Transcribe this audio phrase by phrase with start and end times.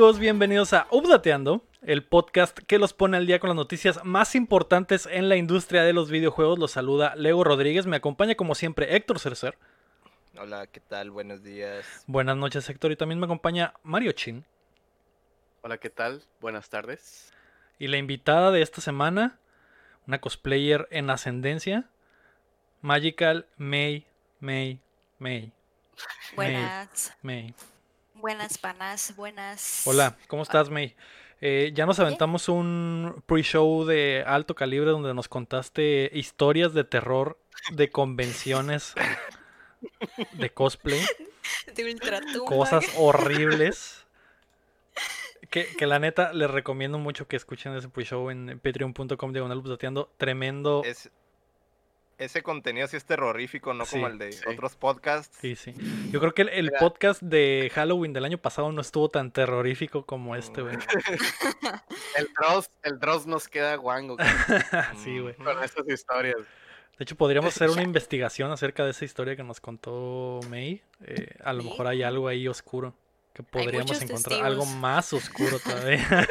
[0.00, 0.20] ¿Qué tal amigos?
[0.20, 5.04] Bienvenidos a Updateando, el podcast que los pone al día con las noticias más importantes
[5.04, 6.58] en la industria de los videojuegos.
[6.58, 9.58] Los saluda Lego Rodríguez, me acompaña como siempre Héctor Cercer.
[10.38, 11.10] Hola, ¿qué tal?
[11.10, 11.84] Buenos días.
[12.06, 14.46] Buenas noches Héctor y también me acompaña Mario Chin.
[15.60, 16.22] Hola, ¿qué tal?
[16.40, 17.30] Buenas tardes.
[17.78, 19.38] Y la invitada de esta semana,
[20.06, 21.90] una cosplayer en ascendencia,
[22.80, 24.06] Magical May,
[24.40, 24.80] May,
[25.18, 25.52] May.
[26.36, 27.14] Buenas.
[27.20, 27.54] May.
[28.20, 29.16] Buenas, panas.
[29.16, 29.82] Buenas.
[29.86, 30.94] Hola, ¿cómo estás, May?
[31.40, 37.38] Eh, ya nos aventamos un pre-show de alto calibre donde nos contaste historias de terror
[37.72, 38.94] de convenciones
[40.32, 41.00] de cosplay.
[41.74, 42.46] De ultratumba.
[42.46, 44.04] Cosas horribles.
[45.48, 49.62] Que, que la neta les recomiendo mucho que escuchen ese pre-show en patreon.com diagonal.
[50.18, 50.82] Tremendo.
[50.84, 51.10] Es,
[52.20, 54.44] ese contenido sí es terrorífico, no como el de sí.
[54.46, 55.36] otros podcasts.
[55.40, 55.74] Sí, sí.
[56.10, 60.36] Yo creo que el, podcast de Halloween del año pasado no estuvo tan terrorífico como
[60.36, 60.76] este, güey.
[62.16, 64.16] El Dross, el Dross nos queda guango
[65.02, 65.34] sí, güey.
[65.34, 66.36] con estas historias.
[66.36, 70.82] De hecho, podríamos hacer una investigación acerca de esa historia que nos contó May.
[71.06, 71.68] Eh, a lo Sí.
[71.70, 72.94] mejor hay algo ahí oscuro
[73.32, 74.44] que podríamos encontrar.
[74.44, 76.26] Algo más oscuro todavía.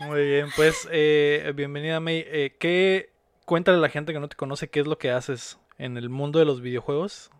[0.00, 2.24] Muy bien, pues eh, bienvenida May.
[2.26, 3.10] Eh, ¿qué,
[3.46, 6.10] cuéntale a la gente que no te conoce qué es lo que haces en el
[6.10, 7.30] mundo de los videojuegos.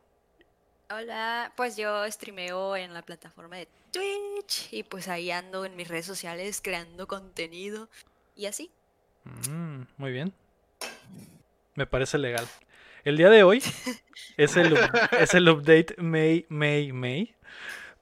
[0.88, 5.88] Hola, pues yo streameo en la plataforma de Twitch y pues ahí ando en mis
[5.88, 7.88] redes sociales creando contenido
[8.36, 8.70] y así.
[9.50, 10.32] Mm, muy bien.
[11.74, 12.46] Me parece legal.
[13.04, 13.62] El día de hoy
[14.36, 14.78] es el,
[15.18, 17.34] es el update May, May, May.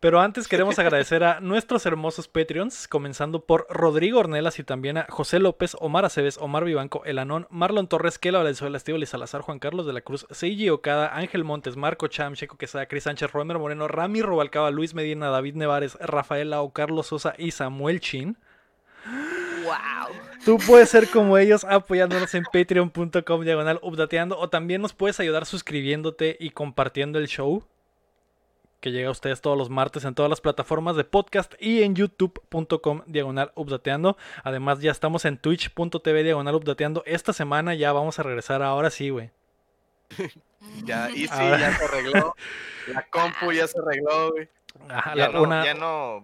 [0.04, 5.06] Pero antes queremos agradecer a nuestros hermosos Patreons, comenzando por Rodrigo Ornelas y también a
[5.08, 9.40] José López, Omar Aceves, Omar Vivanco, El Anón, Marlon Torres, Kela Valenzuela, Estíbal y Salazar,
[9.40, 13.32] Juan Carlos de la Cruz, Seiji Okada, Ángel Montes, Marco Cham, Checo Quesada, Cris Sánchez,
[13.32, 18.36] Romer Moreno, Rami Robalcaba, Luis Medina, David Nevares, Rafael Lau, Carlos Sosa y Samuel Chin.
[19.64, 20.14] ¡Wow!
[20.44, 25.46] Tú puedes ser como ellos apoyándonos en patreon.com diagonal updateando o también nos puedes ayudar
[25.46, 27.64] suscribiéndote y compartiendo el show
[28.84, 31.94] que llega a ustedes todos los martes en todas las plataformas de podcast y en
[31.94, 34.18] youtube.com diagonal updateando.
[34.42, 37.02] Además ya estamos en twitch.tv diagonal updateando.
[37.06, 39.30] Esta semana ya vamos a regresar ahora sí, güey.
[40.84, 42.34] Ya, y sí, Ahora- ya se arregló.
[42.88, 44.48] La compu ya se arregló, güey.
[44.90, 46.22] Ajá, Ya, la- no, una, ya no,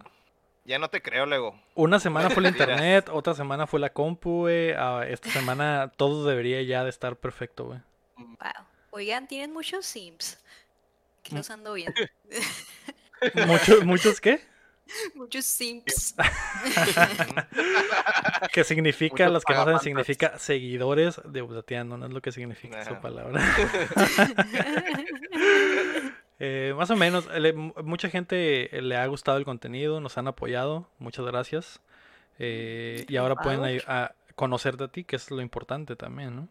[0.66, 1.58] ya no te creo, luego.
[1.74, 4.72] una semana fue el internet, otra semana fue la compu, güey.
[4.72, 7.80] ah, esta semana todo debería ya de estar perfecto, güey.
[8.18, 8.36] Wow.
[8.90, 10.38] Oigan, tienen muchos sims.
[11.22, 12.00] Que los ando viendo.
[13.46, 14.40] ¿Muchos, ¿Muchos qué?
[15.14, 16.14] muchos sims.
[18.52, 22.32] Que significa, Muchos los que no saben, significa seguidores de Updateando, no es lo que
[22.32, 23.40] significa esa palabra.
[26.38, 30.26] Eh, más o menos, le- mucha gente eh, le ha gustado el contenido, nos han
[30.26, 31.80] apoyado, muchas gracias.
[32.38, 33.68] Eh, y ahora pueden Wow.
[33.68, 36.48] ay- a- conocerte a ti, que es lo importante también, ¿no?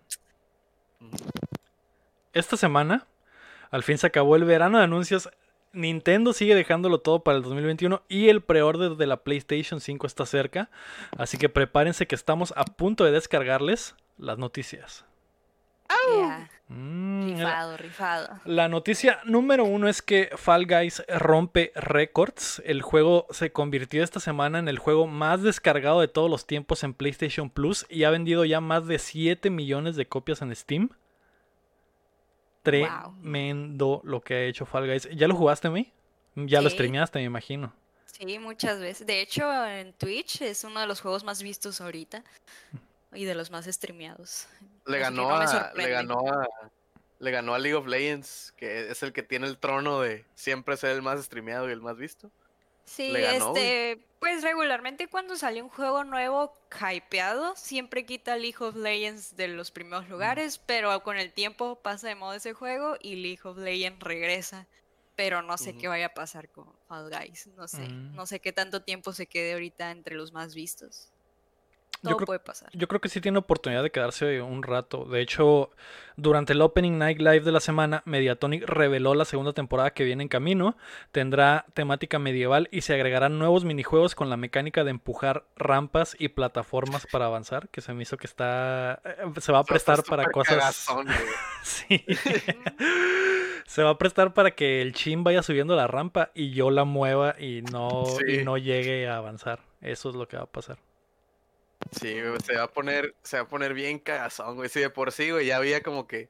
[2.33, 3.07] Esta semana,
[3.71, 5.29] al fin se acabó el verano de anuncios.
[5.71, 10.25] Nintendo sigue dejándolo todo para el 2021 y el preorden de la PlayStation 5 está
[10.25, 10.69] cerca.
[11.17, 15.05] Así que prepárense que estamos a punto de descargarles las noticias.
[16.15, 18.29] Yeah, Mm, la- Rifado, rifado.
[18.45, 22.61] la noticia número uno es que Fall Guys rompe récords.
[22.63, 26.83] El juego se convirtió esta semana en el juego más descargado de todos los tiempos
[26.83, 30.89] en PlayStation Plus y ha vendido ya más de 7 millones de copias en Steam.
[32.69, 35.09] Tremendo lo que ha hecho Fall Guys.
[35.15, 35.91] ¿Ya lo jugaste, mi?
[36.35, 37.73] Ya lo streameaste, me imagino.
[38.05, 39.07] Sí, muchas veces.
[39.07, 42.23] De hecho, en Twitch es uno de los juegos más vistos ahorita
[43.13, 44.47] y de los más streameados.
[44.85, 46.47] Le ganó, no a, le ganó a.
[47.19, 50.77] Le ganó a League of Legends, que es el que tiene el trono de siempre
[50.77, 52.31] ser el más streameado y el más visto.
[52.89, 53.23] Sí, güey.
[53.23, 59.47] este, pues regularmente cuando sale un juego nuevo hypeado, siempre quita League of Legends de
[59.47, 63.57] los primeros lugares, pero con el tiempo pasa de moda ese juego y League of
[63.57, 64.67] Legends regresa.
[65.15, 68.15] Pero no sé qué vaya a pasar con Fall Guys, no sé, Mm.
[68.15, 71.11] no sé qué tanto tiempo se quede ahorita entre los más vistos.
[72.01, 72.69] Yo Todo creo- puede pasar.
[72.73, 75.03] Yo creo que sí tiene oportunidad de quedarse un rato.
[75.05, 75.69] De hecho,
[76.15, 80.23] durante el Opening Night Live de la semana, Mediatonic reveló la segunda temporada que viene
[80.23, 80.77] en camino.
[81.11, 86.29] Tendrá temática medieval y se agregarán nuevos minijuegos con la mecánica de empujar rampas y
[86.29, 89.01] plataformas para avanzar, que se me hizo que está...
[89.03, 90.55] eh, Se va a prestar para cosas...
[90.57, 91.07] cagazón.
[91.63, 92.05] Sí.
[93.65, 96.85] Se va a prestar para que el chin vaya subiendo la rampa y yo la
[96.85, 99.59] mueva y no, y no llegue a avanzar.
[99.81, 100.77] Eso es lo que va a pasar.
[101.99, 104.69] Sí, güey, se va a poner, se va a poner bien cagazón, güey.
[104.69, 106.29] Sí, de por sí, güey, ya había como que,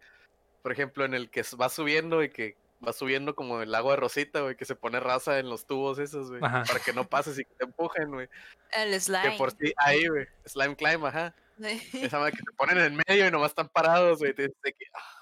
[0.62, 2.56] por ejemplo, en el que va subiendo y que
[2.86, 6.00] va subiendo como el agua de Rosita, güey, que se pone raza en los tubos
[6.00, 6.42] esos, güey.
[6.44, 6.64] Ajá.
[6.66, 8.30] Para que no pases y que te empujen, güey.
[8.72, 9.38] El Que slime.
[9.38, 10.28] por sí, ahí, güey.
[10.46, 11.36] Slime climb, ajá.
[11.62, 11.90] Sí.
[11.94, 14.34] Esa madre que te ponen en medio y nomás están parados, güey.
[14.34, 15.19] Te que, ah.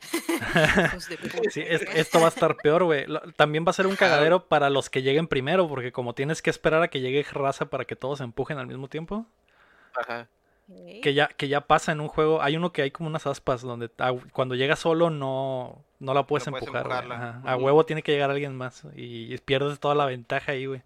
[1.50, 3.06] Sí, es- esto va a estar peor, güey.
[3.36, 6.50] También va a ser un cagadero para los que lleguen primero, porque como tienes que
[6.50, 9.26] esperar a que llegue raza para que todos se empujen al mismo tiempo,
[9.94, 10.28] ajá.
[11.02, 12.42] Que ya, que ya pasa en un juego.
[12.42, 16.26] Hay uno que hay como unas aspas donde a- cuando llega solo no, no la
[16.26, 16.90] puedes No empujar.
[16.92, 17.40] Ajá.
[17.44, 20.82] A huevo tiene que llegar alguien más y pierdes toda la ventaja ahí, güey.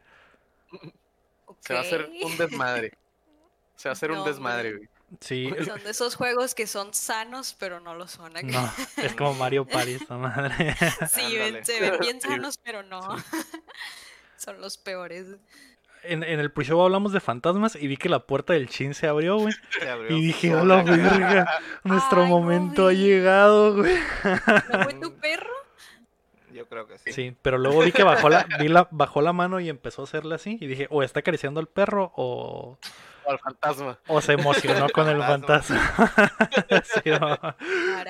[1.60, 2.92] Se va a hacer un desmadre.
[3.74, 4.88] Se va a hacer un desmadre, güey.
[5.20, 8.32] Sí, Son de esos juegos que son sanos, pero no lo son.
[8.32, 10.74] no, es como Mario Party, esta madre.
[11.10, 13.00] Sí, ven- se ven bien sanos, pero no.
[14.36, 15.26] Son los peores.
[16.02, 19.06] En, en el pre-show hablamos de fantasmas y vi que la puerta del chin se
[19.06, 19.54] abrió, güey.
[19.78, 20.80] Se abrió Y dije, sola.
[20.80, 23.94] a la verga, nuestro Ay, no momento ha llegado, güey.
[24.72, 25.52] ¿No fue tu perro?
[26.52, 27.12] Yo creo que sí.
[27.12, 30.04] Sí, pero luego vi que bajó la, vi la, bajó la mano y empezó a
[30.06, 30.58] hacerle así.
[30.60, 32.78] Y dije, o está acariciando al perro O
[33.26, 33.98] al fantasma.
[34.06, 35.80] o se emocionó con el Fantasma.
[36.84, 37.38] Sí, no,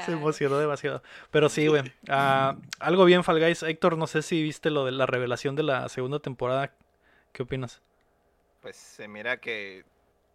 [0.05, 1.03] se emocionó demasiado.
[1.31, 1.83] Pero sí, güey.
[2.09, 3.63] ah, algo bien, Fall Guys.
[3.63, 6.73] Héctor, no sé si viste lo de la revelación de la segunda temporada.
[7.33, 7.81] ¿Qué opinas?
[8.61, 9.85] Pues se mira que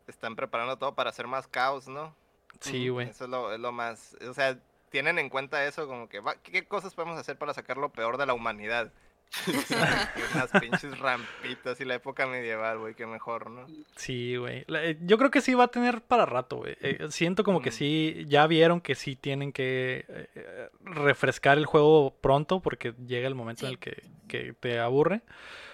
[0.08, 2.16] están preparando todo para hacer más caos, ¿no?
[2.60, 3.10] Sí, güey.
[3.10, 4.16] Eso es lo, es lo más.
[4.28, 4.58] O sea,
[4.90, 7.90] tienen en cuenta eso como que, va- ¿qué, qué cosas podemos hacer para sacar lo
[7.90, 8.92] peor de la humanidad?
[10.36, 13.66] Unas pinches rampitas y la época medieval, güey, qué mejor, ¿no?
[13.96, 14.66] Sí, güey.
[14.68, 16.76] Eh, Yo creo que sí va a tener para rato, güey.
[16.82, 22.16] Eh, siento como que sí, ya vieron que sí tienen que eh, refrescar el juego
[22.22, 25.22] pronto porque llega el momento en el que, que te aburre.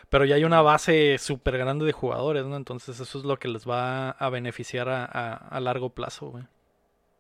[0.10, 2.56] Pero ya hay una base súper grande de jugadores, ¿no?
[2.56, 6.44] Entonces eso es lo que les va a beneficiar a, a- a largo plazo, güey.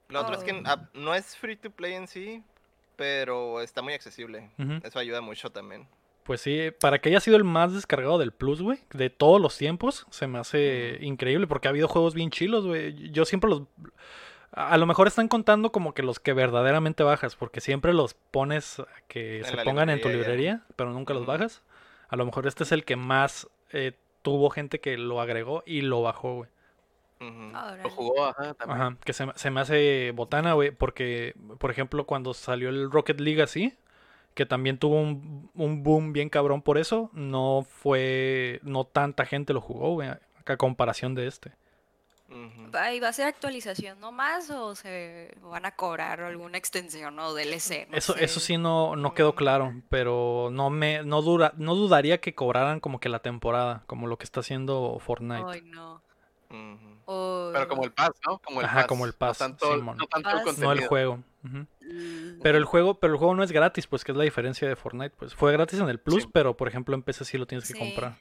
[0.10, 0.62] Lo otro es que Oh.
[0.66, 2.44] ah, no es free to play en sí,
[2.96, 4.52] pero está muy accesible.
[4.84, 5.88] Eso ayuda mucho también.
[6.24, 9.58] Pues sí, para que haya sido el más descargado del Plus, güey, de todos los
[9.58, 13.12] tiempos, se me hace increíble porque ha habido juegos bien chilos, güey.
[13.12, 13.64] Yo siempre los...
[14.54, 18.80] A lo mejor están contando como que los que verdaderamente bajas, porque siempre los pones
[18.80, 20.74] a que En se pongan en tu librería ya.
[20.76, 21.64] pero nunca los bajas.
[22.08, 25.82] A lo mejor este es el que más eh, tuvo gente que lo agregó y
[25.82, 26.50] lo bajó, güey.
[27.20, 28.82] Lo jugó, ajá, también.
[28.82, 32.92] Ajá, que se, me- se me hace botana, güey, porque, por ejemplo, cuando salió el
[32.92, 33.74] Rocket League así,
[34.34, 39.54] que también tuvo un, un boom bien cabrón por eso, no fue, no tanta gente
[39.54, 41.52] lo jugó, güey, a comparación de este.
[42.30, 42.72] Ujú.
[42.74, 47.34] ¿Va- ¿Y va a ser actualización nomás o se van a cobrar alguna extensión o
[47.34, 47.88] DLC?
[47.92, 52.20] No Eso, eso sí no, no quedó claro, pero no me, no dura, no dudaría
[52.22, 55.44] que cobraran como que la temporada, como lo que está haciendo Fortnite.
[55.48, 56.02] Ay, no.
[56.50, 56.93] Ujú.
[57.06, 58.38] O- Pero como el pass, ¿no?
[58.40, 58.88] Como el Ajá, pass.
[58.88, 59.98] como el pass, No tanto, Simón.
[59.98, 60.66] no tanto el contenido.
[60.66, 61.24] no el juego.
[61.44, 61.62] Mm,
[62.42, 64.76] Pero el juego, pero el juego no es gratis, pues que es la diferencia de
[64.76, 66.30] Fortnite, pues fue gratis en el Plus, Sí.
[66.32, 67.80] pero por ejemplo en PC sí lo tienes que Sí.
[67.80, 68.18] comprar.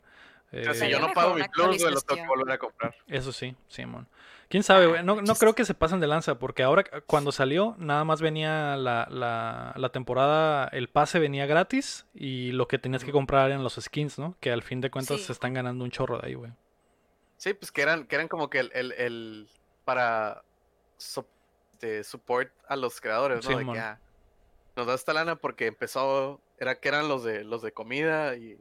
[0.53, 2.59] O sea, si Eh, yo no pago mi plus, güey, lo tengo que volver a
[2.59, 2.95] comprar.
[3.07, 4.07] Eso sí, Simón.
[4.51, 5.03] ¿Quién sabe, Ah, güey?
[5.05, 8.21] No, no creo que se pasen de lanza, porque ahora eh, cuando salió, nada más
[8.21, 13.49] venía la, la, la temporada, el pase venía gratis y lo que tenías que comprar
[13.51, 14.37] eran los skins, ¿no?
[14.41, 15.27] Que al fin de cuentas Sí.
[15.27, 16.53] se están ganando un chorro de ahí, güey.
[17.43, 19.51] Sí, pues que eran, que eran como que el, el, el-
[19.83, 20.45] para
[20.97, 21.29] so-
[21.81, 23.51] de support a los creadores, ¿no?
[23.51, 23.75] de Simón.
[23.75, 24.01] que ah,
[24.77, 28.57] nos da esta lana porque empezó, era que eran los de los de comida y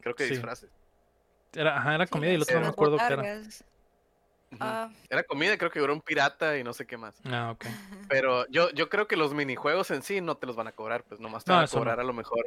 [0.00, 0.30] creo que Sí.
[0.30, 0.70] disfraces.
[1.52, 3.28] Era, ajá, era sí, comida y el otro no me acuerdo qué era.
[4.58, 7.20] Ah, Era comida, creo que era un pirata y no sé qué más.
[7.26, 7.66] Ah, ok.
[8.08, 11.04] Pero yo, yo creo que los minijuegos en sí no te los van a cobrar,
[11.04, 11.72] pues nomás te No, van a no.
[11.72, 12.46] cobrar a lo mejor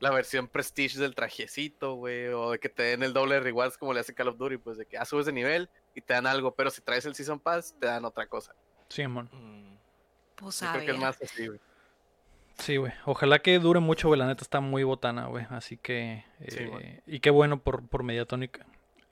[0.00, 3.78] la versión Prestige del trajecito, güey, o de que te den el doble de rewards
[3.78, 6.14] como le hace Call of Duty, pues de que ah, subes de nivel y te
[6.14, 8.54] dan algo, pero si traes el Season Pass, te dan otra cosa.
[8.88, 9.28] Simón.
[9.32, 9.76] Mm.
[10.36, 11.60] pues Yo a creo que es más así, güey.
[12.58, 12.92] Sí, güey.
[13.06, 14.18] Ojalá que dure mucho, güey.
[14.18, 15.46] La neta está muy botana, güey.
[15.48, 16.24] Así que.
[16.46, 18.64] Sí, eh, y qué bueno por, por Mediatonic.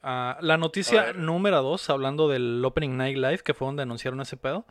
[0.03, 4.37] Ah, la noticia número 2, hablando del Opening Night Live, que fue donde anunciaron ese
[4.37, 4.65] pedo.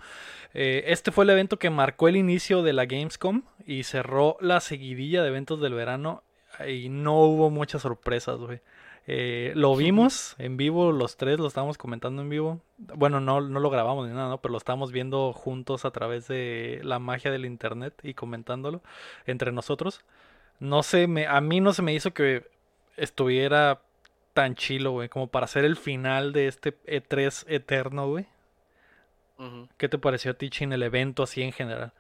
[0.54, 4.62] Eh, este fue el evento que marcó el inicio de la Gamescom y cerró la
[4.62, 6.24] seguidilla de eventos del verano.
[6.68, 8.62] Y no hubo muchas sorpresas, güey.
[9.10, 12.62] Eh, lo vimos en vivo, los tres lo estábamos comentando en vivo.
[12.78, 14.42] Bueno, no, no lo grabamos ni nada, ¿no?
[14.42, 18.82] pero lo estábamos viendo juntos a través de la magia del internet y comentándolo
[19.26, 20.02] entre nosotros.
[20.60, 22.50] No sé, me, a mí no se me hizo que
[22.98, 23.82] estuviera
[24.38, 28.28] tan chilo, güey, como para hacer el final de este E3 eterno, güey.
[29.80, 31.92] ¿Qué te pareció a ti, Chin, el evento así en general?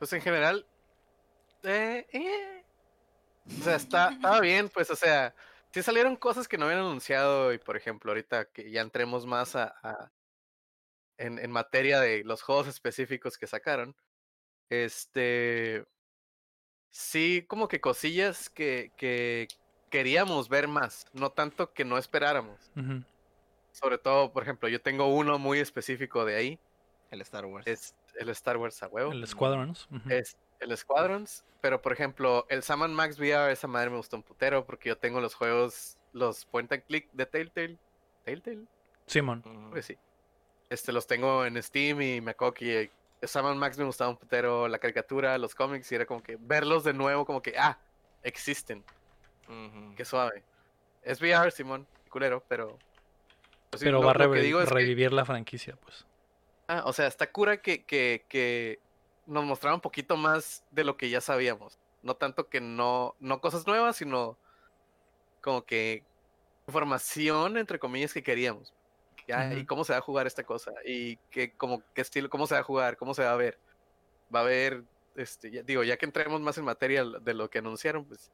[0.00, 0.66] Pues en general,
[1.62, 2.64] eh, eh.
[3.46, 5.32] o sea, está, estaba bien, pues, o sea,
[5.70, 9.54] sí salieron cosas que no habían anunciado y, por ejemplo, ahorita que ya entremos más
[9.54, 10.10] a, a-
[11.18, 13.94] en, en materia de los juegos específicos que sacaron,
[14.70, 15.84] este,
[16.90, 19.46] sí como que cosillas que, que
[19.92, 22.72] queríamos ver más, no tanto que no esperáramos.
[23.72, 26.58] Sobre todo, por ejemplo, yo tengo uno muy específico de ahí,
[27.10, 27.66] El Star Wars.
[27.66, 29.12] es el Star Wars a huevo.
[29.12, 29.86] El Squadrons.
[30.08, 34.22] es el Squadrons, pero por ejemplo, el Sam Max VR, esa madre me gustó un
[34.22, 37.78] putero porque yo tengo los juegos, los point and click de Telltale.
[38.24, 38.64] Telltale,
[39.42, 39.98] creo que sí.
[40.70, 44.16] Este, los tengo en Steam y me acuerdo que eh, Sam Max me gustaba un
[44.16, 47.78] putero, la caricatura, los cómics, y era como que verlos de nuevo, como que, ah,
[48.22, 48.82] existen,
[49.96, 50.42] Qué suave.
[51.02, 52.78] Es VR, Simón, culero, pero...
[53.70, 56.06] pues Pero lo- va a lo digo que- revivir la franquicia, pues.
[56.68, 58.78] Ah, o sea, está cura que, que, que
[59.26, 61.78] nos mostrara un poquito más de lo que ya sabíamos.
[62.02, 64.38] No tanto que no, no cosas nuevas, sino
[65.40, 66.04] como que
[66.66, 68.72] información, entre comillas, que queríamos.
[69.28, 70.72] Ya, Y cómo se va a jugar esta cosa.
[70.84, 73.58] Y que, como, qué estilo, cómo se va a jugar, cómo se va a ver.
[74.34, 74.82] Va a haber,
[75.16, 78.30] este, ya- digo, ya que entremos más en materia de lo que anunciaron, pues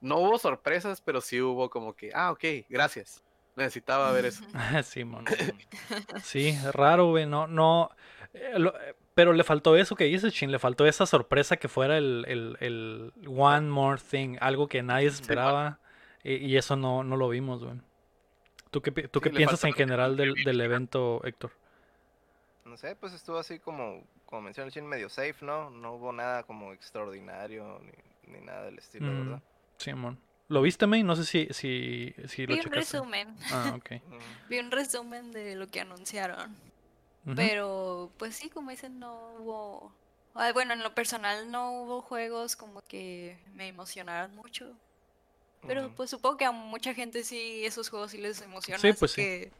[0.00, 3.22] no hubo sorpresas, pero sí hubo como que, ah, ok, gracias.
[3.56, 4.44] Necesitaba ver eso.
[5.22, 5.24] Ujú.
[6.22, 7.26] Sí, es raro, güey.
[7.26, 7.90] No, no.
[8.32, 10.52] eh, lo- eh, pero le faltó eso que dices, Chin.
[10.52, 14.36] Le faltó esa sorpresa que fuera el, el, el One More Thing.
[14.40, 15.80] Algo que nadie esperaba.
[16.22, 17.80] Y, y eso no, no lo vimos, güey.
[18.70, 21.50] ¿Tú qué, tú Sí, qué piensas en general del, del evento, Héctor?
[22.64, 25.70] No sé, pues estuvo así como, como menciona el Chin, medio safe, ¿no?
[25.70, 29.42] No hubo nada como extraordinario ni, ni nada del estilo, Mm, ¿verdad?
[29.78, 30.20] Simón.
[30.48, 31.02] ¿Lo viste, May?
[31.02, 32.96] No sé si, si, si lo Vi un checaste.
[32.96, 33.36] resumen.
[33.50, 33.92] Ah, ok.
[34.06, 34.18] Ujú.
[34.48, 36.56] Vi un resumen de lo que anunciaron.
[37.34, 39.92] Pero, pues sí, como dicen, no hubo.
[40.34, 44.78] ah, Bueno, en lo personal no hubo juegos como que me emocionaran mucho.
[45.66, 48.80] Pero pues supongo que a mucha gente sí, esos juegos sí les emocionan.
[48.80, 49.22] Sí, así pues sí.
[49.22, 49.52] que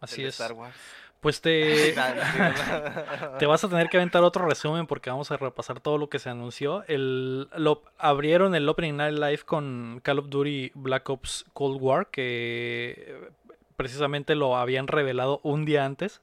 [0.00, 0.34] Así El es.
[0.34, 0.76] Star Wars.
[1.20, 1.94] Pues te,
[3.38, 6.18] te vas a tener que aventar otro resumen porque vamos a repasar todo lo que
[6.18, 6.84] se anunció.
[6.86, 12.06] El, lo, abrieron el Opening Night Live con Call of Duty Black Ops Cold War,
[12.06, 13.30] que eh,
[13.76, 16.22] precisamente lo habían revelado un día antes.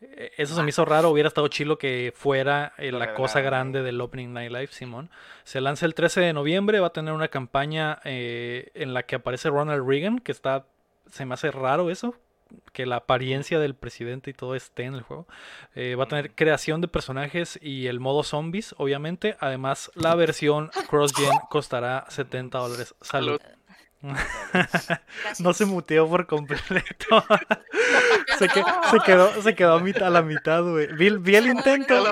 [0.00, 3.82] Eh, Eso se me hizo raro, hubiera estado chilo que fuera eh, la cosa grande
[3.82, 5.10] del Opening Night Live, Simón.
[5.44, 9.16] Se lanza el 13 de noviembre, va a tener una campaña eh, en la que
[9.16, 10.64] aparece Ronald Reagan, que está,
[11.10, 12.14] se me hace raro eso,
[12.72, 15.26] que la apariencia del presidente y todo esté en el juego.
[15.74, 19.36] Eh, va a tener creación de personajes y el modo zombies, obviamente.
[19.40, 22.94] Además, la versión cross-gen costará 70 dólares.
[23.00, 23.40] Salud.
[24.52, 25.00] gracias.
[25.40, 27.24] No se muteó por completo.
[28.40, 30.86] se, que- se quedó, se quedó a, mitad, a la mitad, güey.
[30.94, 32.04] Vi, vi el intento,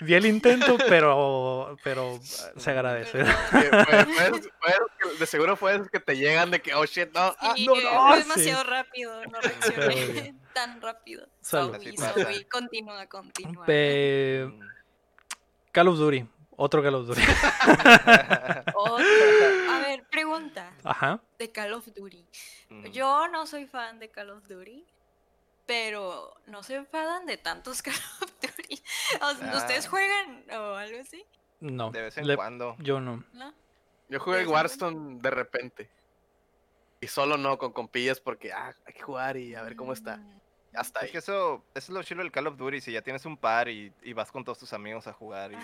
[0.00, 2.20] vi el intento, pero, pero eh,
[2.56, 3.24] se agradece.
[3.24, 7.34] Fue- fue- fue- de seguro fue esos que te llegan de que, oh shit, no.
[7.38, 8.22] ah, Sí, no, fue no, sí.
[8.22, 11.26] demasiado rápido, no reaccioné tan rápido.
[11.40, 11.76] Salud.
[11.96, 12.44] Sorry.
[12.46, 13.64] Continúa, continúa.
[13.64, 14.50] Pe-.
[15.72, 17.22] Call of Duty, otro Call of Duty.
[18.74, 19.04] Otro.
[19.70, 21.20] A ver, pregunta Ajá.
[21.38, 22.26] de Call of Duty.
[22.70, 22.86] Mm.
[22.86, 24.84] Yo no soy fan de Call of Duty,
[25.70, 28.82] pero no se enfadan de tantos Call of Duty.
[29.22, 29.90] O sea, ¿Ustedes Ah.
[29.90, 31.24] juegan o algo así?
[31.60, 31.92] No.
[31.92, 32.74] De vez en le- cuando.
[32.80, 33.22] yo no.
[33.32, 33.54] ¿No?
[34.08, 35.90] Yo jugué ¿De vez en Warzone de repente.
[37.00, 40.16] Y solo no, con compillas porque ah, hay que jugar y a ver cómo está.
[40.16, 40.40] Mm,
[40.74, 43.24] Hasta Es que eso, eso es lo chido del Call of Duty, si ya tienes
[43.24, 45.56] un par y, y vas con todos tus amigos a jugar y,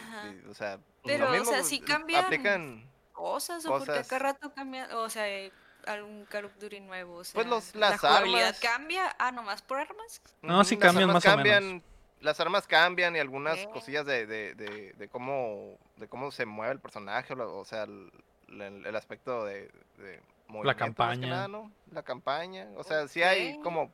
[0.49, 4.19] o sea, Pero, lo o mismo sea, sí eh, cambian aplican ¿Cosas o porque cada
[4.21, 4.89] rato cambia?
[4.99, 5.51] O sea, eh,
[5.87, 7.17] algún Call of Duty nuevo.
[7.17, 8.59] O sea, Pues los- ¿La las armas.
[8.61, 9.15] cambia?
[9.19, 10.21] Ah, nomás por armas.
[10.43, 11.53] No, sí las cambian armas más o menos.
[11.61, 11.83] cambian,
[12.21, 16.73] Las armas cambian y algunas cosillas de, de, de, de cómo de cómo se mueve
[16.73, 18.11] el personaje, o, la- o sea, el,
[18.49, 21.29] el- el aspecto de, de movimiento, más que campaña.
[21.29, 21.71] nada, ¿no?
[21.93, 23.91] La campaña, o sea, sí hay como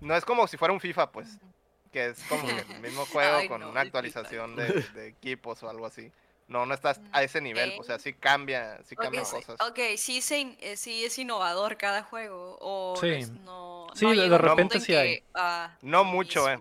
[0.00, 1.38] no es como si fuera un FIFA, pues,
[1.92, 5.70] que es como el mismo juego Ay, con no, una actualización de, de equipos o
[5.70, 6.10] algo así.
[6.48, 8.94] No, no estás a ese nivel, o sea, sí cambia, sí
[9.24, 9.56] sí- cosas.
[9.68, 12.58] ok, sí, se in- eh, sí es innovador cada juego.
[12.60, 13.20] O Sí.
[13.44, 15.16] no Sí, no de- repente en sí hay.
[15.18, 16.60] que, ah, No mucho, eh.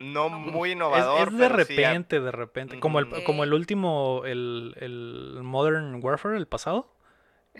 [0.00, 2.80] No No muy innovador, es de pero sí a- repente, de repente.
[2.80, 6.90] Como el, como el último, el, el Modern Warfare, el pasado.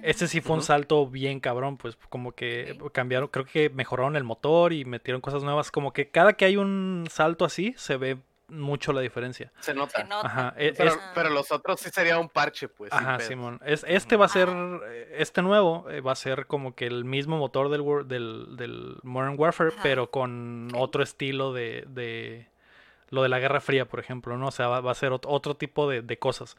[0.03, 4.25] Este sí fue un salto bien cabrón, pues como que cambiaron, creo que mejoraron el
[4.25, 5.71] motor y metieron cosas nuevas.
[5.71, 8.19] Como que cada que hay un salto así, se ve
[8.49, 9.53] mucho la diferencia.
[9.61, 9.99] Se nota.
[10.03, 10.27] Se nota.
[10.27, 12.93] Ajá, e- Pero, es- pero los otros sí sería un parche, pues.
[12.93, 13.19] Ajá.
[13.21, 13.61] Simón.
[13.65, 17.05] Es, este va a ser, eh, este nuevo eh, va a ser como que el
[17.05, 19.81] mismo motor del, War- del, del Modern Warfare, Ajá.
[19.83, 22.49] pero con otro estilo de, de
[23.11, 24.49] lo de la Guerra Fría, por ejemplo, ¿no?
[24.49, 26.57] O sea, va, va a ser ot- otro tipo de, de cosas.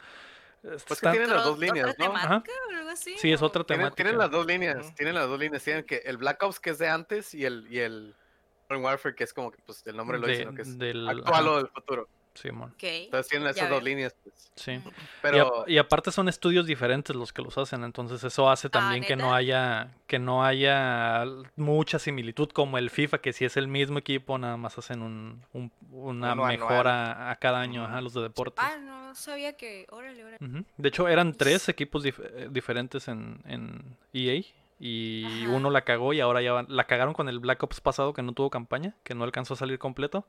[0.88, 2.13] Pues que tienen las dos líneas, ¿otra ¿no?
[2.13, 3.15] temática o algo así?
[3.20, 3.96] Sí, es otra Tienen, temática.
[4.04, 5.63] tienen las dos líneas, tienen las dos líneas.
[5.63, 8.25] Tienen que el Black Ops que es de antes y el, y el Modern
[8.69, 10.53] Warfare que es como que pues el nombre lo dice, de- ¿no?
[10.55, 11.51] que es del, actual ajá.
[11.51, 12.07] o del futuro.
[12.34, 12.72] Simón.
[12.72, 12.84] Ok.
[12.84, 13.86] Entonces tienen ya esas dos veo.
[13.93, 14.13] líneas.
[14.22, 14.51] pues.
[14.57, 14.72] Sí.
[14.72, 14.81] Y, a-
[15.22, 19.15] Pero y aparte son estudios diferentes los que los hacen, entonces eso hace también que
[19.15, 21.24] no haya que no haya
[21.55, 25.45] mucha similitud como el FIFA, que si es el mismo equipo, nada más hacen un,
[25.53, 26.57] un- una Uno anual.
[26.57, 28.65] mejora a cada año, ajá, los de deportes.
[28.67, 29.88] Ah, no sabía que.
[29.91, 30.45] Órale, órale.
[30.45, 30.65] Ujú.
[30.75, 34.41] De hecho, eran tres equipos dif- eh, diferentes en, en EA
[34.79, 35.50] y Ajá.
[35.55, 38.22] uno la cagó y ahora ya van- la cagaron con el Black Ops pasado que
[38.22, 40.27] no tuvo campaña, que no alcanzó a salir completo.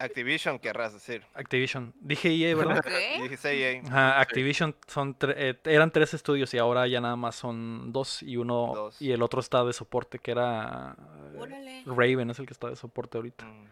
[0.00, 1.24] Activision, querrás decir.
[1.34, 1.92] Activision.
[2.00, 2.84] Dije EA, ¿verdad?
[3.22, 3.82] Dijiste EA.
[3.86, 8.22] Ajá, Activision son tre- eh, eran tres estudios y ahora ya nada más son dos
[8.22, 9.02] y uno Dos.
[9.02, 10.96] y el otro está de soporte que era
[11.34, 11.82] eh.
[11.86, 13.44] Raven es el que está de soporte ahorita.
[13.44, 13.66] Mm.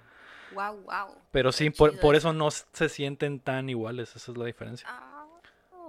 [0.54, 1.14] Wow, wow.
[1.32, 2.30] Pero sí, por, por eso.
[2.30, 4.88] eso no se sienten tan iguales, esa es la diferencia.
[4.90, 5.15] Ah,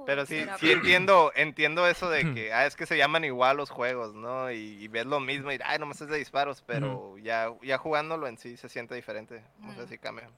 [0.07, 3.69] Pero sí, sí entiendo, entiendo eso de que, ah, es que se llaman igual los
[3.69, 4.49] juegos, ¿no?
[4.49, 8.25] Y, y ves lo mismo y, ay, nomás es de disparos, pero ya, ya jugándolo
[8.27, 9.43] en sí se siente diferente.
[9.67, 9.91] O sea, Ujú.
[9.91, 10.29] sí cambia.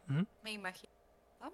[0.42, 0.92] Me imagino.
[1.40, 1.52] Ah,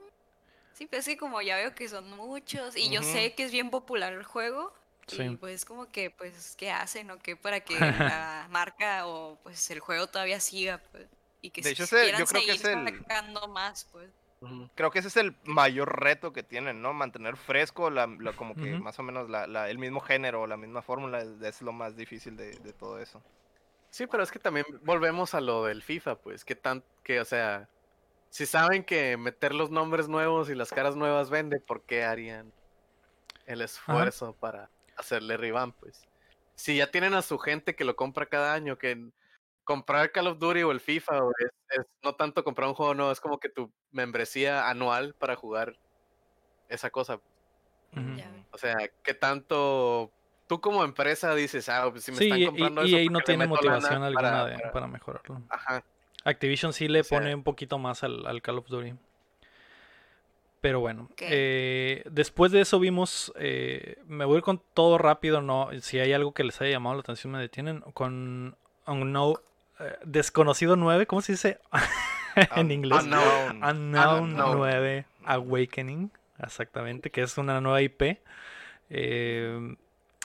[0.74, 3.70] Sí, pues sí, como ya veo que son muchos y yo sé que es bien
[3.70, 4.74] popular el juego.
[5.08, 5.22] Sí.
[5.24, 9.70] Y pues como que, pues, ¿qué hacen o qué para que la marca o pues
[9.72, 10.82] el juego todavía siga?
[10.92, 11.08] Pues,
[11.42, 14.10] y que De hecho, yo creo que es el- sacando más, pues.
[14.76, 16.94] Creo que ese es el mayor reto que tienen, ¿no?
[16.94, 20.58] Mantener fresco, la, la- como que más o menos la- la- el mismo género, la
[20.58, 23.24] misma fórmula, es, es lo más difícil de, de todo eso.
[23.90, 27.26] Sí, pero es que también volvemos a lo del FIFA, pues, que tan, que, o
[27.26, 27.70] sea,
[28.30, 32.52] si saben que meter los nombres nuevos y las caras nuevas vende, ¿por qué harían
[33.46, 36.04] el esfuerzo para hacerle revamp, pues?
[36.56, 39.10] Si ya tienen a su gente que lo compra cada año, que
[39.66, 42.94] comprar Call of Duty o el FIFA o es, es no tanto comprar un juego,
[42.94, 45.76] no, es como que tu membresía anual para jugar
[46.70, 47.20] esa cosa.
[48.52, 50.12] O sea, ¿qué tanto
[50.48, 53.06] tú como empresa dices, ah, pues si me Sí, están y, comprando y eso EA
[53.06, 55.42] no porque le tiene motivación alguna para- de- para- para mejorarlo.
[55.50, 55.84] Ajá.
[56.24, 58.94] Activision sí le O sea- pone un poquito más al, al Call of Duty.
[60.62, 65.42] Pero bueno, eh, después de eso vimos, eh, me voy a ir con todo rápido,
[65.42, 69.36] no, si hay algo que les haya llamado la atención me detienen, con Unknown,
[70.04, 71.60] Desconocido 9, ¿cómo se dice
[72.56, 73.04] en inglés?
[73.04, 73.64] Unknown.
[73.64, 74.58] Unknown Unknown.
[74.58, 76.12] 9 Awakening,
[76.44, 78.20] exactamente, que es una nueva IP.
[78.90, 79.76] Eh,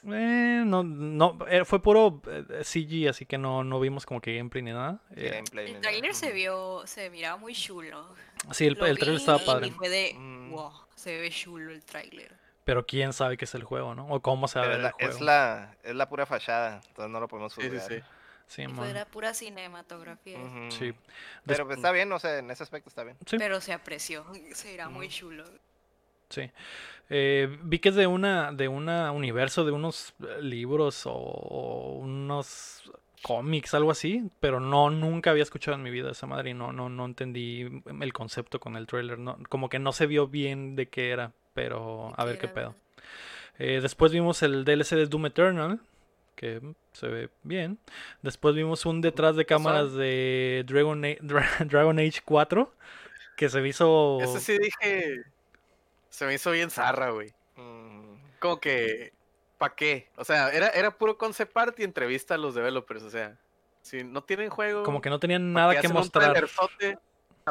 [0.07, 4.37] eh, no, no, eh, fue puro eh, CG, así que no, no vimos como que
[4.37, 5.01] gameplay ni nada.
[5.17, 5.91] Eh, gameplay ni El nada.
[5.91, 8.07] trailer se vio, se miraba muy chulo.
[8.51, 9.67] sí, el, el trailer estaba padre.
[9.69, 10.51] Y fue de, Mm.
[10.53, 12.35] wow, se ve chulo el trailer.
[12.65, 14.07] Pero quién sabe qué es el juego, ¿no?
[14.09, 15.13] O cómo se va a ver es, el la, juego.
[15.15, 18.01] es, la, es la pura fachada, entonces no lo podemos Sí, sí, sí.
[18.51, 18.77] Sí, Y mon.
[18.79, 20.39] fue la pura cinematografía.
[20.71, 20.93] Sí.
[21.47, 23.17] Pero pues, está bien, o sea, en ese aspecto está bien.
[23.25, 25.45] sí, Pero se apreció, se irá muy chulo.
[26.29, 26.51] sí.
[27.13, 31.93] Eh, vi que es de una, de una universo, de unos eh, libros o, o
[31.99, 32.91] unos
[33.23, 36.73] cómics, algo así, pero no, nunca había escuchado en mi vida esa madre y no,
[36.73, 40.75] no, no entendí el concepto con el trailer, no, como que no se vio bien
[40.77, 42.75] de qué era, pero a ver qué Era- pedo.
[43.59, 45.81] Eh, después vimos el DLC de Doom Eternal,
[46.41, 47.79] que mm, se ve bien.
[48.23, 52.73] Después vimos un detrás de cámaras de Dragon, A- Dra- Dragon Age 4,
[53.37, 54.19] que se me hizo...
[54.23, 55.23] Ese sí dije.
[56.09, 57.35] Se me hizo bien zarra, güey.
[57.57, 59.13] Mm, Como que.
[59.59, 60.09] ¿Pa' qué?
[60.17, 63.03] O sea, era, era puro concept art y entrevista a los developers.
[63.03, 63.39] O sea,
[63.83, 64.83] si no tienen juego.
[64.83, 66.31] Como que no tenían ¿para nada que mostrar.
[66.33, 66.99] trailerzote?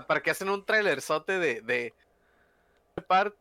[0.08, 1.94] ¿Para qué hacen un trailerzote de, de
[2.96, 3.36] concept art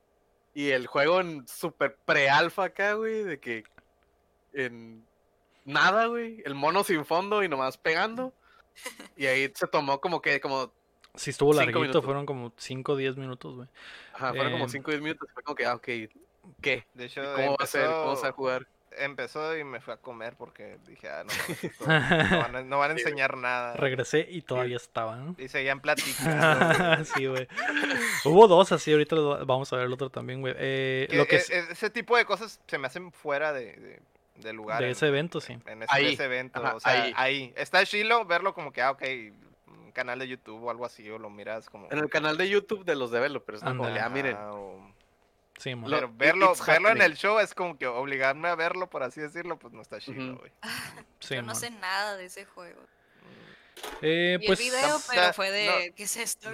[0.53, 3.23] y el juego en super pre-alfa acá, güey?
[3.25, 3.65] De que.
[4.53, 5.08] En
[5.69, 6.43] nada, güey.
[6.45, 8.33] El mono sin fondo y nomás pegando.
[9.17, 10.73] Y ahí se tomó como que, como.
[11.15, 12.05] Si estuvo cinco larguito, minutos.
[12.05, 13.69] fueron como 5 o 10 minutos, güey.
[14.15, 14.71] Ajá, fueron como Em.
[14.71, 15.29] 5 o 10 minutos.
[15.35, 15.89] Fue como que, ah, ok.
[16.61, 16.87] ¿Qué?
[16.95, 17.87] De hecho, ¿Cómo va a ser?
[17.87, 18.67] ¿Cómo se va a jugar?
[19.01, 22.79] empezó y me fue a comer porque dije, ah, no, esto- no, van, a, no
[22.79, 23.75] van a Sí, enseñar nada.
[23.75, 25.37] Regresé y todavía estaban.
[25.39, 27.05] Y seguían platicando.
[27.15, 27.47] sí, güey.
[28.25, 30.55] Hubo dos así, ahorita lo- vamos a ver el otro también, güey.
[30.57, 33.53] Eh, Que lo que e- es e- ese tipo de cosas se me hacen fuera
[33.53, 34.01] de, de,
[34.41, 34.79] de lugar.
[34.81, 35.59] de en- ese evento, sí.
[35.67, 36.59] En ese, Ahí, ese evento.
[36.65, 37.13] ajá, o sea, ahí.
[37.17, 37.53] ahí.
[37.57, 39.03] Está chilo verlo como que, ah, ok,
[39.67, 41.89] un canal de YouTube o algo así, o lo miras como.
[41.91, 43.77] En el canal de YouTube de los developers, ¿no?
[43.77, 44.37] Como ah, miren.
[44.37, 44.97] O-
[45.59, 45.91] Sí, man.
[45.91, 49.21] Pero verlo, it's verlo en el show es como que obligarme a verlo, por así
[49.21, 50.53] decirlo, pues no está chido, güey.
[51.19, 51.57] Sí, Yo no man.
[51.57, 52.81] sé nada de ese juego.
[54.03, 55.95] Eh, Vi pues el video, pero fue de, no.
[55.97, 56.49] ¿qué es esto?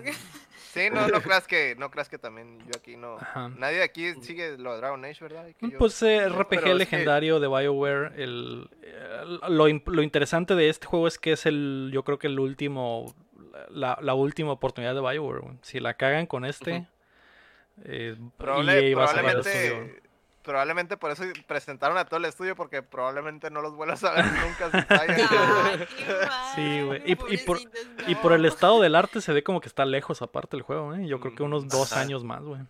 [0.74, 3.16] Sí, no, no creas que, no creas que también yo aquí no.
[3.16, 3.48] Ajá.
[3.56, 5.46] Nadie de aquí sigue lo de Dragon Age, ¿verdad?
[5.58, 8.12] Que yo- Pues eh, No, RPG pero es que- legendario de BioWare.
[8.22, 12.26] El, el- lo, lo interesante de este juego es que es el, yo creo que
[12.26, 13.14] el último,
[13.70, 15.42] la, la última oportunidad de BioWare.
[15.62, 16.87] Si la cagan con este,
[17.84, 20.02] eh, Probable- EA va a cerrar el probablemente.
[20.44, 24.24] Probablemente por eso presentaron a todo el estudio, porque probablemente no los vuelvas a ver
[24.46, 24.70] nunca.
[26.54, 27.02] Sí, güey.
[27.07, 27.59] Y- y por-
[28.07, 30.94] Y por el estado del arte se ve como que está lejos aparte el juego,
[30.94, 31.07] ¿eh?
[31.07, 32.02] Yo creo que unos dos Ajá.
[32.02, 32.61] años más, güey.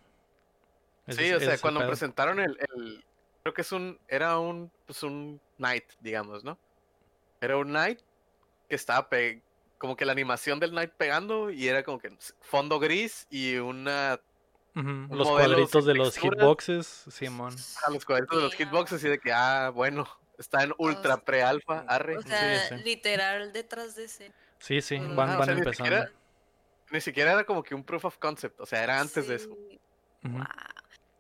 [1.09, 1.89] Sí, es- o sea, cuando pedo.
[1.91, 3.05] presentaron el, el-
[3.43, 6.57] creo que es un, era un, pues un knight, digamos, ¿no?
[7.41, 8.01] Era un knight
[8.69, 9.43] que estaba pe-
[9.77, 14.19] como que la animación del knight pegando y era como que fondo gris y una
[14.75, 17.55] Los cuadritos de los hitboxes, Simón.
[17.87, 20.09] a los cuadritos de los hitboxes y de que, ah, bueno,
[20.39, 22.19] está en ultra pre-alfa, arre.
[22.19, 22.75] O sea, sí.
[22.85, 24.33] literal detrás de ese.
[24.59, 25.73] Sí, sí, Ah, van, o van sea, ni empezando.
[25.91, 26.13] siquiera-
[26.91, 29.49] Ni siquiera era como que un proof of concept, o sea, era antes de eso.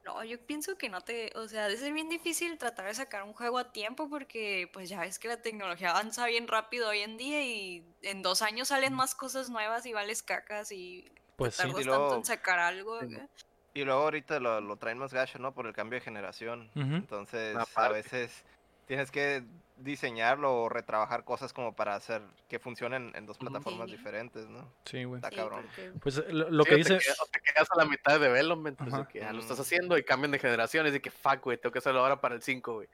[0.04, 3.22] No, yo pienso que no te, o sea, debe ser bien difícil tratar de sacar
[3.22, 6.98] un juego a tiempo porque pues ya ves que la tecnología avanza bien rápido hoy
[7.00, 11.54] en día y en dos años salen más cosas nuevas y vales cacas y Pues
[11.54, 11.62] sí.
[11.62, 13.00] tardas Y tanto luego- en sacar algo.
[13.00, 13.14] Sí.
[13.14, 13.28] acá.
[13.76, 15.52] Y luego ahorita lo, lo traen más gacho, ¿no?
[15.52, 16.70] Por el cambio de generación.
[16.76, 18.44] Entonces, a veces
[18.86, 19.42] tienes que
[19.78, 23.96] diseñarlo o retrabajar cosas como para hacer que funcionen en dos plataformas Sí.
[23.96, 24.70] diferentes, ¿no?
[24.84, 25.18] Sí, güey.
[25.18, 25.62] Está Sí, cabrón.
[25.64, 26.98] porque- Pues eh, lo, lo Sí, que dice...
[26.98, 29.58] Te quedas, te quedas a la mitad de development, pues, de que ah, lo estás
[29.58, 32.42] haciendo y cambian de generaciones, de que fuck, güey, tengo que hacerlo ahora para el
[32.42, 32.88] 5, güey.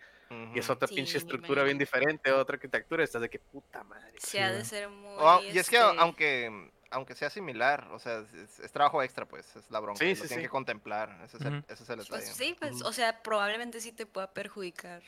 [0.54, 4.14] Y es otra Sí, pinche estructura bien diferente, otra arquitectura, estás de que puta madre.
[4.18, 5.12] Sí, ha de ser muy.
[5.18, 9.02] O a- y es que este, aunque aunque sea similar, o sea, es, es trabajo
[9.02, 9.98] extra, pues, es la bronca.
[9.98, 10.42] Sí, lo sí, tienen sí.
[10.42, 11.20] que contemplar.
[11.24, 11.64] Ese es el, Ujú.
[11.68, 12.26] ese es el pues, detalle.
[12.32, 15.02] sí, pues, o sea, probablemente sí te pueda perjudicar,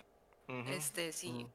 [0.68, 1.46] este, si,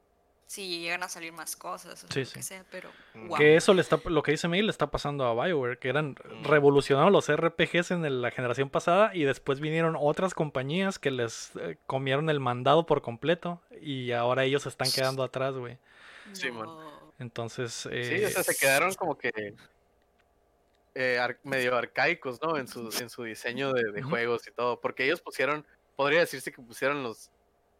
[0.47, 2.33] si llegan a salir más cosas o Sí, lo sí.
[2.33, 3.37] que sea, pero guau.
[3.37, 6.15] Que eso le está, lo que dice Miguel le está pasando a BioWare, que eran
[6.43, 11.51] revolucionaron los RPGs en el- la generación pasada y después vinieron otras compañías que les
[11.59, 15.77] eh, comieron el mandado por completo y ahora ellos se están quedando atrás, güey.
[16.33, 16.65] Sí, man.
[16.65, 17.13] No.
[17.19, 19.53] Entonces, Sí, eh, o sea, se quedaron como que
[20.99, 22.57] eh, ar- medio arcaicos, ¿no?
[22.57, 24.79] En su, en su diseño de, juegos y todo.
[24.81, 27.29] Porque ellos pusieron, podría decirse que pusieron los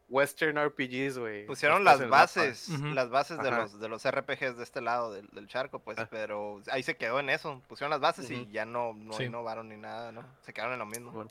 [0.10, 1.46] Western RPGs, güey.
[1.46, 3.64] Pusieron las bases, las bases de Ajá.
[3.64, 6.08] los, de los RPGs de este lado del, del charco, pues, Ah.
[6.10, 7.62] pero ahí se quedó en eso.
[7.68, 9.24] Pusieron las bases y ya no, no Sí.
[9.24, 10.24] innovaron ni nada, ¿no?
[10.44, 11.12] Se quedaron en lo mismo.
[11.12, 11.30] Bueno,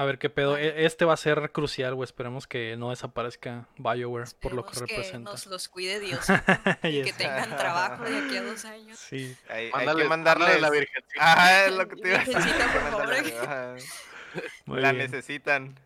[0.00, 0.56] a ver qué pedo.
[0.56, 2.04] E- Este va a ser crucial, güey.
[2.04, 5.30] Esperemos que no desaparezca BioWare por lo que representa.
[5.30, 6.20] nos los cuide Dios
[6.84, 8.98] y que tengan trabajo de aquí a dos años.
[8.98, 9.36] Sí.
[9.48, 10.60] Hay, hay mándale, que mándale mandarles.
[10.62, 11.14] la virgencita.
[11.20, 12.34] Ah, es lo que te iba a decir.
[12.72, 13.74] Por mandarle- ajá.
[14.66, 15.10] La bien.
[15.10, 15.78] necesitan.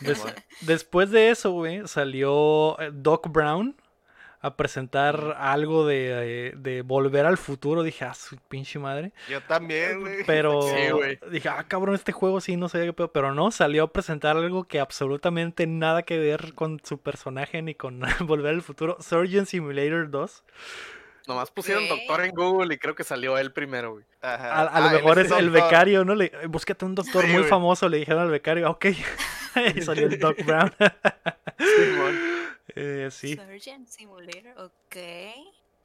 [0.00, 0.22] Des-
[0.62, 3.76] después de eso, güey, salió eh, Doc Brown
[4.40, 7.82] a presentar algo de, de Volver al Futuro.
[7.82, 9.12] Dije, ah, su pinche madre.
[9.28, 10.24] Yo también, güey.
[10.26, 13.10] Pero Sí, dije, ah, cabrón, este juego sí, no sé qué pedo.
[13.12, 17.74] Pero no, salió a presentar algo que absolutamente nada que ver con su personaje ni
[17.74, 18.96] con Volver al Futuro.
[19.00, 20.44] Surgeon Simulator 2.
[21.26, 24.04] Nomás pusieron doctor en Google y creo que salió él primero, güey.
[24.22, 24.48] Ajá.
[24.52, 26.14] A, a lo Ah, mejor es el becario, ¿no?
[26.14, 27.50] Le, "Eh, búsquete un doctor Sí, muy güey.
[27.50, 28.86] famoso, le dijeron al becario, ok.
[29.74, 30.72] y salió el Doc Brown.
[31.58, 32.14] Simón.
[32.74, 33.36] Eh, sí.
[33.36, 34.96] Surgeon Simulator, ok.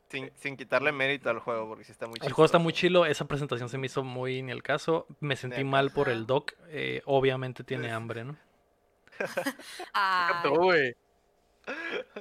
[0.10, 3.06] Sin, sin quitarle mérito al juego, porque sí está muy El juego está muy chilo,
[3.06, 5.06] esa presentación se me hizo muy ni el caso.
[5.20, 5.70] Me sentí Neta.
[5.70, 6.54] mal por el doc.
[6.67, 8.36] eh, obviamente tiene hambre, ¿no?
[9.94, 10.96] Ay, güey.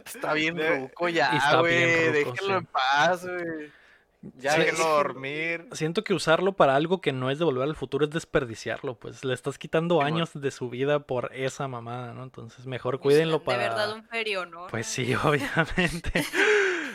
[0.05, 2.13] Está bien De- ruco ya, güey.
[2.13, 2.53] Déjenlo sí.
[2.53, 3.73] en paz, güey.
[4.23, 4.61] Ya Sí.
[4.61, 5.69] Déjenlo dormir.
[5.73, 9.25] Siento que usarlo para algo que no es de volver al futuro es desperdiciarlo, pues
[9.25, 12.23] le estás quitando años de su vida por esa mamada, ¿no?
[12.23, 13.59] Entonces mejor pues, cuídenlo De para...
[13.59, 14.67] verdad un ferio, ¿no?
[14.69, 16.23] Pues sí, obviamente.
[16.23, 16.31] Sí,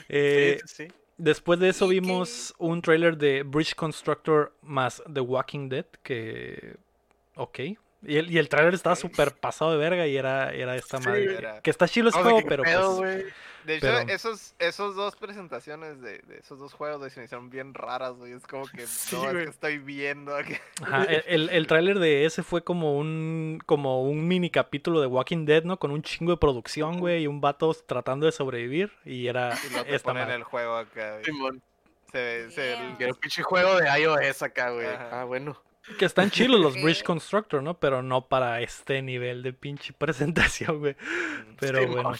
[0.08, 0.94] Eh, sí, sí.
[1.18, 6.78] Después de eso vimos un trailer de Bridge Constructor más The Walking Dead, que...
[7.36, 7.60] Ok.
[8.06, 11.08] Y el, y el trailer estaba súper pasado de verga y era, era esta Sí,
[11.08, 11.36] madre.
[11.38, 13.26] era- Que está chido sé juego, pero pedo, pues...
[13.66, 17.74] De hecho, Pero- esos, esos dos presentaciones de, de esos dos juegos me hicieron bien
[17.74, 18.34] raras, güey.
[18.34, 20.54] Es como que Sí, no, es que estoy viendo aquí.
[20.84, 25.08] Ajá, el, el, el tráiler de ese fue como un como un mini capítulo de
[25.08, 25.80] Walking Dead, ¿no?
[25.80, 29.74] Con un chingo de producción, güey, y un vato tratando de sobrevivir y era Y
[29.84, 30.36] te esta ponen madre.
[30.36, 31.14] el juego acá.
[31.14, 31.26] güey.
[31.26, 31.62] Simón.
[32.12, 34.86] Se ve, se ve el- Que era un pinche juego de iOS acá, güey.
[34.86, 35.22] Ajá.
[35.22, 35.60] Ah, bueno.
[36.00, 37.04] Que están chilos los Bridge.
[37.04, 37.80] Constructor, ¿no?
[37.80, 40.96] Pero no para este nivel de pinche presentación, güey.
[41.60, 42.14] Pero Sí, bueno.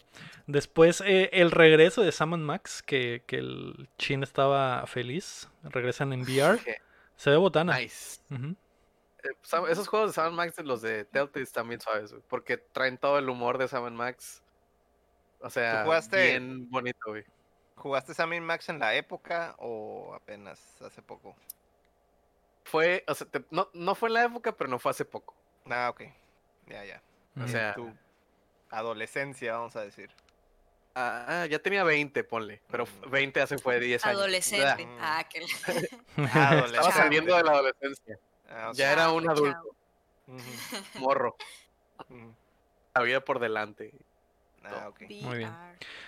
[0.48, 5.50] Después eh, el regreso de Sam and Max, que, que el chin estaba feliz.
[5.64, 6.60] Regresan en VR.
[7.16, 7.78] Se ve botana.
[7.78, 8.22] Nice.
[8.30, 9.30] Eh,
[9.70, 12.24] esos juegos de Sam Max, los de Telltale, están bien suaves, güey.
[12.28, 14.44] Porque traen todo el humor de Sam Max.
[15.40, 16.22] O sea, jugaste?
[16.32, 17.24] bien bonito, güey.
[17.76, 21.36] ¿Jugaste Sam Max en la época o apenas hace poco?
[22.66, 25.34] Fue, o sea, te- no, no fue en la época, pero no fue hace poco.
[25.70, 26.02] Ah, ok.
[26.68, 27.02] Ya, ya.
[27.42, 27.94] O sea, Tu
[28.70, 30.10] adolescencia, vamos a decir.
[30.96, 32.62] ah, ah, ya tenía 20, ponle.
[32.72, 33.10] Pero Mm.
[33.12, 34.18] 20 hace fue 10 años.
[34.20, 34.86] Adolescente.
[34.86, 34.98] Mm.
[35.00, 35.40] Ah, que...
[35.42, 35.46] Ah,
[36.18, 36.92] Estaba adolescente.
[36.98, 38.20] saliendo de la adolescencia.
[38.50, 38.76] Ah, ok.
[38.76, 39.32] Ya era Chao, un chao.
[39.34, 39.76] adulto,
[40.28, 41.36] Ujú, morro.
[42.96, 43.94] la vida por delante.
[44.70, 44.90] Ah.
[45.22, 45.52] Muy bien.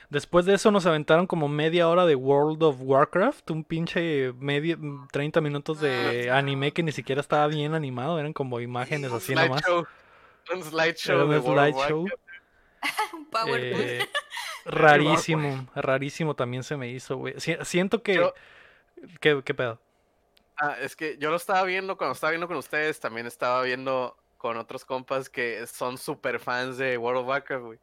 [0.10, 4.78] Después de eso nos aventaron como media hora de World of Warcraft, un pinche medio,
[5.12, 6.38] 30 minutos de Ah.
[6.38, 9.62] anime que ni siquiera estaba bien animado, eran como imágenes así nomás.
[9.68, 12.06] Un slideshow un slideshow.
[13.14, 13.74] Un PowerPoint.
[13.76, 14.06] Eh,
[14.66, 17.34] rarísimo, rarísimo también se me hizo, güey.
[17.40, 18.16] Si- siento que...
[18.16, 18.34] Yo-
[19.20, 19.80] ¿Qué, qué pedo?
[20.58, 24.16] Ah, es que yo lo estaba viendo cuando estaba viendo con ustedes, también estaba viendo
[24.38, 27.80] con otros compas que son super fans de World of Warcraft, güey.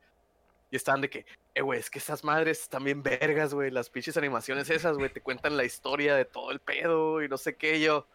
[0.75, 3.71] Y estaban de que, eh, güey, es que esas madres están bien vergas, güey.
[3.71, 7.39] Las pinches animaciones esas, güey, te cuentan la historia de todo el pedo y no
[7.39, 7.79] sé qué.
[7.79, 8.09] Yo,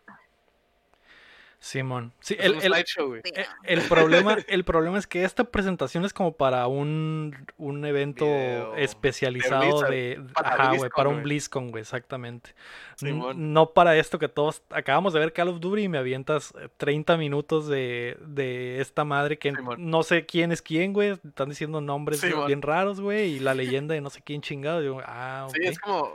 [1.62, 2.14] Simón.
[2.22, 3.22] Sí, el, un el- slideshow, güey.
[3.36, 8.24] Eh, El problema, el problema es que esta presentación es como para un, un evento
[8.26, 8.76] Video.
[8.78, 11.24] especializado Blizzard, de, para ajá, güey, BlizzCon, para un.
[11.24, 12.56] BlizzCon, güey, exactamente.
[12.96, 13.52] Simón.
[13.54, 16.70] No para esto que todos acabamos de ver Call of Duty y me avientas eh,
[16.78, 19.90] 30 minutos de, de esta madre que Simón.
[19.90, 21.10] no sé quién es quién, güey.
[21.26, 22.48] Están diciendo nombres Simón.
[22.48, 25.02] bien raros, güey, y la leyenda de no sé quién chingado.
[25.06, 25.48] Ah.
[25.54, 26.14] Sí, es como,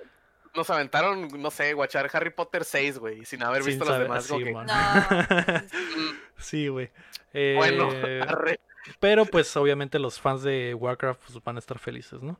[0.55, 4.09] nos aventaron, no sé, guachar Harry Potter 6, güey, sin haber Sin visto las saber-
[4.09, 4.31] demás.
[4.31, 4.39] No.
[4.39, 6.91] mm, Sí, güey.
[7.33, 8.61] bueno, Eh, arre.
[9.01, 12.39] pero pues obviamente los fans de Warcraft pues, van a estar felices, ¿no?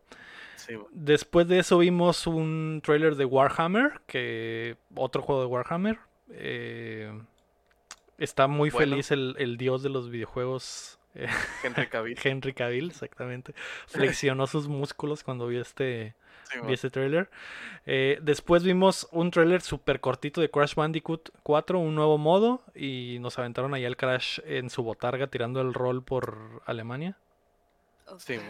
[0.57, 0.87] Sí, güey.
[0.93, 5.99] Después de eso vimos un trailer de Warhammer, que otro juego de Warhammer.
[6.31, 7.13] eh,
[8.19, 8.93] está muy Bueno.
[8.93, 10.99] feliz el, el dios de los videojuegos,
[11.63, 12.19] Henry Cavill.
[12.23, 13.55] Henry Cavill, exactamente.
[13.87, 16.15] Flexionó sus músculos cuando vio este,
[16.51, 16.75] Sí, vi güey.
[16.75, 17.31] este trailer.
[17.87, 23.19] Eh, después vimos un trailer súper cortito de Crash Bandicoot 4, un nuevo modo, y
[23.21, 27.17] nos aventaron ahí al Crash en su botarga tirando el rol por Alemania.
[28.19, 28.39] Sí.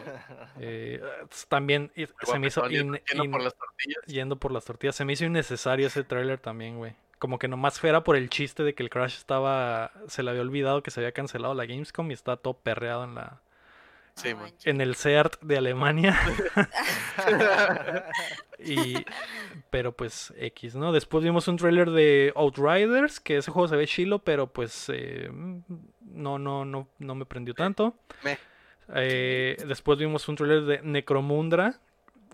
[0.61, 1.01] Eh,
[1.49, 1.91] también
[2.23, 4.03] se me hizo in- yendo por las tortillas.
[4.07, 4.95] yendo por las tortillas.
[4.97, 6.95] Se me hizo innecesario ese tráiler también, güey.
[7.25, 9.93] Como que nomás fuera por el chiste de que el Crash estaba...
[10.09, 13.15] Se le había olvidado que se había cancelado la Gamescom y está todo perreado en
[13.15, 13.41] la...
[14.15, 14.35] Sí.
[14.65, 16.19] En el CERT de Alemania.
[18.59, 19.07] y...
[19.71, 20.93] Pero pues X, ¿no?
[20.93, 24.91] Después vimos un tráiler de Outriders, que ese juego se ve chilo, pero pues...
[24.91, 25.31] eh,
[26.03, 27.95] no, no, no, no me prendió tanto.
[28.95, 31.81] Eh, después vimos un tráiler de Necromundra,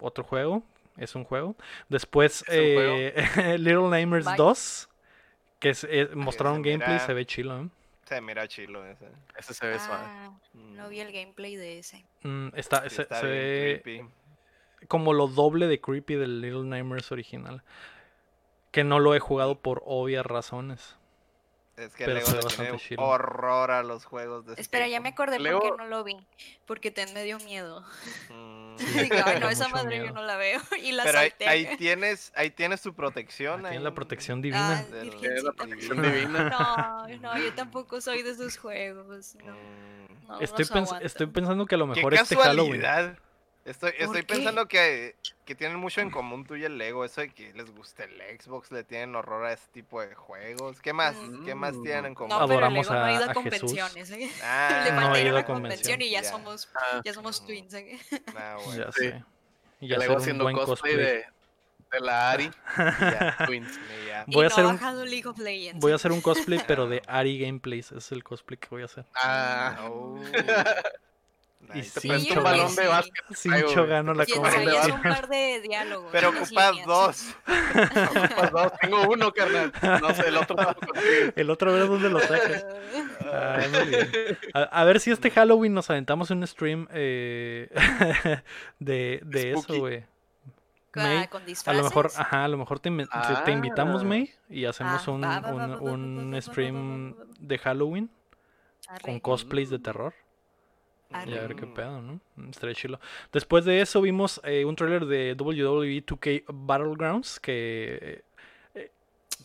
[0.01, 0.65] otro juego,
[1.01, 1.57] es un juego.
[1.89, 2.97] Después ¿Es un juego?
[2.99, 3.15] eh,
[3.59, 4.37] Little Nightmares Bye.
[4.37, 4.89] 2,
[5.59, 7.61] que es- eh, mostraron se gameplay, mira- se ve chilo.
[7.63, 7.69] ¿eh?
[8.05, 9.07] Se mira chilo ese.
[9.39, 10.05] Ese se ve suave.
[10.05, 12.05] Ah, no vi el gameplay de ese.
[12.23, 14.09] Mm, está, Sí, se, está se bien ve creepy.
[14.89, 17.63] como lo doble de creepy del Little Nightmares original.
[18.73, 20.97] Que no lo he jugado por obvias razones.
[21.87, 23.03] Es que Lego le tiene chilo.
[23.03, 26.17] horror a los juegos de Espera, ya me acordé Luego- por qué no lo vi.
[26.67, 27.85] Porque Ten me dio miedo.
[28.29, 28.77] Mm,
[29.09, 30.61] Digo, no, esa madre yo no la veo.
[30.83, 31.49] Y la Pero ahí, salté.
[31.49, 33.61] ahí tienes, ahí tienes tu protección.
[33.63, 33.83] Tiene ahí.
[33.83, 34.79] la protección divina.
[34.79, 35.35] Ah, Del- virgencita.
[35.35, 36.21] Es la protección divina.
[36.21, 36.51] divina.
[36.51, 39.35] No, no, yo tampoco soy de esos juegos.
[39.45, 42.83] No, Mm, no estoy, pens- pensando que a lo Qué mejor este Halloween.
[43.71, 47.05] Estoy, ¿Por estoy pensando que, que tienen mucho en común tú y el Lego.
[47.05, 50.81] Eso de que les gusta el Xbox, le tienen horror a ese tipo de juegos.
[50.81, 51.15] ¿Qué más?
[51.45, 51.83] ¿Qué más Mm.
[51.83, 52.31] tienen en común?
[52.31, 54.11] No, pero Adoramos Lego no ha ido a a convenciones.
[54.11, 54.31] ¿eh?
[54.43, 56.31] Ah, Le No falta ir a una convención y ya Ya.
[56.31, 57.47] somos, Ah, ya somos Mm.
[57.47, 57.75] twins.
[57.75, 57.99] ¿eh?
[58.37, 58.85] Ah, bueno.
[58.87, 59.01] Ya Sí.
[59.11, 59.25] sé.
[59.81, 60.97] Y y hacer luego un haciendo cosplay, cosplay.
[60.97, 61.25] De,
[61.93, 62.51] de la Ari.
[62.77, 63.81] Ya, Twins.
[64.07, 64.25] ya.
[64.27, 65.81] Voy y a no hacer ha un- bajado League of Legends.
[65.81, 67.93] Voy a hacer un cosplay, pero de Ari Gameplays.
[67.93, 69.05] Es el cosplay que voy a hacer.
[69.15, 70.21] Ah, Oh.
[71.75, 73.25] Y te yo un balón de básquet.
[73.35, 74.29] Sincho gano la un
[74.65, 75.29] ya de par
[75.61, 76.09] diálogos.
[76.13, 77.35] Pero ocupas dos.
[77.47, 78.73] Ocupas dos.
[78.81, 79.73] Tengo uno, carnal.
[80.01, 80.57] No sé, el otro.
[81.37, 82.67] El otro ver dónde lo sacas.
[83.21, 84.39] Ah, muy bien.
[84.55, 87.69] A, a ver si este Halloween nos aventamos un stream eh,
[88.79, 90.05] de, de eso, güey.
[90.95, 92.91] May, con A lo mejor, ajá, a lo mejor te,
[93.45, 94.07] te invitamos, Ah.
[94.07, 95.67] May, y hacemos Ah, un, va, va,
[96.33, 98.11] va, stream de Halloween
[98.89, 99.03] Arre.
[99.03, 100.15] con cosplays de terror.
[101.13, 101.31] Arre.
[101.31, 101.75] Y a ver qué Mm.
[101.75, 102.21] pedo, ¿no?
[102.51, 103.01] Estaría chilo.
[103.33, 108.23] Después de eso vimos eh, un tráiler de WWE 2K Battlegrounds que,
[108.75, 108.91] eh,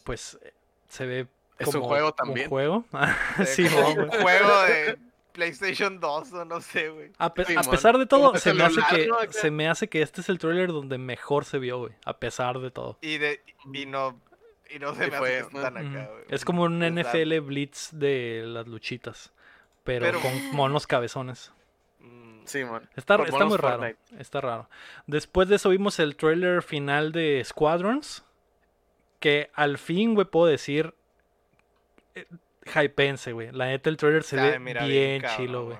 [0.04, 0.54] pues, eh,
[0.88, 2.46] se ve Es un como juego también.
[2.46, 2.86] Un juego.
[3.46, 4.98] Sí, como no, un juego de
[5.34, 7.12] PlayStation 2 o no sé, güey.
[7.18, 7.66] A, pe- a Simón.
[7.72, 10.38] pesar de todo, Como se me, hace que, se me hace que este es el
[10.38, 11.94] tráiler donde mejor se vio, güey.
[12.06, 12.98] A pesar de todo.
[13.02, 13.42] Y, de,
[13.74, 14.20] y no
[14.74, 15.98] y no se Y me fue- hace que están Ujú.
[15.98, 16.24] acá, güey.
[16.30, 19.32] Es como un NFL Blitz de las luchitas.
[19.84, 21.52] Pero, Pero- con monos cabezones.
[22.46, 22.88] Sí, man.
[22.96, 23.80] Está, muy raro.
[23.80, 23.98] Fortnite.
[24.20, 24.70] Está raro.
[25.08, 28.24] Después de eso vimos el trailer final de Squadrons.
[29.20, 30.94] Que al fin, güey, puedo decir.
[32.14, 32.26] Eh,
[32.66, 33.52] hypense, güey.
[33.52, 35.78] La neta, el trailer se ve mira, bien, cabrón, chilo, güey.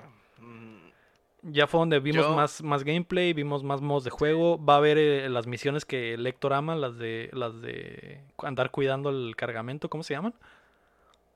[1.48, 4.62] Ya fue donde vimos Yo- más, más gameplay, vimos más modos de juego.
[4.62, 8.72] Va a haber eh, las misiones que el Héctor ama, las de las de andar
[8.72, 10.34] cuidando el cargamento, ¿cómo se llaman?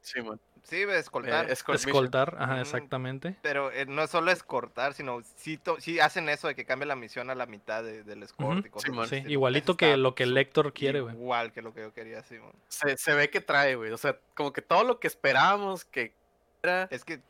[0.00, 0.40] Sí, man.
[0.62, 1.48] Sí, escoltar.
[1.48, 1.52] Eh.
[1.52, 3.36] Escoltar, ajá, exactamente.
[3.42, 6.86] Pero eh, no es solo escortar, sino sí, to- sí hacen eso de que cambie
[6.86, 9.30] la misión a la mitad de- del escort y cosas Sí, estilo.
[9.30, 11.14] igualito que lo que el lector quiere, güey.
[11.14, 12.52] Igual que lo que yo quería, Simón.
[12.68, 13.90] Se, se ve que trae, güey.
[13.92, 16.12] O sea, como que todo lo que esperábamos que
[16.62, 16.84] era.
[16.90, 17.20] Es que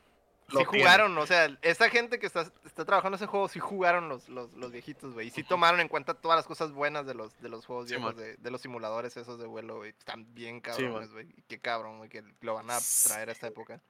[0.58, 4.28] sí jugaron, o sea, esta gente que está, está trabajando ese juego, sí jugaron los,
[4.28, 5.28] los, los viejitos, güey.
[5.28, 7.94] Y sí tomaron en cuenta todas las cosas buenas de los, de los juegos Sí,
[7.94, 9.90] viejos, de, de los simuladores esos de vuelo, güey.
[9.90, 11.28] Están bien Sí, cabrones, güey.
[11.36, 13.80] y qué cabrón, güey, que lo van a traer a esta época.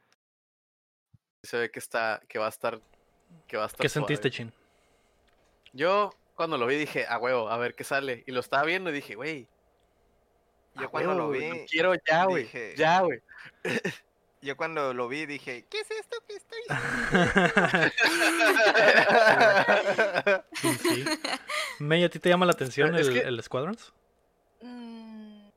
[1.43, 2.21] Se ve que está.
[2.29, 2.81] que va a estar.
[3.47, 3.81] que va a estar.
[3.81, 4.07] ¿Qué suave.
[4.09, 4.53] sentiste, Chin?
[5.73, 8.25] Yo, cuando lo vi, dije, a huevo, a ver qué sale.
[8.27, 9.49] Y lo estaba viendo y dije, güey.
[10.75, 12.45] Yo cuando huevo, lo vi, quiero ya, güey.
[12.45, 13.21] dije- Ya, güey.
[14.43, 16.61] Yo cuando lo vi dije, ¿qué es esto que estoy
[20.55, 21.05] Sí, sí.
[21.79, 23.93] May, ¿a ti te llama la atención Es el, que- el Squadrons?
[24.63, 25.49] Mm,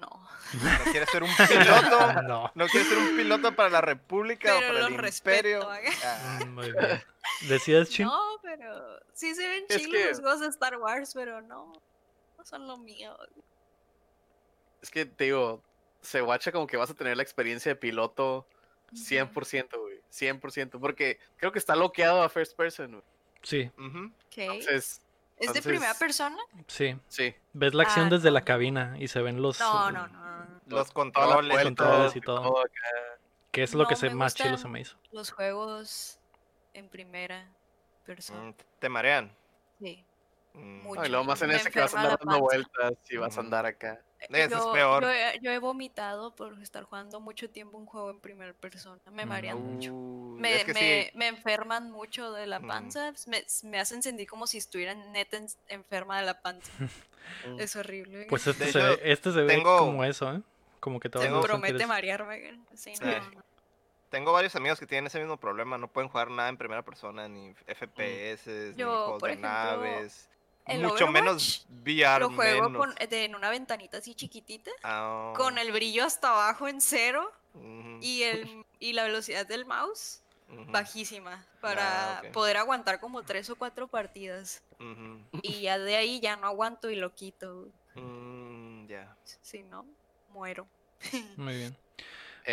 [0.00, 0.08] no.
[0.52, 2.22] ¿No quieres ser un piloto?
[2.22, 2.50] No.
[2.54, 5.70] ¿No quieres ser un piloto para la República o Pero para lo el respeto, Imperio?
[5.70, 5.90] haga.
[6.04, 7.02] Ah, Mm, Muy bien.
[7.48, 8.06] ¿Decías, Chin?
[8.06, 11.72] No, pero sí se ven chidos que- los juegos de Star Wars, pero no,
[12.38, 13.16] no son lo mío.
[14.80, 15.62] Es que te digo,
[16.02, 18.46] se guacha como que vas a tener la experiencia de piloto
[18.92, 20.00] 100%, güey.
[20.10, 20.78] 100%.
[20.78, 23.02] Porque creo que está bloqueado a first person, güey.
[23.42, 23.70] Sí.
[23.78, 24.38] Ok.
[24.38, 25.00] Entonces,
[25.38, 26.38] ¿Es de primera persona?
[26.68, 26.96] sí.
[27.08, 27.34] sí.
[27.52, 29.58] Ves la acción Ah, desde la cabina y se ven los...
[29.58, 30.44] No, no, no.
[30.44, 30.60] no.
[30.66, 32.60] Los controles, vuelta, controles y todo.
[32.60, 33.20] acá.
[33.50, 34.96] Que es lo que se más chilo se me hizo.
[35.10, 36.18] Los juegos
[36.74, 37.50] en primera
[38.04, 38.40] persona.
[38.50, 39.34] Mm, ¿Te marean?
[39.80, 40.04] Sí.
[40.54, 41.00] Mm, Mucho.
[41.00, 43.36] No, y luego más en Me ese que vas a andar dando vueltas y vas
[43.36, 44.00] a andar acá.
[44.20, 45.02] Eso es yo, peor.
[45.02, 49.00] Yo he, yo he vomitado por estar jugando mucho tiempo un juego en primera persona.
[49.10, 49.72] Me marean Mm.
[49.74, 49.92] mucho.
[49.92, 52.66] Uh, Me, es que me, sí, me enferman mucho de la Mm.
[52.68, 53.12] panza.
[53.26, 56.70] Me, me hacen sentir como si estuviera neta en- enferma de la panza.
[57.48, 57.58] Mm.
[57.60, 58.26] Es horrible.
[58.28, 60.42] Pues este se, hecho, ve, este se ve tengo- como eso, ¿eh?
[60.80, 61.86] Como que te Se sentir promete eso.
[61.88, 62.60] marearme.
[62.74, 63.04] Sí, Sí.
[63.04, 63.42] no,
[64.10, 65.78] tengo varios amigos que tienen ese mismo problema.
[65.78, 69.48] No pueden jugar nada en primera persona, ni FPS, ni Yo, juegos por de ejemplo,
[69.50, 70.28] naves.
[70.66, 72.20] El Mucho menos VR.
[72.20, 72.86] Lo juego menos.
[72.86, 77.30] con, de- en una ventanita así chiquitita, Ah, con el brillo hasta abajo en cero
[78.00, 80.20] y, el, y la velocidad del mouse
[80.68, 84.62] bajísima para Ah, poder aguantar como tres o cuatro partidas.
[85.42, 87.68] Y ya de ahí ya no aguanto y lo quito.
[87.94, 89.16] Mm, ya.
[89.42, 89.86] Si no,
[90.32, 90.66] muero.
[91.36, 91.76] Muy bien.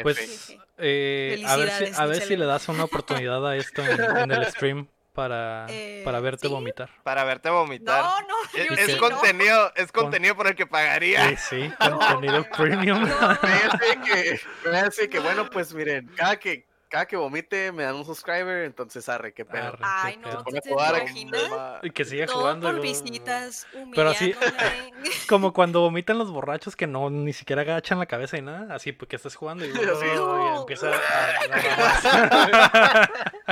[0.04, 0.60] Pues, Sí, sí.
[0.78, 4.32] Eh, a ver si, a ver si le das una oportunidad a esto en, en
[4.32, 4.88] el stream
[5.19, 6.53] para, Eh, para verte sí.
[6.53, 6.89] vomitar.
[7.03, 8.01] Para verte vomitar.
[8.01, 8.99] No, no, es es sí, no.
[8.99, 11.27] contenido, es Con- contenido por el que pagaría.
[11.29, 13.01] Sí, sí, contenido premium.
[13.01, 13.36] No.
[13.36, 18.04] Fíjense que, fíjense que, bueno, pues miren, cada que, cada que vomite me dan un
[18.06, 19.67] subscriber, entonces arre, qué pedo.
[19.67, 19.78] Arre.
[19.82, 20.38] Ay, qué no.
[20.39, 21.80] ¿tú Pone te a.
[21.84, 22.71] Y que siga Todo jugando.
[22.71, 24.36] por visitas, Pero así-.
[25.30, 28.91] Como cuando vomitan los borrachos que no ni siquiera agachan la cabeza y nada, así
[28.91, 29.80] porque estás jugando y, Sí.
[29.80, 30.95] y empieza a,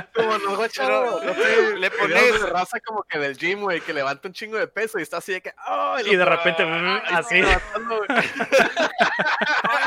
[0.16, 4.28] Como no, chavo, no sé, le pones- raza como que del gym, güey, que levanta
[4.28, 5.54] un chingo de peso y está así de que.
[6.06, 7.02] Y de repente, ¡ay!
[7.14, 7.36] así.
[7.40, 7.58] Ay,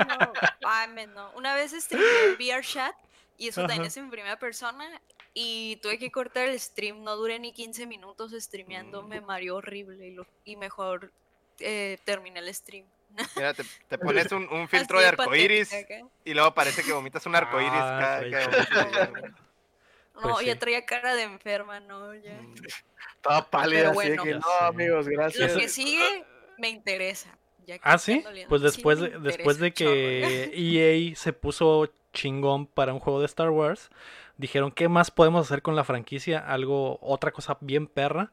[0.08, 0.32] no.
[0.66, 1.30] Ay, me no.
[1.32, 2.06] Una vez streamé
[2.38, 2.94] VR chat
[3.40, 3.88] y eso también Ajá.
[3.88, 5.00] es en primera persona
[5.34, 7.02] y tuve que cortar el stream.
[7.02, 11.10] No duré ni 15 minutos streameando, me mareó horrible y, lo- y mejor
[11.58, 12.86] eh, terminé el stream.
[13.36, 15.70] Mira, te, te pones un, un filtro Así de arcoiris
[16.24, 19.06] y luego parece que vomitas un arcoiris Ah, cada, cada.
[20.14, 20.58] No, Pues ya sí.
[20.58, 22.34] traía cara de enferma, no, ya.
[22.34, 22.54] Mm.
[23.22, 24.22] Toda pálida, Pero así de bueno.
[24.24, 25.54] que, no, amigos, gracias.
[25.54, 26.24] Lo que sigue
[26.58, 27.36] me interesa.
[27.66, 28.22] ya que Ah, sí.
[28.48, 29.92] Pues después de, después de chorro.
[29.92, 33.90] que EA se puso chingón para un juego de Star Wars,
[34.36, 36.38] dijeron, ¿qué más podemos hacer con la franquicia?
[36.38, 38.32] Algo, otra cosa bien perra.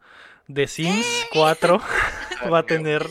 [0.51, 1.79] The Sims 4
[2.51, 3.05] va a tener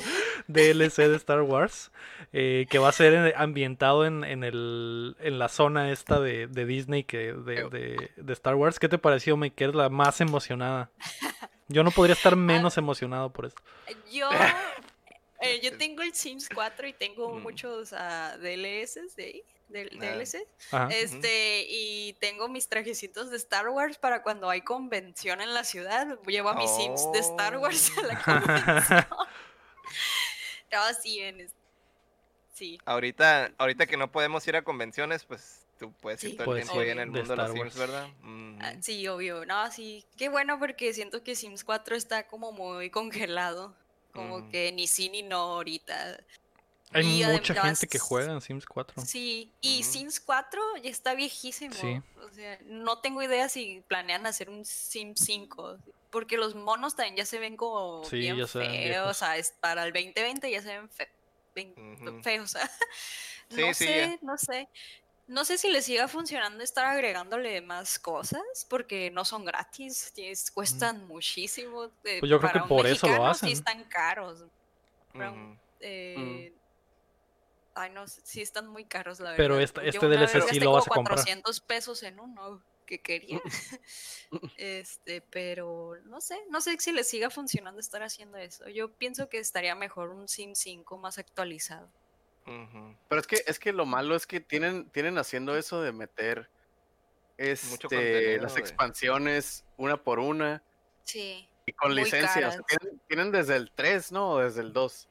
[0.48, 1.90] DLC de Star Wars,
[2.33, 6.46] eh, que va a ser en- ambientado en, en, el, en la zona esta de,
[6.46, 8.79] de Disney que de, de- de Star Wars.
[8.79, 10.90] ¿Qué te pareció, me que eres la más emocionada?
[11.68, 13.61] Yo no podría estar menos emocionado por esto.
[14.12, 14.29] Yo,
[15.40, 17.42] eh, yo tengo el Sims 4 y tengo Mm.
[17.42, 20.04] muchos DLCs de ahí, del- Ah.
[20.06, 20.46] DLC.
[20.71, 20.88] Ajá.
[20.92, 26.19] Este, y tengo mis trajecitos de Star Wars para cuando hay convención en la ciudad.
[26.27, 29.06] Llevo a mis Sims de Star Wars a la convención.
[30.73, 31.48] no, sí, en
[32.54, 32.79] sí.
[32.85, 36.37] Ahorita, ahorita que no podemos ir a convenciones, pues tú puedes ir Sí.
[36.37, 37.90] todo el tiempo ahí ir en el de mundo de los Star Sims, Wars.
[37.90, 38.08] ¿verdad?
[38.23, 38.58] Mm.
[38.62, 39.44] Ah, sí, obvio.
[39.44, 40.04] No, sí.
[40.17, 43.75] Qué bueno porque siento que Sims 4 está como muy congelado.
[44.12, 44.50] Como Mm.
[44.50, 46.19] que ni sí ni no ahorita.
[46.97, 49.03] Hay y mucha gente que juega en Sims 4.
[49.05, 49.83] Sí, y.
[49.83, 51.75] Sims 4 ya está viejísimo.
[51.75, 52.01] Sí.
[52.23, 55.79] O sea, no tengo idea si planean hacer un Sims 5.
[56.11, 59.11] Porque los monos también ya se ven como Sí, bien ya se ven feos.
[59.11, 61.11] O sea, es- para el 2020 ya se ven fe-
[62.23, 62.57] feos.
[63.49, 64.69] Sí, no sí, sé, no sé.
[65.29, 70.51] No sé si le siga funcionando estar agregándole más cosas, porque no son gratis, tienes-
[70.51, 71.85] cuestan muchísimo.
[72.05, 73.49] eh, Pues yo creo que por eso lo hacen.
[73.49, 74.44] Sí están caros.
[75.81, 76.53] Eh,
[77.79, 79.37] Ay, no, sé, sí están muy caros, la verdad.
[79.44, 81.16] Pero este- este DLC vez sí lo vas a comprar.
[81.18, 83.38] 400 pesos en uno que quería.
[84.56, 88.66] este, pero no sé, no sé si le siga funcionando estar haciendo eso.
[88.68, 91.88] Yo pienso que estaría mejor un Sim 5 más actualizado.
[93.08, 96.48] Pero es que, es que lo malo es que tienen, tienen haciendo eso de meter
[97.38, 100.62] este, las expansiones una por una
[101.02, 101.48] Sí.
[101.66, 102.48] y con Muy licencia.
[102.48, 102.66] o sea, caras.
[102.66, 104.31] tienen, tienen desde el 3, ¿no?
[104.31, 105.08] O desde el 2.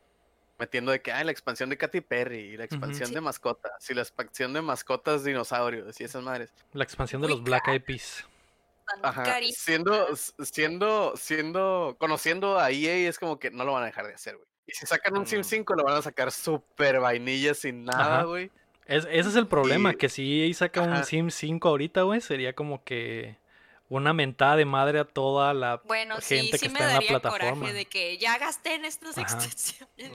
[0.57, 3.93] Metiendo de que, ah, la expansión de Katy Perry y la expansión de mascotas y
[3.93, 6.53] la expansión de mascotas dinosaurios y esas madres.
[6.71, 8.25] La expansión de Muy los Black Eyed Peas.
[9.01, 9.25] Ajá.
[9.51, 14.13] Siendo, siendo, siendo, conociendo a EA es como que no lo van a dejar de
[14.13, 14.47] hacer, güey.
[14.67, 15.43] Y si sacan un Sim Mm.
[15.43, 18.49] 5 lo van a sacar súper vainilla sin nada, güey.
[18.85, 21.03] Es- ese es el problema, Y- que si EA saca un.
[21.03, 23.37] Sim 5 ahorita, güey, sería como que
[23.89, 26.87] una mentada de madre a toda la Bueno, sí, gente sí que me está en
[26.89, 27.53] la daría plataforma.
[27.55, 29.23] coraje de que ya gasté en estas Ajá.
[29.37, 30.11] extensiones.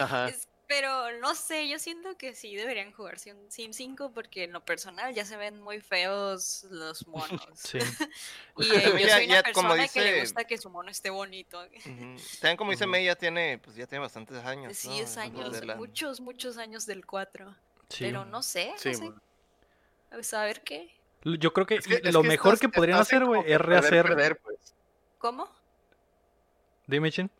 [0.00, 0.28] Ajá.
[0.28, 4.52] Es- pero no sé, yo siento que sí deberían jugarse un Sim 5 porque en
[4.52, 7.06] lo personal ya se ven muy feos los
[7.42, 7.46] monos.
[7.54, 7.78] Sí.
[8.56, 10.90] Y eh, yo Ya- soy una ya, como persona que le gusta que su mono
[10.90, 11.60] esté bonito.
[11.62, 12.16] Ujú.
[12.40, 12.90] También como dice Ujú.
[12.90, 14.74] May, ya tiene, pues ya tiene bastantes años.
[14.76, 14.94] Sí, ¿no?
[14.94, 17.54] es años, De la- muchos, muchos años del 4.
[17.90, 18.04] sí.
[18.04, 19.12] Pero no sé, Sí, no sé.
[20.10, 20.94] A saber qué.
[21.24, 23.60] Yo creo que, Es que- es lo que mejor estás- que podrían hacer, güey, es
[23.60, 24.04] rehacer.
[24.06, 24.74] perder, pues.
[25.18, 25.48] ¿Cómo?
[26.86, 27.30] Dime, Chin.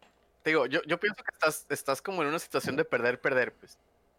[0.42, 3.52] Te digo, yo, yo pienso que estás, estás como en una situación de perder, perder,
[3.54, 3.78] pues.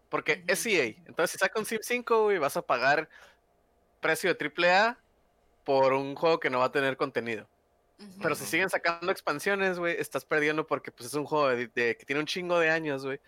[0.10, 0.76] Porque es Ujú.
[0.76, 0.84] EA.
[1.06, 3.10] Entonces, si saca un Sim 5, güey, vas a pagar
[4.00, 4.98] precio de AAA
[5.64, 7.48] por un juego que no va a tener contenido.
[8.22, 11.96] Pero si siguen sacando expansiones, güey, estás perdiendo porque pues es un juego de, de-
[11.96, 13.20] que tiene un chingo de años, güey.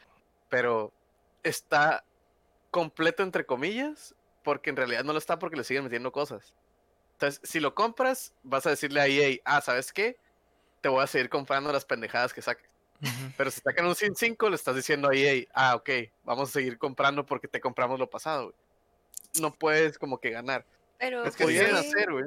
[0.49, 0.91] Pero
[1.43, 2.03] está
[2.71, 4.13] completo entre comillas,
[4.45, 6.53] porque en realidad no lo está porque le siguen metiendo cosas.
[7.13, 10.17] Entonces, si lo compras, vas a decirle a EA, ah, ¿sabes qué?
[10.79, 12.69] Te voy a seguir comprando las pendejadas que saques.
[13.01, 13.33] Ujú.
[13.35, 15.89] Pero si sacan un Sim 5, le estás diciendo a EA, ah, ok,
[16.23, 18.55] vamos a seguir comprando porque te compramos lo pasado, güey.
[19.41, 20.63] No puedes como que ganar.
[20.97, 22.25] Pero Es que pues, sí hacer, güey.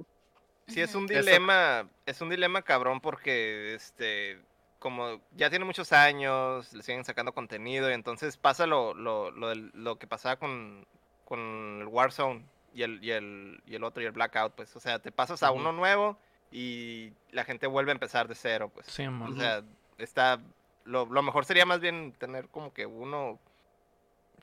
[0.67, 4.39] Sí, es un Eso- dilema, es un dilema cabrón porque, este,
[4.79, 9.55] como ya tiene muchos años, le siguen sacando contenido y entonces pasa lo, lo, lo,
[9.55, 10.87] lo que pasaba con,
[11.29, 14.81] con el Warzone y el, y, el, y el otro y el Blackout, pues, o
[14.81, 16.17] sea, te pasas a uno nuevo
[16.51, 18.87] y la gente vuelve a empezar de cero, pues.
[18.87, 19.63] Sí, O sea,
[19.99, 20.41] está,
[20.85, 23.39] lo, lo mejor sería más bien tener como que uno,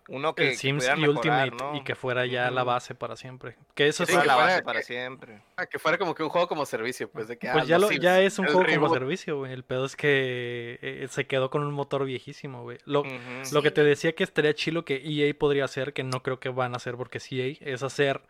[0.08, 1.76] uno que, el que Sims y mejorar, Ultimate ¿no?
[1.76, 3.56] y que fuera ya la base para siempre.
[3.74, 5.42] Que eso es Sí, fuera que la fuera- base para siempre.
[5.58, 7.50] Ah, que fuera como que un juego como servicio, pues de que.
[7.52, 9.52] Pues ah, ya, lo, Sims, ya es un juego como servicio, güey.
[9.54, 12.78] El pedo es que eh, se quedó con un motor viejísimo, güey.
[12.86, 13.04] Lo,
[13.52, 16.50] lo que te decía que estaría chilo que EA podría hacer, que no creo que
[16.50, 18.22] van a hacer porque es EA, es hacer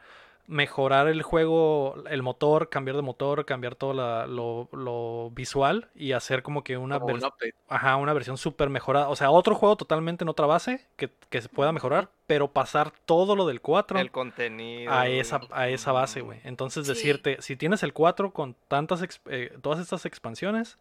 [0.48, 6.12] mejorar el juego, el motor, cambiar de motor, cambiar todo la- lo, lo visual y
[6.12, 7.22] hacer como que una, como un
[7.68, 9.10] ajá, una versión súper mejorada.
[9.10, 12.92] O sea, otro juego totalmente en otra base que, que se pueda mejorar, pero pasar
[13.06, 14.94] todo lo del 4 El contenido.
[14.94, 16.40] a esa, a esa base, güey.
[16.44, 16.94] Entonces Sí.
[16.94, 20.78] decirte, si tienes el 4 con tantas eh, todas estas expansiones,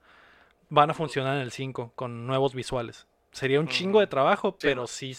[0.68, 3.06] van a funcionar en el 5 con nuevos visuales.
[3.32, 5.14] Sería un chingo de trabajo, Sí, pero sí,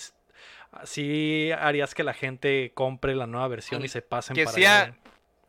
[0.83, 4.65] sí harías que la gente compre la nueva versión y se pasen Que para sí
[4.65, 4.95] ha-.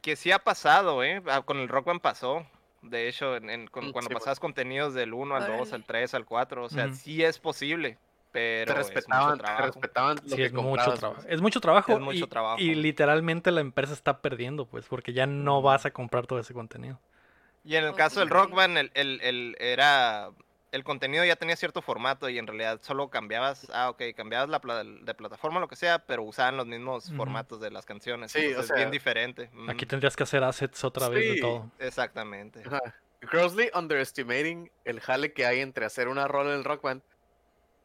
[0.02, 1.20] Que sí ha pasado, ¿eh?
[1.28, 2.46] Ah, Con el Rock Band pasó.
[2.82, 4.22] De hecho, en, en- con- Mm, cuando sí, pues.
[4.22, 5.74] pasabas contenidos del 1 al 2, Órale.
[5.74, 7.98] al 3, al 4, o sea, sí es posible,
[8.30, 11.14] pero Te es mucho respetaban, te respetaban lo Sí, que es mucho trabajo.
[11.14, 11.26] pues.
[11.28, 11.92] Es mucho trabajo.
[11.94, 12.60] Es mucho y, trabajo.
[12.60, 15.66] y literalmente la empresa está perdiendo, pues, porque ya no Ujú.
[15.66, 17.00] vas a comprar todo ese contenido.
[17.64, 18.34] Y en el caso del ok.
[18.34, 20.30] Rock Band, el, el- el- era...
[20.76, 24.60] El contenido ya tenía cierto formato y en realidad solo cambiabas, ah, ok, cambiabas la
[24.60, 28.32] pla- de plataforma lo que sea, pero usaban los mismos formatos de las canciones.
[28.32, 29.50] Sí, o entonces es bien sea, diferente.
[29.68, 31.40] Aquí tendrías que hacer assets otra vez de Sí.
[31.40, 31.70] todo.
[31.78, 32.62] Exactamente.
[33.22, 37.00] Grossly underestimating el jale que hay entre hacer una rola en el rock band.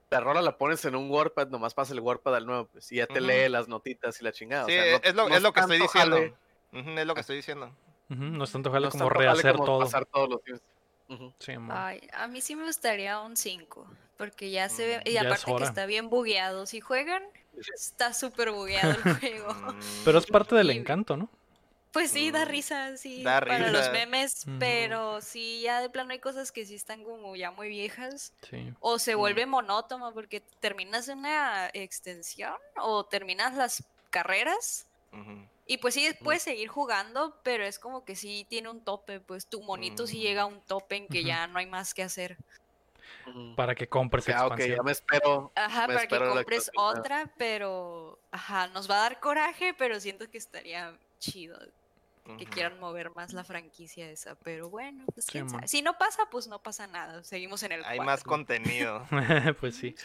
[0.10, 2.98] La rola la pones en un WordPad, nomás pasa el WordPad al nuevo, pues, y
[2.98, 4.66] ya te lee las notitas y la chingada.
[4.66, 6.38] o Sí, sea, no- es lo, no es lo que estoy tanto diciendo.
[7.00, 7.74] es lo que estoy diciendo.
[8.10, 9.80] No es tanto jale no como tanto jale rehacer como todo.
[9.80, 10.62] pasar todos los días.
[11.40, 11.54] Sí.
[11.70, 13.88] Ay, a mí sí me gustaría un 5,
[14.18, 16.66] porque ya se ve, Mm, y ya es aparte que está bien bugueado.
[16.66, 17.24] Si juegan,
[17.76, 19.04] está súper bugueado el
[19.46, 19.54] juego.
[19.54, 21.30] Mm, Pero es parte del Y- encanto, ¿no?
[21.92, 26.12] Pues sí, da Mm, risa, sí, da para los memes, pero sí, ya de plano
[26.14, 28.32] hay cosas que sí están como ya muy viejas.
[28.50, 28.72] Sí.
[28.80, 29.20] O se Mm.
[29.20, 35.46] vuelve monótono porque terminas una extensión o terminas las carreras ujú.
[35.74, 39.48] Y pues sí puedes seguir jugando, pero es como que sí tiene un tope, pues
[39.50, 40.22] tu monito sí Mm.
[40.22, 42.40] llega a un tope en que ya no hay más que hacer.
[43.56, 44.78] Para que compres Ah, ok, expansión.
[44.78, 45.52] ya me espero.
[45.56, 50.00] Ajá, Me para que espero compres otra, pero ajá, nos va a dar coraje, pero
[50.00, 51.58] siento que estaría chido
[52.38, 55.68] que quieran mover más la franquicia esa, pero bueno, pues quién sabe.
[55.68, 57.24] Si no pasa, pues no pasa nada.
[57.24, 59.06] Seguimos en el Hay más contenido.
[59.60, 59.96] pues sí.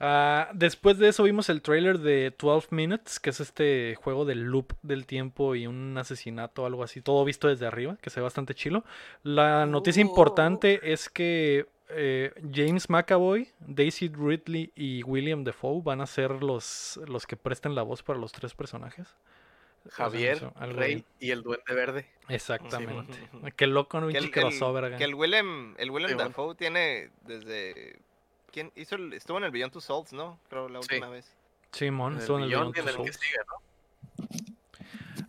[0.00, 4.42] Ah, después de eso vimos el trailer de 12 Minutes, que es este juego del
[4.42, 8.24] loop del tiempo y un asesinato algo así, todo visto desde arriba, que se ve
[8.24, 8.84] bastante chilo.
[9.22, 10.08] La noticia Uh.
[10.08, 17.00] importante es que eh, James McAvoy, Daisy Ridley y William Defoe van a ser los,
[17.06, 19.16] los que presten la voz para los tres personajes.
[19.88, 21.06] O sea, Javier, eso, algo Rey bien.
[21.18, 22.06] y el Duende Verde.
[22.28, 23.14] Exactamente.
[23.30, 23.52] Simón.
[23.56, 24.08] Qué loco, ¿no?
[24.08, 24.84] Que Un el, crossover.
[24.84, 26.26] el- que el Willem, el Willem Simón.
[26.28, 27.98] Dafoe tiene desde...
[28.52, 30.38] ¿Quién hizo el- estuvo en el Beyond Two Souls, ¿no?
[30.48, 30.88] Creo la Sí.
[30.94, 31.34] última vez.
[31.72, 33.26] Simón, En estuvo en el Beyond Beyond y en Two el que Souls.
[33.26, 34.58] sigue, ¿no?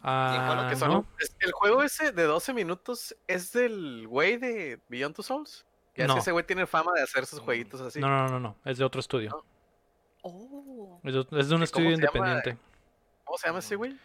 [0.01, 1.05] Ah, Que son- ¿no?
[1.19, 5.65] es- el juego ese de 12 minutos es del güey de Beyond Two Souls.
[5.95, 6.13] Ya es No.
[6.15, 7.45] que ese güey tiene fama de hacer sus Mm.
[7.45, 7.99] jueguitos así.
[7.99, 9.29] No, no, no, no, es de otro estudio.
[9.31, 9.43] No.
[10.21, 11.01] Oh.
[11.03, 11.93] Es de, es de un ¿Cómo estudio llama?
[11.95, 12.57] independiente.
[13.25, 13.97] ¿Cómo se llama ese güey?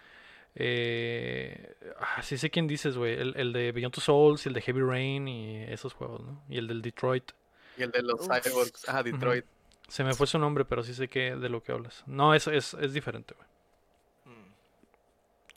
[0.56, 3.14] Eh, ah, sí sé quién dices, güey.
[3.14, 6.42] El, el de Beyond Two Souls y el de Heavy Rain y esos juegos, ¿no?
[6.48, 7.32] Y el del Detroit.
[7.76, 8.28] Y el de los Uf.
[8.42, 8.88] Cyborgs.
[8.88, 9.44] Ajá, Detroit.
[9.88, 12.02] Se me fue su nombre, pero sí sé que de lo que hablas.
[12.06, 14.36] No, es, es, es diferente, güey.
[14.36, 14.52] Mm.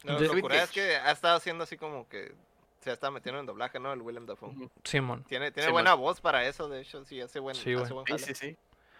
[0.04, 2.34] No, De- lo curioso es que ha estado haciendo así como que
[2.82, 3.94] se ha estado metiendo en doblaje, ¿no?
[3.94, 4.52] El Willem Dafoe.
[4.84, 5.24] Simón.
[5.28, 8.34] Tiene, tiene buena voz para eso, de hecho, sí, hace buen, Sí, hace buen sí,
[8.34, 8.58] sí.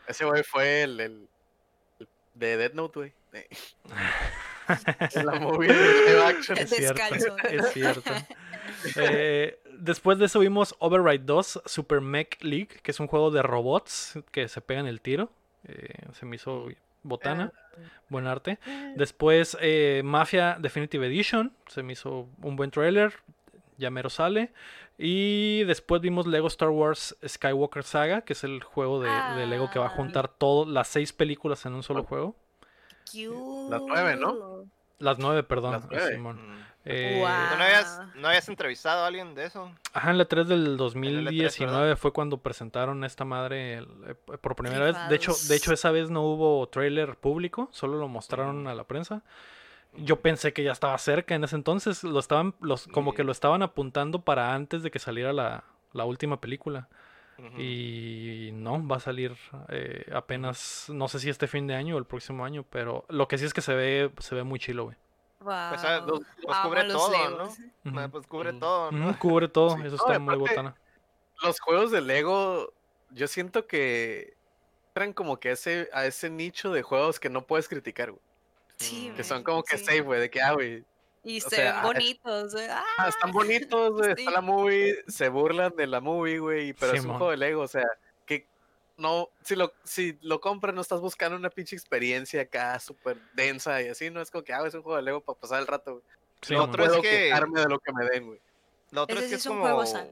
[0.08, 1.30] Ese güey fue el, el-
[2.00, 3.14] el de Dead Note, güey.
[5.24, 6.58] La movie de live action.
[6.58, 7.04] Es cierto.
[7.50, 8.12] Es cierto.
[8.96, 13.42] Eh, después de eso vimos Override 2 Super Mech League, que es un juego de
[13.42, 15.32] robots que se pegan el tiro.
[15.68, 16.68] Eh, se me hizo
[17.02, 17.52] botana.
[18.10, 18.60] Buen arte.
[18.96, 21.54] Después eh, Mafia Definitive Edition.
[21.68, 23.14] Se me hizo un buen trailer.
[23.78, 24.52] Ya mero sale.
[24.98, 29.70] Y después vimos Lego Star Wars Skywalker Saga, que es el juego de, de Lego
[29.72, 29.96] que va a Ah.
[29.96, 32.36] juntar todas las seis películas en un solo juego.
[33.70, 34.66] Las nueve, ¿no?
[35.00, 35.74] Las nueve, perdón.
[35.74, 36.14] Las nueve.
[36.14, 36.36] Simón.
[36.38, 36.58] Mm.
[36.90, 37.50] Eh, Guau.
[37.52, 39.70] ¿Tú no habías, no habías entrevistado a alguien de eso?
[39.92, 44.56] Ajá, en la 3 del En la 2019 fue cuando presentaron esta madre eh, por
[44.56, 44.96] primera vez.
[45.10, 48.86] De hecho, de hecho, esa vez no hubo trailer público, solo lo mostraron a la
[48.86, 49.22] prensa.
[49.98, 53.26] Yo pensé que ya estaba cerca en ese entonces, lo estaban, los, como que Sí.
[53.26, 56.88] lo estaban apuntando para antes de que saliera la, la última película.
[57.58, 59.36] Y no, va a salir
[59.70, 63.28] eh, apenas, no sé si este fin de año o el próximo año, pero lo
[63.28, 64.98] que sí es que se ve, se ve muy chilo, güey.
[65.40, 66.24] Pues, ah, Guau.
[66.44, 67.60] pues cubre los todo, Legos.
[67.84, 68.00] ¿no?
[68.00, 68.08] Ah.
[68.12, 69.20] Pues cubre todo, ¿no?
[69.20, 69.84] Cubre todo, Sí.
[69.86, 70.76] eso está muy botana.
[71.44, 72.74] Los juegos de Lego,
[73.12, 74.36] yo siento que
[74.90, 78.22] entran como que a ese, a ese nicho de juegos que no puedes criticar, güey.
[78.78, 79.86] Sí, Que son como que sí.
[79.86, 80.84] safe, güey, de que, ah, güey,
[81.28, 82.54] Y o se sea, ven ah, bonitos.
[82.54, 82.68] güey.
[82.70, 86.94] Ah, ah, están bonitos, güey, está la movie, se burlan de la movie, güey, pero
[86.94, 87.86] es un juego de Lego, o sea,
[88.26, 88.48] que
[88.98, 93.82] no, si lo, si lo compras no estás buscando una pinche experiencia acá súper densa
[93.82, 95.68] y así, no es como que, ah, es un juego de Lego para pasar el
[95.68, 96.04] rato, güey.
[96.42, 98.40] Sí, lo otro es que- quejarme de lo que me den, güey.
[98.92, 99.64] Lo otro Ese es que es es un como...
[99.64, 100.12] juego sano.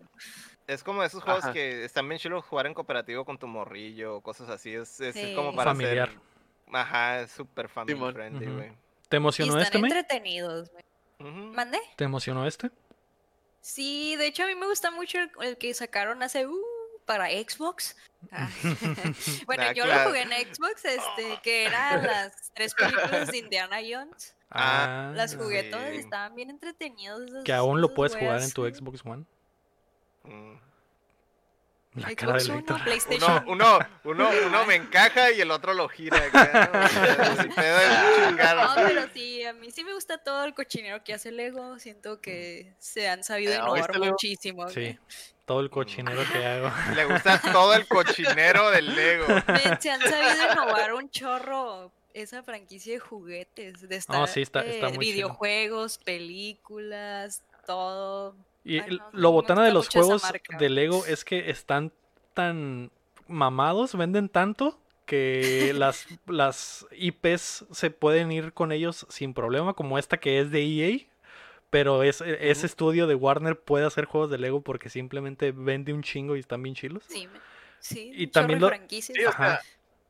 [0.68, 1.54] Es como esos juegos Ajá.
[1.54, 4.74] que están bien chilos jugar en cooperativo con tu morrillo, cosas así.
[4.74, 5.34] Es, es Sí.
[5.36, 6.10] como para Familiar.
[6.10, 6.20] hacer...
[6.74, 8.72] Ajá, es súper family friendly, güey.
[9.08, 10.72] ¿Te y emocionó están este, entretenidos.
[10.72, 10.84] güey.
[11.20, 11.30] Ujú.
[11.30, 11.80] ¿Mande?
[11.96, 12.72] ¿Te emocionó este?
[13.62, 16.62] Sí, de hecho a mí me gusta mucho el, el que sacaron hace uh,
[17.06, 17.96] para Xbox.
[18.32, 18.50] Ah.
[19.46, 20.04] bueno, yo claro.
[20.04, 24.36] lo jugué en Xbox, este, que eran las tres películas de Indiana Jones.
[24.50, 25.70] Ah, Las jugué sí.
[25.72, 27.22] todas estaban bien entretenidos.
[27.28, 29.26] esos- que aún lo puedes jugar en tu Xbox One.
[30.24, 30.56] Mm.
[31.96, 32.50] La Xbox.
[32.84, 33.44] PlayStation.
[33.48, 36.18] Uno, uno, uno, uno me encaja y el otro lo gira.
[36.18, 37.56] acá, ¿no?
[38.66, 41.80] No, pero sí, a mí sí me gusta todo el cochinero que hace Lego.
[41.80, 44.68] Siento que se han sabido Eh, innovar muchísimo.
[44.70, 44.98] Sí,
[45.46, 46.72] todo el cochinero que hago.
[46.96, 49.26] Le gusta todo el cochinero del Lego.
[49.80, 54.64] Se han sabido innovar un chorro esa franquicia de juguetes, de estar, No, sí, está-
[54.66, 55.16] está eh, muy chido.
[55.16, 58.36] videojuegos, películas, todo.
[58.66, 60.24] Y Ay, el- no, lo botana de los juegos
[60.60, 61.94] de Lego es que están
[62.34, 62.92] tan
[63.28, 69.98] mamados, venden tanto que las, las IPs se pueden ir con ellos sin problema, como
[70.00, 71.00] esta que es de EA.
[71.70, 75.94] Pero es, e, ese estudio de Warner puede hacer juegos de Lego porque simplemente vende
[75.94, 77.04] un chingo y están bien chilos.
[77.08, 77.28] Sí,
[77.80, 78.72] sí, Y también lo-.
[78.90, 79.62] Sí, o sea,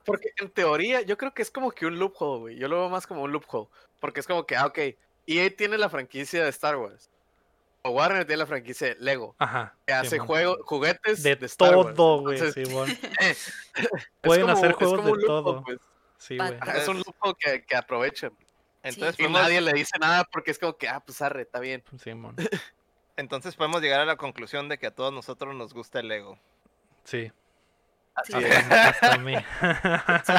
[0.06, 2.56] porque en teoría yo creo que es como que un loophole, güey.
[2.58, 3.68] Yo lo veo más como un loophole.
[4.00, 4.80] Porque es como que, ah, ok,
[5.26, 7.10] EA tiene la franquicia de Star Wars.
[7.88, 9.36] O Warner tiene la franquicia de Lego.
[9.38, 9.76] Ajá.
[9.86, 10.28] Que hace Simón.
[10.28, 12.40] juego, juguetes de, de, Star todo, güey.
[13.20, 13.54] Es
[14.22, 15.64] Pueden como- hacer juegos de todo.
[15.64, 15.78] pues.
[16.18, 16.58] Sí, güey.
[16.76, 18.32] Es un loophole que, que aprovechan.
[18.82, 19.22] Entonces Sí.
[19.22, 21.84] Y podemos, nadie le dice nada porque es como que, ah, pues arre, está bien.
[22.04, 22.36] Simón.
[23.18, 26.40] entonces podemos llegar a la conclusión de que a todos nosotros nos gusta el Lego.
[27.04, 27.32] Sí.
[28.16, 28.40] Así Sí.
[28.44, 28.72] es.
[28.72, 29.36] Hasta a mí.
[30.26, 30.34] Sí,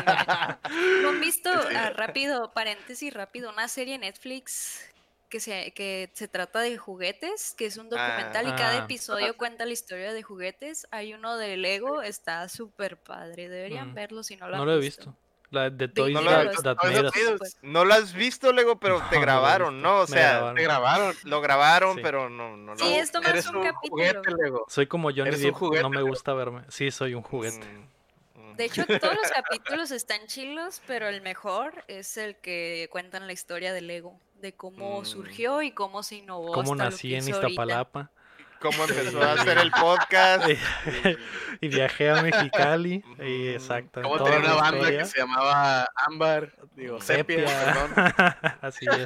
[1.03, 1.76] ¿No han visto, Sí.
[1.76, 4.90] ah, rápido, paréntesis rápido, una serie en Netflix
[5.29, 8.85] que se, que se trata de juguetes, que es un documental y cada Ah.
[8.85, 10.87] episodio cuenta la historia de juguetes?
[10.91, 13.95] Hay uno de Lego, está súper padre, deberían Mm.
[13.95, 15.14] verlo si no lo No han lo he visto.
[15.51, 16.77] La de Toys no lo That.
[16.77, 19.81] That No lo has visto, Lego, pero te grabaron.
[19.81, 20.01] ¿no?
[20.01, 20.55] O sea, grabaron.
[20.57, 21.16] Te grabaron.
[21.24, 22.01] lo grabaron, Sí.
[22.03, 23.91] pero no, no lo Sí, es nomás Eres un un capítulo.
[24.22, 24.66] juguete, Lego.
[24.68, 26.09] Soy como Johnny Depp, juguete, no me Lego.
[26.09, 26.62] gusta verme.
[26.68, 27.64] Sí, soy un juguete.
[27.64, 28.57] Mm, mm.
[28.57, 33.33] De hecho, todos los capítulos están chilos, pero el mejor es el que cuentan la
[33.33, 35.05] historia de Lego, de cómo Mm.
[35.05, 36.53] surgió y cómo se innovó.
[36.53, 37.28] Como hasta lo nací que en.
[37.28, 38.11] Iztapalapa
[38.61, 40.49] ¿Cómo empezó a hacer el podcast?
[41.61, 43.05] y viajé a Mexicali.
[43.20, 44.01] y exacto.
[44.03, 44.99] Como toda tenía una banda historia.
[45.01, 48.14] que se llamaba Ámbar, digo, Sepia, perdón.
[48.62, 49.05] Así es.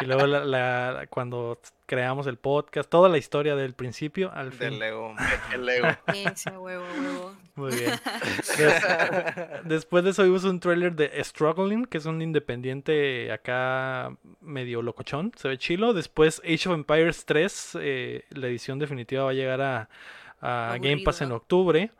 [0.00, 4.70] Y luego la, la- cuando creamos el podcast, toda la historia del principio al Del
[4.70, 4.78] fin.
[4.78, 5.14] Lego.
[5.52, 5.88] El Lego.
[6.06, 7.36] Ese huevo, huevo.
[7.56, 7.90] Muy bien.
[8.58, 8.84] Des-
[9.64, 15.32] después de eso vimos un tráiler de Struggling, que es un independiente acá medio locochón,
[15.36, 15.94] se ve chilo.
[15.94, 19.88] Después Age of Empires 3, eh, la edición definitiva va a llegar a,
[20.40, 21.90] a Game Pass en octubre.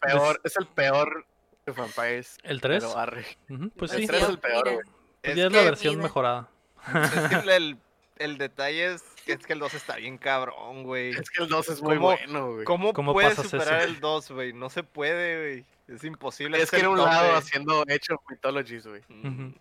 [0.00, 1.26] Peor, es el peor
[1.66, 2.38] de Vampires.
[2.42, 2.84] ¿El 3?
[2.84, 3.24] Pero arre.
[3.50, 4.86] Ujú, pues El sí, tres es el peor, pues
[5.22, 6.48] Es ya es la versión mejorada.
[6.86, 7.78] Es que el,
[8.16, 11.10] el detalle es que, es que el 2 está bien cabrón, güey.
[11.10, 12.64] Es que el 2 es muy ¿Cómo- bueno, güey.
[12.64, 13.88] ¿Cómo, ¿Cómo puedes superar eso?
[13.88, 14.52] el 2, güey?
[14.52, 15.96] No se puede, güey.
[15.96, 16.60] Es imposible.
[16.62, 19.02] Es que el era un top lado haciendo of Mythologies, güey.
[19.08, 19.54] Mm, Ujú.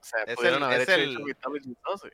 [0.00, 2.12] O sea, Es pudieron el- haber es hecho el- Age of Mythologies 2, güey.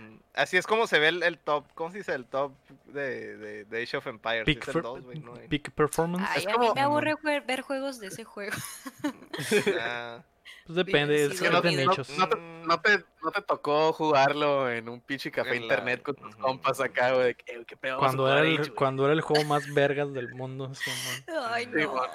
[0.00, 0.18] mm.
[0.34, 1.64] Así es como se ve el, el top.
[1.74, 2.12] ¿Cómo se dice?
[2.12, 2.52] El top
[2.86, 4.44] de, de, de Age of Empires.
[4.44, 5.32] Peak, es el fer- 2, güey, ¿no?
[5.48, 6.28] peak Performance.
[6.30, 7.14] Ay, Es a como- mí me aburre
[7.46, 8.56] ver juegos de ese juego.
[9.80, 10.22] Ah,
[10.68, 14.70] Pues depende, sí, que que no- de no- te, no, te, no te tocó jugarlo
[14.70, 17.34] en un pinche café En la- internet con tus compas acá, güey.
[17.34, 17.98] que, "Eh, ¿Qué pedo?
[17.98, 18.68] Cuando era, el, güey".
[18.70, 20.70] cuando era el juego más vergas del mundo.
[21.26, 21.42] Simón.
[21.50, 21.90] Ay, Sí, no.
[21.92, 22.12] bueno.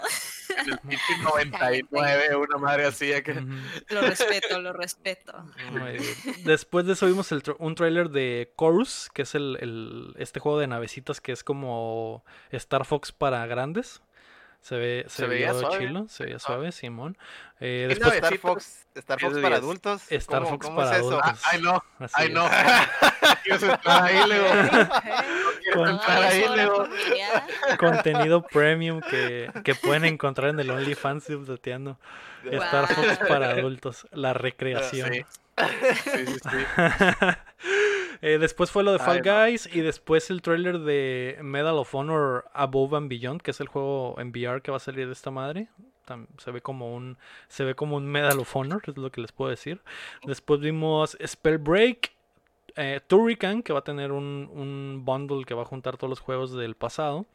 [0.59, 3.11] En el pinche 99, una madre así.
[3.11, 3.39] Ujú.
[3.89, 5.33] Lo respeto, lo respeto.
[6.45, 10.59] Después de eso vimos el un tráiler de Chorus, que es el, el- este juego
[10.59, 14.01] de navecitas que es como Star Fox para grandes.
[14.63, 15.77] Se ve, se, Se veía suave.
[15.77, 16.39] chilo, se veía Ah.
[16.39, 17.17] suave, Simón.
[17.59, 18.37] Eh, ¿Qué después Star?
[18.37, 20.01] Fox, Star Fox para adultos.
[20.09, 21.09] Star ¿Cómo, Fox cómo para es eso?
[21.21, 21.41] adultos.
[21.43, 21.83] Ah, ay, no.
[22.13, 22.49] Ay, no.
[23.43, 24.21] Quiero entrar ahí.
[25.63, 26.45] Quiero entrar ahí.
[27.77, 31.99] Contenido premium que, que pueden encontrar en el OnlyFans subdateando.
[32.49, 32.87] Star.
[32.87, 35.11] Fox para adultos, la recreación.
[35.13, 35.25] Sí.
[35.55, 36.49] Sí, sí, sí.
[38.25, 39.45] Eh, después fue lo de Fall Ay, no.
[39.45, 43.67] Guys y después el trailer de Medal of Honor Above and Beyond, que es el
[43.67, 45.67] juego en VR que va a salir de esta madre.
[46.37, 47.17] Se ve como un
[47.49, 49.81] se ve como un Medal of Honor, es lo que les puedo decir.
[50.23, 52.13] Después vimos Spellbreak,
[52.77, 56.21] eh, Turrican, que va a tener un, un bundle que va a juntar todos los
[56.21, 57.25] juegos del pasado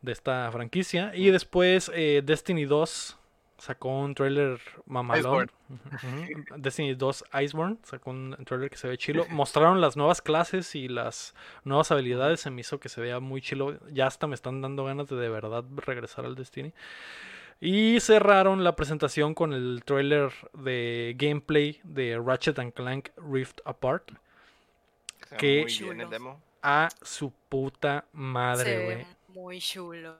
[0.00, 1.12] de esta franquicia.
[1.14, 3.17] Y después eh, Destiny 2
[3.58, 5.50] sacó un trailer mamalón.
[6.56, 9.26] Destiny 2 Iceborne sacó un trailer que se ve chilo.
[9.30, 11.34] Mostraron las nuevas clases y las
[11.64, 12.40] nuevas habilidades.
[12.40, 13.78] Se me hizo que se vea muy chilo.
[13.90, 16.72] Ya hasta me están dando ganas de de verdad regresar al Destiny.
[17.60, 24.12] Y cerraron la presentación con el trailer de gameplay de Ratchet and Clank Rift Apart.
[25.28, 26.08] Se que- Muy bien el Chulo.
[26.08, 26.42] demo.
[26.62, 29.06] A su puta madre, güey.
[29.28, 30.18] muy chulo.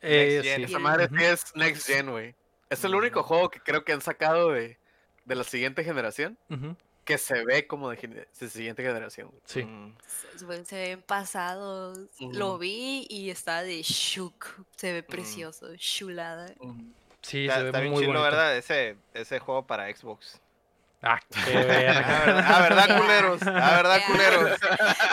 [0.00, 0.56] Eh, Next gen.
[0.56, 0.62] sí.
[0.64, 2.34] Esa madre sí es Next Gen, güey.
[2.72, 4.78] Es el único juego que creo que han sacado de,
[5.24, 6.38] de la siguiente generación
[7.04, 9.30] que se ve como de, siguiente generación.
[9.44, 9.64] Sí.
[9.64, 9.96] Mm.
[10.36, 11.98] Se, se ven pasados.
[12.20, 14.46] Lo vi y está de shook.
[14.76, 16.52] Se ve precioso, chulada.
[17.22, 18.22] Sí, Está, se está ve bien muy bonito.
[18.22, 18.56] ¿verdad?
[18.56, 20.40] Ese, ese juego para Xbox.
[21.02, 22.24] Ah, qué Ah, verga.
[22.24, 23.42] ¿verdad, ah, ¿verdad, culeros?
[23.42, 24.60] Ah, ¿verdad, culeros?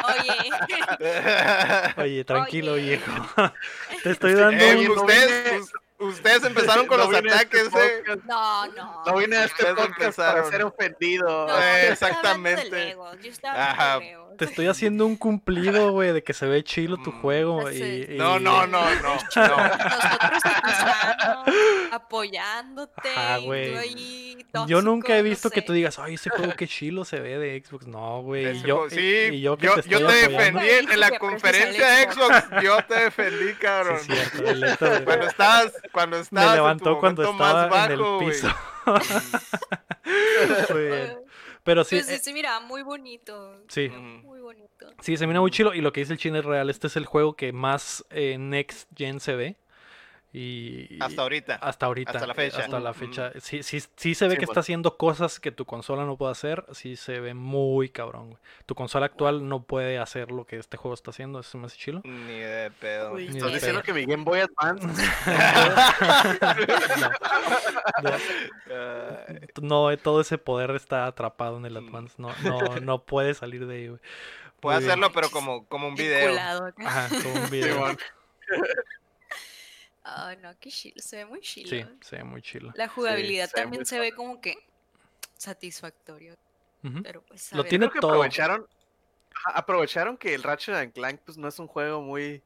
[0.08, 2.84] Oye, Oye, tranquilo, Oye.
[2.98, 3.12] viejo.
[4.04, 4.96] Te estoy dando Eh, un...
[4.96, 5.06] no
[6.00, 7.70] ustedes, empezaron con No los este ataques, eh.
[8.06, 9.04] podcast- no, no.
[9.06, 11.48] No vine a este podcast para ser ofendido.
[11.48, 12.96] No, Eh, yo exactamente.
[13.22, 14.00] Yo Ajá.
[14.38, 17.70] Te estoy haciendo un cumplido, güey, de que se ve chilo tu Mm, juego.
[17.70, 19.58] ya Y, y- No, no, no, no, no.
[19.58, 21.29] Nosotros
[22.06, 23.10] apoyándote.
[23.16, 24.38] Ajá, y
[24.68, 27.38] Yo nunca he no visto que tú digas, ay, ese juego qué chilo se ve
[27.38, 27.88] de Xbox.
[27.88, 28.58] No, güey.
[28.58, 31.20] Y yo, y- sí, y yo que yo, te yo te defendí en, la que
[31.20, 32.64] conferencia de Xbox.
[32.64, 34.00] Yo te defendí, cabrón.
[35.06, 38.48] Cuando estabas, cuando estabas me en levantó tu cuando estaba más en el bajo, piso.
[40.74, 41.18] Muy bien.
[41.64, 43.54] Pero sí, Pues sí, eh, mira, muy bonito.
[43.68, 43.90] sí.
[43.90, 44.88] Muy bonito.
[45.02, 45.74] sí, se mira muy chilo.
[45.74, 46.70] Y lo que dice el chino es real.
[46.70, 49.58] Este es el juego que más eh, Next Gen se ve.
[50.32, 51.56] Y Hasta ahorita.
[51.56, 52.12] hasta ahorita.
[52.12, 52.60] hasta la eh, fecha.
[52.60, 53.32] Hasta la fecha.
[53.42, 54.52] Sí, sí, sí se ve Sí, que bueno.
[54.52, 56.66] está haciendo cosas que tu consola no puede hacer.
[56.72, 58.38] Sí se ve muy cabrón, güey.
[58.68, 61.40] Tu consola actual no puede hacer lo que este juego está haciendo.
[61.40, 62.02] Eso me hace chilo.
[62.04, 63.14] Ni de pedo.
[63.14, 63.94] Uy, Ni ¿Estás de diciendo pedo.
[63.96, 64.88] que mi Game Boy Advance
[69.62, 71.78] No, no, todo ese poder está atrapado en el Mm.
[71.88, 72.16] Advance.
[72.18, 74.00] No, no, no puede salir de ahí, güey.
[74.62, 74.74] Bien.
[74.76, 76.38] hacerlo, pero como, como un video.
[76.38, 77.86] Ajá, como un video.
[80.12, 81.70] Ay, no, qué chilo, se ve muy chilo.
[81.70, 82.70] Sí, se ve muy chilo.
[82.76, 84.56] La jugabilidad se ve también se ve como que
[85.36, 86.36] satisfactorio,
[87.04, 87.70] pero pues a Lo ver.
[87.70, 88.10] tiene Creo que todo.
[88.10, 88.66] aprovecharon,
[89.56, 92.46] aprovecharon que el Ratchet and Clank pues no es un juego muy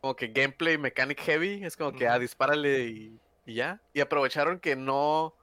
[0.00, 3.84] como que gameplay mechanic heavy, es como que ah, dispárale y, y ya.
[3.92, 5.36] Y aprovecharon que no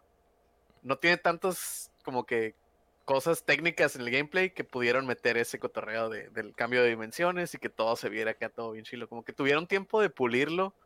[0.82, 2.58] no tiene tantos como que
[3.06, 7.54] cosas técnicas en el gameplay que pudieron meter ese cotorreo de- del cambio de dimensiones
[7.56, 10.78] y que todo se viera acá todo bien chilo, como que tuvieron tiempo de pulirlo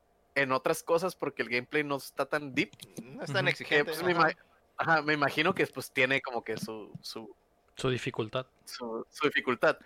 [0.41, 2.71] en otras cosas porque el gameplay no está tan deep.
[3.03, 3.85] No es tan exigente.
[3.85, 4.31] pues, me, ajá.
[4.31, 4.37] ima-
[4.77, 7.35] ajá, me imagino que pues tiene como que su, su
[7.75, 8.45] Su dificultad.
[8.65, 9.77] su, su dificultad.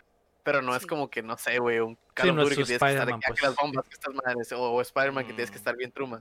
[0.43, 2.73] Pero no es como que, no sé, güey, un Call Sí, no que tienes que
[2.75, 3.41] estar aquí, pues.
[3.41, 5.59] las bombas, que estas madres, o, o Spider-Man que tienes que Mm.
[5.59, 6.19] estar bien truma.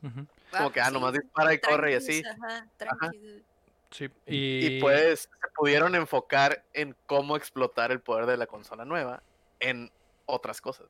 [0.52, 2.22] Como que, ah, pues nomás dispara y corre y así.
[2.86, 3.10] Ajá.
[3.90, 4.08] Sí.
[4.26, 9.22] Y, Y, pues se pudieron enfocar en cómo explotar el poder de la consola nueva
[9.58, 9.90] en
[10.26, 10.86] otras cosas.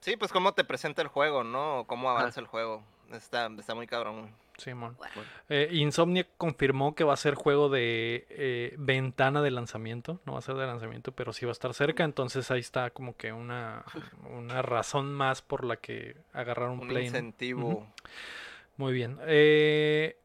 [0.00, 1.84] Sí, pues cómo te presenta el juego, ¿no?
[1.86, 2.82] Cómo avanza el juego.
[3.12, 4.34] Está, está muy cabrón.
[4.58, 4.96] Simón.
[4.98, 5.12] Bueno,
[5.48, 10.20] Eh, Insomniac confirmó que va a ser juego de eh, ventana de lanzamiento.
[10.26, 12.04] No va a ser de lanzamiento, pero sí va a estar cerca.
[12.04, 13.84] Entonces ahí está como que una,
[14.30, 17.04] una razón más por la que agarrar un, Un play.
[17.04, 17.06] ¿no?
[17.08, 17.86] incentivo.
[18.76, 19.18] Muy bien.
[19.26, 20.16] Eh,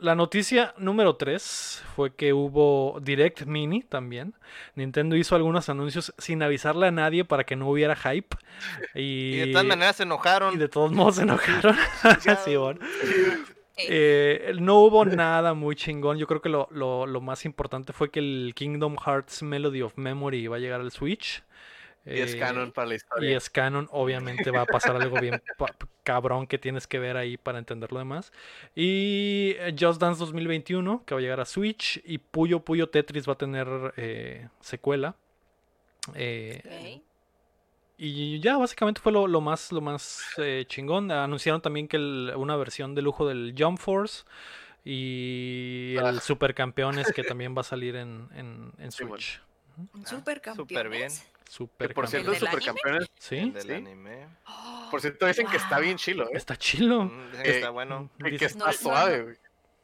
[0.00, 4.34] la noticia número 3 fue que hubo Direct Mini también.
[4.74, 8.36] Nintendo hizo algunos anuncios sin avisarle a nadie para que no hubiera hype.
[8.94, 9.00] Y,
[9.34, 10.54] Y de todas maneras se enojaron.
[10.54, 11.76] y de todos modos se enojaron.
[12.44, 12.80] Sí, bueno.
[13.76, 16.18] eh, Eh, no hubo nada muy chingón.
[16.18, 19.96] Yo creo que lo, lo- lo más importante fue que el Kingdom Hearts Melody of
[19.96, 21.42] Memory va a llegar al Switch.
[22.06, 23.36] Y es Eh, canon para la y historia.
[23.36, 25.42] es canon, obviamente va a pasar algo bien
[26.02, 28.32] cabrón que tienes que ver ahí para entender lo demás.
[28.74, 32.00] Y eh, Just Dance 2021, que va a llegar a Switch.
[32.04, 35.14] Y Puyo Puyo Tetris va a tener eh, secuela.
[36.14, 37.02] Eh, ok.
[37.98, 41.10] y ya, básicamente fue lo, lo más, lo más eh, chingón.
[41.12, 44.24] Anunciaron también que el- una versión de lujo del Jump Force
[44.84, 46.20] y el Ah.
[46.20, 49.18] Supercampeones que también va a salir en, en, en Sí, bueno.
[49.22, 49.42] Switch.
[50.56, 51.10] Super bien.
[51.78, 52.34] Que por cierto.
[52.34, 53.72] Supercampeones, Sí, del Sí.
[53.72, 54.28] anime.
[54.90, 56.30] por cierto, dicen que está bien chilo, ¿eh?
[56.34, 57.04] está chilo.
[57.04, 58.10] Mm, Dicen que Eh, está bueno.
[58.18, 59.24] Y que Dice- está No, suave, no.
[59.24, 59.36] güey.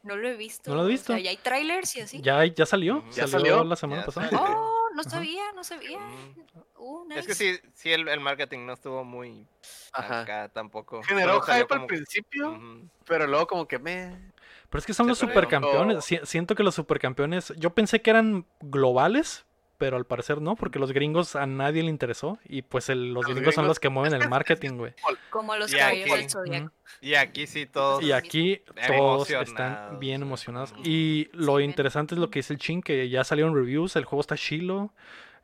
[0.03, 0.69] No lo he visto.
[0.69, 1.13] ¿No lo o visto?
[1.13, 2.21] sea, ya hay trailers y así.
[2.21, 3.03] Ya, ya salió.
[3.11, 3.63] ¿Ya salió salió?
[3.65, 4.29] la semana Ya pasada.
[4.29, 4.45] salió.
[4.47, 5.09] Oh, no Ajá.
[5.09, 5.99] sabía, no sabía.
[5.99, 6.35] Mm.
[6.77, 7.55] Uh, Es que nice.
[7.55, 9.45] sí, sí el, el marketing no estuvo muy
[9.91, 10.21] Ajá.
[10.21, 11.03] acá tampoco.
[11.03, 12.57] Generó hype al principio,
[13.05, 14.31] pero luego como que me...
[14.69, 15.97] Pero es que son Se los supercampeones.
[15.97, 16.01] Oh.
[16.01, 17.53] Si- Siento que los supercampeones.
[17.57, 19.45] Yo pensé que eran globales,
[19.77, 22.39] pero al parecer no, porque los gringos a nadie le interesó.
[22.45, 24.93] Y pues el- los Los gringos son los que mueven el marketing, güey.
[25.29, 26.71] Como los aquí- del Zodiaco.
[27.01, 28.01] Y aquí sí todos.
[28.03, 30.73] Y aquí Bien todos están bien emocionados.
[30.83, 31.69] Y lo Sí, bien.
[31.71, 34.93] interesante es lo que dice el chin, que ya salieron reviews, el juego está chilo.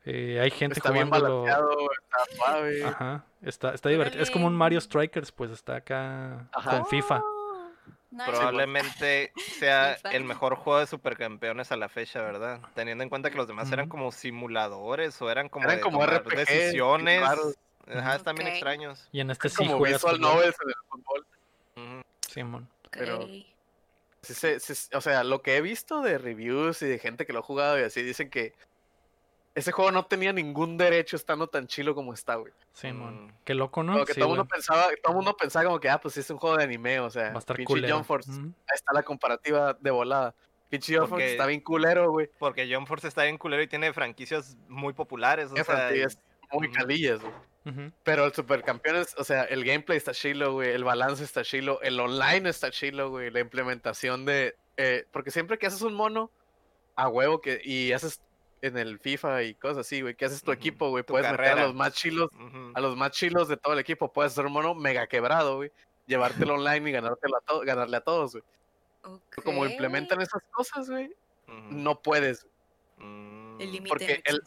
[0.06, 1.42] eh, hay gente Está bien jugándolo.
[1.44, 2.84] balanceado, está suave.
[2.84, 4.22] Ajá, está, está divertido.
[4.22, 4.54] Es como un.
[4.54, 6.70] Mario Strikers, pues está acá Ajá.
[6.72, 7.22] con FIFA.
[8.26, 12.60] Probablemente sea el mejor juego de supercampeones a la fecha, ¿verdad?
[12.74, 16.04] Teniendo en cuenta que los demás eran como simuladores o eran como, Eran de como
[16.06, 17.20] RPG, decisiones.
[17.20, 17.54] raros.
[17.86, 19.08] Ajá, están bien extraños.
[19.12, 21.26] Y en este sí como juegas visual novels en el fútbol.
[21.76, 22.02] Ujú.
[22.30, 22.68] Simón.
[22.90, 23.26] pero-
[24.22, 27.42] sí- o sea, lo que he visto de reviews y de gente que lo ha
[27.42, 28.54] jugado y así dicen que
[29.54, 32.52] ese juego no tenía ningún derecho estando tan chilo como está, güey.
[32.72, 33.26] Simón.
[33.26, 33.30] Mm.
[33.44, 33.92] Qué loco, ¿no?
[33.92, 36.14] Como que Sí, todo el mundo pensaba, todo el mundo pensaba como que ah, pues
[36.14, 37.94] sí es un juego de anime, o sea, Va a estar pinche culero.
[37.96, 40.34] Jump Force, ahí está la comparativa de volada.
[40.68, 42.28] Pinche Jump Force está bien culero, güey.
[42.38, 45.52] Porque John Force está bien culero y tiene franquicias muy populares.
[45.52, 46.04] O Es sea, y-
[46.52, 47.92] muy calillas, güey.
[48.02, 51.98] Pero el Supercampeones, o sea, el gameplay está chilo, güey, el balance está chilo, el
[51.98, 54.54] online está chilo, güey, la implementación de...
[54.76, 56.30] eh, porque siempre que haces un mono
[56.94, 58.20] a huevo que y haces
[58.66, 61.48] en el FIFA y cosas así, güey, que haces tu equipo, güey, puedes meter a
[61.48, 61.66] carrera.
[61.66, 62.30] los más chilos,
[62.74, 65.70] a los más chilos de todo el equipo, puedes hacer un mono mega quebrado, güey,
[66.06, 68.44] llevártelo online y ganártelo a to- ganarle a todos, güey.
[69.44, 71.12] Como implementan esas cosas, güey,
[71.70, 72.46] no puedes.
[72.98, 73.60] Mm.
[73.60, 74.42] El límite porque no el-.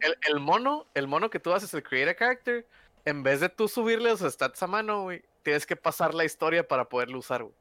[0.00, 2.66] El, el mono, el mono que tú haces, el create a character,
[3.04, 6.66] en vez de tú subirle los stats a mano, güey, tienes que pasar la historia
[6.66, 7.54] para poderlo usar, güey.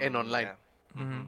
[0.00, 0.56] en Mm, online.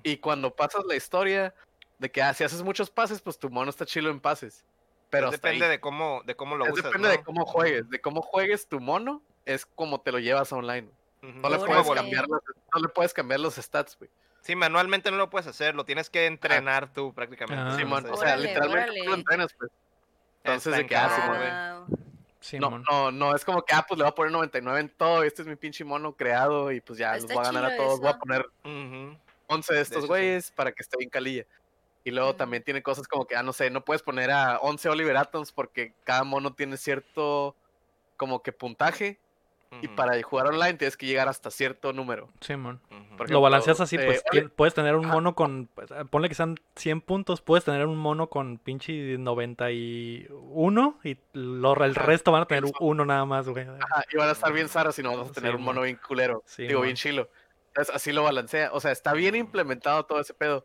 [0.03, 1.55] Y cuando pasas la historia
[1.99, 4.65] de que ah, si haces muchos pases, pues tu mono está chilo en pases.
[5.11, 5.71] Pero hasta depende ahí.
[5.73, 6.85] de cómo, de cómo lo Es usas.
[6.87, 10.89] depende de cómo juegues, de cómo juegues tu mono, es como te lo llevas online.
[11.23, 12.41] No le, puedes cambiar los,
[12.75, 14.11] no le puedes cambiar los stats, güey.
[14.43, 17.63] Sí, manualmente no lo puedes hacer, lo tienes que entrenar tú prácticamente.
[17.67, 17.77] Ah.
[17.79, 19.09] Simón, o sea, Órale, literalmente tú órale.
[19.09, 19.71] lo entrenas, pues.
[20.43, 22.05] Entonces, de que, ah, Simón.
[22.41, 24.89] Sí, No, no, no, es como que, ah, pues le voy a poner 99 en
[24.91, 27.65] todo, este es mi pinche mono creado y pues ya los Está voy a ganar
[27.73, 29.17] a todos, voy a poner Ujú.
[29.47, 30.09] 11 de estos sí.
[30.09, 31.47] güeyes para que esté bien calilla.
[32.05, 34.89] Y luego también tiene cosas como que, ah, no sé, no puedes poner a 11
[34.91, 37.57] Oliver Atoms porque cada mono tiene cierto
[38.17, 39.19] como que puntaje
[39.83, 42.29] y para jugar online tienes que llegar hasta cierto número.
[42.41, 42.55] Sí.
[43.17, 46.37] Por Lo balanceas así, eh, pues puedes tener un mono con, pues, ah, ponle que
[46.37, 52.43] sean 100 puntos, puedes tener un mono con pinche 91 y lo- el resto van
[52.43, 52.75] a tener eso.
[52.81, 53.67] uno nada más, güey.
[53.67, 55.83] Ajá, y van a estar bien zaros y no vas a tener Sí, un mono
[55.83, 56.43] bien culero.
[56.47, 57.29] Sí, digo, bien chilo.
[57.69, 58.71] Entonces, así lo balancea.
[58.73, 60.65] O sea, está bien implementado todo ese pedo.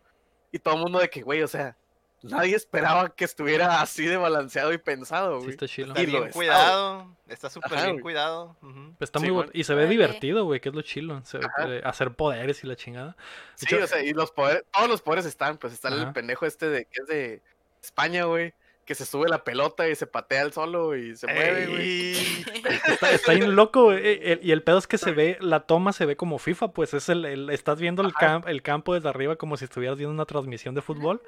[0.52, 1.76] Y todo el mundo de que, güey, o sea,
[2.22, 5.50] nadie esperaba que estuviera así de balanceado y pensado, Sí, güey.
[5.52, 5.94] está chilo.
[5.96, 8.02] Está bien cuidado, está súper bien güey.
[8.02, 8.58] cuidado.
[9.00, 9.48] Está Sí, muy mon.
[9.48, 11.22] bu- y se ve divertido, güey, que es lo chilo.
[11.24, 11.40] se-
[11.84, 13.16] hacer poderes y la chingada.
[13.60, 16.12] De Sí, hecho, o sea, y los poderes, todos los poderes están, pues está el
[16.12, 17.42] pendejo este de que es de
[17.82, 18.54] España, güey,
[18.90, 21.82] que se sube la pelota y se patea el solo y se mueve, güey.
[22.16, 22.46] Ey.
[22.90, 25.60] Está, está bien loco, güey, eh, el- y el pedo es que se ve, la
[25.60, 28.40] toma se ve como FIFA, pues es el, el- estás viendo el, Ajá.
[28.42, 31.22] cam- el campo desde arriba como si estuvieras viendo una transmisión de fútbol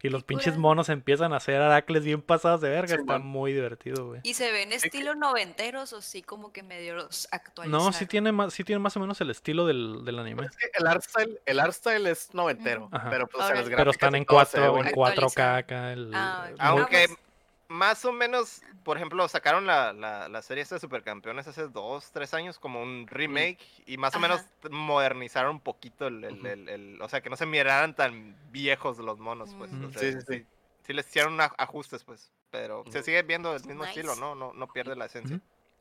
[0.00, 4.06] y los pinches monos empiezan a hacer aracles bien pasados de verga, está muy divertido,
[4.06, 4.20] güey.
[4.22, 7.28] ¿Y se ven estilo noventeros o sí como que medio los
[7.66, 10.46] No, sí tiene más, sí tiene más o menos el estilo del, del anime.
[10.46, 12.88] Es que el art style, el art style es noventero.
[12.92, 13.10] Ajá.
[13.10, 14.96] pero pues o sea, las Pero están en todo se ve 4 en bonito.
[14.96, 15.56] 4K Actualizado.
[15.56, 17.07] acá el, Ah, el- Aunque pues-
[17.68, 22.10] más o menos, por ejemplo, sacaron la, la, la serie esta de Supercampeones hace dos,
[22.12, 24.40] tres años como un remake y más o menos
[24.70, 28.98] modernizaron un poquito el, el- el- el- o sea, que no se miraran tan viejos
[28.98, 29.70] los monos, pues.
[29.72, 29.84] Mm.
[29.84, 30.46] o sea, Sí, sí, sí.
[30.86, 32.30] sí les hicieron ajustes, pues.
[32.50, 34.00] Pero se sigue viendo el mismo Nice.
[34.00, 34.34] estilo, ¿no?
[34.34, 35.38] No, no pierde la esencia.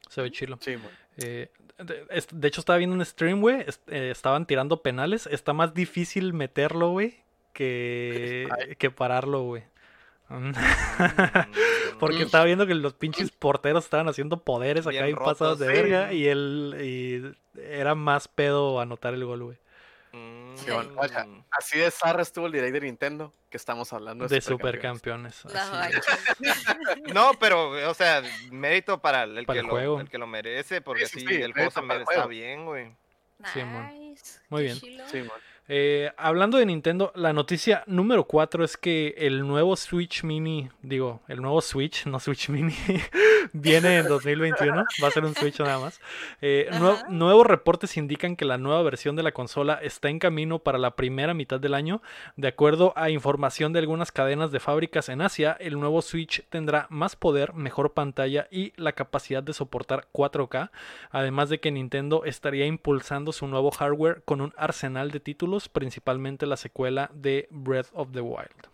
[0.09, 0.57] Se ve chilo.
[0.61, 0.75] Sí.
[1.17, 3.61] Eh, de, hecho, estaba viendo un stream, güey.
[3.65, 5.25] es- eh, estaban tirando penales.
[5.27, 7.23] Está más difícil meterlo, güey,
[7.53, 9.63] que, que pararlo, güey.
[10.29, 10.51] Mm.
[11.97, 11.99] Mm.
[11.99, 15.73] Porque estaba viendo que los pinches porteros estaban haciendo poderes acá y pasados de sí.
[15.73, 16.13] verga.
[16.13, 19.57] Y él y era más pedo anotar el gol, güey.
[20.11, 20.55] Mm.
[20.57, 20.69] Sí.
[20.71, 25.35] Oye, Así de zarra estuvo el direct de Nintendo que estamos hablando De Supercampeones.
[25.35, 26.05] supercampeones.
[27.13, 28.21] No, pero, o sea,
[28.51, 30.01] mérito para el, Para que, el lo, juego.
[30.01, 32.27] el que lo merece, porque sí, sí, sí, el juego se para el mere- está
[32.27, 32.91] bien, güey.
[33.39, 34.39] Nice.
[34.49, 34.75] Muy bien.
[34.75, 35.31] Sí, mon.
[35.69, 41.19] Eh, hablando de Nintendo, la noticia número 4 es que el nuevo Switch Mini, digo,
[41.27, 42.73] el nuevo Switch, no Switch Mini,
[43.51, 45.99] viene en 2021, va a ser un Switch nada más.
[46.41, 50.59] Eh, nue- nuevos reportes indican que la nueva versión de la consola está en camino
[50.59, 52.01] para la primera mitad del año.
[52.37, 56.87] De acuerdo a información de algunas cadenas de fábricas en Asia, el nuevo Switch tendrá
[56.89, 60.71] más poder, mejor pantalla y la capacidad de soportar 4K,
[61.11, 66.45] además de que Nintendo estaría impulsando su nuevo hardware con un arsenal de títulos, principalmente
[66.45, 68.67] la secuela de Breath of the Wild.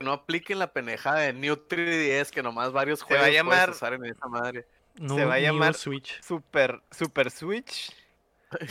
[0.00, 3.70] No apliquen la pendejada de New 3DS que nomás varios va a juegos puedes llamar-
[3.70, 4.64] usar en esa madre.
[4.96, 6.20] Nu- Se va a New llamar- Switch.
[6.22, 7.90] Super, Super Switch.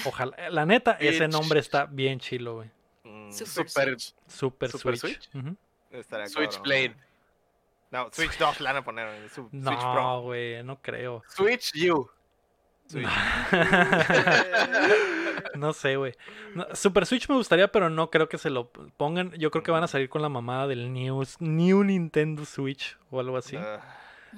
[0.06, 1.32] Ojalá, la neta, ese Switch.
[1.32, 2.72] nombre está bien chilo, güey.
[3.04, 4.16] Mm, Super Super Switch.
[4.28, 5.30] Super, Super Switch.
[5.92, 6.90] Estaría Switchblade.
[6.96, 7.08] cabrón.
[7.92, 9.30] No, Switch 2 la van a poner.
[9.30, 10.22] su- Switch No, Pro.
[10.22, 11.24] güey, no creo.
[11.30, 12.10] Switch U.
[12.88, 13.08] Switch.
[15.56, 16.14] no sé, güey.
[16.56, 19.32] No, Super Switch me gustaría, pero no creo que se lo pongan.
[19.34, 23.20] Yo creo que van a salir con la mamada del New, New Nintendo Switch o
[23.20, 23.56] algo así.
[23.58, 23.80] Ah,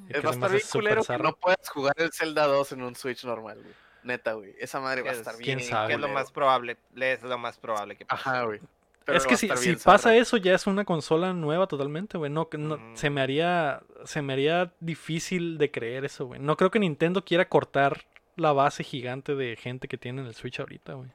[0.09, 2.95] Es va a estar bien culero que no puedas jugar el Zelda 2 en un
[2.95, 3.73] Switch normal, güey.
[4.03, 4.55] Neta, güey.
[4.59, 5.69] Esa madre va a Es- estar quién bien.
[5.69, 5.89] sabe.
[5.89, 6.77] que es lo más probable.
[6.95, 8.21] Es lo más probable que pase.
[8.29, 8.61] Ajá, güey.
[9.05, 9.47] Pero es que si,
[9.83, 12.29] pasa eso ya es una consola nueva totalmente, güey.
[12.31, 12.83] No, no- Ujú.
[12.93, 16.39] se me haría se me haría difícil de creer eso, güey.
[16.39, 18.05] No creo que Nintendo quiera cortar
[18.39, 21.09] la base gigante de gente que tiene en el Switch ahorita, güey.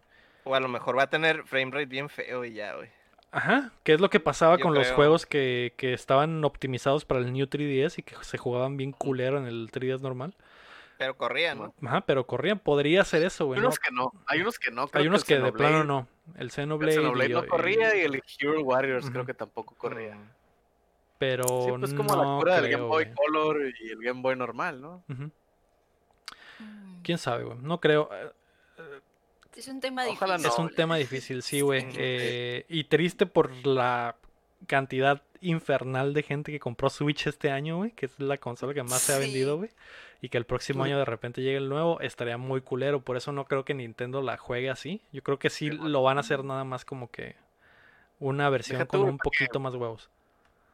[0.45, 2.89] O a lo mejor va a tener frame rate bien feo y ya, güey.
[3.33, 7.19] Ajá, que es lo que pasaba Yo con los juegos que, que estaban optimizados para
[7.21, 10.35] el New 3DS y que se jugaban bien culero en el 3DS normal.
[10.99, 11.75] Pero corría, ¿no?
[11.85, 12.61] Ajá, pero corrían.
[12.61, 13.61] Podría ser eso, Hay güey.
[13.61, 13.67] ¿no?
[13.67, 14.13] unos que no.
[14.27, 14.87] Hay unos que no.
[14.87, 16.07] creo Hay unos que de plano no.
[16.37, 16.95] El El Xenoblade.
[16.95, 20.15] Xenoblade y- no corría y el Hero Warriors creo que tampoco corría.
[20.15, 20.31] Mm.
[21.19, 23.07] Pero Sí, pues como la cura del Game Boy.
[23.13, 25.03] Color y el Game Boy normal, ¿no?
[25.09, 25.27] Mm.
[27.03, 27.59] ¿Quién sabe, güey?
[27.59, 28.09] No creo.
[28.13, 28.31] eh,
[29.57, 30.53] Es un tema Ojalá difícil.
[30.53, 31.87] Es un tema difícil, sí, güey.
[31.97, 34.17] Eh, y triste por la
[34.67, 37.91] cantidad infernal de gente que compró Switch este año, güey.
[37.93, 39.71] Que es la consola que más se ha vendido, güey.
[40.23, 40.91] Y que el próximo Sí.
[40.91, 43.03] año de repente llegue el nuevo, estaría muy culero.
[43.03, 45.03] Por eso no creo que Nintendo la juegue así.
[45.13, 47.37] Yo creo que sí lo van a hacer nada más como que
[48.21, 50.09] una versión Deja con tú, un poquito más huevos.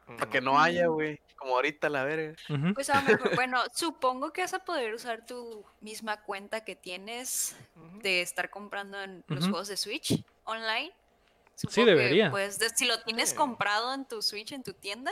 [0.05, 1.19] Para que no haya, güey.
[1.41, 2.35] Como ahorita la verga.
[2.75, 6.75] Pues a lo mejor, bueno, supongo que vas a poder usar tu misma cuenta que
[6.75, 7.55] tienes
[8.03, 10.91] de estar comprando en los juegos de Switch online.
[11.55, 12.29] Sí, Supongo que, debería.
[12.29, 13.35] Pues de- si lo tienes Sí.
[13.35, 15.11] comprado en tu Switch, en tu tienda,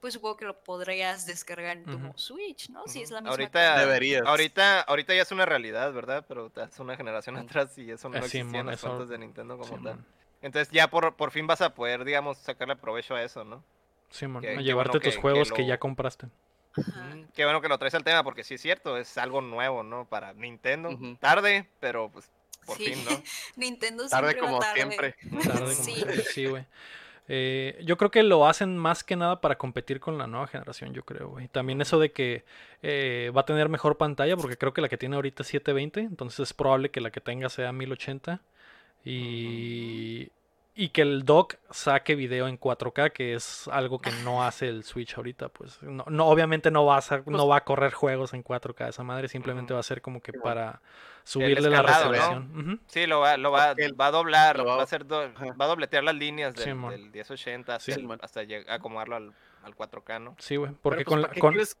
[0.00, 1.98] pues supongo que lo podrías descargar en tu.
[2.16, 2.86] Switch, ¿no?
[2.86, 3.80] Si es la misma ahorita, cuenta.
[3.80, 4.26] Deberías.
[4.26, 6.26] ahorita, ahorita ya es una realidad, ¿verdad?
[6.28, 9.56] Pero hace una generación atrás y eso no Eh, existía en las cuentas de Nintendo
[9.56, 10.04] como tal.
[10.42, 13.64] Entonces ya por, por fin vas a poder, digamos, sacarle provecho a eso, ¿no?
[14.40, 16.28] Qué- a llevarte bueno tus que- juegos que ya compraste.
[17.34, 20.06] Qué bueno que lo traes al tema porque sí es cierto, es algo nuevo, ¿no?
[20.06, 20.90] Para Nintendo.
[21.20, 22.30] Tarde, pero pues
[22.66, 22.86] por Sí.
[22.94, 23.10] fin, ¿no?
[23.56, 24.74] Nintendo Tarde siempre va como tarde.
[24.74, 25.14] siempre.
[25.44, 26.04] Tarde como- Sí.
[26.32, 26.64] Sí, güey.
[27.28, 30.92] Eh, yo creo que lo hacen más que nada para competir con la nueva generación,
[30.92, 31.48] yo creo, güey.
[31.48, 32.44] También eso de que
[32.82, 36.00] eh, va a tener mejor pantalla, porque creo que la que tiene ahorita es 720,
[36.00, 38.40] entonces es probable que la que tenga sea 1080.
[39.04, 40.30] Y,
[40.74, 44.84] y que el dock saque video en 4K, que es algo que no hace el
[44.84, 45.82] Switch ahorita, pues.
[45.82, 49.02] No, no- obviamente no va, a ser- no va a correr juegos en 4K esa
[49.02, 49.76] madre, simplemente Ujú.
[49.76, 50.80] va a ser como que Sí, para
[51.24, 52.10] subirle la escalado, ¿no?
[52.12, 52.60] resolución.
[52.74, 52.78] Ujú.
[52.86, 55.64] Sí, lo va, lo va, va a doblar, lo va- va a hacer do- va
[55.64, 56.90] a dobletear las líneas del, Simón.
[56.90, 58.00] del 1080 hasta, Sí.
[58.00, 59.32] el- hasta lleg- acomodarlo al,
[59.64, 60.34] al 4K, ¿no?
[60.38, 60.70] Sí, güey.
[60.70, 61.76] Pero, Porque pues, con, ¿para la- qué con- quieres-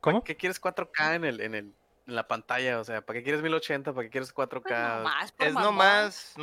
[0.00, 0.20] ¿Cómo?
[0.20, 1.72] ¿Para qué quieres 4K en el, en el
[2.10, 2.78] en la pantalla?
[2.78, 3.92] O sea, ¿para qué quieres 1080?
[3.92, 4.62] ¿Para qué quieres 4K?
[4.62, 5.62] Pues nomás Es mamón.
[5.70, 6.34] nomás...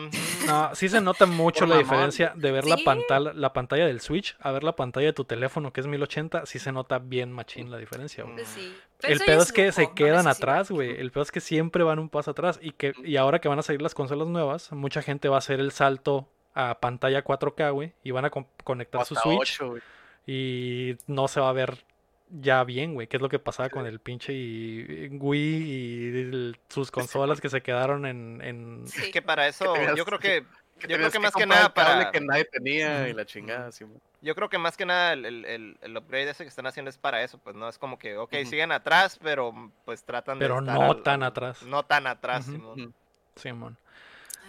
[0.47, 1.83] No, sí se nota mucho Por la mamón.
[1.89, 5.25] diferencia de ver la pantalla, la pantalla del Switch a ver la pantalla de tu
[5.25, 8.35] teléfono que es 1080, sí se nota bien machín la diferencia, güey.
[8.35, 8.75] Pues sí.
[8.99, 10.99] Pero El pedo es que se no quedan atrás, güey.
[10.99, 13.59] El pedo es que siempre van un paso atrás y que y ahora que van
[13.59, 17.71] a salir las consolas nuevas, mucha gente va a hacer el salto a pantalla 4K,
[17.73, 19.81] güey, y van a con- conectar su Switch 8, güey.
[20.25, 21.83] y no se va a ver
[22.29, 26.59] ya bien, güey, que es lo que pasaba con el pinche y- Wii y el-
[26.69, 29.11] sus consolas que se quedaron en, en- Es Sí.
[29.11, 30.45] que para eso, tenías yo creo que-
[30.87, 32.11] Yo creo que más que nada el cable para...
[32.11, 33.97] que nadie tenía y la chingada, sí, güey.
[34.21, 36.89] Yo creo que más que nada el, el, el- el upgrade ese que están haciendo
[36.89, 40.37] es para eso, pues no es como que, ok, siguen atrás, pero mm, pues tratan
[40.37, 41.63] Pero de estar no al- tan atrás.
[41.63, 42.45] No tan atrás.
[42.45, 42.93] Simón.
[43.35, 43.77] Simón.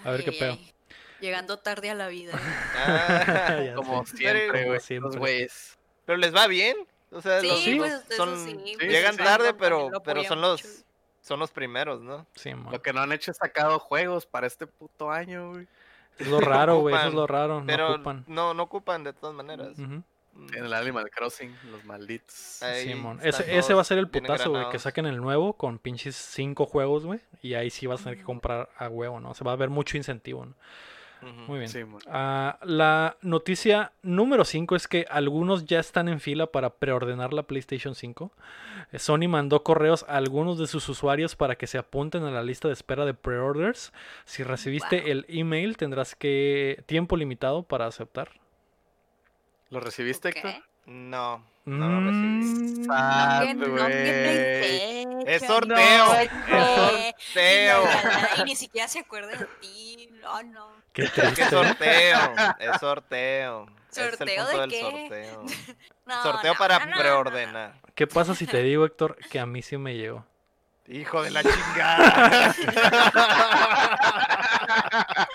[0.05, 0.53] A ver qué pedo.
[0.53, 0.73] ay.
[1.21, 2.33] Llegando tarde a la vida.
[2.35, 2.37] ¿eh?
[2.77, 4.81] Ah, Como siempre, Pero- güey.
[4.81, 5.19] siempre.
[5.19, 5.79] Güeyes.
[6.05, 6.77] pero les va bien.
[7.11, 9.25] O sea, los, Sí, los pues eso son, sí, pues, llegan sí, sí.
[9.25, 10.85] tarde, pero, pero son los
[11.21, 12.27] son los primeros, ¿no?
[12.35, 12.73] Simón.
[12.73, 15.69] Lo que no han hecho es sacado juegos para este puto año, güey.
[16.19, 18.25] Es lo raro, güey, eso es lo raro, no Pero ocupan.
[18.27, 19.79] no, no ocupan de todas maneras.
[19.79, 19.99] Mm.
[20.55, 22.63] En el Animal Crossing, los malditos.
[22.63, 23.19] Ahí Simón.
[23.23, 26.65] Ese, ese va a ser el putazo, güey, que saquen el nuevo con pinches cinco
[26.65, 27.21] juegos, güey.
[27.43, 29.35] Y ahí sí vas a tener que comprar a huevo, ¿no?
[29.35, 30.55] Se va a ver mucho incentivo, ¿no?
[31.47, 31.69] Muy bien.
[31.71, 31.81] Sí.
[32.07, 37.43] Ah, la noticia número 5 es que algunos ya están en fila para preordenar la
[37.43, 38.31] PlayStation 5.
[38.93, 42.43] Eh, Sony mandó correos a algunos de sus usuarios para que se apunten a la
[42.43, 43.93] lista de espera de preorders.
[44.25, 45.09] Si recibiste Wow.
[45.11, 48.31] el email, tendrás que tiempo limitado para aceptar.
[49.71, 50.37] ¿Lo recibiste, Ok.
[50.37, 50.53] Héctor?
[50.87, 52.85] No, no lo recibí.
[52.87, 53.85] Mm, Ah, Que no, güey.
[53.85, 56.31] PlayStation, Es no, sorteo, es
[57.27, 57.83] sorteo.
[58.39, 60.09] Y ni siquiera se acuerda de ti.
[60.23, 60.78] No, no.
[60.93, 61.43] Qué Es triste.
[61.43, 63.67] es sorteo, es sorteo.
[63.91, 64.81] Es el ¿Sorteo punto de del qué?
[64.81, 65.45] sorteo.
[66.07, 67.01] No, sorteo no, para no, no, no, no.
[67.03, 67.75] preordenar.
[67.95, 70.25] ¿Qué pasa si te digo, Héctor, que a mí sí me llegó?
[70.87, 72.55] Hijo de la chingada.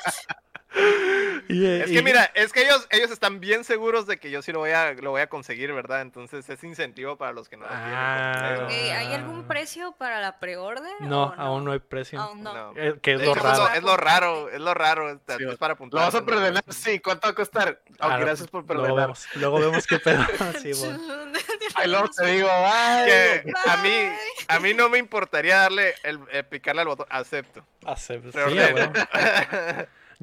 [1.53, 4.31] Y, eh, Es y- que mira, es que ellos, ellos están bien seguros de que
[4.31, 6.01] yo sí lo voy a, lo voy a conseguir, ¿verdad?
[6.01, 7.83] Entonces es incentivo para los que no lo quieren.
[7.93, 8.59] Ah.
[8.63, 10.91] Ok, ¿Hay algún precio para la preorden?
[11.01, 12.19] No, o aún no hay precio.
[12.19, 12.53] Aún no.
[12.53, 12.73] No.
[12.75, 13.69] Eh, que es lo raro.
[13.73, 15.09] Es lo raro, es lo raro.
[15.11, 15.99] Es, Sí, es para ¿Lo apuntar.
[16.01, 16.63] vas a perdonar?
[16.69, 17.81] Sí, ¿cuánto va a costar?
[17.99, 18.95] Gracias por Luego perdonar.
[19.07, 20.23] vemos, luego vemos qué pedo.
[20.61, 20.99] Sí, bueno.
[21.75, 23.05] Ay, luego te digo, ay.
[23.05, 24.09] Que a mí,
[24.47, 27.65] a mí no me importaría darle el, eh, picarle al botón acepto.
[27.85, 28.27] Acepto.
[28.27, 28.91] Sí, Preordeno.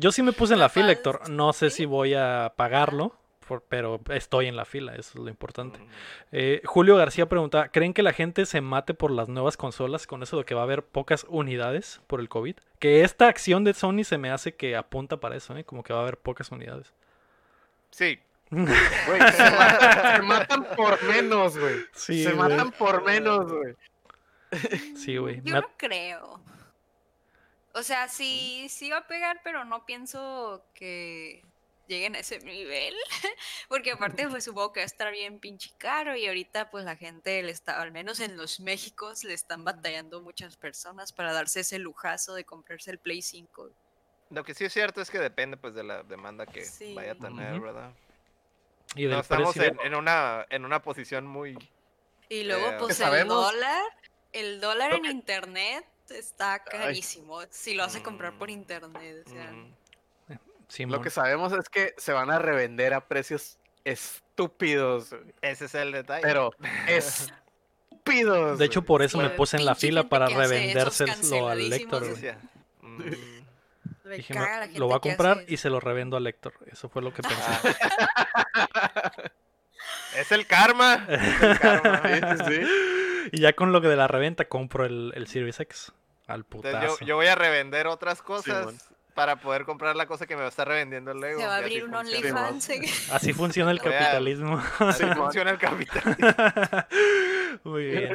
[0.00, 1.28] Yo sí me puse en la fila, Héctor.
[1.28, 3.14] No sé si voy a pagarlo,
[3.46, 5.78] por- pero estoy en la fila, eso es lo importante.
[5.78, 5.86] Mm.
[6.32, 10.22] Eh, Julio García pregunta, ¿creen que la gente se mate por las nuevas consolas con
[10.22, 12.56] eso de que va a haber pocas unidades por el COVID?
[12.78, 15.64] Que esta acción de Sony se me hace que apunta para eso, ¿eh?
[15.64, 16.94] como que va a haber pocas unidades.
[17.90, 18.18] Sí,
[18.50, 18.66] Güey,
[19.32, 21.74] se, matan, se matan por menos, güey.
[21.92, 22.48] Sí, se güey.
[22.50, 23.74] matan por menos, güey.
[24.96, 25.40] Sí, güey.
[25.44, 26.40] Yo no creo.
[27.74, 31.44] O sea, sí, sí va a pegar, pero no pienso que
[31.86, 32.94] lleguen a ese nivel.
[33.68, 36.16] Porque aparte, pues supongo que va a estar bien pinche caro.
[36.16, 40.20] Y ahorita, pues la gente le está, al menos en los Méxicos, le están batallando
[40.20, 43.70] muchas personas para darse ese lujazo de comprarse el Play 5.
[44.30, 46.94] lo que sí es cierto es que depende pues de la demanda que Sí.
[46.94, 47.58] vaya a tener.
[47.60, 47.92] ¿verdad?
[48.94, 51.56] y No estamos en, en una, en una posición muy...
[52.28, 53.34] Y luego, Eh, pues ¿qué el sabemos?
[53.52, 53.82] dólar,
[54.32, 57.40] el dólar en internet está carísimo.
[57.50, 58.52] Si lo hace comprar por Mm.
[58.52, 59.22] internet.
[59.26, 59.74] O sea, mm,
[60.68, 60.98] Simón.
[60.98, 65.90] Lo que sabemos es que se van a revender a precios estúpidos, Ese es el
[65.92, 66.22] detalle.
[66.22, 66.52] pero
[66.86, 68.58] estúpidos.
[68.58, 72.04] De hecho, por eso Sí, me puse en la fila para revendérselo al Lector.
[72.82, 73.02] mm,
[74.04, 76.24] Me Dije, caga "No, la gente lo voy a comprar y se lo revendo al
[76.24, 76.54] Lector.
[76.66, 77.36] Eso fue lo que pensé.
[80.16, 81.06] es el karma.
[81.08, 82.02] es el karma.
[82.04, 83.28] Sí, sí, sí.
[83.32, 85.92] y ya con lo que de la reventa compro el, el Series X
[86.32, 86.98] al Entonces, putazo.
[87.00, 90.64] yo, yo voy a revender otras cosas para poder comprar la cosa que me está
[90.64, 91.40] revendiendo el Lego.
[91.40, 92.18] Se va a abrir un funciona.
[92.48, 92.70] OnlyFans.
[92.70, 92.80] ¿eh?
[93.12, 94.62] Así funciona el capitalismo.
[94.78, 96.16] Así funciona el capital.
[97.64, 98.12] Muy bien.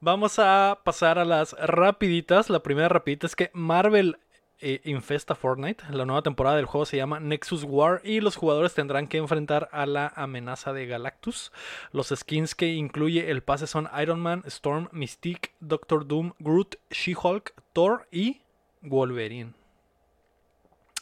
[0.00, 2.50] Vamos a pasar a las rapiditas.
[2.50, 4.18] La primera rapidita es que Marvel
[4.60, 5.84] eh, infesta Fortnite.
[5.90, 9.68] La nueva temporada del juego se llama Nexus War y los jugadores tendrán que enfrentar
[9.72, 11.52] a la amenaza de Galactus.
[11.92, 17.54] Los skins que incluye el pase son Iron Man, Storm, Mystique, Doctor Doom, Groot, She-Hulk,
[17.72, 18.42] Thor y
[18.80, 19.52] Wolverine.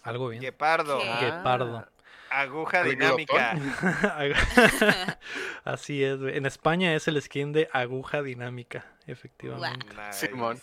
[0.02, 0.42] Algo bien.
[0.42, 0.98] Guepardo.
[0.98, 1.26] ¿Qué?
[1.26, 1.86] Guepardo.
[2.30, 3.56] Aguja ¿El dinámica.
[5.64, 6.20] Así es.
[6.20, 9.86] En España es el skin de aguja dinámica, efectivamente.
[9.94, 10.26] Nice.
[10.26, 10.60] Simón.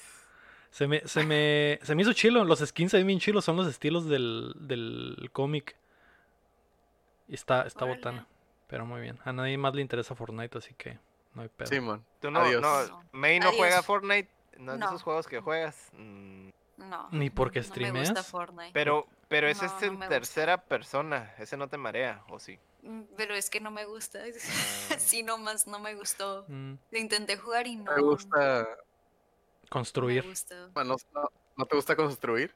[0.71, 2.43] Se me, se me, se me hizo chilo.
[2.45, 5.75] Los skins ahí bien chilos son los estilos del, del cómic.
[7.27, 7.97] Y está, está Órale.
[7.99, 8.27] botana.
[8.67, 9.19] Pero muy bien.
[9.25, 10.97] A nadie más le interesa Fortnite, así que
[11.33, 11.67] no hay pedo.
[11.67, 12.05] Simón.
[12.21, 12.61] Tú no, Adiós.
[12.61, 13.83] no, May no juega.
[13.83, 14.29] Fortnite.
[14.57, 15.89] No es de esos juegos que juegas.
[15.93, 17.09] Mm, No.
[17.11, 18.27] Ni porque No me gusta streameas.
[18.27, 18.71] Fortnite.
[18.73, 20.09] Pero, pero ese No, es en gusta.
[20.09, 21.33] tercera persona.
[21.37, 22.57] Ese no te marea, ¿o sí?
[22.83, 24.19] Mm, Pero es que no me gusta.
[24.97, 26.45] Sí, nomás no me gustó.
[26.47, 27.93] Mm, Lo intenté jugar y no.
[27.93, 28.67] Me gusta.
[29.71, 30.25] No construir.
[30.73, 32.53] bueno, no, ¿no te gusta construir?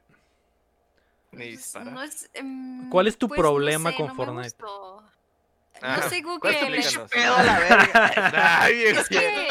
[1.32, 1.92] Ni Pues, disparar.
[1.92, 4.56] no es, em, ¿Cuál es tu pues, no problema sé, con no Fortnite?
[5.82, 6.78] Ah, No sé, ¿cuál es tu Google.
[6.78, 7.10] explícanos?
[7.10, 8.12] Pedo a la verga.
[8.62, 9.48] Ay, bien Es que.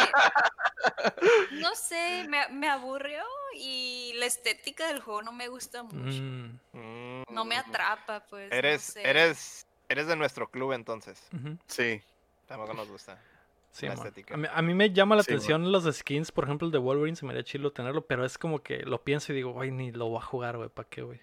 [1.59, 3.24] No sé, me, me aburrió
[3.55, 6.22] y la estética del juego no me gusta mucho.
[6.22, 8.49] Mm, No me atrapa, pues.
[8.51, 9.07] no Eres, sé.
[9.07, 11.20] eres, eres de nuestro club entonces.
[11.34, 11.57] ujú.
[11.68, 12.01] Sí.
[12.47, 13.20] Tampoco nos gusta.
[13.76, 14.08] Sí, La mon.
[14.08, 14.36] estética.
[14.36, 16.78] a, mí, a mí me llama la Sí, atención los skins, por ejemplo, el de
[16.78, 19.70] Wolverine, se me haría chilo tenerlo, pero es como que lo pienso y digo, güey,
[19.72, 21.20] ni lo voy a jugar, güey, ¿para qué, güey?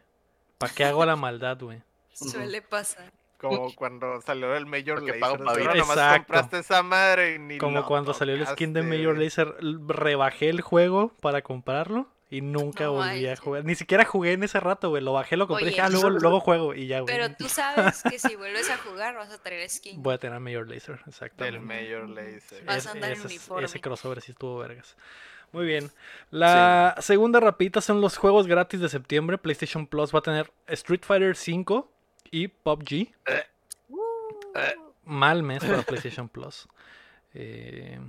[0.58, 1.82] ¿Para qué hago la maldad, güey?
[2.12, 3.10] Suele pasar.
[3.38, 5.20] Como cuando salió el Major Porque Lazer.
[5.20, 5.36] pago
[5.74, 8.82] nomás compraste esa madre y ni Como lo cuando salió el skin de.
[8.82, 13.62] Major Lazer, l- rebajé el juego para comprarlo y nunca No volví a jugar.
[13.66, 15.02] Ni siquiera jugué en ese rato, güey.
[15.02, 17.14] Lo bajé, lo compré y dije, Oye, ah, luego, luego juego y ya, güey.
[17.14, 20.02] Pero tú sabes que si vuelves a jugar vas a traer skin.
[20.02, 21.44] Voy a tener Major Lazer, exacto.
[21.44, 22.64] Del Major Lazer.
[22.64, 23.66] Vas a andar en ese, uniforme.
[23.66, 24.96] ese crossover sí estuvo vergas.
[25.52, 25.90] Muy bien.
[26.30, 29.36] La segunda rapidita son los juegos gratis de septiembre.
[29.36, 31.84] PlayStation Plus va a tener Street Fighter V
[32.30, 33.12] y PUBG.
[33.90, 33.98] Uh,
[35.04, 36.66] Mal mes para PlayStation Plus.
[37.34, 38.00] Eh,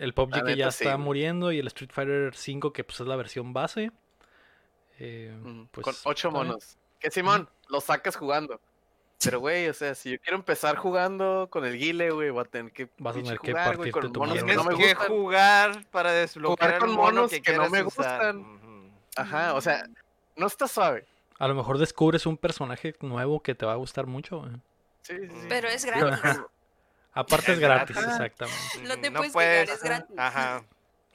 [0.00, 3.00] el PUBG La que ya sí, está muriendo y el Street Fighter V que pues
[3.00, 3.92] es la versión base.
[4.98, 6.76] Eh, Ujú, pues, Con ocho monos.
[6.98, 8.60] Que Simón, lo sacas jugando.
[9.22, 12.44] Pero, güey, o sea, si yo quiero empezar jugando con el guile, güey, voy a
[12.44, 14.76] tener que, Vas a tener que jugar, güey, partirte con tu monos que no me
[14.76, 15.08] que gustan.
[15.08, 18.34] jugar para desbloquear con el mono monos que, que no me usar.
[18.34, 18.92] gustan.
[19.16, 19.84] Ajá, o sea,
[20.36, 21.04] no está suave.
[21.38, 24.40] A lo mejor descubres un personaje nuevo que te va a gustar mucho.
[24.40, 24.52] güey.
[25.02, 25.46] Sí, sí, sí.
[25.50, 26.40] Pero es gratis.
[27.12, 28.12] Aparte es gratis, gratis.
[28.14, 28.60] exactamente.
[28.82, 30.16] No te No puedes puedes- es gratis.
[30.18, 30.62] Ajá.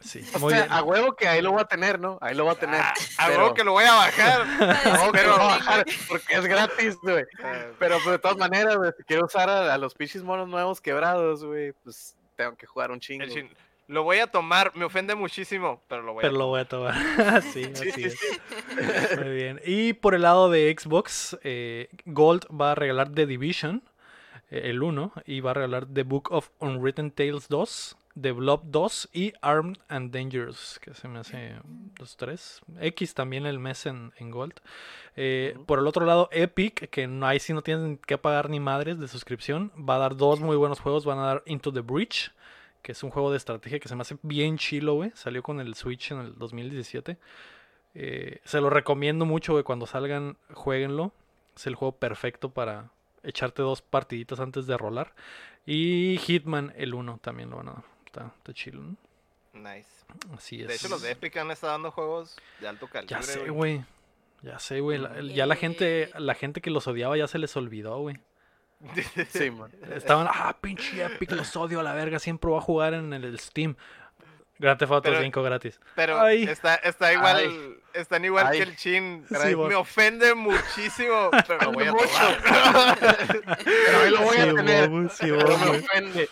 [0.02, 0.74] Sí, O muy sea, bien.
[0.74, 2.20] a huevo que ahí lo voy a tener, ¿no?
[2.22, 2.80] Ahí lo voy a tener.
[2.82, 4.41] Ah, a pero- huevo que lo voy a bajar.
[4.86, 7.24] A huevo que lo voy a Pero- bajar porque es gratis, güey.
[7.43, 10.48] Eh, Pero pues, de todas maneras, güey, si quiero usar a, a los pinches monos
[10.50, 13.26] nuevos quebrados, güey, pues tengo que jugar un chingo.
[13.26, 13.50] chin-
[13.88, 16.66] Lo voy a tomar, me ofende muchísimo, pero lo voy Pero a lo voy a
[16.66, 16.93] tomar.
[17.54, 18.20] sí, Sí, así sí, es.
[18.20, 19.18] sí.
[19.18, 19.62] Muy bien.
[19.66, 23.82] Y por el lado de Xbox, eh, Gold va a regalar The Division,
[24.64, 29.10] el 1, y va a regalar The Book of Unwritten Tales 2, The Blob 2
[29.12, 31.56] y Armed and Dangerous, que se me hace
[31.99, 32.62] los tres.
[32.80, 34.54] X también el mes en, en Gold.
[35.17, 35.58] Eh.
[35.66, 39.00] Por el otro lado, Epic, que no, ahí sí no tienen que pagar ni madres
[39.00, 41.05] de suscripción, va a dar dos muy buenos juegos.
[41.05, 42.32] Van a dar Into the Breach,
[42.82, 45.12] que es un juego de estrategia que se me hace bien chilo, güey.
[45.13, 47.17] Salió con el Switch en el 2017.
[47.96, 49.66] Eh, se lo recomiendo mucho, güey.
[49.66, 51.12] Cuando salgan, jueguenlo.
[51.54, 52.92] Es el juego perfecto para
[53.26, 55.14] echarte dos partiditas antes de rolar.
[55.66, 57.84] Y Hitman, el 1, también lo van a dar.
[58.06, 58.96] Está, está chilo, ¿no?
[59.54, 60.06] Nice.
[60.36, 60.68] Así es.
[60.68, 63.16] De hecho, los de Epic han estado dando juegos de alto calibre.
[63.16, 63.84] Ya sé, güey.
[64.42, 65.02] Ya sé, güey.
[65.34, 68.20] Ya la gente, la gente que los odiaba ya se les olvidó, güey.
[69.30, 69.72] Sí, man.
[69.93, 72.20] Estaban, ah, pinche Epic, los odio a la verga.
[72.20, 73.76] Siempre voy a jugar en el Steam.
[74.58, 75.80] Grand Theft Auto Pero- 5 gratis.
[75.96, 76.44] Pero Ay.
[76.44, 77.76] está, está igual, Ay.
[77.94, 78.58] están igual Ay.
[78.58, 79.26] que el chin.
[79.28, 79.74] Sí, me vos.
[79.76, 82.06] ofende muchísimo, pero lo voy a Mucho.
[82.08, 82.98] tomar.
[83.66, 85.10] Pero ahí lo voy a tener.
[85.12, 86.30] sí, Pero me ofende.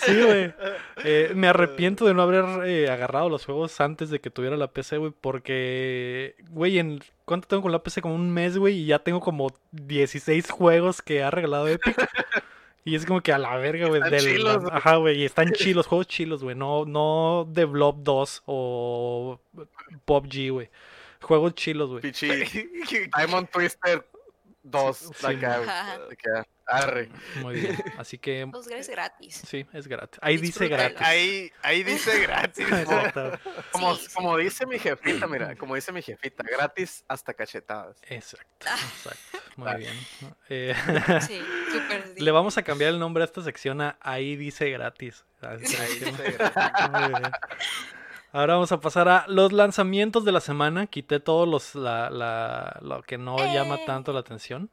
[0.00, 0.54] Sí, güey.
[1.02, 4.68] Eh, me arrepiento de no haber eh, agarrado los juegos antes de que tuviera la
[4.68, 5.12] PC, güey.
[5.20, 8.00] Porque, güey, en ¿cuánto tengo con la PC?
[8.00, 8.74] Como un mes, güey.
[8.78, 11.96] Y ya tengo como 16 juegos que ha regalado Epic.
[12.84, 14.00] Y es como que a la verga, güey.
[14.02, 14.72] Están del- chilos, güey.
[14.74, 15.20] Ajá, güey.
[15.20, 16.56] Y están chilos, juegos chilos, güey.
[16.56, 19.40] No, no de Blob 2 o
[20.04, 20.70] PUBG, güey.
[21.20, 22.02] Juegos chilos, güey.
[22.02, 22.28] Pichi.
[23.16, 24.04] Diamond Twister
[24.64, 24.96] 2.
[24.96, 25.38] Sí, man.
[25.38, 25.68] güey.
[25.68, 25.98] Ajá.
[26.66, 27.10] Arre.
[27.36, 27.76] Muy bien.
[27.98, 29.42] Así que Los es gratis.
[29.46, 30.18] sí, es gratis.
[30.22, 31.00] Ahí dice gratis.
[31.00, 32.66] Ahí, ahí dice gratis.
[33.72, 34.14] Como, Sí, sí.
[34.14, 37.96] como dice mi jefita, mira, como dice mi jefita, gratis hasta cachetadas.
[38.08, 38.46] Exacto.
[38.60, 39.38] Exacto.
[39.56, 39.94] Muy bien.
[40.48, 40.74] Eh,
[41.26, 41.40] Sí,
[41.70, 42.14] súper.
[42.16, 45.24] le vamos a cambiar el nombre a esta sección a Ahí dice gratis.
[45.40, 46.90] Así Ahí dice gratis.
[46.90, 47.32] Muy bien.
[48.32, 50.86] Ahora vamos a pasar a los lanzamientos de la semana.
[50.86, 53.82] Quité todos los la, la- lo que no llama ¡Eh!
[53.86, 54.70] tanto la atención.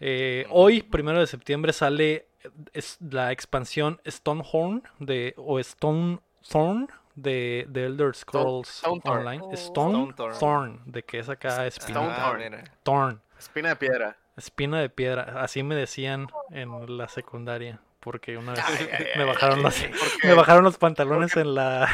[0.00, 2.26] Eh, hoy, primero de septiembre, sale
[2.72, 8.82] es la expansión Stonehorn de o Stone Thorn de, de Elder Scrolls.
[8.84, 9.40] Online.
[9.42, 9.52] Oh.
[9.52, 10.38] Stone Stonethorn.
[10.38, 12.00] Thorn, de que es acá espina.
[12.00, 13.20] Stone- Ah, Thorn.
[13.38, 14.16] Espina de piedra.
[14.36, 15.42] espina de piedra.
[15.42, 17.80] Así me decían en la secundaria.
[18.00, 19.84] Porque una vez Ay, ay, me ay, bajaron ay, los,
[20.22, 21.88] me bajaron los pantalones en la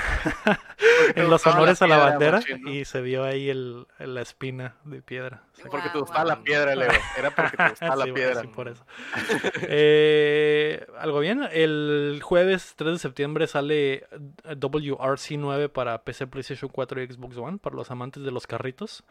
[1.17, 2.71] en los honores a la piedra, bandera machín, ¿no?
[2.71, 5.43] y se vio ahí el, la espina de piedra.
[5.53, 6.91] O sea, Porque te gustaba la piedra, Leo.
[7.19, 8.41] Era porque te gustaba sí, la piedra.
[8.43, 8.85] sí, por eso.
[9.69, 11.43] Eh, Algo bien.
[11.51, 14.07] El jueves 3 de septiembre sale
[14.45, 19.05] WRC 9 para PC, PlayStation 4 y Xbox One para los amantes de los carritos,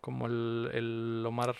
[0.00, 1.54] como el, el Omar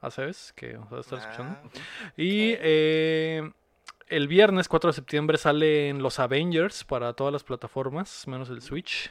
[0.00, 1.58] Aceves, que nos va a estar escuchando.
[1.62, 1.68] Ah,
[2.16, 2.58] Y Ok.
[2.62, 3.50] eh,
[4.10, 9.10] el viernes 4 de septiembre salen los Avengers para todas las plataformas, menos el Switch.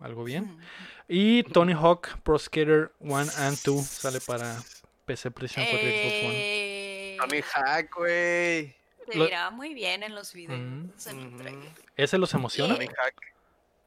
[0.00, 0.58] Algo bien.
[1.06, 4.56] Y Tony Hawk Pro Skater 1 and 2 sale para
[5.04, 6.34] PC, PlayStation 4 y Xbox One.
[6.34, 8.76] Eh, Tony Hack, güey.
[9.10, 10.60] Se miraba muy bien en los videos.
[10.60, 11.46] Mm.
[11.46, 11.72] en.
[11.96, 12.74] ¿Ese los emociona?
[12.74, 13.14] Tony Hack.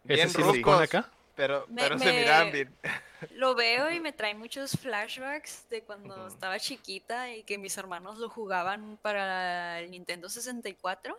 [0.05, 1.11] ¿Ese Bien sí los pone rucos, acá?
[1.41, 2.76] Pero, Me- pero se me- miran bien.
[3.35, 8.18] Lo veo y me trae muchos flashbacks de cuando estaba chiquita y que mis hermanos
[8.19, 11.18] lo jugaban para el Nintendo 64.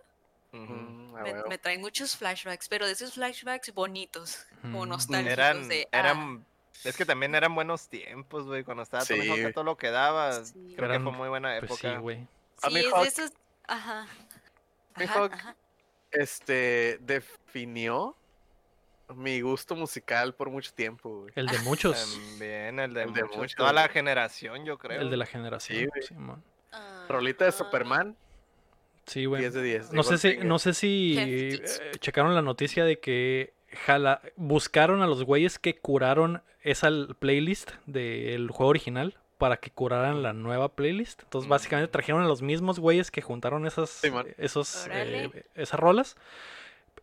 [0.52, 0.60] Ujú.
[0.62, 4.88] Mm, a Me, me traen muchos flashbacks, pero de esos flashbacks bonitos, como Mm.
[4.88, 5.88] nostálgicos Eran, de...
[5.92, 6.46] ah, eran,
[6.84, 9.44] es que también eran buenos tiempos, güey, cuando estaba Hawk Sí.
[9.44, 10.44] a todo lo que daba.
[10.44, 10.72] Sí.
[10.76, 11.94] Creo Eran- que fue muy buena Pues época.
[11.94, 12.16] sí, güey.
[12.18, 12.26] sí,
[12.62, 13.02] Tony es Hawk.
[13.02, 13.32] de esos...
[13.66, 14.06] Ajá.
[14.94, 15.32] Ajá, Hawk.
[15.32, 15.56] ajá.
[16.10, 18.14] Este definió
[19.14, 21.32] mi gusto musical por mucho tiempo, güey.
[21.36, 22.18] El de muchos.
[22.30, 25.00] También el de, El de muchos, toda la generación, yo creo.
[25.00, 25.78] El de la generación.
[25.78, 26.02] Sí, güey.
[26.02, 26.42] Simón.
[26.72, 28.16] Ah, Rolita de ah, Superman,
[29.06, 29.40] Sí, güey.
[29.42, 29.92] 10 de 10.
[29.92, 31.60] No sé si, no sé si eh,
[31.98, 33.52] checaron la noticia de que
[33.84, 40.22] jala, buscaron a los güeyes que curaron esa playlist del juego original para que curaran
[40.22, 41.24] la nueva playlist.
[41.24, 41.50] Entonces, Mm.
[41.50, 44.02] básicamente trajeron a los mismos güeyes que juntaron esas,
[44.38, 46.16] esos, eh, esas rolas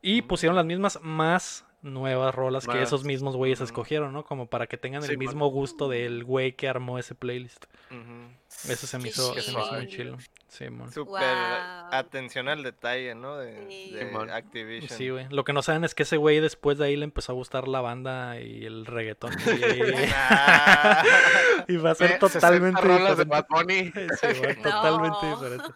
[0.01, 4.25] y pusieron las misas más nuevas rolas que esos mismos güeyes escogieron, ¿no?
[4.25, 7.65] Como para que tengan el mismo gusto del güey que armó ese playlist.
[7.89, 8.71] Ujú.
[8.71, 10.15] Eso se me Qué hizo, se me hizo muy chido.
[10.15, 10.17] chilo.
[10.49, 10.91] Simón.
[10.91, 11.89] Súper Guau.
[11.91, 13.37] atención al detalle, ¿no?
[13.37, 13.95] De, Sí.
[14.31, 14.97] Activision.
[14.97, 15.27] Sí, güey.
[15.29, 17.67] Lo que no saben es que ese güey después de ahí le empezó a gustar
[17.67, 19.31] la banda y el reggaetón.
[19.47, 21.03] Y, Ah,
[21.67, 23.25] y va a ser Eh, 60 totalmente rolas de diferente.
[23.27, 23.91] Bad Bunny.
[24.21, 25.69] Sí, güey, totalmente diferente.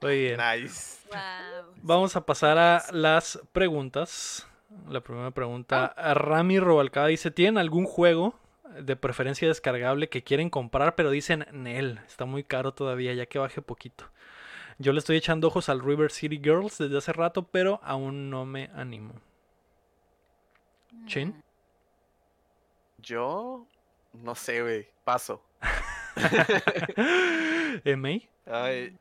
[0.00, 0.40] Muy bien.
[0.62, 0.96] nice.
[1.10, 1.74] Wow.
[1.82, 4.46] Vamos a pasar a las preguntas.
[4.88, 5.94] La primera pregunta.
[6.14, 8.34] Rami Robalcaba dice: ¿Tienen algún juego
[8.80, 12.00] de preferencia descargable que quieren comprar, pero dicen Nel?
[12.06, 14.04] Está muy caro todavía, ya que baje poquito.
[14.78, 18.44] Yo le estoy echando ojos al River City Girls desde hace rato, pero aún no
[18.44, 19.14] me animo.
[21.06, 21.42] Chin.
[22.98, 23.66] Yo,
[24.12, 24.88] no sé, güey.
[25.04, 25.42] Paso.
[27.96, 28.28] ¿May?
[28.46, 28.96] Ay,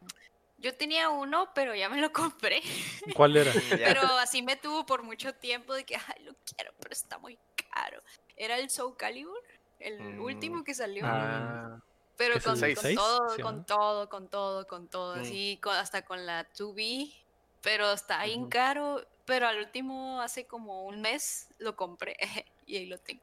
[0.65, 2.59] Yo tenía uno, pero ya me lo compré.
[3.15, 3.53] ¿Cuál era?
[3.53, 3.85] ya.
[3.85, 7.37] Pero así me tuvo por mucho tiempo de que, ay, lo quiero, pero está muy
[7.71, 8.01] caro.
[8.35, 9.37] Era el Soul Calibur,
[9.77, 10.21] el Mm.
[10.21, 11.05] último que salió.
[11.05, 11.77] Ah,
[12.17, 12.95] pero ¿qué es con, con 6?
[12.95, 13.65] todo, ¿Sí, con no?
[13.65, 15.19] todo, con todo, con todo, Mm.
[15.19, 17.13] así, con- hasta con la 2B.
[17.61, 18.49] Pero está bien Ujú.
[18.49, 19.07] caro.
[19.25, 22.17] Pero al último, hace como un mes, lo compré
[22.65, 23.21] y ahí lo tengo.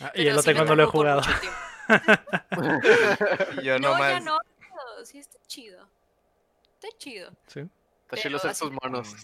[0.00, 1.22] Ah, y ya lo sí tengo, no lo he jugado.
[3.62, 4.24] yo No, ya nomás.
[4.24, 4.38] no.
[4.58, 5.88] pero Sí, está chido.
[6.82, 7.30] Está chido.
[7.46, 7.60] Sí.
[7.60, 9.14] está chido Pero hacer sus monos.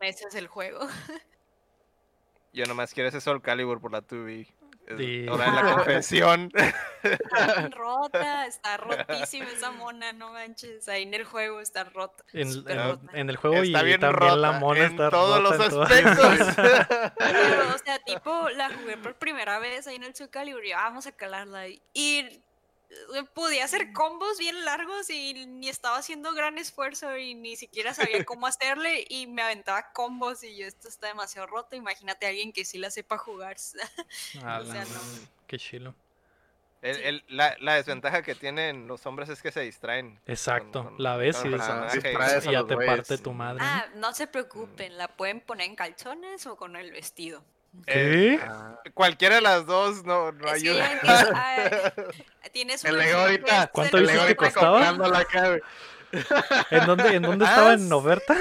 [0.00, 0.80] Ese es el juego.
[2.52, 4.40] Yo nomás quiero ese Soul Calibur por la 2B.
[4.42, 4.56] Es-
[4.98, 5.26] Sí.
[5.28, 6.52] Ahora en la confesión.
[7.02, 10.88] Está bien rota, está rotísima esa mona, no manches.
[10.88, 12.24] Ahí en el juego está rota.
[12.32, 13.10] En, súper en- rota.
[13.12, 15.64] en el juego Está y bien también la rota mona en está todos rota los
[15.66, 17.12] en todo- aspectos.
[17.18, 20.70] Pero, o sea, tipo, la jugué por primera vez ahí en el Soul Calibur y
[20.70, 21.82] "Ah, vamos a calarla ahí.
[21.92, 22.44] Y
[23.34, 28.24] podía hacer combos bien largos y ni estaba haciendo gran esfuerzo y ni siquiera sabía
[28.24, 31.76] cómo hacerle y me aventaba combos y yo, esto está demasiado roto.
[31.76, 33.56] Imagínate a alguien que sí la sepa jugar.
[34.42, 34.90] Ah, O sea, la no.
[34.90, 35.94] madre, Qué chilo.
[36.82, 37.02] El- Sí.
[37.04, 40.20] el- la, la desventaja que tienen los hombres es que se distraen.
[40.26, 40.84] Exacto.
[40.84, 41.50] con- la ves y
[42.52, 43.60] ya te parte tu madre.
[43.60, 43.66] ¿no?
[43.68, 47.42] Ah, no se preocupen, la pueden poner en calzones o con el vestido.
[47.84, 48.40] ¿Qué?
[48.42, 50.88] Ah, Cualquiera de las dos no, no ayuda.
[51.34, 51.92] ah,
[52.52, 54.88] tienes El ahorita- request ¿Cuánto dices que costaba?
[56.70, 58.36] ¿En dónde, en dónde Ah, estaba en s- oferta?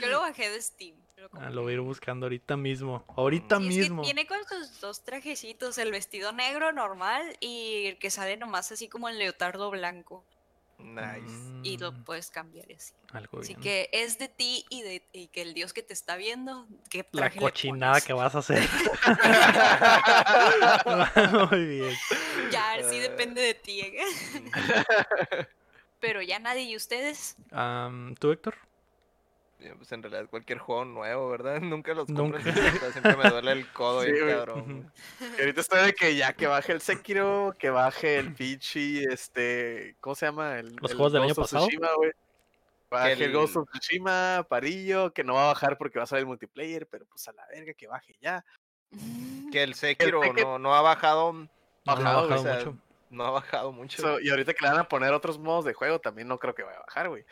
[0.00, 0.96] Yo lo bajé de Steam.
[1.16, 3.04] lo Ah, lo voy a ir buscando ahorita mismo.
[3.16, 4.02] Ahorita Sí, es que mismo.
[4.02, 8.88] viene con sus dos trajecitos, el vestido negro normal y el que sale nomás así
[8.88, 10.24] como el leotardo blanco.
[10.84, 11.34] Nice.
[11.62, 12.92] Y lo Mm, puedes cambiar así.
[13.12, 13.60] Algo Así bien.
[13.62, 17.06] que es de ti y de y que el dios que te está viendo, qué
[17.12, 18.62] La cochinada que vas a hacer.
[21.50, 21.94] Muy bien.
[22.50, 23.80] Ya, sí depende de ti.
[23.80, 24.04] ¿eh?
[26.00, 27.36] Pero ya nadie y ustedes.
[27.50, 28.56] Am, ¿Tú, Héctor?
[29.64, 31.60] Sí, Pues en realidad cualquier juego nuevo, ¿verdad?
[31.62, 34.34] Nunca los compro Siempre me duele el codo Sí, güey.
[34.34, 34.92] cabrón.
[35.38, 39.96] Y ahorita estoy de que ya que baje el Sekiro, que baje el Pichi, este,
[40.00, 40.58] ¿cómo se llama?
[40.58, 41.66] El, ¿Los el juegos del año pasado?
[41.66, 42.12] Tsushima, güey.
[42.90, 43.22] Baje el...
[43.22, 46.26] el- Ghost of Tsushima, Parillo, que no va a bajar porque va a salir el
[46.26, 48.44] multiplayer, pero pues a la verga que baje ya.
[49.50, 51.48] Que el Sekiro Sekiro- no, no ha bajado, No le
[51.86, 52.78] ha Bajado, bajado o sea, mucho.
[53.10, 54.00] No ha bajado mucho.
[54.02, 56.54] So, y ahorita que le van a poner otros modos de juego, también no creo
[56.54, 57.24] que vaya a bajar, güey.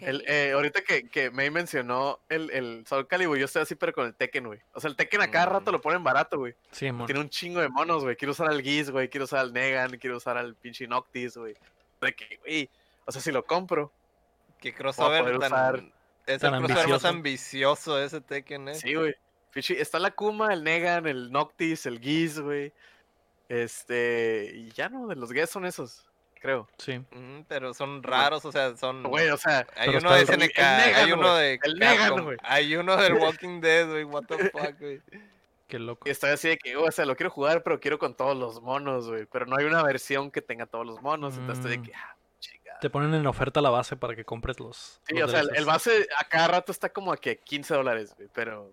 [0.00, 3.92] El, eh, ahorita que, que May mencionó el, el Soul Calibur, yo estoy así, pero
[3.92, 4.60] con el Tekken, güey.
[4.72, 5.52] O sea, el Tekken a cada Mm.
[5.52, 6.54] rato lo ponen barato, güey.
[6.72, 7.06] Sí, mon.
[7.06, 8.16] Tiene un chingo de monos, güey.
[8.16, 9.08] Quiero usar al Giz, güey.
[9.08, 9.96] Quiero usar al Negan.
[9.98, 11.54] Quiero usar al pinche Noctis, güey.
[12.00, 12.68] De que, güey.
[13.04, 13.92] O sea, si lo compro.
[14.60, 15.92] Qué crossover poder tan, usar-
[16.26, 17.08] es tan el crossover más ambicioso.
[17.08, 18.74] ambicioso ese Tekken, eh.
[18.74, 19.14] Sí, güey.
[19.54, 22.72] Está la Kuma, el Negan, el Noctis, el Giz, güey.
[23.52, 24.50] Este.
[24.54, 26.06] Y ya no, de los Giz son esos,
[26.40, 26.68] creo.
[26.78, 27.04] Sí.
[27.48, 29.02] Pero son raros, o sea, son...
[29.02, 29.66] Güey, o sea.
[29.76, 32.36] Hay uno de SNK, Negan, hay uno de el Negan, güey.
[32.42, 35.02] hay uno del Walking Dead, güey, what the fuck, güey.
[35.68, 36.08] Qué loco.
[36.08, 38.62] Y estoy así de que, o sea, lo quiero jugar, pero quiero con todos los
[38.62, 39.26] monos, güey.
[39.26, 41.36] Pero no hay una versión que tenga todos los monos.
[41.36, 41.82] Entonces estoy Mm.
[41.82, 42.78] de que, ah, chingada.
[42.80, 45.00] Te ponen en oferta la base para que compres los.
[45.06, 48.14] Sí, los o sea, el base a cada rato está como a que 15 dólares,
[48.16, 48.28] güey.
[48.34, 48.72] Pero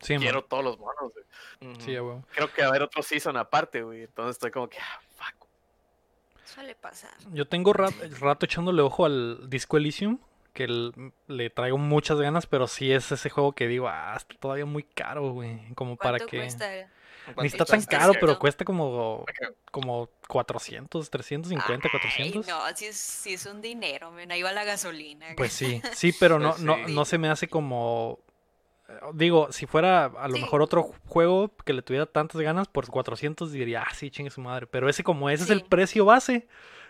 [0.00, 1.72] Sí, quiero todos los monos, güey.
[1.72, 1.80] Ujú.
[1.82, 2.24] Sí, a huevo.
[2.32, 4.04] Creo que va a haber otro season aparte, güey.
[4.04, 5.46] Entonces estoy como que, ah, fuck.
[6.44, 7.12] Suele pasar.
[7.32, 10.18] Yo tengo rat- rato echándole ojo al Disco Elysium,
[10.52, 14.34] que el- le traigo muchas ganas, pero sí es ese juego que digo, ah, está
[14.36, 15.72] todavía muy caro, güey.
[15.74, 16.38] Como para ¿Cuánto que...
[16.38, 16.70] cuesta?
[17.26, 19.24] ¿Cuánto Ni está tan caro, pero cuesta como,
[19.70, 22.48] como 400, 350, Ay, 400.
[22.48, 25.26] no, si es, si es un dinero, men, ahí va la gasolina.
[25.36, 26.94] Pues sí, sí, pero no, no, sí.
[26.94, 28.18] no se me hace como...
[29.14, 30.42] Digo, si fuera a lo Sí.
[30.42, 34.30] mejor otro ju- juego que le tuviera tantas ganas, por 400 diría, ah, sí, chingue
[34.30, 34.66] su madre.
[34.66, 36.46] Pero ese como ese es el precio base,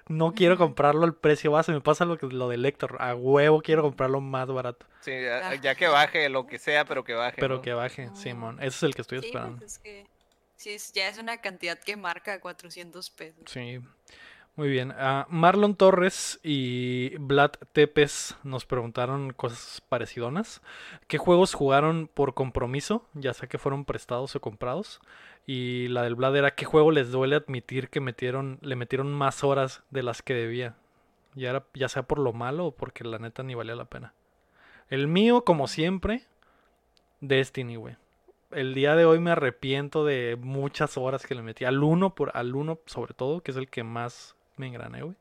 [0.08, 1.72] no quiero comprarlo al precio base.
[1.72, 4.86] Me pasa lo, que, lo de Héctor, a huevo quiero comprarlo más barato.
[5.00, 5.54] Sí, ya, Ah.
[5.54, 7.36] ya que baje lo que sea, pero que baje.
[7.38, 7.62] Pero ¿no?
[7.62, 8.16] que baje, Ah.
[8.16, 8.56] Simón.
[8.58, 9.58] Ese es el que estoy Sí, esperando.
[9.58, 10.06] pues es que
[10.56, 13.42] sí, ya es una cantidad que marca 400 pesos.
[13.46, 13.78] Sí,
[14.60, 14.92] muy bien.
[14.98, 20.60] Ah, Marlon Torres y Vlad Tepes nos preguntaron cosas parecidonas.
[21.08, 23.06] ¿Qué juegos jugaron por compromiso?
[23.14, 25.00] Ya sea que fueron prestados o comprados.
[25.46, 29.44] Y la del Vlad era ¿qué juego les duele admitir que metieron, le metieron más
[29.44, 30.74] horas de las que debía?
[31.34, 34.12] Ya, era, ya sea por lo malo o porque la neta ni valía la pena.
[34.90, 36.24] El mío, como siempre,
[37.22, 37.96] Destiny, güey.
[38.50, 41.64] El día de hoy me arrepiento de muchas horas que le metí.
[41.64, 45.16] Al uno, por, al uno sobre todo, que es el que más me engrané, güey.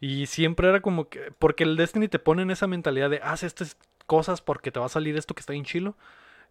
[0.00, 1.32] Y siempre era como que.
[1.38, 3.76] Porque el Destiny te pone en esa mentalidad de haz estas
[4.06, 5.96] cosas porque te va a salir esto que está en chilo.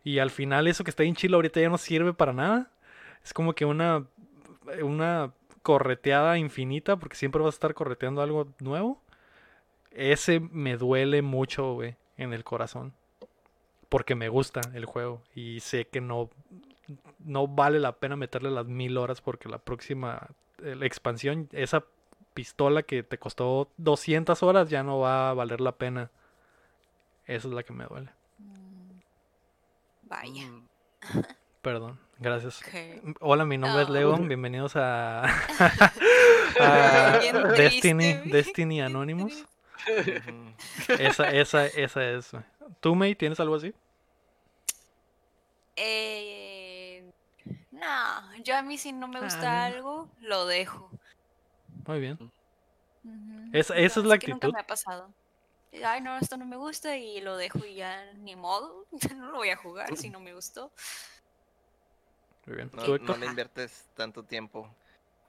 [0.03, 2.71] Y al final eso que está en chilo ahorita ya no sirve para nada.
[3.23, 4.05] Es como que una.
[4.81, 6.97] Una correteada infinita.
[6.97, 9.01] Porque siempre vas a estar correteando algo nuevo.
[9.91, 11.95] Ese me duele mucho, güey.
[12.17, 12.93] En el corazón.
[13.89, 15.21] Porque me gusta el juego.
[15.33, 16.29] Y sé que no.
[17.19, 19.21] No vale la pena meterle las mil horas.
[19.21, 20.27] Porque la próxima.
[20.63, 21.49] Eh, La expansión.
[21.51, 21.83] Esa
[22.33, 26.11] pistola que te costó 200 horas ya no va a valer la pena.
[27.25, 28.09] Esa es la que me duele.
[28.37, 28.99] Mm,
[30.03, 30.47] Vaya.
[30.47, 30.67] Mm,
[31.61, 32.61] Perdón, gracias.
[33.19, 33.95] Hola, mi nombre es No.
[33.95, 34.27] Leon.
[34.27, 35.23] Bienvenidos a,
[37.57, 39.45] Destiny, Destiny Anonymous.
[40.87, 42.31] Esa, esa, esa es.
[42.79, 43.73] ¿Tú, May, tienes algo así?
[45.75, 46.46] Eh,
[47.79, 49.65] no, yo a mí si no me Ah, gusta mira.
[49.65, 50.91] algo, lo dejo.
[51.87, 52.17] Muy bien.
[53.53, 54.53] Esa- esa es la que nunca actitud.
[54.55, 55.13] me ha pasado.
[55.83, 58.85] Ay, no, esto no me gusta y lo dejo y ya ni modo.
[59.17, 60.71] No lo voy a jugar si no me gustó.
[62.45, 62.71] Muy bien.
[62.73, 64.69] No, ¿Tú, no le inviertes tanto tiempo.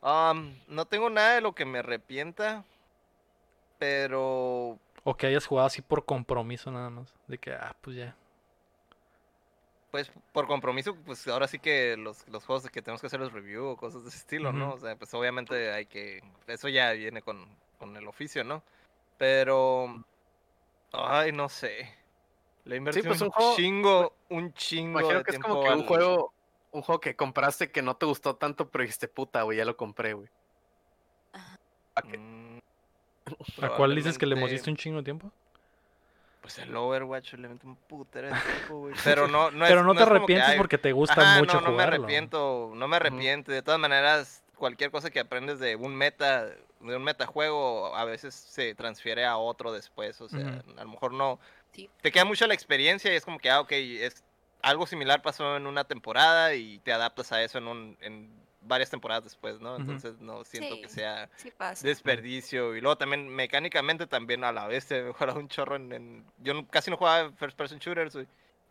[0.02, 2.64] Am, no tengo nada de lo que me arrepienta,
[3.78, 7.12] pero O que hayas jugado así por compromiso nada más.
[7.26, 8.16] De que, ah, pues ya.
[9.90, 13.20] Pues por compromiso, pues ahora sí que los, los juegos de que tenemos que hacer
[13.20, 14.74] los review o cosas de ese estilo, ¿no?
[14.74, 17.48] O sea, pues obviamente hay que, eso ya viene con,
[17.78, 18.62] con el oficio, ¿no?
[19.16, 20.04] Pero,
[20.92, 21.94] ay, no sé.
[22.64, 25.62] Le invertí pues, un un juego- chingo, un chingo Imagino de que es tiempo como
[25.62, 26.32] que un juego,
[26.72, 29.76] un juego que compraste que no te gustó tanto, pero dijiste, puta, güey, ya lo
[29.76, 30.28] compré, güey.
[32.04, 32.58] Mm,
[33.62, 35.32] ¿A cuál dices que le metiste un chingo de tiempo?
[36.54, 38.94] Pues el Overwatch le meto un putero de tiempo, güey.
[39.04, 41.60] Pero no, no es- Pero no te que, arrepientes ay, porque te gusta Ajá, mucho
[41.60, 43.52] no, no me arrepiento, no me arrepiento.
[43.52, 48.34] De todas maneras, cualquier cosa que aprendes de un meta, de un metajuego, a veces
[48.34, 50.18] se transfiere a otro después.
[50.22, 51.38] O sea, a lo mejor no.
[51.72, 51.90] Sí.
[52.00, 54.24] Te queda mucho la experiencia y es como que, ah, ok, es
[54.62, 58.30] algo similar pasó en una temporada y te adaptas a eso en, un, en
[58.68, 59.76] varias temporadas después, ¿no?
[59.76, 61.28] Entonces no siento que sea
[61.80, 62.76] Sí desperdicio.
[62.76, 65.92] Y luego también mecánicamente también a la vez te he mejorado un chorro en...
[65.92, 68.16] en- Yo no- casi no jugaba first person shooters,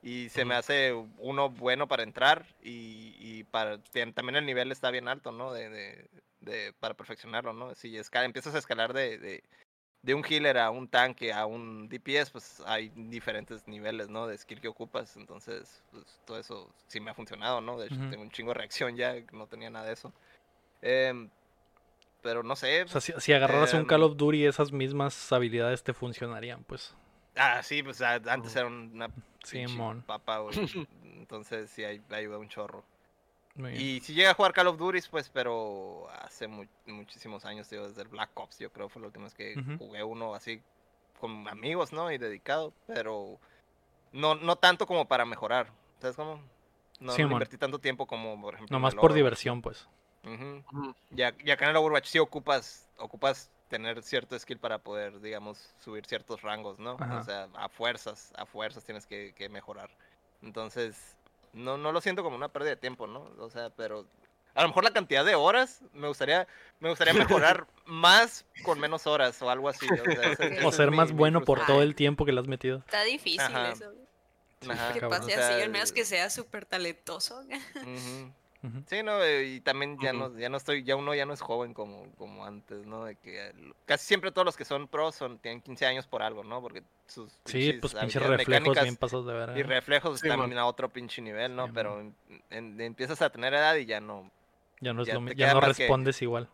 [0.04, 3.80] Y se me hace uno bueno para entrar y, y para
[4.14, 5.52] también el nivel está bien alto, ¿no?
[5.52, 6.08] De, de,
[6.42, 7.74] de- para perfeccionarlo, ¿no?
[7.76, 9.44] Si esca- empiezas a escalar de, de,
[10.02, 14.28] de un healer a un tanque, a un DPS, pues hay diferentes niveles, ¿no?
[14.28, 15.18] De skill que ocupas.
[15.18, 17.78] Entonces, pues, todo eso sí me ha funcionado, ¿no?
[17.78, 20.14] De hecho, tengo un chingo de reacción ya, no tenía nada de eso.
[20.82, 21.30] Em,
[22.22, 22.84] pero no sé.
[22.84, 26.64] O sea, si, si agarraras un Em, Call of Duty, esas mismas habilidades te funcionarían,
[26.64, 26.96] pues.
[27.36, 29.10] Ah, sí, pues antes era una
[29.44, 30.04] Simón.
[30.06, 30.56] papa, güey.
[31.04, 32.84] Entonces sí, ahí ayuda un chorro.
[33.74, 37.88] Y si llega a jugar Call of Duty, pues, pero hace mu- muchísimos años, tío,
[37.88, 40.62] desde el Black Ops, yo creo fue la última vez que jugué uno así
[41.20, 42.12] con amigos, ¿no?
[42.12, 43.40] Y dedicado, pero
[44.12, 45.72] no, no tanto como para mejorar,
[46.02, 46.42] ¿sabes cómo?
[47.00, 49.88] No, Sí, invertí tanto tiempo como, por ejemplo, Nomás por diversión, pues.
[51.12, 55.74] Ya, ya que en el Overwatch sí ocupas, ocupas tener cierto skill para poder, digamos,
[55.84, 56.92] subir ciertos rangos, ¿no?
[57.00, 57.22] Ajá.
[57.22, 59.90] O sea, a fuerzas, a fuerzas tienes que, que mejorar.
[60.42, 61.17] Entonces,
[61.54, 63.30] no, no lo siento como una pérdida de tiempo, ¿no?
[63.40, 64.06] O sea, pero
[64.54, 66.48] a lo mejor la cantidad de horas me gustaría,
[66.80, 69.86] me gustaría mejorar más con menos horas o algo así.
[69.92, 72.32] O, sea, ese- ese O es ser más mi bueno por todo el tiempo que
[72.32, 72.80] le has metido.
[72.80, 73.72] Está difícil Ajá.
[73.72, 73.92] eso.
[74.70, 75.20] Ajá, Que cabrón.
[75.22, 77.44] pase o sea, así, al menos que sea súper talentoso.
[78.88, 81.42] Sí, no, eh, y también ya no, ya no estoy, ya uno ya no es
[81.42, 83.06] joven como, como antes, ¿no?
[83.06, 83.52] De que
[83.86, 86.62] casi siempre todos los que son pros son, tienen 15 años por algo, ¿no?
[86.62, 89.58] Porque sus Sí, pues pinches reflejos mecánicas bien pasados de ver.
[89.58, 90.58] y reflejos Sí, están man.
[90.58, 91.66] a otro pinche nivel, ¿no?
[91.68, 92.16] Sí, Pero en-
[92.50, 94.32] en- empiezas a tener edad y ya no,
[94.82, 96.50] Ya no, es ya lo ya no que- respondes igual.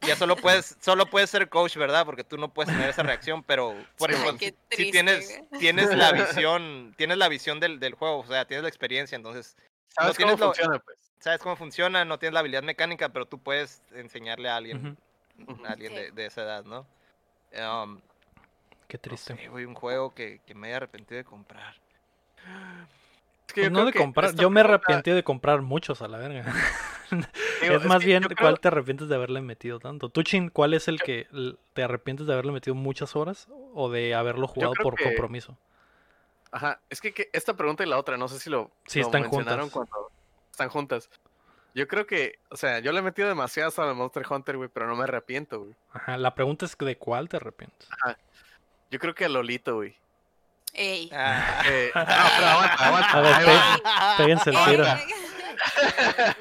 [0.00, 2.04] ya solo puedes, solo puedes ser coach, ¿verdad?
[2.06, 4.38] Porque tú no puedes tener esa reacción, pero por ejemplo,
[4.70, 6.10] si- tienes, tienes la
[6.46, 9.56] visión, tienes la visión del, del juego, o sea, tienes la experiencia, entonces
[9.88, 11.09] ¿Sabes cómo lo- funciona, pues?
[11.20, 14.96] Sabes cómo funciona, no tienes la habilidad mecánica, pero tú puedes enseñarle a alguien,
[15.64, 15.98] a alguien Sí.
[15.98, 16.86] de, de esa edad, ¿no?
[17.52, 18.00] Um,
[18.88, 19.36] Qué no triste.
[19.36, 21.74] sé, güey, un juego que, que me haya arrepentido de comprar.
[23.46, 26.08] Es que Pues yo no de comprar, yo me he arrepentido de comprar muchos a
[26.08, 26.44] la verga.
[27.62, 30.08] digo, es más bien, creo- ¿cuál te arrepientes de haberle metido tanto?
[30.08, 31.26] Tú, Chin, ¿cuál es el que
[31.74, 35.58] te arrepientes de haberle metido muchas horas o de haberlo jugado por que- compromiso?
[36.52, 39.06] Ajá, es que, que esta pregunta y la otra, no sé si lo, Sí, lo
[39.06, 39.88] están mencionaron juntas.
[39.90, 40.09] cuando
[40.60, 41.08] están juntas.
[41.74, 44.86] Yo creo que, o sea, yo le he metido demasiadas a Monster Hunter, güey, pero
[44.86, 45.74] no me arrepiento, güey.
[45.92, 47.88] Ajá, la pregunta es de cuál te arrepientes.
[48.90, 49.96] Yo creo que a Lolito, güey.
[50.74, 51.10] Ey.
[51.14, 51.62] Ah.
[51.66, 53.12] Eh, no, pero aguanta, aguanta.
[53.12, 54.84] A ver, pe- péguense el tiro.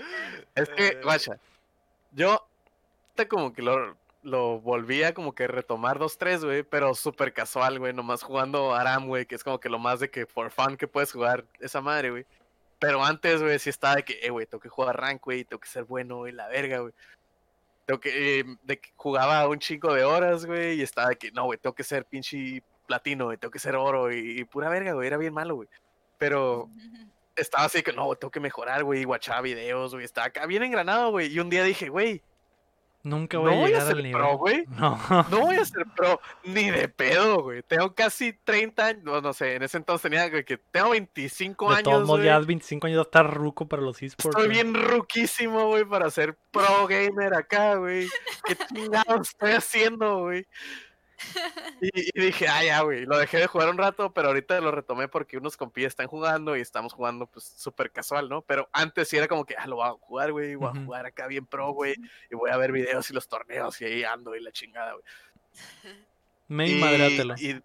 [0.56, 1.00] Es que, Eh.
[1.04, 1.38] guacha,
[2.12, 2.46] yo
[3.30, 7.80] como que lo, lo volví a como que retomar dos, tres, güey, pero súper casual,
[7.80, 10.78] güey, nomás jugando Aram, güey, que es como que lo más de que for fun
[10.78, 12.26] que puedes jugar esa madre, güey.
[12.80, 15.60] Pero antes, güey, sí estaba de que, eh, güey, tengo que jugar rank, güey, tengo
[15.60, 16.94] que ser bueno, güey, la verga, güey.
[17.86, 21.32] Tengo que, eh, de que jugaba un chico de horas, güey, y estaba de que,
[21.32, 24.70] no, güey, tengo que ser pinche platino, güey, tengo que ser oro, y, y pura
[24.70, 25.68] verga, güey, era bien malo, güey.
[26.18, 26.70] Pero
[27.36, 30.46] estaba así que, no, güey, tengo que mejorar, güey, y guachaba videos, güey, estaba acá
[30.46, 31.28] bien engranado, güey.
[31.34, 32.24] Y un día dije, güey,
[33.04, 34.22] Nunca no voy a voy a llegar ser al nivel.
[34.22, 34.66] pro, güey.
[34.70, 35.00] No.
[35.30, 37.64] No voy a ser pro, ni de pedo, güey.
[37.64, 41.70] Tengo casi 30 años, no, no sé, en ese entonces tenía güey, que tengo 25
[41.70, 44.38] De años, todos modos, ya 25 años está ruco para los esports.
[44.38, 44.64] Estoy güey.
[44.64, 48.08] bien ruquísimo, güey, para ser pro gamer acá, güey.
[48.46, 50.46] ¿Qué chingados estoy haciendo, güey?
[51.82, 53.06] Y, y dije, ah, ya, güey.
[53.06, 56.58] Lo dejé de jugar un rato, pero ahorita lo retomé porque unos compis están jugando
[56.58, 58.42] y estamos jugando, pues, súper casual, ¿no?
[58.42, 60.56] Pero antes sí era como que, ah, lo voy a jugar, güey.
[60.56, 61.96] Voy a jugar acá bien pro, güey.
[62.30, 65.04] Y voy a ver videos y los torneos y ahí ando y la chingada, güey.
[66.50, 67.36] Me Y- madreátelo.
[67.38, 67.62] y-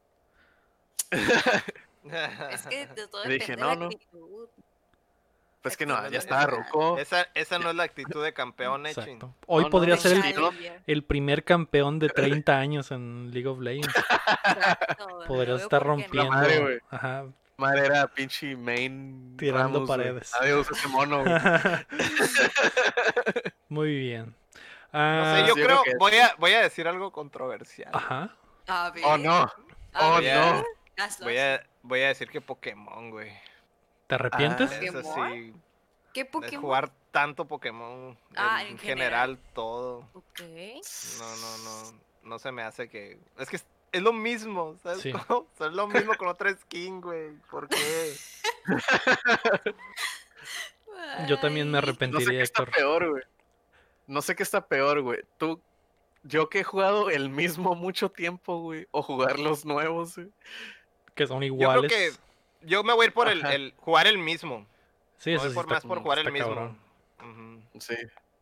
[1.10, 3.86] Es que de todo Dije, no, la no.
[3.86, 4.48] actitud.
[5.64, 6.98] Pues que no, ya es estaba ruco.
[6.98, 9.18] esa, esa no es la actitud de campeón, Echin.
[9.46, 10.50] Hoy No, no, podría no, ser el, ¿no?
[10.86, 13.88] el primer campeón de 30 años en League of Legends.
[13.88, 15.88] Exacto, Podrías no veo estar no.
[15.88, 16.30] rompiendo.
[16.30, 16.78] madre, güey.
[16.90, 17.24] Ajá.
[17.56, 19.36] Madre era pinche main.
[19.38, 20.32] Tirando Ramos, paredes.
[20.38, 21.34] Adiós ese mono, güey.
[23.68, 24.26] Muy bien.
[24.26, 24.34] No
[24.92, 27.90] Ah, sé, yo creo, voy a, voy a decir algo controversial.
[27.92, 28.30] Ajá.
[28.68, 29.02] A ver.
[29.06, 29.50] Oh, no.
[29.92, 30.52] a Oh, ver, no.
[30.56, 30.64] Voy
[31.04, 31.26] hazlo.
[31.28, 33.32] a, voy a decir que Pokémon, güey.
[34.06, 34.70] ¿Te arrepientes?
[34.72, 35.54] Ah, Eso sí,
[36.12, 36.60] ¿Qué de Pokémon?
[36.62, 40.08] jugar tanto Pokémon, Ah, en, en general, todo.
[40.14, 40.40] Ok.
[41.18, 43.18] No, no, no, no se me hace que...
[43.38, 45.00] Es que es, lo mismo, ¿sabes?
[45.00, 45.12] Sí.
[45.12, 45.24] cómo?
[45.54, 47.30] O sea, es lo mismo con otra skin, güey.
[47.50, 48.12] ¿Por qué?
[51.28, 52.76] Yo también me Ay, No sé arrepentiría, qué está Héctor.
[52.76, 53.22] peor, güey.
[54.06, 55.22] No sé qué está peor, güey.
[55.38, 55.60] Tú,
[56.22, 58.86] yo que he jugado el mismo mucho tiempo, güey.
[58.90, 60.28] O jugar los nuevos, güey.
[61.14, 61.92] Que son Yo creo iguales.
[61.92, 62.12] que
[62.66, 64.66] yo me voy a ir por el, jugar el mismo.
[65.18, 66.76] Sí, Me eso voy sí por está- más por jugar el mismo.
[67.78, 67.94] Sí.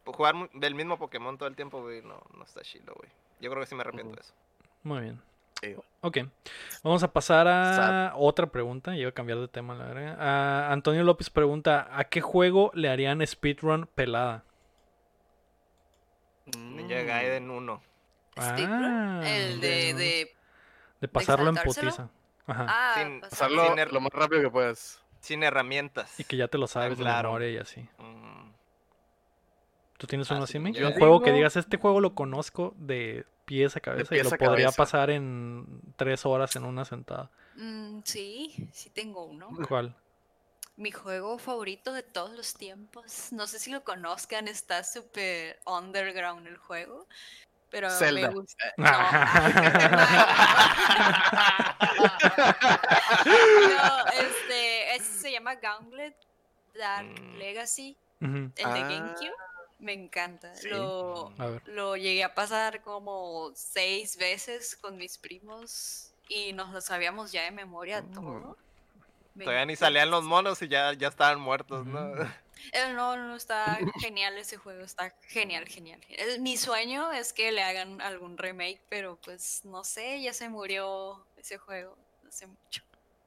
[0.04, 3.08] Por Jugar del mismo Pokémon todo el tiempo, güey, no, no está chido, güey.
[3.40, 4.34] Yo creo que sí me arrepiento de eso.
[4.82, 5.22] Muy bien.
[5.62, 5.76] Sí.
[6.00, 6.18] Ok.
[6.82, 8.12] Vamos a pasar a Sad.
[8.16, 8.96] otra pregunta.
[8.96, 10.72] Iba a cambiar de tema, la verdad.
[10.72, 14.42] Antonio López pregunta: ¿A qué juego le harían speedrun pelada?
[16.58, 17.06] Ninja Mm.
[17.06, 17.82] Gaiden 1.
[18.40, 20.34] Speedrun, Ah, el de, de.
[21.00, 22.10] De pasarlo en saltárselo?
[22.46, 22.66] Ajá.
[22.68, 25.00] Ah, Sin- Sin er- lo más rápido que puedas.
[25.20, 26.18] Sin herramientas.
[26.18, 27.28] Y que ya te lo sabes de claro.
[27.30, 27.88] memoria y así.
[27.98, 28.50] Mm,
[29.98, 32.74] ¿Tú tienes Ah, uno sí, así, yo Un juego que digas, este juego lo conozco
[32.76, 34.76] de pies a cabeza y lo podría cabeza.
[34.76, 37.30] pasar en tres horas en una sentada.
[37.54, 39.50] Mm, sí, sí tengo uno.
[39.68, 39.94] ¿Cuál?
[40.76, 43.28] Mi juego favorito de todos los tiempos.
[43.30, 47.06] No sé si lo conozcan, está súper underground el juego.
[47.72, 48.28] Pero Zelda.
[48.28, 48.64] me gusta.
[48.78, 48.92] No,
[53.24, 56.14] No, este, ese se llama Gauntlet
[56.74, 57.36] Dark Mm.
[57.38, 59.32] Legacy, el de Ah, GameCube.
[59.78, 60.54] Me encanta.
[60.54, 60.68] sí.
[60.68, 61.32] Lo,
[61.66, 67.42] lo llegué a pasar como seis veces con mis primos y nos lo sabíamos ya
[67.42, 68.12] de memoria Mm.
[68.12, 68.56] todo.
[69.34, 72.12] Me Todavía ni salían los monos y ya, ya estaban muertos, ¿no?
[72.72, 76.00] Eh, no, no, está genial ese juego, está genial, genial.
[76.08, 80.48] El- mi sueño es que le hagan algún remake, pero pues no sé, ya se
[80.48, 81.96] murió ese juego
[82.28, 82.82] hace mucho.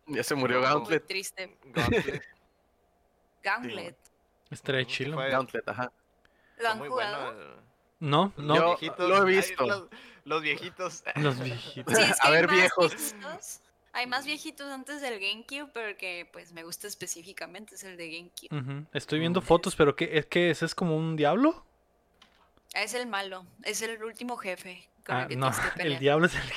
[0.07, 1.07] Ya se murió Muy Gauntlet.
[1.07, 1.57] triste.
[1.65, 2.23] Gauntlet.
[3.43, 3.97] Gauntlet.
[4.49, 5.17] Estaría chilo.
[5.17, 5.91] Gauntlet, ajá.
[6.57, 7.33] ¿Lo han jugado?
[7.33, 7.63] bueno,
[7.99, 8.55] No, no.
[8.55, 9.09] Yo- Los viejitos.
[9.09, 9.65] lo he visto.
[9.65, 9.83] los,
[10.23, 11.03] los viejitos.
[11.15, 11.95] Los viejitos.
[11.95, 12.91] Sí, es que A ver, viejos.
[12.95, 13.61] viejitos.
[13.95, 18.09] Hay más viejitos antes del GameCube, pero que pues me gusta específicamente es el de
[18.11, 18.85] GameCube.
[18.93, 19.43] Estoy viendo Mm.
[19.45, 21.65] fotos, pero ¿qué, ¿es que ese es como un diablo?
[22.73, 26.25] Es el malo, es el último jefe con Ah, el que no, que el diablo
[26.25, 26.55] es el que...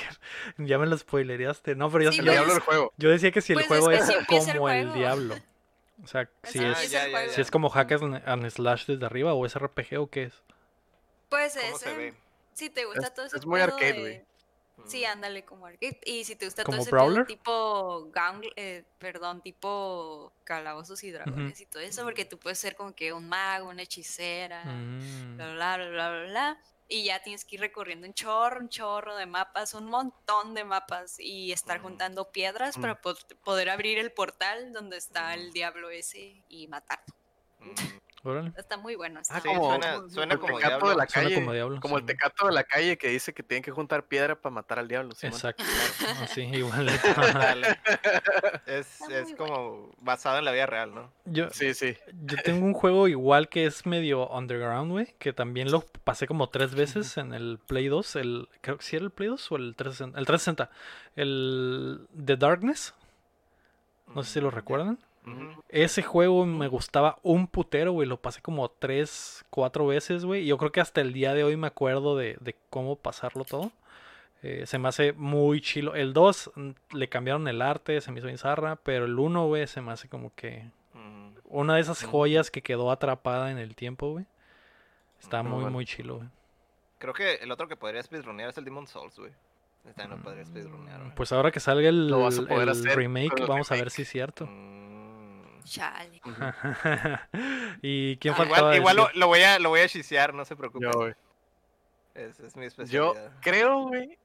[0.69, 1.75] Ya me lo spoilereaste.
[1.75, 2.93] No, pero yo, Sí, El diablo del juego.
[2.97, 5.35] yo decía que si el Pues es juego que es, el como el diablo.
[6.03, 7.31] O sea, Es si es, Ah, ya, ya, juego.
[7.33, 10.33] si es como hack and, slash desde arriba o es RPG o qué es.
[11.29, 12.13] Pues ¿Cómo es se el- ve?
[12.53, 14.21] si te gusta Es- todo ese es muy arcade, de- güey.
[14.87, 15.99] Sí, ándale, como arcade.
[16.05, 21.11] Y si te gusta ¿Como todo ese pedo tipo Gaungle- eh, perdón, tipo calabozos y
[21.11, 25.35] dragones y todo eso, porque tú puedes ser como que un mago, una hechicera, Mm.
[25.37, 26.61] bla, bla, bla, bla, bla, bla.
[26.91, 30.63] Y ya tienes que ir recorriendo un chorro, un chorro de mapas, un montón de
[30.63, 31.83] mapas y estar Mm.
[31.83, 32.81] juntando piedras Mm.
[32.81, 37.13] para po- poder abrir el portal donde está el diablo ese y matarlo.
[37.59, 37.73] Mm.
[38.21, 38.51] Órale.
[38.57, 39.21] Está muy bueno.
[39.21, 40.89] Está Ah, Sí, como- suena, suena el como tecato diablo.
[40.89, 41.35] de la Suena calle.
[41.35, 41.79] como diablo.
[41.79, 44.77] Como el tecato de la calle que dice que tienen que juntar piedra para matar
[44.79, 45.13] al diablo.
[45.21, 45.63] Exacto.
[46.21, 46.89] Así, igual.
[48.65, 48.99] Es,
[49.37, 51.11] como basado en la vida real, ¿no?
[51.25, 51.97] Yo, Sí, sí.
[52.25, 55.15] yo tengo un juego igual que es medio underground, güey.
[55.17, 58.15] Que también lo pasé como tres veces en el Play 2.
[58.17, 60.19] El, creo que sí era el Play 2 o el 360.
[60.19, 60.69] El 360.
[61.15, 62.93] El The Darkness.
[64.13, 64.99] No sé si lo recuerdan.
[65.69, 68.07] Ese juego me gustaba un putero, güey.
[68.07, 70.43] Lo pasé como tres, cuatro veces, güey.
[70.43, 73.45] Y yo creo que hasta el día de hoy me acuerdo de, de cómo pasarlo
[73.45, 73.71] todo.
[74.41, 75.95] Eh, se me hace muy chilo.
[75.95, 78.77] El 2 mm, le cambiaron el arte, se me hizo bien zarra.
[78.77, 81.33] Pero el 1, güey, se me hace como que Mm.
[81.45, 82.07] una de esas Mm.
[82.09, 84.25] joyas que quedó atrapada en el tiempo, güey.
[85.19, 86.29] Está Muy muy, chilo, güey.
[86.97, 89.31] Creo que el otro que podría speedrunear es el Demon Souls, güey.
[89.85, 91.15] Este no podría speedrunear, güey.
[91.15, 93.89] Pues ahora que salga el, Lo vas a poder el hacer remake, vamos a ver
[93.91, 94.45] si es cierto.
[94.47, 94.98] Mm.
[95.69, 96.21] Chale.
[97.81, 98.75] ¿Y quién Ah, faltaba?
[98.75, 100.91] Igual, igual lo, voy a, lo voy a chisear, no se preocupen.
[100.91, 101.07] Yo.
[102.15, 103.31] Es, es mi Yo especialidad.
[103.41, 104.17] creo, güey.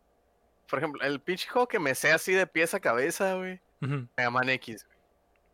[0.68, 3.60] Por ejemplo, el pinche juego que me sé así de pies a cabeza, güey.
[3.82, 4.84] Ujú, Mega Man X.
[4.86, 4.98] güey.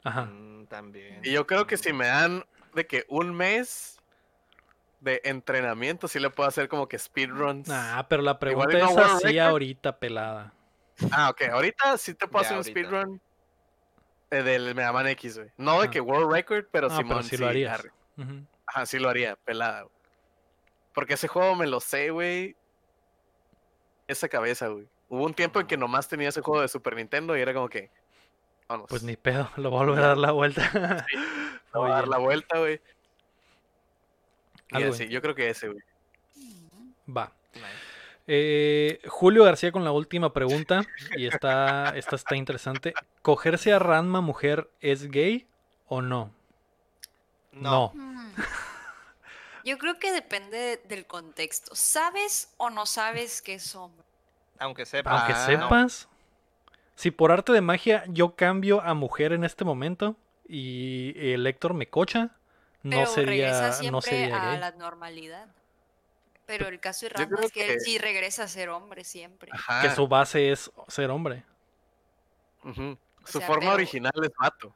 [0.04, 0.22] Ajá.
[0.26, 1.20] Mm, también.
[1.24, 1.78] Y yo creo que Mm.
[1.78, 2.44] si me dan
[2.74, 3.98] de que un mes
[5.00, 7.66] de entrenamiento, sí le puedo hacer como que speedruns.
[7.68, 9.38] Nah, pero la pregunta es así Record.
[9.48, 10.52] ahorita, pelada.
[11.10, 11.42] Ah, ok.
[11.50, 12.70] Ahorita sí te puedo Ya, hacer un ahorita.
[12.88, 13.20] speedrun
[14.30, 15.50] eh, del Mega Man X, güey.
[15.56, 15.90] No de Ah.
[15.90, 17.90] que World Record, pero No, Simón, pero sí lo arre.
[18.16, 18.46] Ujú.
[18.66, 19.82] Ajá, sí lo haría, pelada.
[19.82, 19.94] güey.
[20.94, 22.56] Porque ese juego me lo sé, güey.
[24.06, 24.86] Esa cabeza, güey.
[25.08, 27.68] Hubo un tiempo en que nomás tenía ese juego de Super Nintendo y era como
[27.68, 27.90] que.
[28.68, 28.86] Vamos.
[28.88, 31.06] Pues ni pedo, lo voy a volver a dar la vuelta.
[31.72, 32.80] Voy Muy a dar la vuelta, güey.
[34.72, 35.80] Y así, yo creo que ese, güey.
[37.08, 37.32] Va.
[38.32, 40.82] Eh, Julio García con la última pregunta.
[41.16, 42.94] Y esta, esta está interesante.
[43.22, 45.48] ¿Cogerse a Ranma mujer es gay
[45.88, 46.30] o no?
[47.50, 47.90] No.
[47.92, 48.30] Mm.
[49.64, 51.74] Yo creo que depende del contexto.
[51.74, 54.06] ¿Sabes o no sabes que es hombre?
[54.60, 55.10] Aunque sepa.
[55.10, 56.08] Aunque sepas.
[56.94, 60.14] Si por arte de magia yo cambio a mujer en este momento
[60.46, 62.36] y el Héctor me cocha,
[62.84, 64.60] no Pero sería, regresa siempre no sería a gay.
[64.60, 65.48] la normalidad.
[66.50, 69.04] Pero el caso de Yo creo es que, que- él sí regresa a ser hombre
[69.04, 69.50] siempre.
[69.54, 69.82] Ajá.
[69.82, 71.44] Que su base es ser hombre.
[72.62, 74.74] Su sea, forma pero- original es vato.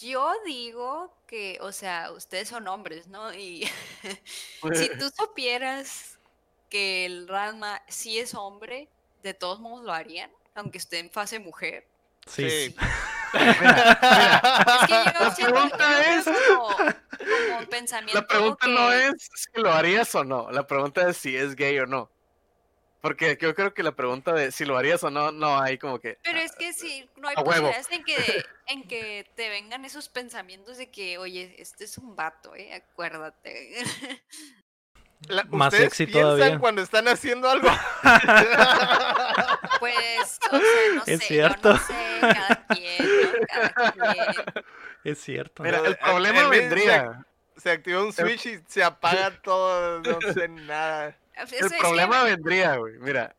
[0.00, 3.32] Yo digo que, o sea, ustedes son hombres, ¿no?
[3.32, 3.68] Y
[4.74, 6.18] si tú supieras
[6.68, 8.88] que el Ranma sí es hombre,
[9.22, 11.86] de todos modos lo harían, aunque esté en fase mujer.
[12.26, 12.48] Sí.
[12.48, 12.76] Sí.
[13.38, 13.44] Es
[14.86, 16.68] que yo La siento, yo pregunta es- como,
[17.28, 18.72] como pensamiento La pregunta que...
[18.72, 20.50] no es si lo harías o no.
[20.50, 22.10] La pregunta es si es gay o no.
[23.00, 26.00] Porque yo creo que la pregunta de si lo harías o no, no hay como
[26.00, 26.18] que.
[26.22, 28.16] Pero es que si no hay posibilidades en que,
[28.66, 32.74] en que te vengan esos pensamientos de que, oye, este es un vato, ¿eh?
[32.74, 33.76] Acuérdate.
[35.26, 36.58] La- Más ¿Ustedes sexy piensan todavía.
[36.58, 37.68] cuando están haciendo algo?
[39.80, 40.60] Pues, o sea,
[40.94, 41.72] no Es sé, cierto.
[41.72, 43.06] yo no sé, cada quien.
[43.48, 44.64] Cada quien.
[45.04, 45.62] Es cierto.
[45.62, 47.24] Mira, Pero, el problema vendría.
[47.56, 51.16] Se activa un switch y se apaga todo, no sé nada.
[51.34, 52.94] Es- El problema vendría, güey.
[52.98, 53.34] Mira,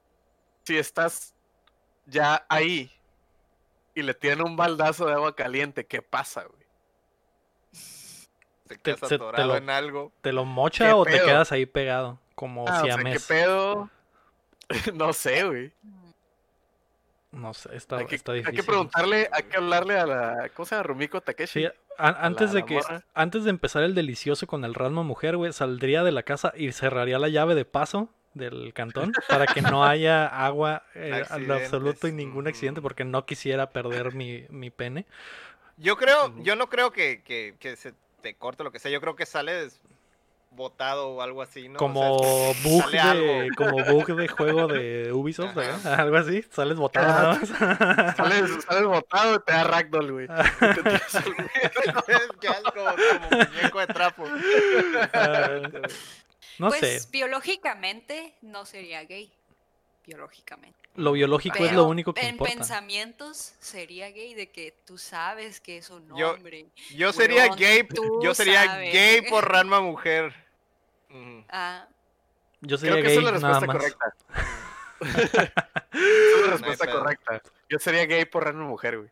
[0.63, 1.33] si estás
[2.05, 2.91] ya ahí
[3.95, 6.58] y le tienen un baldazo de agua caliente, ¿qué pasa, güey?
[8.77, 10.11] Te- quedas se- te atorado lo- en algo.
[10.21, 12.19] ¿Te lo mocha ¿Qué o te quedas ahí pegado?
[12.35, 13.89] Como Ah, o sea, ¿qué pedo?
[14.93, 15.71] no sé, güey.
[17.31, 18.59] No sé, está, Hay que, está hay difícil.
[18.59, 20.49] que preguntarle, hay que hablarle a la.
[20.55, 20.83] ¿Cómo se llama?
[20.83, 21.61] Rumiko Takeshi.
[21.61, 23.03] Sí, an- antes la- de que morra.
[23.13, 26.71] antes de empezar el delicioso con el Ranma mujer, güey, saldría de la casa y
[26.71, 31.53] cerraría la llave de paso del cantón para que no haya agua eh, en lo
[31.55, 35.05] absoluto y ningún accidente porque no quisiera perder mi, mi pene.
[35.77, 38.91] Yo creo, yo no creo que, que, que se te corte lo que sea.
[38.91, 39.79] Yo creo que sales
[40.51, 41.75] botado o algo así, ¿no?
[41.75, 43.55] O Como sea, bug de algo.
[43.55, 45.59] como bug de juego de Ubisoft, Ajá.
[45.61, 45.93] ¿verdad?
[45.99, 48.13] algo así, sales botado Ah.
[48.17, 50.27] Sales, sales botado y te da ragdoll, güey.
[50.27, 50.39] Como
[53.37, 54.25] muñeco de trapo.
[56.57, 59.31] No pues sé, biológicamente no sería gay.
[60.05, 60.78] Biológicamente.
[60.99, 62.53] Lo biológico es lo único que en importa.
[62.53, 66.67] pensamientos sería gay de que tú sabes que es un Yo- hombre.
[66.95, 67.87] Yo sería gay,
[68.21, 68.93] yo sería sabes.
[68.93, 70.33] gay por Ranma mujer.
[71.49, 71.87] Ah,
[72.61, 73.77] Yo Creo sería que esa gay es la nada respuesta más.
[73.77, 74.15] correcta.
[75.91, 77.41] Esa es la respuesta correcta.
[77.69, 79.09] Yo sería gay por una mujer, güey.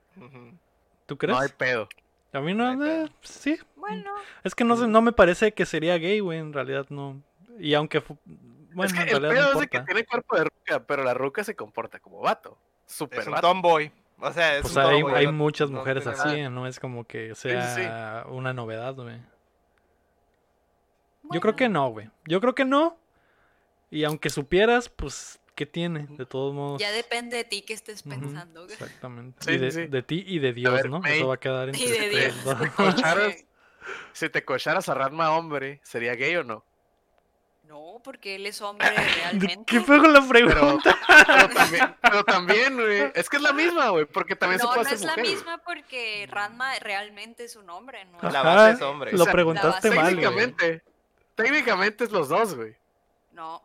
[1.05, 1.35] ¿Tú crees?
[1.35, 1.87] No hay pedo.
[2.33, 3.57] A mí no, No eh, sí.
[3.75, 4.11] bueno.
[4.43, 7.21] Es que no, sé, no me parece que sería gay, güey, en realidad no.
[7.59, 8.03] Y aunque,
[8.77, 11.13] bueno, es que el pedo no es de que tiene cuerpo de ruca, pero la
[11.13, 12.57] ruca se comporta como vato.
[12.85, 13.47] Super Es un vato.
[13.47, 13.91] tomboy.
[14.19, 16.49] O sea, es Pues un hay, tomboy, hay no- muchas mujeres así, nada.
[16.49, 17.55] no es como que sí, sí.
[17.75, 19.19] sea una novedad, güey.
[21.31, 22.09] Yo creo que no, güey.
[22.25, 22.97] Yo creo que no.
[23.91, 26.07] Y aunque supieras, pues, ¿qué tiene?
[26.11, 26.79] De todos modos.
[26.81, 28.63] Ya depende de ti que estés pensando.
[28.65, 29.37] Exactamente.
[29.43, 29.87] Sí, y de, sí, sí.
[29.87, 30.99] de ti y de Dios, ver, ¿no?
[30.99, 31.17] May.
[31.17, 32.43] Eso va a quedar entre Y de Dios.
[32.43, 32.57] dos.
[32.57, 33.45] Si te cocharas-
[34.13, 36.63] Si te cocharas a Ranma hombre, ¿sería gay o no?
[37.67, 39.65] No, porque él es hombre realmente.
[39.65, 40.97] ¿Qué fue con la Pero, pregunta?
[41.27, 43.11] pero también, pero también, güey.
[43.13, 44.05] Es que es la misma, güey.
[44.05, 45.35] Porque también No, se no puede es hacer la mujer, güey.
[45.35, 48.17] misma porque Ranma realmente es un hombre, ¿no?
[48.17, 49.11] es- La Ajá, base es hombre.
[49.11, 50.05] Lo O sea, preguntaste la mal.
[50.07, 50.83] Técnicamente,
[51.35, 52.75] técnicamente es los dos, güey.
[53.33, 53.61] No.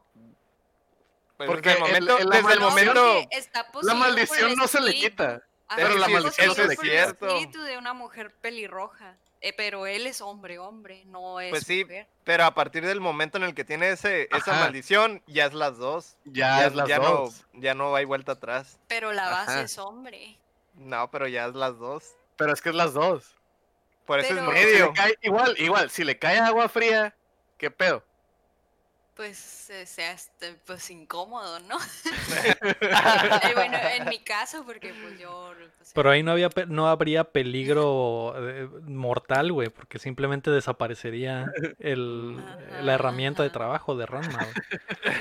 [1.37, 3.29] Pues Porque desde el el- momento, el- la desde el No, maldición- momento,
[3.83, 5.43] La maldición el no se le quita.
[5.69, 7.03] Ajá, pero la está maldición no se poseído le por quita.
[7.03, 9.17] el espíritu de una mujer pelirroja.
[9.45, 12.07] Eh, pero él es hombre, hombre, no es Pues sí, mujer.
[12.23, 15.79] pero a partir del momento en el que tiene ese, esa maldición, ya es las
[15.79, 16.17] dos.
[16.25, 17.45] Ya, es las ya dos.
[17.53, 18.79] No, ya no hay vuelta atrás.
[18.87, 19.63] Pero la base Ajá.
[19.63, 20.39] es hombre.
[20.75, 22.15] No, pero ya es las dos.
[22.37, 23.35] Pero es que es las dos.
[24.07, 24.87] Por eso Pero- es si medio.
[24.87, 27.15] le cae- igual, igual, si le cae agua fría,
[27.59, 28.05] ¿qué pedo?
[29.15, 31.77] Pues eh, sea este, pues incómodo, ¿no?
[32.63, 35.53] Eh, bueno, en mi caso, porque pues yo.
[35.77, 41.47] pues, Pero ahí no, había, pe- no habría peligro eh, mortal, güey, porque simplemente desaparecería
[41.79, 44.47] el, Ajá, la herramienta de trabajo de Ranma.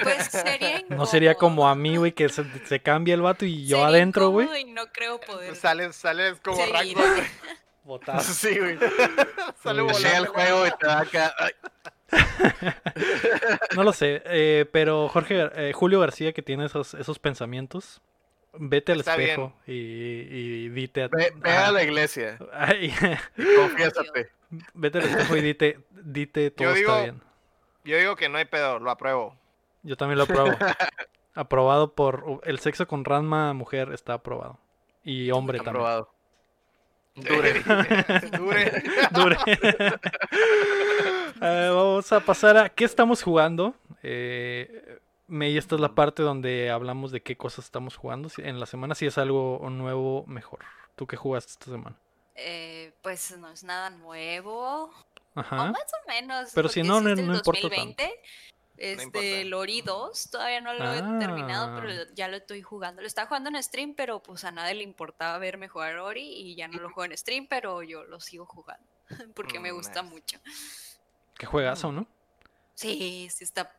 [0.04, 1.68] Pues sería No sería como incómodo.
[1.72, 4.48] a mí, güey, que se, se cambia el vato y yo Sería adentro, güey.
[4.48, 5.56] incómodo no creo poder.
[5.56, 6.66] Sales, sales como.
[6.66, 7.24] Ragdoll.
[7.84, 8.22] Botado.
[8.24, 8.78] Sí, güey.
[9.64, 9.96] Sale bien.
[9.98, 10.34] Llega el volando.
[10.34, 11.34] juego y te da acá.
[11.40, 11.52] ay,
[13.76, 18.02] No lo sé, eh, pero Jorge, eh, Julio García, que tiene esos, esos pensamientos,
[18.54, 22.94] Vete al Está espejo y, y dite a, Ve, ve a la iglesia ay,
[23.38, 24.30] y confiésate.
[24.74, 27.22] vete al espejo y dite, dite todo digo- está bien.
[27.86, 29.38] Yo digo que no hay pedo, lo apruebo.
[29.84, 30.52] Yo también lo apruebo.
[31.34, 34.60] aprobado por el sexo con Ranma mujer está aprobado.
[35.06, 35.78] Y hombre también.
[35.78, 36.14] Aprobado.
[37.16, 37.64] Dure.
[38.38, 38.84] Dure.
[39.12, 39.38] Dure.
[41.44, 43.74] Eh, vamos a pasar a qué estamos jugando.
[44.04, 48.30] Eh, May, esta es la parte donde hablamos de qué cosas estamos jugando.
[48.38, 50.60] En la semana si es algo nuevo, mejor.
[50.96, 51.96] ¿Tú qué jugaste esta semana?
[52.36, 54.84] Eh, pues no es nada nuevo.
[55.34, 55.72] O Ajá.
[55.72, 56.52] más o menos.
[56.54, 58.04] Pero si no, es no- no importa tanto.
[58.82, 59.20] 2020.
[59.20, 59.50] Este, importa.
[59.50, 62.06] Lori 2, todavía no lo he terminado, pero Ah.
[62.16, 63.02] ya lo estoy jugando.
[63.02, 66.56] Lo estaba jugando en stream, pero pues a nadie le importaba verme jugar Ori y
[66.56, 68.86] ya no lo juego en stream, pero yo lo sigo jugando
[69.36, 70.14] porque me Mm, gusta nice.
[70.14, 70.40] mucho.
[71.38, 72.08] Qué juegazo, ¿no?
[72.76, 73.76] Sí, sí está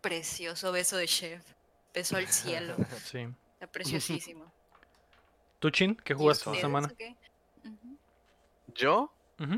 [0.00, 1.42] precioso, beso de chef,
[1.92, 3.26] beso al cielo, Sí.
[3.54, 4.52] está preciosísimo.
[5.58, 5.96] ¿Tú, Chin?
[5.96, 6.92] ¿Qué ¿Y jugaste esta semana?
[8.74, 9.12] Yo,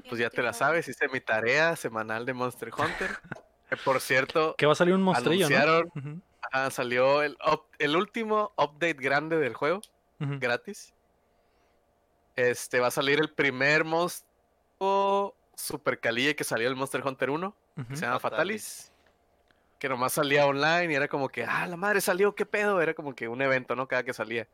[0.09, 3.19] pues ya te la sabes, hice mi tarea semanal de Monster Hunter.
[3.69, 5.57] Que por cierto, Que va a salir un monstrillo, ¿no?
[5.57, 6.23] anunciaron,
[6.53, 9.81] ah, salió el, up- el último update grande del juego,
[10.19, 10.93] gratis.
[12.37, 17.47] Este va a salir el primer monstruo super calille que salió el Monster Hunter 1,
[17.79, 17.89] Ujú.
[17.89, 18.63] que se llama Fatalis.
[18.89, 18.93] Fatalis.
[19.79, 22.81] Que nomás salía online y era como que, ah, la madre salió, qué pedo.
[22.81, 23.87] Era como que un evento, ¿no?
[23.89, 24.47] Cada que salía.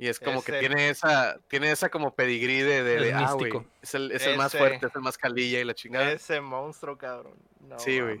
[0.00, 3.02] Y es como Es que el- tiene esa, tiene esa como pedigrí de, de, Es
[3.02, 3.36] de, ah,
[3.82, 6.10] es el, es el más fuerte, es el más calilla y la chingada.
[6.10, 7.34] Ese monstruo, cabrón.
[7.68, 8.18] No Sí, güey.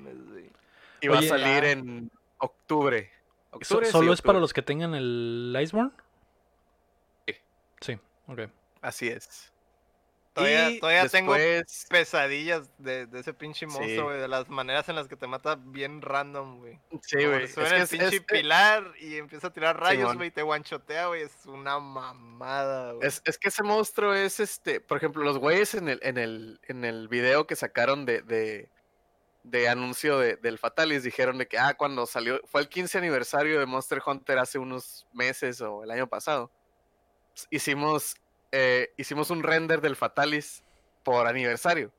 [1.00, 3.10] Y va a salir en octubre.
[3.50, 5.90] Octubre, sí, ¿Solo es para los que tengan el Iceborne?
[7.26, 7.34] Sí.
[7.80, 8.40] Sí, ok.
[8.82, 9.50] Así es.
[10.32, 11.34] Todavía, tengo
[11.88, 14.20] pesadillas de, de ese pinche monstruo, güey.
[14.20, 16.78] De las maneras en las que te mata bien random, güey.
[17.02, 17.44] Sí, güey.
[17.44, 20.30] Es Suena que el es- pinche es- pilar y empieza a tirar rayos, güey, y
[20.30, 21.22] te guanchotea, güey.
[21.22, 23.06] Es una mamada, güey.
[23.08, 26.60] Es, es que ese monstruo es este, por ejemplo, los güeyes en el, en el,
[26.68, 28.70] en el video que sacaron de, de,
[29.42, 33.58] de anuncio de- del Fatalis dijeron de que, ah, cuando salió, fue el 15 aniversario
[33.58, 36.52] de Monster Hunter hace unos meses o el año pasado.
[37.50, 38.14] Hicimos,
[38.52, 40.62] eh, hicimos un render del Fatalis
[41.02, 41.92] por aniversario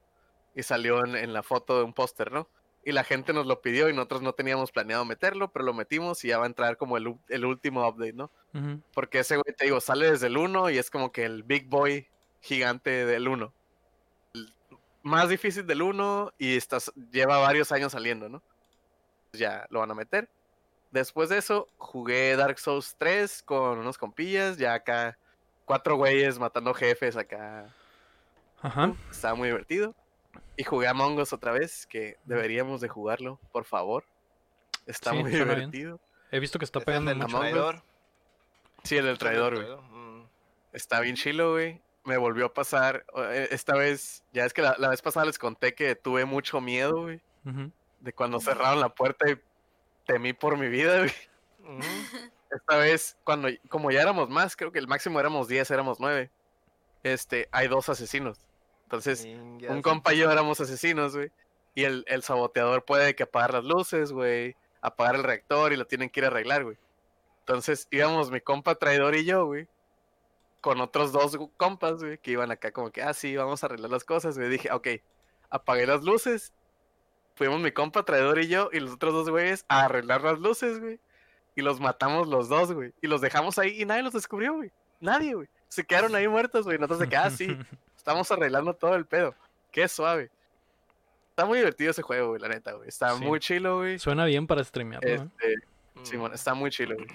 [0.55, 2.47] y salió en, en la foto de un póster, ¿no?
[2.83, 6.23] Y la gente nos lo pidió y nosotros no teníamos planeado meterlo, pero lo metimos
[6.23, 8.31] y ya va a entrar como el, último update, ¿no?
[8.93, 11.69] Porque ese güey, te digo, sale desde el 1 y es como que el big
[11.69, 12.07] boy
[12.41, 13.53] gigante del 1.
[14.33, 14.53] El
[15.03, 18.41] más difícil del 1 y estás, lleva varios años saliendo, ¿no?
[19.33, 20.27] Ya lo van a meter.
[20.89, 25.19] Después de eso, jugué Dark Souls 3 con unos compillas, ya acá
[25.65, 27.73] cuatro güeyes matando jefes acá.
[28.61, 28.93] Ajá.
[29.09, 29.95] Estaba muy divertido.
[30.57, 34.05] Y jugué Among Us otra vez, que deberíamos de jugarlo, por favor.
[34.85, 35.43] Está Sí, muy bien.
[35.47, 35.99] divertido.
[36.31, 37.31] He visto que está ¿Es el pegando del Us.
[37.31, 37.83] traidor?
[38.83, 39.77] Sí, el del traidor, güey.
[39.91, 40.27] Mm.
[40.73, 41.81] Está bien chilo, güey.
[42.03, 43.05] Me volvió a pasar.
[43.17, 46.61] eh, Esta vez, ya es que la, la vez pasada les conté que tuve mucho
[46.61, 47.21] miedo, güey.
[47.45, 47.71] Ujú.
[47.99, 49.39] De cuando cerraron la puerta y
[50.05, 51.11] temí por mi vida, güey.
[51.59, 51.81] Ujú.
[52.51, 56.29] Esta vez, cuando, como ya éramos más, creo que el máximo éramos 10, éramos 9.
[57.03, 58.39] Este, hay dos asesinos.
[58.83, 61.31] Entonces, un compa y yo éramos asesinos, güey.
[61.73, 64.57] Y el, el saboteador puede que apagar las luces, güey.
[64.81, 66.77] Apagar el reactor y lo tienen que ir a arreglar, güey.
[67.39, 69.67] Entonces íbamos mi compa traidor y yo, güey.
[70.59, 73.89] Con otros dos compas, güey, que iban acá como que, ah, sí, vamos a arreglar
[73.89, 74.49] las cosas, güey.
[74.49, 74.87] Dije, ok,
[75.49, 76.53] apagué las luces.
[77.35, 80.79] Fuimos mi compa traidor y yo y los otros dos güeyes a arreglar las luces,
[80.79, 80.99] güey.
[81.55, 82.93] Y los matamos los dos, güey.
[83.01, 84.71] Y los dejamos ahí y nadie los descubrió, güey.
[84.99, 85.47] Nadie, güey.
[85.67, 86.77] Se quedaron ahí muertos, güey.
[86.77, 87.47] Nosotros de que, ah, sí,
[87.97, 89.35] Estamos arreglando todo el pedo.
[89.71, 90.31] Qué suave.
[91.29, 92.89] Está muy divertido ese juego, güey, la neta, güey.
[92.89, 93.23] Está Sí.
[93.23, 93.99] muy chilo, güey.
[93.99, 95.07] Suena bien para streamearlo.
[95.09, 95.15] ¿eh?
[95.39, 95.55] Este,
[95.93, 96.05] Mm.
[96.05, 97.07] Simón, está muy chilo, güey.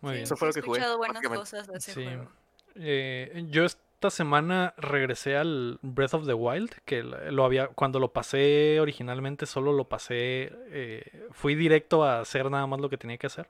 [0.00, 0.22] Muy Sí, bien.
[0.24, 1.40] Eso fue lo sí que jugué, escuchado buenas básicamente.
[1.40, 2.04] cosas de ese Sí.
[2.04, 2.30] juego.
[2.74, 3.64] Eh, yo
[4.06, 9.46] esta semana regresé al Breath of the Wild, que lo había, cuando lo pasé originalmente
[9.46, 13.48] solo lo pasé, eh, fui directo a hacer nada más lo que tenía que hacer.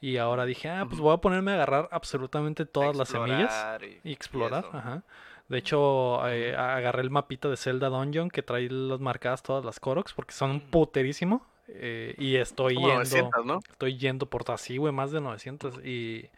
[0.00, 4.10] Y ahora dije, ah, pues voy a ponerme a agarrar absolutamente todas las semillas y-
[4.10, 4.64] y explorar.
[4.72, 5.02] Ajá.
[5.48, 9.80] De hecho, eh, agarré el mapita de Zelda Dungeon que trae las marcadas todas las
[9.80, 10.70] Koroks porque son un Ujú.
[10.70, 11.44] puterísimo.
[11.70, 13.00] eh, y estoy Como yendo.
[13.00, 13.58] 900, ¿no?
[13.68, 15.84] Estoy yendo por así, güey, más de 900.
[15.84, 16.30] Y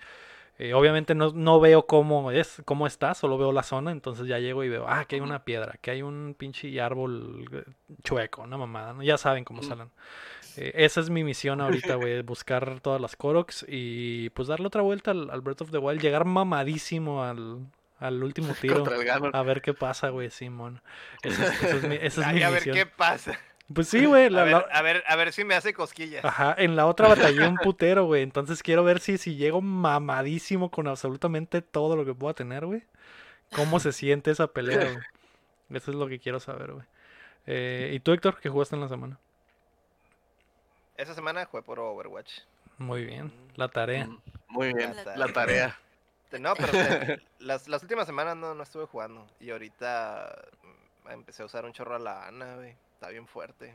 [0.62, 3.92] eh, obviamente no, no veo cómo es, cómo está, solo veo la zona.
[3.92, 7.48] Entonces ya llego y veo, ah, que hay una piedra, que hay un pinche árbol
[7.50, 7.64] eh,
[8.02, 9.02] chueco, una mamada, ¿no?
[9.02, 9.64] Ya saben cómo Mm.
[9.64, 9.90] salen.
[10.56, 14.82] Eh, esa es mi misión ahorita, güey, buscar todas las Koroks y pues darle otra
[14.82, 17.66] vuelta al, al Breath of the Wild, llegar mamadísimo al,
[17.98, 18.84] al último tiro.
[19.32, 20.82] A ver qué pasa, güey, Simón.
[21.22, 23.38] Esa es, esa es mi, esa es Ay, mi a ver qué pasa.
[23.72, 24.26] Pues sí, güey.
[24.26, 26.24] A la- ver, la- a ver, a ver si me hace cosquillas.
[26.24, 28.22] Ajá, en la otra batallé un putero, güey.
[28.22, 32.82] Entonces quiero ver si, si llego mamadísimo con absolutamente todo lo que pueda tener, güey.
[33.54, 35.04] ¿Cómo se siente esa pelea, güey?
[35.70, 36.84] Eso es lo que quiero saber, güey.
[37.46, 39.18] Eh, ¿Y tú, Héctor, qué jugaste en la semana?
[40.96, 42.40] Esa semana jugué por Overwatch.
[42.78, 44.06] Muy bien, la tarea.
[44.06, 45.78] Mm, Muy bien, La la tarea.
[46.38, 46.72] No, pero
[47.38, 49.26] las, las últimas semanas no, no estuve jugando.
[49.40, 50.34] Y ahorita
[51.06, 52.74] mm, empecé a usar un chorro a la Ana, güey.
[53.00, 53.74] Está bien fuerte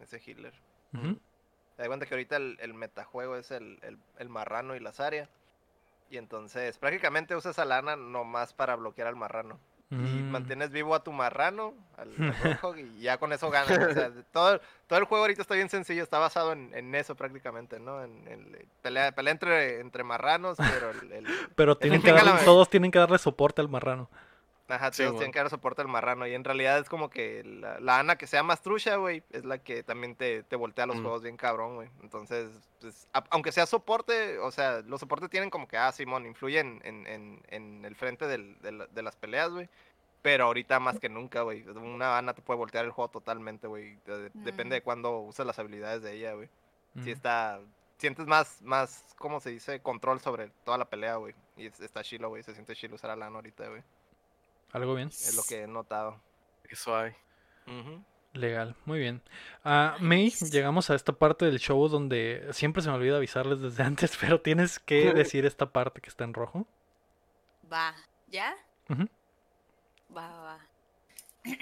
[0.00, 0.54] ese healer.
[0.92, 4.90] Te das cuenta que ahorita el, el metajuego es el, el, el marrano y la
[4.90, 5.28] Zarya.
[6.08, 9.60] Y entonces prácticamente usas a la Ana nomás para bloquear al marrano.
[9.90, 10.30] Y Mm.
[10.30, 13.76] mantienes vivo a tu marrano, al, al y ya con eso ganas.
[13.78, 17.14] O sea, todo, todo el juego ahorita está bien sencillo, está basado en, en eso
[17.16, 18.02] prácticamente, ¿no?
[18.02, 22.90] En, el pelea, pelea entre, entre marranos, pero el, Pero tienen que darle- todos tienen
[22.90, 24.08] que darle soporte al marrano.
[24.66, 26.26] Ajá, Sí, todos tienen que dar soporte al marrano.
[26.26, 29.44] Y en realidad es como que la, la Ana que sea más trucha, güey, es
[29.44, 31.02] la que también te, te voltea los Mm.
[31.02, 31.90] juegos bien cabrón, güey.
[32.02, 32.48] Entonces,
[32.80, 36.80] pues, a- aunque sea soporte, o sea, los soportes tienen como que, ah, Simón, influyen
[36.84, 39.68] en, en, en el frente del- de, la- de las peleas, güey.
[40.22, 41.62] Pero ahorita más que nunca, güey.
[41.68, 43.96] Una Ana te puede voltear el juego totalmente, güey.
[44.06, 44.78] de- Depende Mm.
[44.78, 46.48] de cuándo usas las habilidades de ella, güey.
[46.94, 47.04] Mm.
[47.04, 47.60] Sí está...
[47.98, 49.80] Sientes más, más, ¿cómo se dice?
[49.80, 51.34] Control sobre toda la pelea, güey.
[51.58, 52.42] Y es- está chilo, güey.
[52.42, 53.82] Se siente chilo usar a Lana ahorita, güey.
[54.74, 55.08] Algo bien.
[55.08, 56.20] Es lo que he notado.
[56.68, 57.16] Qué suave.
[57.66, 58.02] Ujú.
[58.32, 59.22] Legal, muy bien.
[59.62, 63.82] Ah, May, llegamos a esta parte del show donde siempre se me olvida avisarles desde
[63.84, 66.66] antes, pero tienes que decir esta parte que está en rojo.
[67.72, 67.94] Va,
[68.26, 68.54] ¿ya?
[68.90, 69.06] Ujú.
[70.14, 70.58] Va, va, va.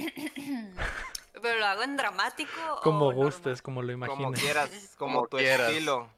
[1.43, 2.51] Pero lo hago en dramático.
[2.83, 3.25] Como o normal?
[3.27, 4.41] gustes, como lo Como imagines.
[4.41, 5.71] quieras, como, Como tu quieras.
[5.71, 6.09] estilo.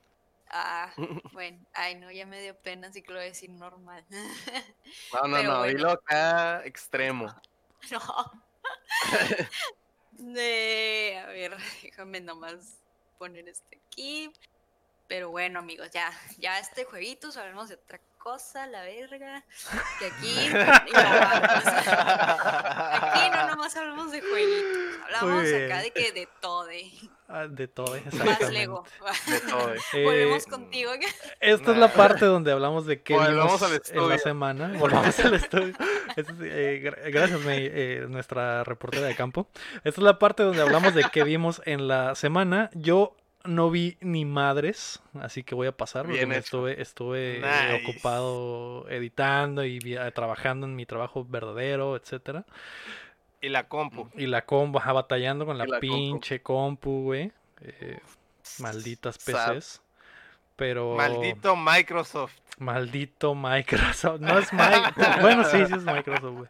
[0.57, 0.93] Ah,
[1.33, 1.59] bueno.
[1.75, 4.05] Ay, no, ya me dio pena, así que lo voy a decir normal.
[5.13, 5.65] No, no, Pero no, bueno.
[5.65, 7.27] dilo acá extremo.
[7.91, 8.45] no.
[10.13, 12.79] De, a ver, déjame nomás
[13.19, 14.33] poner este aquí.
[15.09, 19.45] Pero bueno, amigos, ya, ya este jueguito, sabemos de otra cosa, la verga.
[20.01, 20.49] Que aquí,
[21.85, 26.91] aquí no nomás hablamos de jueguitos, hablamos acá de que de todo, de
[27.27, 28.51] Ah, de todo, más.
[28.53, 28.85] Lego.
[29.27, 29.73] De todo.
[29.95, 30.91] Eh, Volvemos contigo.
[31.41, 34.73] Esta es la parte donde hablamos de qué Volvamos vimos al en la semana.
[34.79, 35.75] Volvamos al estudio.
[36.17, 39.49] Esta es, eh, gra- gracias, May, eh, nuestra reportera de campo.
[39.85, 42.71] Esta es la parte donde hablamos de qué vimos en la semana.
[42.75, 47.41] Yo no vi ni madres, así que voy a pasar porque me estuve, estuve eh,
[47.73, 47.85] Nice.
[47.85, 52.45] ocupado editando y eh, trabajando en mi trabajo verdadero, etcétera.
[53.41, 54.09] Y la compu.
[54.15, 55.81] Y la combo, ajá, batallando con la, compu.
[55.81, 57.31] pinche compu, güey.
[57.61, 57.99] Eh,
[58.59, 59.57] malditas Sad.
[59.57, 59.83] PCs.
[60.57, 60.95] Pero.
[60.97, 62.35] Maldito Microsoft.
[62.59, 64.21] Maldito Microsoft.
[64.21, 65.21] No es Microsoft.
[65.21, 66.49] bueno, sí, sí es Microsoft, güey.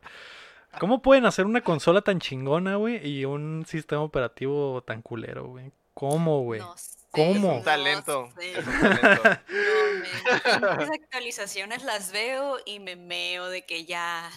[0.79, 3.05] ¿Cómo pueden hacer una consola tan chingona, güey?
[3.07, 5.73] Y un sistema operativo tan culero, güey.
[5.95, 6.61] ¿Cómo, güey?
[6.61, 7.53] No sé, ¿Cómo?
[7.53, 8.31] Es un talento.
[8.35, 8.59] no sé.
[8.59, 9.23] Es un talento.
[10.61, 14.31] No, actualizaciones las veo y me meo de que ya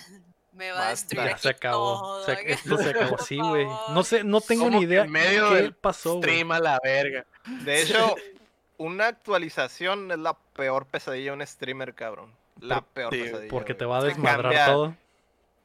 [0.54, 2.00] me va a destruir Ya aquí se acabó.
[2.00, 2.42] todo, Se- acá.
[2.44, 3.66] esto se acabó así, güey.
[3.90, 6.24] No sé, no tengo Como ni idea en medio qué del pasó, güey.
[6.24, 7.26] Stream a la verga.
[7.64, 8.16] De hecho,
[8.78, 12.32] una actualización es la peor pesadilla de un streamer, cabrón.
[12.60, 13.50] La peor sí, pesadilla.
[13.52, 14.96] Porque te va a desmadrar todo.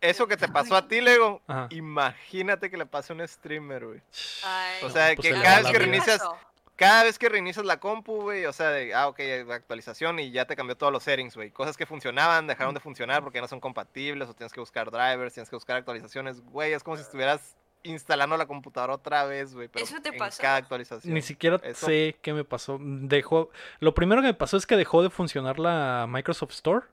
[0.03, 1.41] Eso que te pasó a ti, Lego.
[1.47, 1.69] Ajá.
[1.71, 4.01] Imagínate que le pase a un streamer, güey.
[4.83, 6.23] O sea, pues que se le cada vez que reinicias-?
[6.75, 9.21] Cada vez que reinicias la compu, güey, o sea, de, ah, ok,
[9.53, 11.51] actualización y ya te cambió todos los settings, güey.
[11.51, 14.91] Cosas que funcionaban dejaron de funcionar porque ya no son compatibles o tienes que buscar
[14.91, 16.73] drivers, tienes que buscar actualizaciones, güey.
[16.73, 19.69] Es como si estuvieras instalando la computadora otra vez, güey.
[19.69, 21.15] Pero ¿Eso te en cada actualización.
[21.15, 22.79] Ni siquiera Eso- sé qué me pasó.
[22.81, 23.51] Dejó.
[23.79, 26.87] Lo primero que me pasó es que dejó de funcionar la Microsoft Store.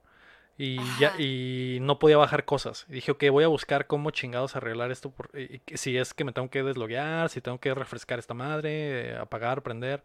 [0.62, 2.86] Y ya, y no podía bajar cosas.
[2.90, 5.10] Y dije, ok, voy a buscar cómo chingados arreglar esto.
[5.10, 8.20] por- y- y que si es que me tengo que desloguear, si tengo que refrescar
[8.20, 10.04] esta madre, eh, apagar, prender.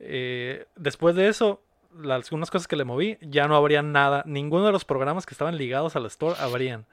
[0.00, 1.62] Eh, después de eso,
[1.98, 4.22] las algunas cosas que le moví, ya no habría nada.
[4.26, 6.86] Ninguno de los programas que estaban ligados al store abrían.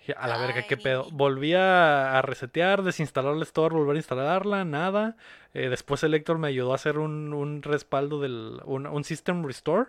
[0.00, 1.08] Dije, A la verga, qué pedo.
[1.12, 5.16] Volví a, a resetear, desinstalar la store, volver a instalarla, nada.
[5.54, 8.60] Eh, después el Héctor me ayudó a hacer un, un respaldo del.
[8.64, 9.86] Un, un system restore.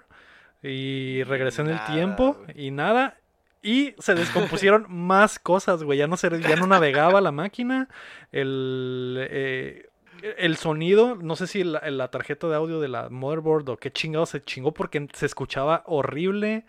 [0.63, 3.17] Y regresé en el Nada, tiempo y nada.
[3.61, 5.99] Y se descompusieron más cosas, güey.
[5.99, 7.89] Ya no, se, ya no navegaba la máquina.
[8.31, 9.89] El, eh,
[10.37, 13.91] el sonido, no sé si la, la tarjeta de audio de la motherboard o qué
[13.91, 16.65] chingado se chingó porque se escuchaba horrible.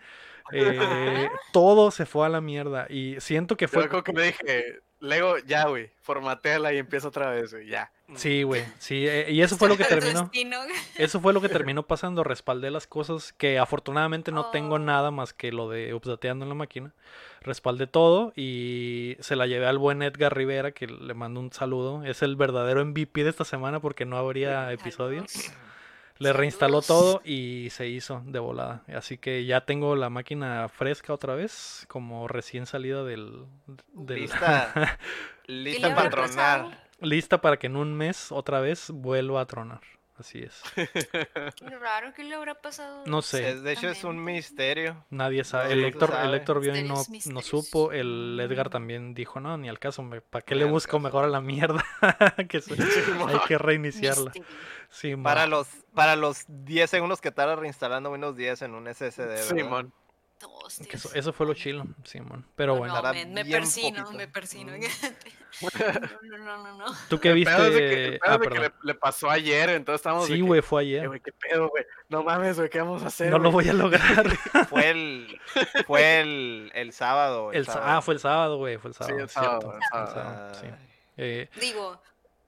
[0.51, 2.87] Eh, todo se fue a la mierda.
[2.89, 3.83] Y siento que Yo fue.
[3.83, 7.91] recuerdo que me dije, Lego, ya, güey, formateala y empieza otra vez, güey, ya.
[8.15, 8.63] Sí, güey.
[8.79, 10.29] Sí, eh, y eso fue lo que terminó.
[10.97, 12.23] Eso fue lo que terminó pasando.
[12.23, 14.79] Respaldé las cosas que afortunadamente no tengo Oh.
[14.79, 16.93] nada más que lo de updateando en la máquina.
[17.41, 22.03] Respaldé todo y se la llevé al buen Edgar Rivera, que le mando un saludo.
[22.03, 25.23] Es el verdadero MVP de esta semana porque no habría episodio.
[26.19, 28.83] Le reinstaló todo y se hizo de volada.
[28.93, 33.45] Así que ya tengo la máquina fresca otra vez, como recién salida del...
[33.93, 34.97] del- Lista,
[35.45, 36.65] ¿Qué lista para tronar.
[36.99, 39.79] lista para que en un mes otra vez vuelva a tronar.
[40.19, 40.61] Así es.
[40.75, 43.03] Qué raro que le habrá pasado.
[43.05, 43.55] No sé.
[43.61, 45.05] De hecho, es un misterio.
[45.09, 45.67] Nadie sabe.
[45.69, 46.37] No El Héctor, el sabe.
[46.37, 47.01] Héctor vio y no,
[47.31, 47.93] no supo.
[47.93, 50.07] El Edgar también dijo, no, ni al caso.
[50.29, 50.99] ¿Para qué Ni le busco caso.
[50.99, 51.85] mejor a la mierda?
[52.49, 52.73] que se-
[53.27, 54.33] hay que reiniciarla.
[54.89, 55.15] Sí.
[55.15, 59.37] Para los, para los 10 segundos que tarda reinstalando Windows 10 en un SSD.
[59.37, 59.93] Simón.
[60.89, 62.45] Que eso, eso fue lo chilo, Simón.
[62.55, 64.17] Pero No, bueno, no, Estará me, persino, poquito.
[64.17, 64.71] me persino.
[64.73, 64.79] Mm.
[64.81, 64.87] No,
[65.61, 66.85] no, no, no, no.
[67.09, 68.19] ¿tú qué El pedo es de que, el viste?
[68.19, 70.83] pedo Ah, es de que le, le pasó ayer, entonces estamos de Sí, güey, fue
[70.83, 71.07] "Eh, ayer.
[71.07, 71.85] güey, qué pedo, güey.
[72.09, 73.29] No mames, güey, ¿qué vamos a hacer?
[73.31, 74.27] No lo güey?" voy a lograr.
[74.69, 75.39] Fue el,
[75.87, 77.51] fue el, el sábado.
[77.51, 77.85] El sábado.
[77.87, 78.77] ah, fue el sábado, güey.
[78.77, 79.19] Fue el Sí, sábado.
[79.23, 80.13] el sábado, cierto, el el sábado.
[80.13, 80.67] sábado, sí.
[81.17, 82.01] Eh, Digo,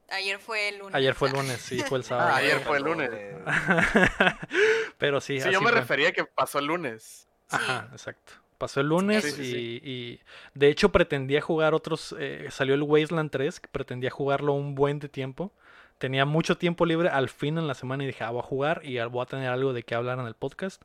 [0.09, 0.95] ayer fue el lunes.
[0.95, 2.29] ayer fue el lunes, sí, fue el sábado.
[2.31, 3.09] Ah, ayer Ay, fue el lunes.
[4.97, 5.79] Pero sí, Sí, así yo me fue.
[5.79, 7.27] refería a que pasó el lunes.
[7.49, 7.57] Sí.
[7.59, 8.33] Ajá, exacto.
[8.61, 9.81] Pasó el lunes Sí, sí, y, sí.
[9.83, 10.19] y
[10.53, 14.99] de hecho pretendía jugar otros, eh, salió el Wasteland 3, que pretendía jugarlo un buen
[14.99, 15.51] de tiempo.
[15.97, 18.81] Tenía mucho tiempo libre al fin en la semana y dije, ah, voy a jugar
[18.85, 20.83] y voy a tener algo de qué hablar en el podcast.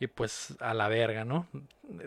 [0.00, 1.46] Y pues a la verga, ¿no?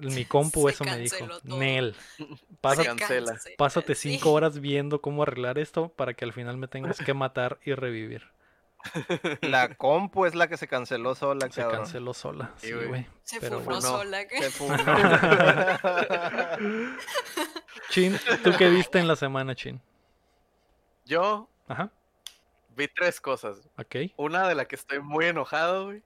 [0.01, 1.57] Mi compu eso me dijo, todo.
[1.57, 1.95] Nel,
[2.59, 3.23] pásate,
[3.57, 7.57] pásate cinco horas viendo cómo arreglar esto para que al final me tengas que matar
[7.63, 8.23] y revivir.
[9.41, 11.79] La compu es la que se canceló sola, Se cabrón.
[11.81, 12.87] canceló sola, Sí, güey.
[12.87, 13.07] güey.
[13.23, 13.81] Se Pero funó bueno.
[13.81, 14.27] sola.
[14.27, 14.39] ¿qué?
[14.43, 14.75] Se funó.
[17.89, 19.81] Chin, ¿tú qué viste en la semana, Chin?
[21.05, 21.89] Yo Ajá,
[22.75, 23.57] vi tres cosas.
[23.77, 23.95] ok.
[24.17, 26.03] Una de la que estoy muy enojado, güey.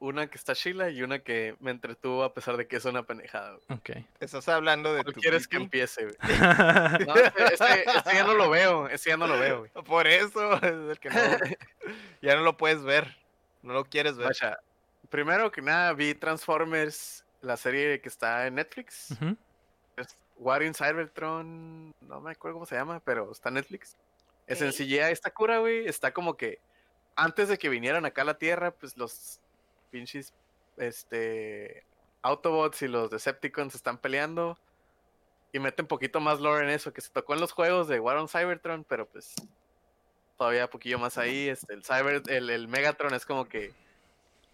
[0.00, 3.02] Una que está chila y una que me entretuvo a pesar de que es una
[3.02, 3.56] pendejada.
[3.68, 3.90] Ok.
[4.20, 6.16] Estás hablando de ¿Cuál tu quieres que empiece, güey?
[7.08, 9.70] No, ese- ese ya no lo veo, ese ya no lo veo, güey.
[9.84, 11.16] Por eso es el que no,
[12.22, 13.16] ya no lo puedes ver.
[13.62, 14.28] No lo quieres ver.
[14.28, 14.58] Vaya,
[15.10, 19.10] primero que nada vi Transformers, la serie que está en Netflix.
[19.10, 19.36] Ujú.
[19.96, 23.96] Es War in Cybertron, no me acuerdo cómo se llama, pero está en Netflix.
[24.46, 24.70] Es en.
[24.70, 25.88] CGI, está cura, güey.
[25.88, 26.60] Está como que
[27.16, 29.40] antes de que vinieran acá a la Tierra, pues los
[29.90, 30.32] pinches
[30.76, 31.84] este
[32.22, 34.58] Autobots y los Decepticons están peleando
[35.52, 38.16] y meten poquito más lore en eso que se tocó en los juegos de War
[38.16, 39.34] on Cybertron, pero pues
[40.36, 41.48] todavía poquillo más ahí.
[41.48, 43.72] Este, el Cyber, el, el Megatron es como que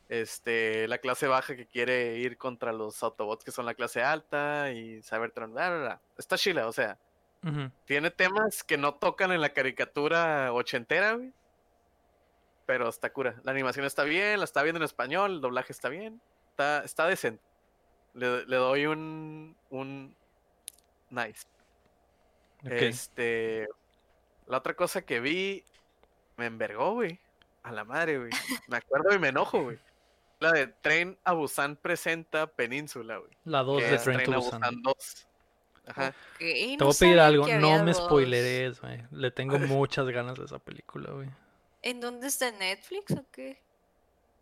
[0.08, 4.70] este la clase baja que quiere ir contra los Autobots que son la clase alta
[4.72, 6.00] y Cybertron, bla, bla, bla.
[6.16, 6.98] Está chila, o sea,
[7.84, 11.32] tiene temas que no tocan en la caricatura ochentera, güey.
[12.66, 13.40] Pero está cura.
[13.44, 16.20] La animación está bien, la está viendo en español, el doblaje está bien.
[16.50, 17.42] Está, está decente.
[18.14, 20.16] Le, le doy un, un
[21.10, 21.46] nice.
[22.64, 23.68] Este.
[24.46, 25.64] La otra cosa que vi
[26.36, 27.20] me envergó, güey.
[27.62, 28.30] A la madre, güey.
[28.68, 29.78] Me acuerdo y me enojo, güey.
[30.40, 33.30] La de Tren a Busan presenta Península, güey.
[33.44, 34.60] La 2 que de Train to a Busan.
[34.60, 35.26] Busan 2.
[35.86, 36.08] Ajá.
[36.08, 39.02] Ok, Te no voy a pedir algo, no me spoileres, güey.
[39.12, 41.28] Le tengo muchas ganas de esa película, güey.
[41.84, 43.62] ¿En dónde está ¿En Netflix o qué?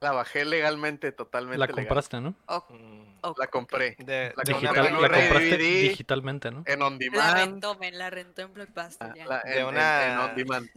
[0.00, 1.84] La bajé legalmente, totalmente La legal.
[1.84, 2.34] compraste, ¿no?
[2.46, 3.94] O- Mm, o- La compré.
[3.98, 5.82] De, La de compré una, en Digital, la compraste DVD.
[5.88, 6.62] digitalmente, ¿no?
[6.66, 7.34] En on La demand.
[7.36, 9.26] rentó, me la rentó en Blockbuster ah, ya.
[9.26, 10.68] la- De en, en- una- en on demand.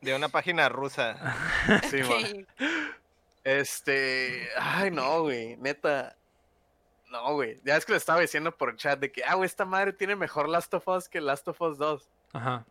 [0.00, 1.16] de una página rusa.
[1.96, 2.46] Sí, Ok, man.
[3.44, 4.48] Este.
[4.58, 5.56] Ay, no, güey.
[5.56, 6.16] Neta.
[7.10, 7.60] No, güey.
[7.64, 10.16] Ya es que le estaba diciendo por chat de que, ah, güey, esta madre tiene
[10.16, 12.08] mejor Last of Us que Last of Us 2.
[12.32, 12.64] Ajá.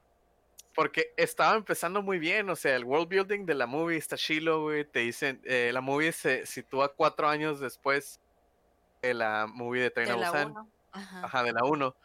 [0.75, 4.61] Porque estaba empezando muy bien, o sea, el world building de la movie está chilo,
[4.63, 4.85] güey.
[4.85, 8.19] Te dicen, eh, la movie se sitúa cuatro años después
[9.01, 10.51] de la movie de Train de Busan.
[10.51, 10.71] uno.
[10.91, 11.25] Ajá.
[11.25, 11.95] Ajá, de la 1.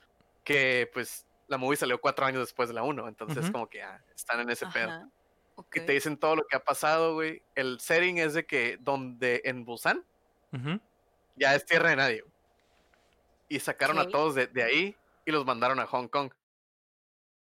[0.44, 3.08] Que pues la movie salió cuatro años después de la 1.
[3.08, 3.52] Entonces, Ujú.
[3.52, 4.90] como que ah, están en ese pedo.
[4.90, 5.08] Ajá.
[5.56, 5.68] ok.
[5.70, 7.42] Que te dicen todo lo que ha pasado, güey.
[7.54, 10.04] El setting es de que donde en Busan
[11.36, 12.20] ya es tierra de nadie.
[12.22, 12.32] güey.
[13.48, 16.32] Y sacaron a todos de, de ahí y los mandaron a Hong Kong.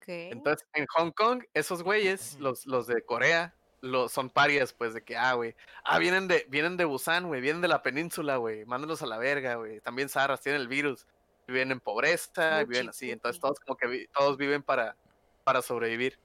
[0.08, 5.04] Entonces, en Hong Kong, esos güeyes, los, los de Corea, los, son parias, pues, de
[5.04, 5.56] que, ah, güey.
[5.84, 7.42] Ah, vienen de, vienen de Busan, güey.
[7.42, 8.66] Vienen de la península, güey.
[8.66, 9.82] Mándalos a la verga, güey.
[9.82, 11.06] También Saras tienen el virus.
[11.48, 13.12] Viven en pobreza, Fuchi, viven así.
[13.12, 14.96] Entonces, todos como que vi- todos viven para,
[15.44, 16.20] para sobrevivir.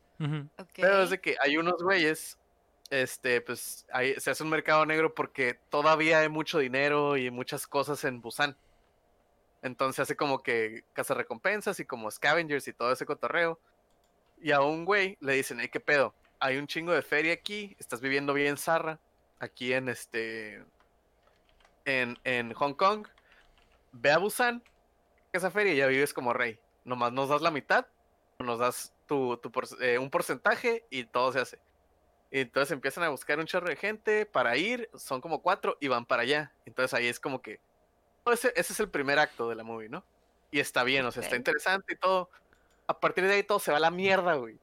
[0.83, 2.39] Pero es de que hay unos güeyes,
[2.91, 7.67] este, pues, ahí se hace un mercado negro porque todavía hay mucho dinero y muchas
[7.67, 8.57] cosas en Busan.
[9.63, 13.61] Entonces hace como que caza recompensas y como scavengers y todo ese cotorreo.
[14.43, 16.15] Y a un güey le dicen, hey, ¿qué pedo?
[16.41, 18.99] Hay un chingo de feria aquí, estás viviendo bien zarra,
[19.39, 20.65] aquí en este...
[21.85, 23.07] En, en Hong Kong.
[23.93, 24.63] Ve a Busan,
[25.33, 26.59] esa feria y ya vives como rey.
[26.85, 27.87] Nomás nos das la mitad,
[28.41, 31.59] nos das tu, tu por- eh, un porcentaje y todo se hace.
[32.33, 35.87] Y entonces empiezan a buscar un chorro de gente para ir, son como cuatro y
[35.87, 36.53] van para allá.
[36.67, 37.61] Entonces ahí es como que...
[38.27, 40.05] Ese, ese es el primer acto de la movie, ¿no?
[40.51, 42.29] Y está bien, o sea, está interesante y todo.
[42.93, 44.59] A partir de ahí todo se va a la mierda, güey.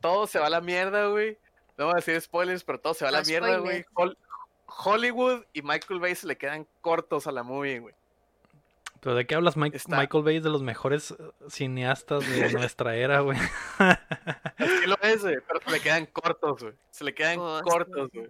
[0.00, 1.38] Todo se va a la mierda, güey.
[1.76, 3.84] No voy a decir spoilers, pero todo se va a la No mierda, güey.
[3.94, 4.16] Hol-
[4.66, 7.94] Hollywood y Michael Bay se le quedan cortos a la movie, güey.
[9.00, 10.36] ¿Pero de qué hablas, Mike- Está- Michael Bay?
[10.38, 11.16] Es de los mejores eh,
[11.48, 13.38] cineastas de nuestra era, güey.
[14.58, 16.74] Es que lo es, güey, pero se le quedan cortos, güey.
[16.90, 18.28] Se le quedan cortos, güey.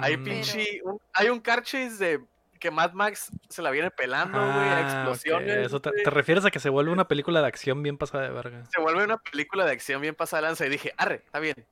[0.00, 0.80] Hay Mm, pinche.
[0.84, 2.24] un- hay un car chase de
[2.56, 4.50] que Mad Max se la viene pelando, güey.
[4.50, 5.66] a ah, explosiones.
[5.66, 8.30] eso te, te refieres a que se vuelve una película de acción bien pasada de
[8.30, 8.64] verga.
[8.66, 10.66] Se vuelve una película de acción bien pasada de lanza.
[10.66, 11.66] Y dije, arre, está bien.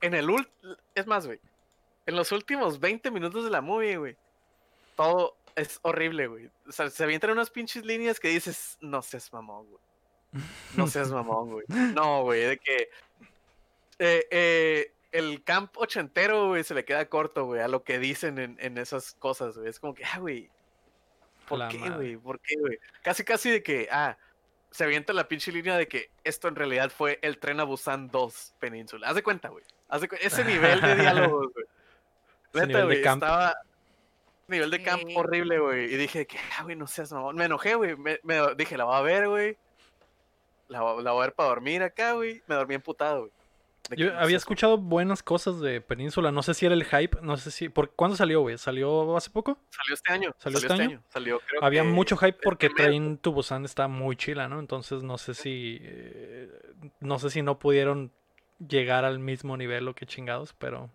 [0.00, 0.48] En el ult.
[0.94, 1.40] Es más, güey.
[2.06, 4.16] En los últimos 20 minutos de la movie, güey.
[4.96, 6.50] Todo es horrible, güey.
[6.68, 10.44] O sea, se avientan unas pinches líneas que dices, no seas mamón, güey.
[10.76, 11.64] No seas mamón, güey.
[11.68, 12.88] No, güey, de que.
[13.98, 18.38] eh, eh, el camp ochentero, güey, se le queda corto, güey, a lo que dicen
[18.38, 19.68] en, en esas cosas, güey.
[19.68, 20.50] Es como que, ah, güey.
[21.48, 21.94] ¿Por La qué, madre.
[21.96, 22.16] güey?
[22.16, 22.78] ¿Por qué, güey?
[23.02, 24.16] Casi, casi de que, ah,
[24.70, 28.08] se avienta la pinche línea de que esto en realidad fue el tren a Busan
[28.08, 29.08] 2 Península.
[29.08, 29.64] Haz de cuenta, güey.
[29.88, 31.66] Haz de cu- Ese nivel de diálogos, güey.
[32.52, 33.22] Neta, nivel de güey, camp.
[33.22, 33.54] estaba.
[34.46, 35.14] Nivel de camp Sí.
[35.16, 35.84] horrible, güey.
[35.92, 37.34] Y dije que, ah, güey, no seas mamón.
[37.36, 37.96] Me enojé, güey.
[37.96, 39.56] Me, me- dije, la voy a ver, güey.
[40.68, 42.40] La, voy- la voy a ver para dormir acá, güey.
[42.46, 43.32] Me dormí emputado, güey.
[43.96, 46.30] Yo había escuchado buenas cosas de Península.
[46.32, 47.18] No sé si era el hype.
[47.22, 47.68] No sé si.
[47.68, 48.58] ¿por ¿Cuándo salió, güey?
[48.58, 49.58] ¿Salió hace poco?
[49.70, 50.34] Salió este año.
[50.38, 51.02] ¿Salió este año?
[51.08, 54.60] Salió, creo Había que mucho hype porque Train to Busan está muy chila, ¿no?
[54.60, 55.78] Entonces no sé si.
[55.82, 56.48] eh,
[57.00, 58.12] no sé si no pudieron
[58.66, 60.90] llegar al mismo nivel o qué chingados, pero.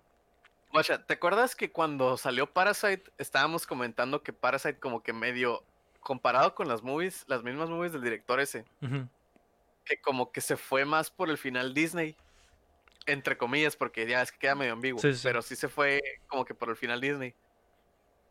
[0.71, 5.63] Guacha, ¿te acuerdas que cuando salió Parasite estábamos comentando que Parasite como que medio
[6.01, 8.65] comparado con las movies, las mismas movies del director ese,
[9.85, 12.15] que como que se fue más por el final Disney,
[13.05, 16.01] entre comillas, porque ya es que queda medio ambiguo, Sí, sí, pero sí se fue
[16.27, 17.35] como que por el final Disney.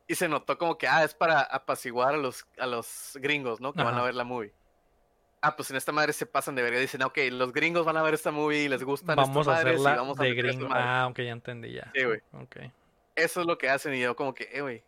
[0.07, 3.73] Y se notó como que, ah, es para apaciguar a los, a los gringos, ¿no?
[3.73, 4.07] Que van a Ajá.
[4.07, 4.53] ver la movie.
[5.41, 6.79] Ah, pues en esta madre se pasan de verga.
[6.79, 9.65] Dicen, ok, los gringos van a ver esta movie y les gustan Vamos a madres
[9.67, 10.69] y hacerla vamos a de gringo.
[10.69, 10.87] madres".
[10.87, 11.91] Ah, aunque ya entendí ya.
[11.95, 12.21] Sí, güey.
[12.33, 12.57] Ok.
[13.15, 14.83] Eso es lo que hacen y yo como que, eh, güey.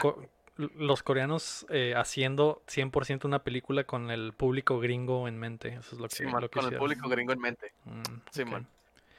[0.00, 0.28] Co- güey".
[0.76, 5.68] los coreanos eh, haciendo 100% una película con el público gringo en mente.
[5.68, 6.84] Eso es lo que, Sí, man, lo que con el hicieron.
[6.86, 7.72] público gringo en mente.
[7.84, 8.48] Mm, Sí, ok.
[8.48, 8.68] man.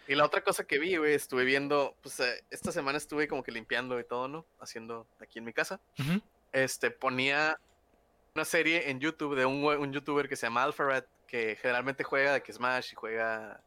[0.07, 3.43] Y la otra cosa que vi, güey, estuve viendo, pues eh, esta semana estuve como
[3.43, 4.45] que limpiando y todo, ¿no?
[4.59, 5.79] Haciendo aquí en mi casa.
[6.51, 7.57] Este, ponía
[8.35, 12.33] una serie en YouTube de un, un youtuber que se llama Alpharat, que generalmente juega
[12.33, 13.61] de que Smash y juega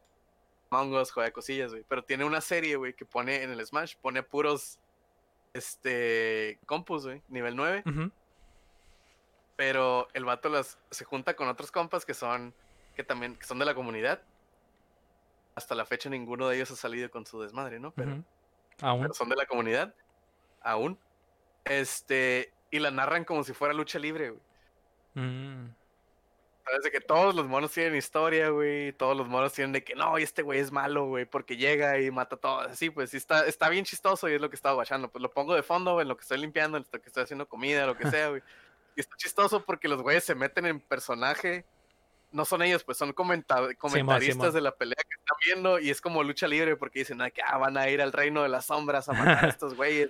[0.69, 1.83] Among Us, juega cosillas, güey.
[1.87, 4.77] Pero tiene una serie, güey, que pone en el Smash, pone puros,
[5.53, 7.83] este, compus, güey, nivel 9.
[7.85, 8.11] Ujú.
[9.55, 12.53] pero el vato las se junta con otros compas que son
[12.93, 14.21] que también que son de la comunidad.
[15.55, 17.91] Hasta la fecha ninguno de ellos ha salido con su desmadre, ¿no?
[17.91, 18.23] Pero.
[18.81, 19.01] Aún.
[19.01, 19.93] pero son de la comunidad
[20.65, 20.99] aún.
[21.63, 24.41] Este, y la narran como si fuera lucha libre, güey.
[25.13, 25.73] Mm.
[26.65, 28.91] Sabes de que todos los monos tienen historia, güey.
[28.93, 31.99] Todos los monos tienen de que no, y este güey es malo, güey, porque llega
[32.01, 32.67] y mata a todos.
[32.67, 35.09] Así, pues sí está, está bien chistoso y es lo que estaba guachando.
[35.09, 37.23] Pues lo pongo de fondo, güey, en lo que estoy limpiando, en lo que estoy
[37.23, 38.41] haciendo comida, lo que sea, güey.
[38.95, 41.65] Y está chistoso porque los güeyes se meten en personaje.
[42.35, 46.01] No son ellos, pues son comenta- comentaristas de la pelea que están viendo y es
[46.01, 48.65] como lucha libre porque dicen "Ah, que ah, van a ir al reino de las
[48.65, 50.09] sombras a matar a estos güeyes.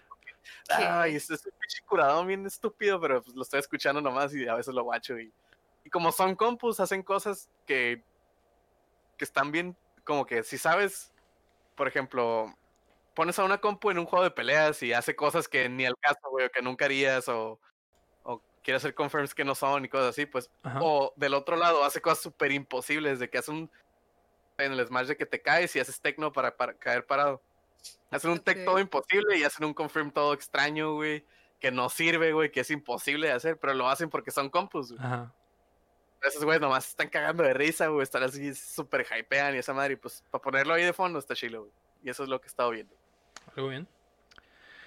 [0.69, 4.47] Ay, es, es un pinche curadón bien estúpido, pero pues lo estoy escuchando nomás y
[4.47, 5.19] a veces lo guacho.
[5.19, 5.31] Y,
[5.83, 8.01] y como son compus, hacen cosas que,
[9.17, 11.13] que están bien, como que si sabes,
[11.75, 12.51] por ejemplo,
[13.13, 15.95] pones a una compu en un juego de peleas y hace cosas que ni al
[15.99, 17.59] caso, güey, o que nunca harías, o
[18.65, 20.79] quiere hacer confirms que no son y cosas así, pues Ajá.
[20.81, 23.71] o del otro lado, hace cosas súper imposibles de que hace un.
[24.57, 27.41] En el Smash de que te caes y haces tecno para, para caer parado.
[28.09, 28.65] Hacen un tech Ok.
[28.65, 31.23] todo imposible y hacen un confirm todo extraño, güey.
[31.59, 34.93] Que no sirve, güey, que es imposible de hacer, pero lo hacen porque son compus,
[34.93, 35.05] güey.
[35.05, 35.33] Ajá.
[36.23, 38.01] Esos güeyes nomás están cagando de risa, güey.
[38.03, 39.93] Están así súper hypean y esa madre.
[39.93, 41.71] Y pues para ponerlo ahí de fondo está chilo, güey.
[42.03, 42.95] Y eso es lo que he estado viendo.
[43.55, 43.87] Algo bien.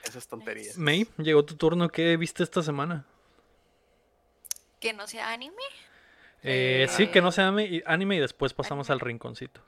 [0.03, 0.79] Esas tonterías.
[0.79, 1.91] May, llegó tu turno.
[1.91, 3.07] ¿Qué viste esta semana?
[4.81, 5.63] Que no sea anime.
[6.43, 7.33] Eh, sí, que no Eh.
[7.33, 9.61] sea anime y, anime y después pasamos al rinconcito.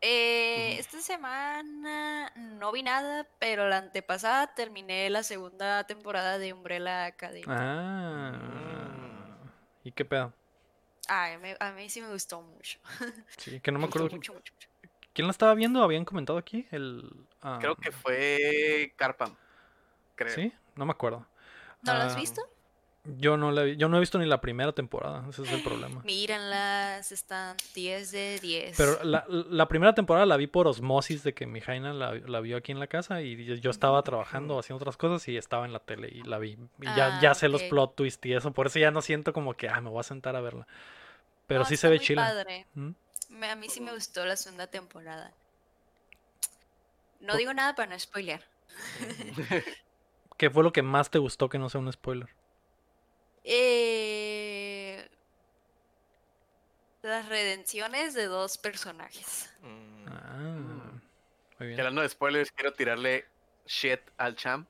[0.00, 0.76] Eh.
[0.78, 7.44] Esta semana no vi nada, pero la antepasada terminé la segunda temporada de Umbrella Academy.
[7.46, 8.32] Ah.
[9.84, 10.32] ¿Y qué pedo?
[11.08, 12.78] Ay, me- a mí sí me gustó mucho.
[13.38, 14.08] Sí, que no me acuerdo.
[14.10, 14.68] mucho, mucho, mucho.
[15.14, 15.82] ¿Quién la estaba viendo?
[15.82, 16.66] ¿Habían comentado aquí?
[16.70, 17.10] El,
[17.60, 19.34] Creo ah, que fue Carpam.
[20.14, 20.34] Creo.
[20.34, 20.52] ¿Sí?
[20.74, 21.26] No me acuerdo.
[21.82, 22.42] ¿No lo has Ah, visto?
[23.04, 26.02] Yo no, la yo no he visto ni la primera temporada, ese es el problema.
[26.04, 28.76] Mírenlas, están 10 de 10.
[28.76, 32.40] Pero la, la primera temporada la vi por osmosis de que mi Jaina la, la
[32.40, 35.72] vio aquí en la casa y yo, estaba trabajando haciendo otras cosas y estaba en
[35.72, 36.56] la tele y la vi.
[36.80, 39.32] Y ya, Ah, ya sé los plot twists y eso, por eso ya no siento
[39.32, 40.68] como que, ah, me voy a sentar a verla.
[41.48, 42.32] Pero No, sí se ve chila.
[42.74, 42.90] ¿Mm?
[43.50, 45.32] A mí sí me gustó la segunda temporada.
[47.20, 48.42] No digo nada para no spoilear.
[50.36, 52.28] ¿Qué fue lo que más te gustó que no sea un spoiler?
[53.44, 55.08] Eh,
[57.02, 59.52] Las redenciones de dos personajes.
[59.60, 60.92] Mm, Ah,
[61.58, 61.80] muy Y bien.
[61.80, 63.26] hablando de spoilers, quiero tirarle
[63.66, 64.68] shit al champ.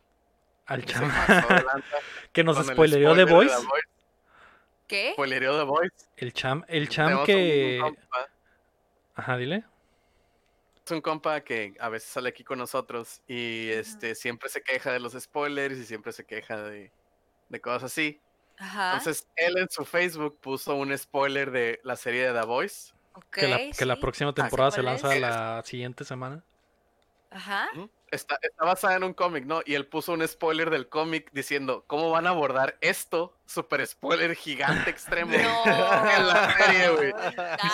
[0.67, 0.93] Al que
[1.67, 1.97] lanza
[2.33, 3.55] que nos spoilereó The Voice.
[4.87, 5.13] ¿Qué?
[5.13, 6.07] Spoilereó The Voice.
[6.17, 7.81] El cham, el cham Tenemos un- que.
[7.85, 7.97] un
[9.15, 9.65] Ajá, dile.
[10.85, 14.91] Es un compa que a veces sale aquí con nosotros y este siempre se queja
[14.93, 16.91] de los spoilers y siempre se queja de,
[17.49, 18.21] de cosas así.
[18.63, 18.93] Ajá.
[18.99, 22.93] Entonces, él en su Facebook puso un spoiler de la serie de The Voice.
[23.15, 24.01] ok, Que la, que la sí.
[24.01, 24.85] próxima sé temporada se es.
[24.85, 26.45] lanza la siguiente semana.
[27.31, 27.69] Ajá.
[28.11, 29.63] Está, está basada en un cómic, ¿no?
[29.65, 34.35] Y él puso un spoiler del cómic diciendo cómo van a abordar esto, super spoiler
[34.37, 35.33] gigante extremo.
[35.65, 36.11] No.
[36.11, 37.13] En la serie, güey.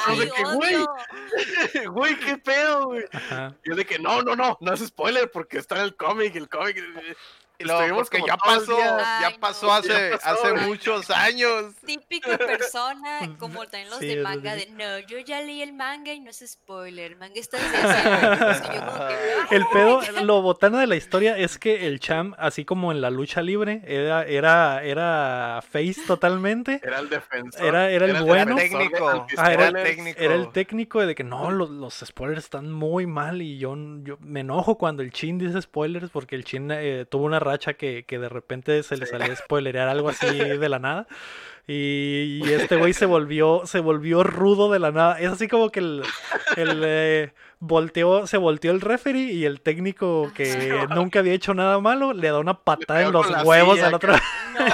[0.07, 0.77] Ay, de que, güey.
[1.91, 3.05] Güey, qué pedo, güey.
[3.65, 6.35] Y yo de que no, no, no, no es spoiler porque está en el cómic,
[6.37, 6.77] el cómic.
[7.59, 10.67] Estuvimos ya el pasó, día- ya pasó hace, Ya pasó, hace güey.
[10.67, 11.75] muchos años.
[11.87, 16.13] Típica persona, como también los Sí, de manga, de no, yo ya leí el manga
[16.13, 17.13] y no es spoiler.
[17.13, 20.23] El manga está hace años", y yo como que, El "Ay, pedo, ya".
[20.23, 23.83] lo botana de la historia es que el Cham, así como en la lucha libre,
[23.87, 26.81] era, era, era face totalmente.
[26.85, 27.65] Era el defensor.
[27.67, 28.55] Era- era el el bueno.
[28.55, 29.27] Técnico.
[29.37, 30.21] Ah, era el técnico.
[30.21, 34.17] Era el técnico de que no, los, los spoilers están muy mal y yo, yo
[34.21, 38.05] me enojo cuando el Chin dice spoilers porque el Chin eh, tuvo una racha que,
[38.05, 39.13] que de repente se le Sí.
[39.13, 40.27] salía a spoilerear algo así
[40.63, 41.07] de la nada.
[41.71, 45.21] Y, y este güey se volvió, se volvió rudo de la nada.
[45.21, 46.03] Es así como que el,
[46.57, 50.95] el, eh, volteó, se volteó el referee y el técnico que Ajá.
[50.95, 54.15] nunca había hecho nada malo le da una patada en los huevos silla al otro.
[54.59, 54.65] No.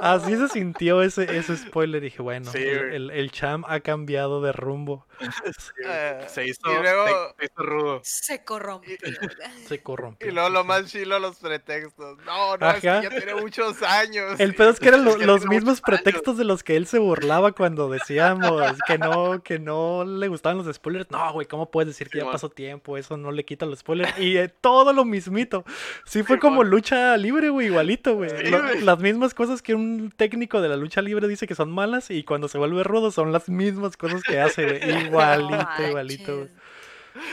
[0.00, 2.00] Así se sintió ese, ese spoiler.
[2.00, 5.06] Dije, bueno, Sí, el, el, el Cham ha cambiado de rumbo.
[5.84, 8.00] Eh, se hizo, y luego- se, se hizo rudo.
[8.04, 8.96] Se corrompió.
[9.66, 10.28] Se corrompió.
[10.28, 12.18] Y luego lo más chilo los pretextos.
[12.24, 14.38] No, no, es que ya tiene muchos años.
[14.40, 15.80] El pedo es que eran lo- los mismos años.
[15.82, 20.58] pretextos de los que él se burlaba cuando decíamos que no, que no le gustaban
[20.58, 21.10] los spoilers.
[21.10, 22.96] No, güey, ¿cómo puedes decir que ya pasó tiempo?
[22.96, 24.18] Eso no le quita los spoilers.
[24.18, 25.64] Y eh, todo lo mismito.
[26.06, 28.30] Sí fue como lucha libre, güey, igualito, güey.
[28.30, 28.80] Sí, Lo- güey.
[28.82, 32.24] las mismas cosas que un técnico de la lucha libre dice que son malas y
[32.24, 35.07] cuando se vuelve rudo son las mismas cosas que hace, güey.
[35.08, 36.48] Igualito, No igualito.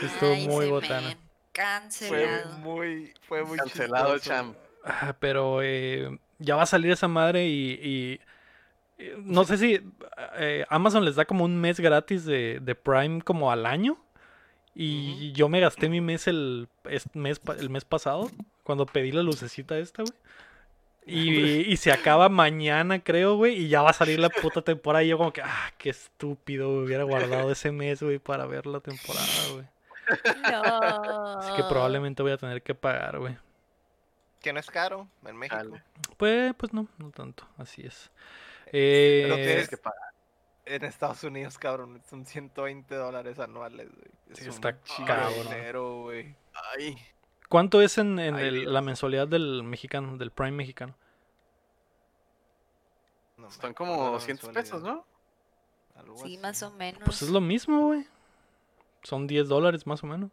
[0.02, 1.10] Estuvo Ay, muy botana.
[1.10, 1.16] Fue
[1.52, 2.58] Cancelado.
[2.58, 4.40] muy, fue muy Cancelado el chistoso.
[4.42, 4.56] champ.
[4.84, 8.20] Ah, Pero eh, ya va a salir esa madre y, y,
[8.98, 9.80] eh, no sé si
[10.38, 13.96] eh, Amazon les da como un mes gratis de, de Prime como al año.
[14.78, 18.30] Y yo me gasté mi mes el, es- mes el mes pasado
[18.62, 20.12] cuando pedí la lucecita esta, güey.
[21.06, 23.54] Y, y se acaba mañana, creo, güey.
[23.54, 25.02] Y ya va a salir la puta temporada.
[25.04, 26.68] Y yo como que, ah, qué estúpido.
[26.72, 29.66] güey, Hubiera guardado ese mes, güey, para ver la temporada, güey.
[30.52, 31.38] No.
[31.40, 33.36] Así que probablemente voy a tener que pagar, güey.
[34.40, 35.56] Que no es caro en México.
[35.56, 35.82] Dale.
[36.16, 37.46] Pues, pues no, no tanto.
[37.58, 38.10] Así es.
[38.70, 39.98] Pero Eh, tienes que pagar.
[40.64, 44.08] En Estados Unidos, cabrón, son 120 dólares anuales, güey.
[44.30, 45.32] Es Sí, un está chingo cabrón.
[45.48, 46.34] dinero, güey.
[46.76, 46.96] Ay,
[47.48, 50.94] ¿Cuánto es en, en Ay, el- la mensualidad del mexicano, del Prime mexicano?
[53.36, 54.82] No me están como la 200 pesos.
[54.82, 55.04] ¿no?
[55.96, 56.38] Algo Sí, así.
[56.38, 57.02] más o menos.
[57.04, 58.06] Pues es lo mismo, güey.
[59.02, 60.30] Son 10 dólares más o menos.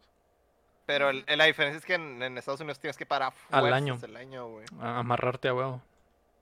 [0.86, 3.72] Pero el- la diferencia es que en, en Estados Unidos tienes que pagar a Al
[3.74, 3.98] año.
[4.02, 4.66] el año, güey.
[4.82, 5.82] A amarrarte a huevo.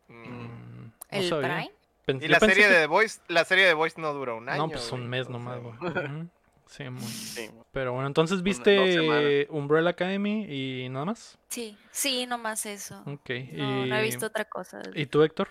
[0.07, 0.14] Mm.
[0.14, 1.48] Mm, no ¿El sabía.
[1.56, 1.72] Prime?
[2.06, 4.34] Pen- Y la serie que- de The Voice, la serie de The Voice no dura
[4.34, 4.64] un año.
[4.64, 6.30] No, pues un güey, mes o nomás, sea, güey.
[6.72, 7.02] Sí, mon.
[7.02, 7.49] Sí.
[7.73, 9.45] Pero bueno, entonces viste.
[9.49, 11.38] Umbrella Academy y nada más.
[11.49, 13.02] Sí, sí, nomás eso.
[13.06, 13.30] Ok.
[13.52, 14.81] No, no he y- visto otra cosa.
[14.95, 15.49] ¿Y tú, Héctor?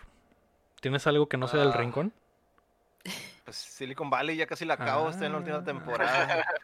[0.81, 1.77] ¿Tienes algo que no sea del Ah.
[1.77, 2.13] rincón?
[3.45, 5.65] Pues Silicon Valley ya casi la acabo, está en la última Ah.
[5.65, 6.47] temporada.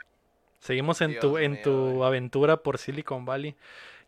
[0.61, 3.55] Seguimos en tu, en mío, tu aventura por Silicon Valley.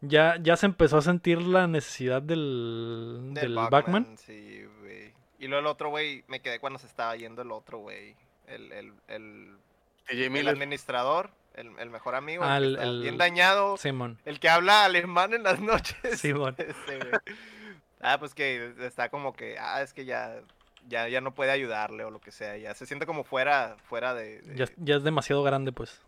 [0.01, 4.17] Ya, ya se empezó a sentir la necesidad del, del, Batman.
[4.17, 5.13] Sí, güey.
[5.41, 8.15] Y luego el otro, güey, me quedé cuando se estaba yendo el otro, güey.
[8.47, 9.57] El, el, el,
[10.09, 10.49] el Miller.
[10.55, 14.19] administrador, el, el mejor amigo, el Ah, bien dañado, Simón.
[14.25, 16.21] el que habla alemán en las noches.
[16.21, 16.57] Simón.
[16.87, 17.01] Güey.
[18.01, 20.41] Ah, pues que está como que, ah, es que ya,
[20.87, 24.15] ya, ya no puede ayudarle o lo que sea, ya se siente como fuera, fuera
[24.15, 24.41] de...
[24.43, 26.01] de- Ya, ya es demasiado grande, pues.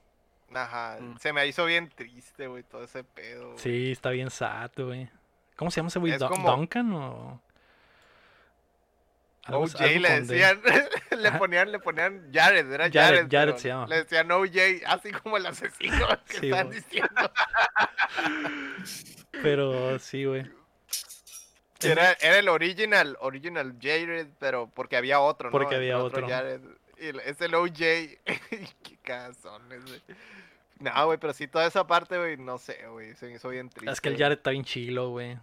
[0.54, 1.16] Ajá, Mm.
[1.18, 3.56] se me hizo bien triste, güey, todo ese pedo.
[3.58, 5.08] Sí, está bien sad, güey.
[5.56, 6.12] ¿Cómo se llama ese güey?
[6.12, 7.40] Es Dun- como- ¿Duncan o...?
[9.54, 10.60] OJ algo le decían,
[11.18, 13.56] le ponían, le ponían Jared, era Jared, Jared.
[13.56, 13.86] Se llama.
[13.86, 17.32] Le decían OJ, así como el asesino que Sí, están diciendo.
[19.42, 20.46] Pero sí, güey.
[21.82, 25.52] Era, era el original, original Jared, pero porque había otro, ¿no?
[25.52, 26.28] Porque había otro.
[26.28, 26.60] Jared.
[26.98, 27.78] Y es el OJ.
[27.78, 30.02] Qué cagazones, güey.
[30.78, 33.70] No, güey, pero sí, toda esa parte, güey, no sé, güey, se me hizo bien
[33.70, 33.90] triste.
[33.90, 34.18] Es que el.
[34.18, 35.38] Jared está bien chilo, güey.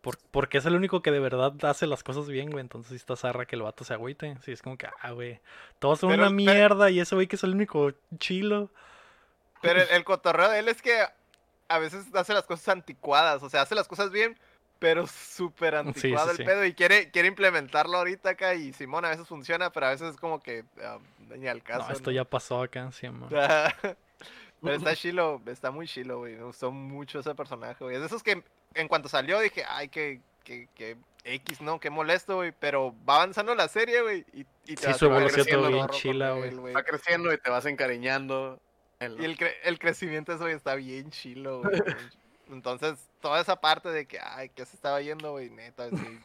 [0.00, 2.60] Por- porque es el único que de verdad hace las cosas bien, güey.
[2.60, 4.36] Entonces sí está zarra que el vato se agüite.
[4.44, 5.40] Sí, es como que, ah, güey.
[5.78, 8.70] Todos son Pero- una pero- mierda y ese güey que es el único chilo.
[9.60, 11.04] Pero el, el cotorreo de él es que
[11.68, 14.38] a veces hace las cosas anticuadas, o sea, hace las cosas bien,
[14.78, 16.44] pero súper anticuado sí, el sí.
[16.44, 20.14] pedo y quiere, quiere implementarlo ahorita acá y Simón a veces funciona, pero a veces
[20.14, 20.98] es como que ah,
[21.36, 21.88] ni al caso.
[21.88, 22.14] no, esto ¿no?
[22.14, 23.28] ya pasó acá, sí, man.
[24.60, 26.34] Pero está chilo, está muy chilo, güey.
[26.34, 27.94] Me gustó mucho ese personaje, güey.
[27.94, 28.42] Es de esos que
[28.74, 31.78] en cuanto salió dije, ay, que, que, que X, ¿no?
[31.80, 32.52] Qué molesto, güey.
[32.58, 34.24] Pero va avanzando la serie, güey.
[34.32, 36.74] Y, y te Sí, vas- su evolución creciendo bien chila, güey.
[36.74, 38.60] Va creciendo y te vas encariñando.
[39.00, 41.72] en Y el, cre- el crecimiento de eso güey, está bien chilo, güey.
[42.50, 46.20] Entonces, toda esa parte de que, ay, que se estaba yendo, güey, neta, sí,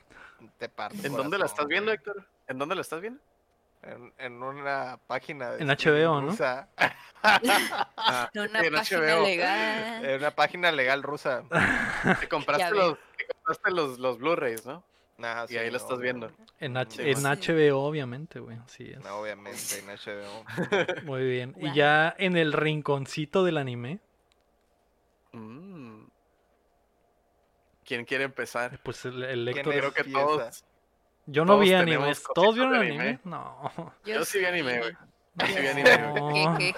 [0.58, 1.06] te parte.
[1.06, 1.92] ¿En dónde la estás viendo.
[1.92, 2.26] Héctor?
[2.48, 3.20] ¿En dónde la estás viendo?
[3.84, 6.30] En, en una página de En HBO, ¿no?
[6.30, 6.70] rusa.
[8.34, 9.24] En una sí, en página HBO.
[9.26, 10.06] legal.
[10.06, 11.44] En una página legal rusa.
[12.20, 14.84] Te compraste los, te compraste los, los Blu-rays, ¿no?
[15.22, 16.32] Ajá, Y ahí lo estás viendo.
[16.60, 17.24] En, H- Sí, en.
[17.24, 18.58] HBO, obviamente, güey.
[18.66, 19.02] Así es.
[19.04, 20.44] No, obviamente, en HBO.
[21.06, 21.54] Muy bien.
[21.58, 21.74] Y Guau.
[21.76, 24.00] ya en el rinconcito del anime,
[25.32, 26.06] Mm.
[27.86, 28.80] ¿Quién quiere empezar?
[28.84, 29.74] pues el, el ¿Quién Héctor.
[29.74, 29.80] es?
[29.80, 30.26] Creo que empieza?
[30.28, 30.66] todos.
[31.26, 32.24] Yo no todos vi animes.
[32.36, 33.00] ¿Todos vieron anime?
[33.00, 33.20] anime?
[33.24, 33.94] No.
[34.06, 34.94] Yo sí vi anime, güey.
[35.36, 35.46] No.
[35.48, 36.74] sí vi anime,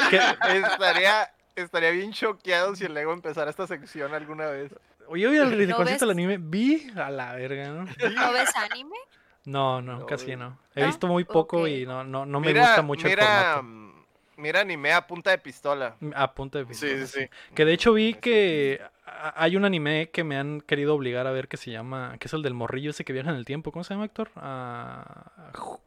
[0.72, 4.74] estaría, estaría bien choqueado si el Lego empezara esta sección alguna vez.
[5.08, 6.00] Oye, oye, el rinconcito ves?
[6.00, 7.84] del anime, vi a la verga, ¿no?
[7.84, 8.96] ¿No ves anime?
[9.44, 10.58] No, no, No, casi no.
[10.74, 10.86] He ¿No?
[10.86, 13.62] visto muy poco y no, no, no me Mira- gusta mucho el mira, formato.
[13.64, 13.94] mm,
[14.36, 15.94] Mira anime a punta de pistola.
[16.16, 17.28] A punto de Sí, pistola, sí, sí.
[17.54, 18.18] Que de hecho vi Sí.
[18.20, 22.28] que hay un anime que me han querido obligar a ver que se llama, que
[22.28, 23.70] es el del morrillo ese que viaja en el tiempo.
[23.72, 24.30] ¿Cómo se llama, Héctor?
[24.36, 25.30] Ah,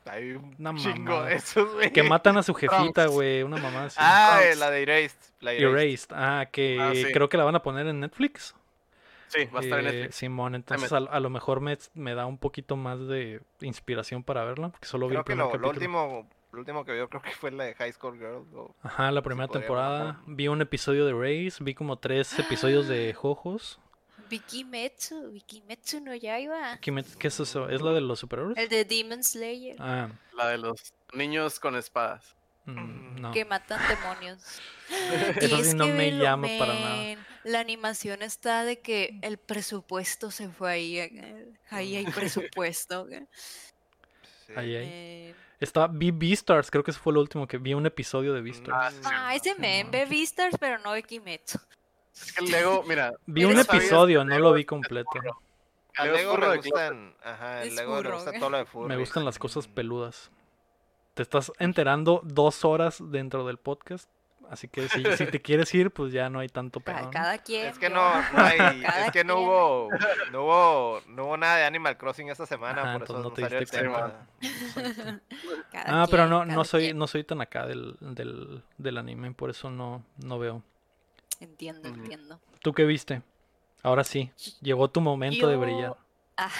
[0.06, 1.26] Hay un Una chingo mamada.
[1.30, 1.91] de esos, güey.
[1.91, 3.44] que matan a su jefita, güey.
[3.44, 3.98] Una mamá así.
[3.99, 4.60] Ah, Trunks.
[4.60, 5.18] la de Erased.
[5.41, 5.77] La de Erased.
[5.80, 6.10] Erased.
[6.14, 7.06] Ah, que Ah, sí.
[7.11, 8.56] creo que la van a poner en Netflix.
[9.30, 10.15] Sí, va a estar en Eh, Netflix.
[10.15, 14.45] Simón, entonces a, a lo mejor me, me da un poquito más de inspiración para
[14.45, 15.69] verla, porque solo vi el que primer lo capítulo.
[15.72, 18.45] último, lo último que vio creo que fue la de High School Girl.
[18.56, 20.03] o- Ajá, la primera temporada.
[20.06, 20.24] bajar.
[20.28, 23.80] Vi un episodio de Race, vi como tres episodios de Jojos.
[24.30, 26.78] Vikimetsu, Vikimetsu no Yaiba.
[26.82, 27.69] ¿Qué, me- qué es eso?
[27.69, 28.57] ¿Es la de los superhéroes?
[28.57, 29.76] El de Demon Slayer.
[29.80, 32.36] Ah, La de los niños con espadas.
[32.65, 33.32] mm, no.
[33.32, 34.40] Que matan demonios.
[35.38, 37.15] Eso sí es no que me velo, llama para nada.
[37.44, 40.98] La animación está de que el presupuesto se fue ahí.
[40.99, 43.07] eh, Ahí hay presupuesto.
[43.07, 44.53] sí.
[44.56, 44.74] Ahí.
[44.76, 48.41] Eh, Estaba, vi Beastars, creo que ese fue lo último que vi un episodio de
[48.41, 48.95] Beastars.
[48.95, 49.91] Mm, Ah, ese me no.
[49.91, 51.59] ve Beastars, pero no Vikimetsu.
[52.13, 55.09] Es que el Lego, mira, Vi un episodio, no lo vi completo.
[55.13, 55.41] furro.
[55.97, 56.71] A Lego furro de closet.
[56.93, 57.15] gustan.
[57.23, 58.39] Ajá, el Lego le furro, gusta ¿eh?
[58.39, 58.99] todo lo de Me furries.
[58.99, 60.29] gustan las cosas peludas.
[61.15, 64.07] Te estás enterando dos horas dentro del podcast.
[64.49, 67.10] Así que si, si te quieres ir, pues ya no hay tanto pedo.
[67.11, 67.68] Cada, quien.
[67.68, 69.90] Es que no, no hay, Cada es que no hubo,
[70.32, 73.30] no hubo, no hubo nada de Animal Crossing esta semana, Ajá, por eso entonces no
[73.30, 74.28] no te el diste tema.
[75.72, 76.98] cada Ah, pero no, no soy, quien.
[76.98, 80.64] no soy tan acá del, del, del anime, por eso no, no veo.
[81.40, 82.40] Entiendo, entiendo.
[82.61, 83.22] ¿Tú qué viste?
[83.84, 85.95] Ahora sí, llegó tu momento de brillar.
[86.40, 86.52] Ah,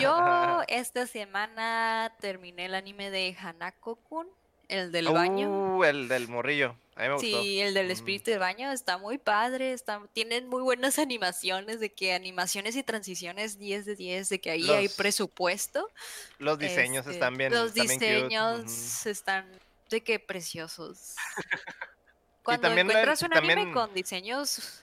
[0.00, 4.26] Yo esta semana terminé el anime de Hanako-kun,
[4.68, 5.76] el del baño.
[5.76, 6.76] Uh, el del morrillo.
[6.96, 7.42] A mí me gustó.
[7.42, 11.92] Sí, el del espíritu del baño está muy padre, está, tienen muy buenas animaciones, de
[11.92, 15.90] que animaciones y transiciones 10 de 10, de que ahí hay presupuesto.
[16.38, 17.52] Los diseños este, están bien.
[17.52, 19.46] Los están bien cute, diseños están
[19.90, 21.14] de que preciosos.
[22.42, 24.82] Cuando la- encuentras un anime con diseños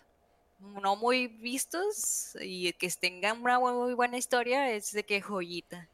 [0.59, 5.87] no muy vistos y que tengan una muy, muy buena historia, es de que joyita.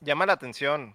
[0.00, 0.94] Llama la atención.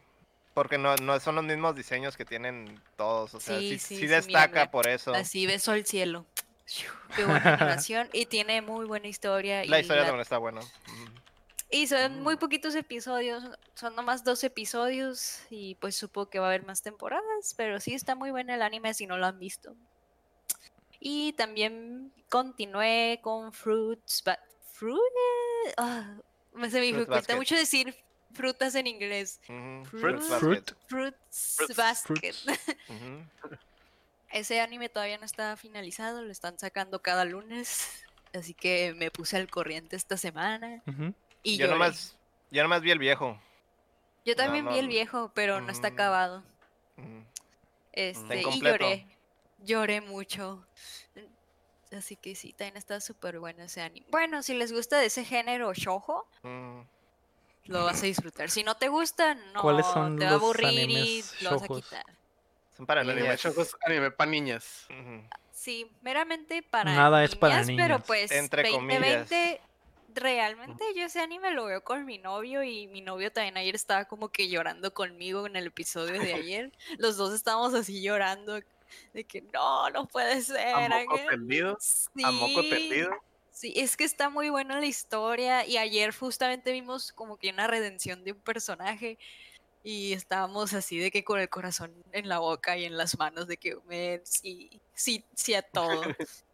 [0.62, 3.34] Porque no, no son los mismos diseños que tienen todos.
[3.34, 5.12] O sea, Sí, sí, sí, sí sí, destaca mira, por eso.
[5.16, 6.24] Así beso el cielo.
[7.16, 9.66] Qué buena animación y tiene muy buena historia.
[9.66, 10.62] La y historia la- también está buena.
[11.72, 12.40] Y son muy Mm.
[12.40, 13.44] poquitos episodios,
[13.74, 17.94] son nomás dos episodios y pues supongo que va a haber más temporadas, pero sí
[17.96, 19.74] está muy bueno el anime si no lo han visto.
[21.00, 24.40] Y también continué con Fruits, Ba-
[24.74, 25.02] Fruit,
[25.78, 26.14] ah,
[26.54, 27.96] Me- Se me dificulta mucho decir
[28.34, 29.40] frutas en inglés.
[29.46, 30.22] Fruit-.
[30.22, 30.72] Fruit.
[30.88, 31.76] Fruits Fruits.
[31.76, 32.36] Basket.
[32.90, 33.26] Ujú.
[34.32, 38.04] Ese anime todavía no está finalizado, lo están sacando cada lunes.
[38.34, 40.82] Así que me puse al corriente esta semana.
[40.88, 41.14] Ujú.
[41.44, 41.74] Y Yo lloré.
[41.74, 42.18] nomás,
[42.50, 43.40] yo nomás vi el viejo.
[44.24, 45.94] Yo también no, vi el viejo, pero no está Mm.
[45.94, 46.44] acabado.
[46.98, 47.26] Ujú.
[47.92, 49.08] Este, y lloré.
[49.60, 50.66] Lloré mucho.
[51.92, 54.06] Así que sí, también está súper bueno ese anime.
[54.12, 56.82] Bueno, si les gusta de ese género shoujo, Mm.
[57.66, 58.50] Lo vas a disfrutar.
[58.50, 61.64] Si no te gusta, no ¿Cuáles son te va a los aburrir y lo vas
[61.64, 62.06] a quitar.
[62.76, 63.46] Son para El anime niñas.
[63.46, 64.88] es anime para niñas.
[65.52, 68.04] Sí, meramente para Nada es para pero niñas.
[68.08, 69.62] pues Entre 2020
[70.14, 74.06] realmente yo ese anime lo veo con mi novio y mi novio también ayer estaba
[74.06, 76.72] como que llorando conmigo en el episodio de ayer.
[76.98, 78.60] Los dos estábamos así llorando
[79.14, 80.74] de que no, no puede ser.
[80.76, 81.28] A moco Ángel".
[81.30, 81.78] tendido.
[82.24, 83.12] A moco tendido.
[83.62, 87.68] Sí, es que está muy buena la historia y ayer justamente vimos como que una
[87.68, 89.20] redención de un personaje
[89.84, 93.46] y estábamos así de que con el corazón en la boca y en las manos
[93.46, 96.02] de que "Men, sí, sí, sí a todo.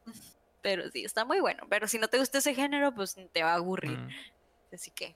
[0.62, 1.64] Pero sí, está muy bueno.
[1.70, 3.98] Pero si no te gusta ese género, pues te va a aburrir.
[3.98, 4.10] Mm.
[4.74, 5.16] Así que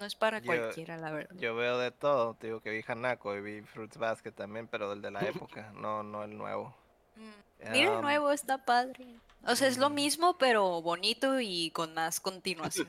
[0.00, 1.36] no es para Yo- cualquiera, la verdad.
[1.36, 2.32] Yo veo de todo.
[2.32, 5.20] Te digo que vi Hanako y vi Fruits Basket también, pero del de la
[5.50, 6.74] época, no, no el nuevo.
[7.16, 9.04] Mm, Mira el nuevo, está padre.
[9.46, 12.88] O sea, es lo mismo, pero bonito y con más continuación.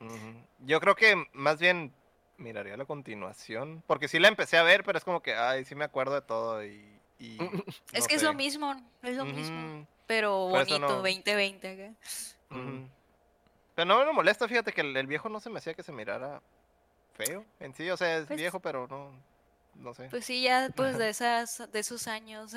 [0.60, 1.92] Yo creo que más bien
[2.36, 5.74] miraría la continuación, porque sí la empecé a ver, pero es como que, ay, sí
[5.74, 7.00] me acuerdo de todo y...
[7.18, 7.36] y
[7.92, 9.86] es no que es lo mismo, es lo mismo.
[10.06, 11.72] Pero Por bonito, no- 2020.
[11.72, 11.94] acá.
[12.50, 12.88] ujú.
[13.74, 15.92] Pero no me molesta, fíjate que el, el viejo no se me hacía que se
[15.92, 16.40] mirara
[17.14, 19.10] feo en sí, o sea, es Pues- viejo, pero no,
[19.78, 20.08] no sé.
[20.10, 22.52] Pues sí, ya después de esas, de esos años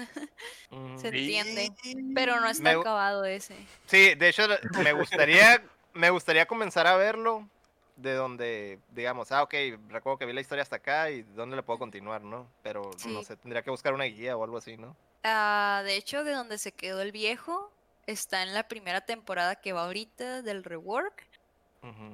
[0.72, 0.98] Ujú.
[1.00, 1.72] se entiende.
[2.14, 3.56] Pero no está Me acabado ese.
[3.88, 4.44] Sí, de hecho,
[4.84, 7.48] me gustaría, me gustaría comenzar a verlo
[7.96, 9.54] de donde, digamos, ah, ok,
[9.90, 12.48] recuerdo que vi la historia hasta acá y dónde le puedo continuar, ¿no?
[12.64, 14.96] Pero no sé, tendría que buscar una guía o algo así, ¿no?
[15.24, 17.72] Ah, de hecho, de donde se quedó el viejo,
[18.08, 21.28] está en la primera temporada que va ahorita del rework.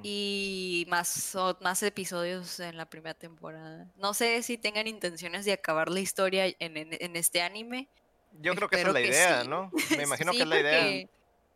[0.02, 3.86] Y más, más episodios en la primera temporada.
[3.96, 7.88] No sé si tengan intenciones de acabar la historia en, en- en este anime.
[8.40, 9.48] Yo creo que esa es la idea, sí.
[9.48, 9.70] ¿no?
[9.96, 11.08] Me imagino Sí, que es la idea.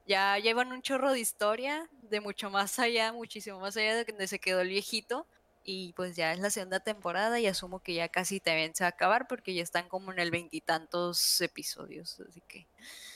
[0.06, 4.26] Ya llevan un chorro de historia, de mucho más allá, muchísimo más allá de donde
[4.26, 5.26] se quedó el viejito.
[5.64, 8.89] Y pues ya es la segunda temporada y asumo que ya casi también se va
[8.89, 12.18] a acabar porque ya están como en el veintitantos episodios.
[12.28, 12.66] Así que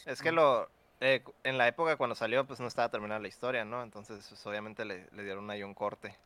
[0.05, 0.71] Es que lo,
[1.01, 3.83] eh, en la época cuando salió, pues no estaba terminada la historia, ¿no?
[3.83, 6.17] Entonces, pues, obviamente le, le dieron ahí un corte.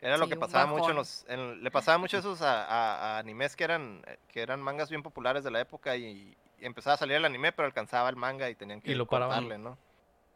[0.00, 2.64] Era lo Sí, que un pasaba mucho en los, en- le pasaba mucho esos a,
[2.64, 6.36] a- a animes que eran, eh, que eran mangas bien populares de la época y,
[6.58, 9.44] y empezaba a salir el anime, pero alcanzaba el manga y tenían que lo paraban.
[9.44, 9.78] cortarle, ¿no?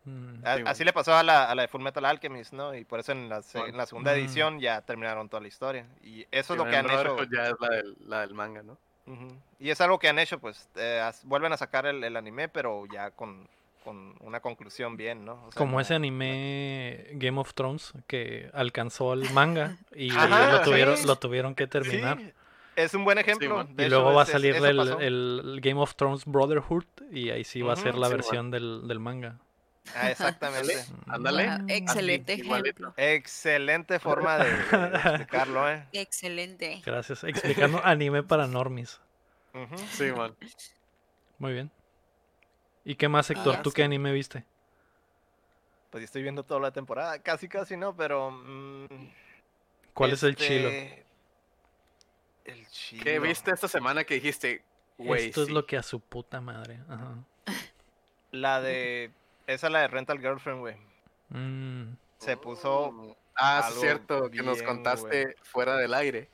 [0.04, 0.44] Mm.
[0.44, 0.84] A- Sí, así bueno.
[0.84, 2.74] le pasó a la, a la de Full Metal Alchemist, ¿no?
[2.74, 4.14] Y por eso en la, en la segunda Mm.
[4.14, 5.86] edición ya terminaron toda la historia.
[6.02, 7.24] Y eso es lo Sí, que han hecho.
[7.24, 8.78] Ya es la del, la del manga, ¿no?
[9.06, 9.28] Ujú.
[9.58, 12.86] Y es algo que han hecho, pues, eh, vuelven a sacar el, el anime, pero
[12.86, 13.48] ya con,
[13.86, 15.34] con una conclusión bien, ¿no?
[15.46, 20.62] O sea, Como ese anime Game of Thrones que alcanzó el manga y Ajá, lo,
[20.62, 21.06] tuvieron, sí.
[21.06, 22.18] lo tuvieron que Sí, terminar.
[22.74, 23.64] es un buen ejemplo.
[23.78, 27.44] y hecho, luego va a es- salir el, el Game of Thrones Brotherhood y ahí
[27.44, 29.38] sí va a ser la versión del, del manga.
[29.94, 30.74] Ah, exactamente.
[31.06, 31.48] Ándale.
[31.68, 32.92] excelente ejemplo.
[32.96, 35.84] Excelente forma de, de explicarlo, ¿eh?
[35.92, 36.82] Excelente.
[36.84, 37.22] Gracias.
[37.22, 39.00] Explicando anime para normies.
[39.54, 39.76] Ujú.
[39.92, 40.34] Sí, man.
[41.38, 41.70] Muy bien.
[42.86, 43.62] ¿Y qué más, Héctor?
[43.62, 44.44] ¿Tú qué anime viste?
[45.90, 48.30] Pues yo estoy viendo toda la temporada, casi casi no, pero...
[48.30, 48.86] mm,
[49.92, 50.68] ¿Cuál es el chilo?
[50.68, 51.04] este,
[52.44, 53.02] El chilo.
[53.04, 54.62] ¿Qué viste esta semana que dijiste?
[54.98, 56.78] Güey, Esto es lo que a su puta madre.
[56.88, 57.16] Ajá.
[58.30, 59.10] La de...
[59.48, 60.76] Esa es la de Rental Girlfriend, güey.
[61.30, 63.16] Mm, Se puso...
[63.36, 66.28] Ah, es cierto, que nos contaste fuera del aire.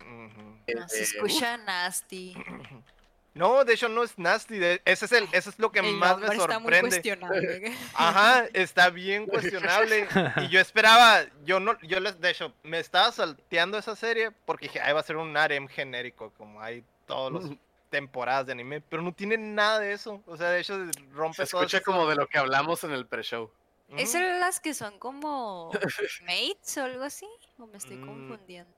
[0.00, 0.58] ujú.
[0.74, 2.34] No, se Eh, escucha nasty.
[3.36, 4.58] No, de hecho no es nasty.
[4.58, 6.88] de- ese es el, eso es lo que El más me nombre está muy sorprende.
[6.90, 7.76] cuestionable.
[7.94, 10.08] Ajá, está bien cuestionable.
[10.38, 14.66] Y yo esperaba, yo no, yo les, de hecho, me estaba salteando esa serie porque
[14.66, 17.52] dije, ahí va a ser un harem genérico, como hay todas las
[17.90, 20.22] temporadas de anime, pero no tiene nada de eso.
[20.26, 20.76] O sea, de hecho,
[21.12, 21.84] rompe Se todo escucha eso.
[21.84, 23.50] como de lo que hablamos en el pre-show.
[23.88, 23.98] Ujú.
[24.00, 25.70] ¿Es el- las que son como
[26.22, 27.28] mates o algo así?
[27.58, 28.72] ¿O me estoy Mm, confundiendo?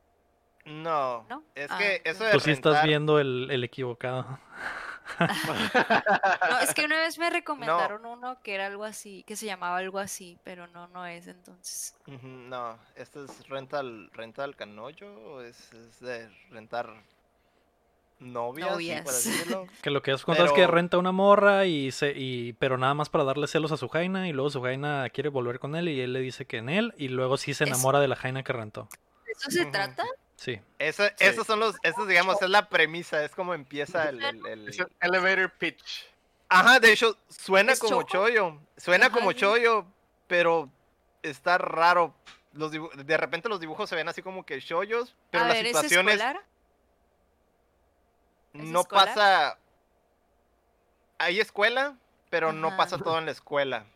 [0.65, 1.43] No, ¿No?
[1.55, 4.39] es Ah, que eso de Tú sí estás viendo el, el equivocado.
[5.19, 9.79] No, es que una vez me recomendaron uno que era algo así, que se llamaba
[9.79, 11.97] algo así, pero no, no es entonces.
[12.23, 16.93] No, esto es rental, rental canoyo o es, es de rentar
[18.19, 19.05] novias, sí, Novias.
[19.07, 19.67] decirlo.
[19.83, 22.77] Que lo que has contado es que Pero- renta una morra y se y pero
[22.77, 25.75] nada más para darle celos a su jaina y luego su jaina quiere volver con
[25.77, 28.09] él y él le dice que en él y luego sí se Es- enamora de
[28.09, 28.89] la jaina que rentó.
[29.25, 30.05] ¿De eso se trata?
[30.39, 30.61] Sí.
[30.79, 34.23] Esa- Esos son los, esos digamos, es la premisa, es como empieza el...
[34.23, 36.07] el- el- Es el elevator pitch.
[36.49, 38.09] Ajá, de hecho, suena ¿Es como choco?
[38.29, 39.39] chollo, suena Ajá, como sí.
[39.39, 39.85] chollo,
[40.29, 40.71] pero
[41.23, 42.15] está raro.
[42.53, 45.67] Los de repente los dibujos se ven así como que chollos, pero a las ver,
[45.67, 46.41] ¿es situaciones escolar?
[48.55, 49.07] ¿Es no escolar?
[49.09, 49.59] pasa...
[51.19, 51.97] Hay escuela,
[52.31, 53.87] pero no pasa todo en la escuela.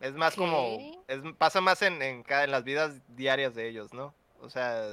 [0.00, 0.78] Es más como,
[1.08, 4.14] es, pasa más en, en, cada- en las vidas diarias de ellos, ¿no?
[4.40, 4.84] O sea,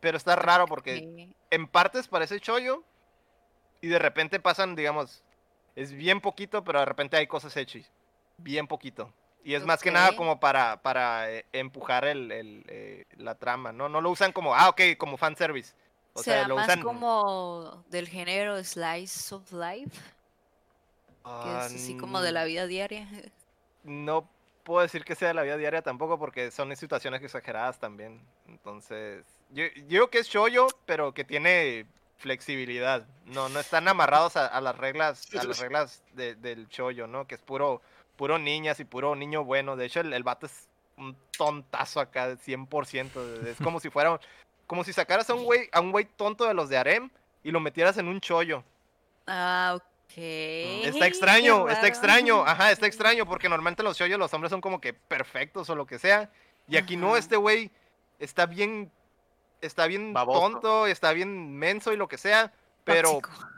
[0.00, 2.82] pero está raro porque en partes parece chollo
[3.80, 5.22] y de repente pasan, digamos,
[5.76, 7.90] es bien poquito, pero de repente hay cosas hechas,
[8.38, 9.12] bien poquito.
[9.42, 13.72] Y es más que nada como para, para eh, empujar el, el, eh, la trama,
[13.72, 13.88] ¿no?
[13.88, 15.74] No lo usan como, ah, ok, como fanservice.
[16.12, 16.82] O ¿Será sea, lo más usan...
[16.82, 19.96] como del género Slice of Life?
[21.22, 23.08] Que Ah, es así como de la vida diaria.
[23.82, 24.28] No
[24.62, 28.20] puedo decir que sea de la vida diaria tampoco porque son situaciones exageradas también.
[28.46, 31.86] Entonces, yo, yo digo que es chollo, pero que tiene
[32.18, 33.06] flexibilidad.
[33.26, 37.26] No, no están amarrados a, a las reglas, a las reglas de- del chollo, ¿no?
[37.26, 37.80] Que es puro,
[38.16, 39.76] puro niñas y puro niño bueno.
[39.76, 43.46] De hecho, el, el vato es un tontazo acá, 100%.
[43.46, 44.20] Es como si fuera, un-
[44.66, 47.10] como si sacaras a un güey, a un güey tonto de los de Arem
[47.42, 48.62] y lo metieras en un chollo.
[49.26, 50.12] Ah, ok.
[50.18, 51.86] Está extraño, qué está raro.
[51.86, 55.74] extraño, ajá, está extraño porque normalmente los shoyos los hombres son como que perfectos o
[55.74, 56.30] lo que sea.
[56.68, 57.70] Y aquí no, este güey
[58.18, 58.90] está bien,
[59.60, 60.40] está bien Baboso.
[60.40, 62.52] tonto, está bien menso y lo que sea,
[62.84, 63.48] pero, Tóxico.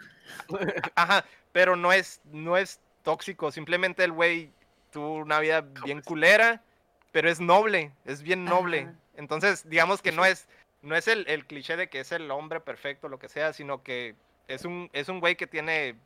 [0.95, 4.51] ajá, pero no es, no es tóxico, simplemente el güey
[4.91, 6.63] tuvo una vida bien culera,
[7.13, 8.83] pero es noble, es bien noble.
[8.83, 8.95] Ajá.
[9.17, 10.49] Entonces, digamos que no es,
[10.83, 13.83] no es el, el cliché de que es el hombre perfecto, lo que sea, sino
[13.83, 14.15] que
[14.49, 15.97] es un, es un güey que tiene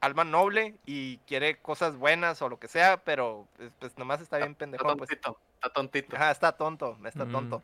[0.00, 4.38] alma noble y quiere cosas buenas o lo que sea, pero pues, pues, nomás está
[4.38, 4.96] bien Está pendejón.
[4.98, 5.08] Pues.
[5.10, 5.38] tontito.
[5.54, 6.16] Está tontito.
[6.16, 7.32] Ajá, está tonto, está Mm.
[7.32, 7.62] tonto.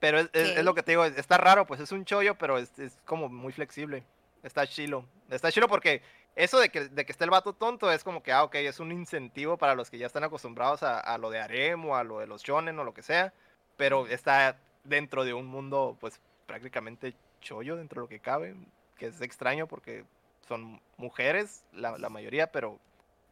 [0.00, 2.36] Pero es, es- es lo que te digo, es- está raro, pues es un chollo,
[2.36, 4.04] pero es, es como muy flexible.
[4.42, 5.04] Está chilo.
[5.30, 6.02] Está chilo porque
[6.36, 8.78] eso de que, de que esté el vato tonto es como que, ah, ok, es
[8.78, 12.04] un incentivo para los que ya están acostumbrados a, a lo de harem o a
[12.04, 13.32] lo de los shonen o lo que sea,
[13.76, 18.54] pero está dentro de un mundo, pues, prácticamente chollo dentro de lo que cabe,
[18.96, 20.04] que es extraño porque
[20.46, 22.78] son mujeres, la, la mayoría, pero,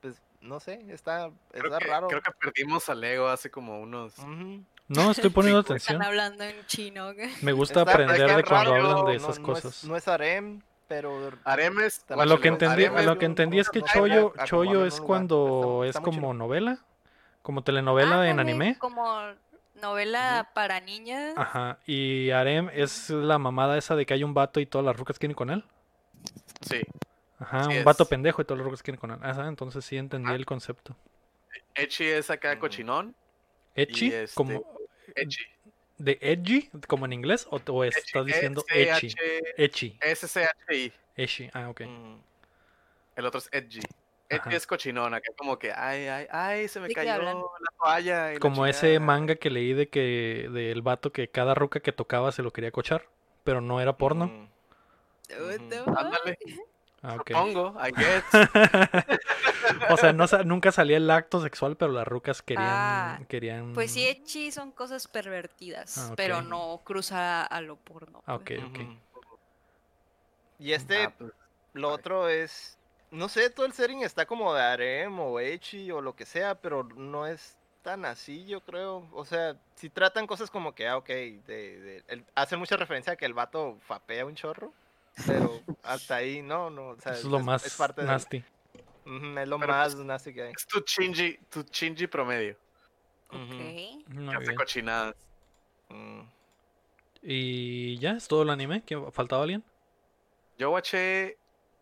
[0.00, 2.08] pues, no sé, está, Creo está que, raro.
[2.08, 4.18] creo que perdimos a Lego hace como unos.
[4.88, 5.96] No, estoy poniendo Sí, atención.
[5.96, 7.12] Están hablando en chino.
[7.42, 9.78] Me gusta Está- aprender de cuando raro, hablan de no- esas no cosas.
[9.78, 11.30] Es, no es harem, pero...
[11.44, 11.98] Aremes.
[11.98, 13.86] Está A lo que entendí, a lo que entendí es que no,
[14.44, 16.78] chollo, en es cuando Está- es como novela,
[17.42, 18.78] como telenovela en Ándale, anime.
[18.78, 19.20] Como
[19.80, 21.34] novela para niñas.
[21.36, 21.78] Ajá.
[21.86, 25.18] Y harem es la mamada esa de que hay un vato y todas las rucas
[25.18, 25.64] quieren con él.
[26.60, 26.80] Sí.
[27.38, 28.08] Ajá, un vato es.
[28.08, 29.18] pendejo y todas las rucas quieren con él.
[29.22, 30.36] Ajá, entonces sí entendí Ajá.
[30.36, 30.96] el concepto.
[31.74, 33.14] Echi es acá cochinón.
[33.76, 34.64] Echi, este, como
[35.14, 35.42] Echi.
[35.98, 39.14] de edgy, como en inglés, o, o estás diciendo echi.
[39.56, 40.92] Echi, S-C-H-I.
[41.16, 41.50] echi.
[41.52, 41.80] Ah, ok.
[41.82, 42.16] Mm,
[43.16, 43.80] El otro es edgy.
[44.28, 44.56] Edgy Ajá.
[44.56, 47.32] es cochinón, acá como que, ay, ay, ay, se me ¿De qué cayó la
[47.78, 48.30] toalla.
[48.30, 49.00] y la Como ese chingada".
[49.06, 52.70] manga que leí de que del vato que cada ruca que tocaba se lo quería
[52.70, 53.06] cochar,
[53.44, 54.26] pero no era porno.
[54.26, 54.48] mm.
[55.28, 55.96] Fuck?
[55.98, 56.38] Ándale,
[57.02, 57.28] Ah, ok.
[57.28, 58.24] supongo, I guess.
[59.90, 63.90] O sea, no, nunca salía el acto sexual, pero las rucas querían Ah, querían Pues
[63.92, 66.44] sí, echi son cosas pervertidas, Ah, pero ok.
[66.44, 68.22] no cruza a lo porno.
[68.26, 68.62] Ah, ok, pues.
[68.64, 68.78] ok.
[68.80, 68.98] Ujú.
[70.58, 71.32] Y este, Ah, pues,
[71.72, 72.78] lo otro es,
[73.10, 76.54] no sé, todo el setting está como de harem o echi o lo que sea,
[76.54, 79.06] pero no es tan así, yo creo.
[79.12, 83.12] O sea, si tratan cosas como que, ah, ok, de, de- el- hacen mucha referencia
[83.12, 84.72] a que el vato fapea un chorro,
[85.26, 88.44] pero hasta ahí no, no, o sea, Eso es lo más es parte del- nasty.
[89.04, 90.52] Es lo Pero, más pues, que hay.
[90.56, 92.56] es tu chingy, tu chingy promedio.
[93.28, 94.36] Ok.
[94.36, 95.14] Hace cochinadas.
[95.88, 96.20] mm.
[97.22, 98.82] Y ya, es todo el anime.
[98.84, 99.64] ¿Quién- ¿Faltaba alguien?
[100.58, 101.38] Yo watché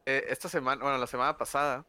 [0.07, 1.85] eh, esta semana, bueno, la semana pasada,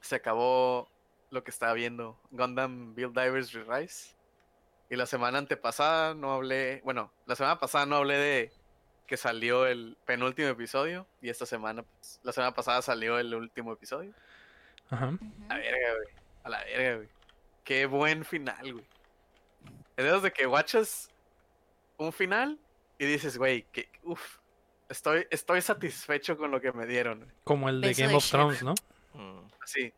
[0.00, 0.88] se acabó
[1.30, 4.14] lo que estaba viendo, Gundam Build Divers Re-Rise.
[4.90, 8.52] Y la semana antepasada no hablé, bueno, la semana pasada no hablé de
[9.06, 11.06] que salió el penúltimo episodio.
[11.22, 14.12] Y esta semana, pues, la semana pasada salió el último episodio.
[14.90, 15.18] Ajá.
[15.48, 16.08] A la verga, güey.
[16.44, 17.08] A la verga, güey.
[17.64, 18.84] Qué buen final, güey.
[19.96, 21.10] Es de que watchas
[21.98, 22.58] un final
[22.98, 24.38] y dices, güey, que, uff,
[24.88, 27.20] estoy, estoy satisfecho con lo que me dieron.
[27.20, 27.30] güey.
[27.44, 28.30] Como el de Beso Game de of chef.
[28.32, 28.74] Thrones, ¿no?
[29.14, 29.48] Mm.
[29.62, 29.92] Así.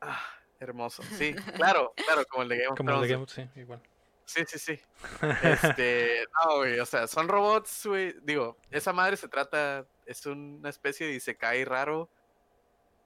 [0.00, 0.20] Ah,
[0.60, 1.02] hermoso.
[1.18, 3.60] Sí, claro, claro, como el de Game of Como el de Thrones, Game of sí,
[3.60, 3.80] igual.
[4.24, 4.80] Sí, sí, sí.
[5.42, 8.14] Este, no, güey, o sea, son robots, güey.
[8.22, 12.08] Digo, esa madre se trata es una especie de Isekai raro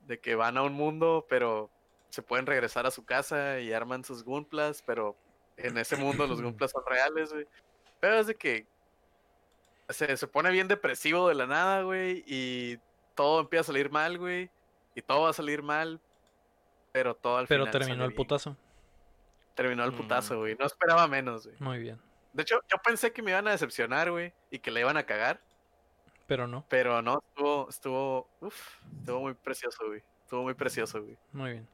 [0.07, 1.70] de que van a un mundo, pero
[2.11, 5.16] se pueden regresar a su casa y arman sus Gunplas, pero
[5.57, 7.47] en ese mundo los Gunplas son reales, güey.
[8.01, 8.66] Pero es de que
[9.89, 12.78] se, se pone bien depresivo de la nada, güey, y
[13.15, 14.51] todo empieza a salir mal, güey,
[14.95, 16.01] y todo va a salir mal,
[16.93, 18.16] pero todo al Pero final terminó sale el bien.
[18.16, 18.57] putazo.
[19.55, 19.97] Terminó el Mm.
[19.97, 20.55] putazo, güey.
[20.59, 21.57] No esperaba menos, güey.
[21.61, 22.01] Muy bien.
[22.33, 25.05] De hecho, yo pensé que me iban a decepcionar, güey, y que le iban a
[25.05, 25.41] cagar,
[26.27, 26.65] Pero no.
[26.69, 30.03] pero no, estuvo, estuvo, uf, estuvo muy precioso, güey.
[30.23, 31.16] Estuvo muy precioso, güey.
[31.32, 31.69] Muy bien.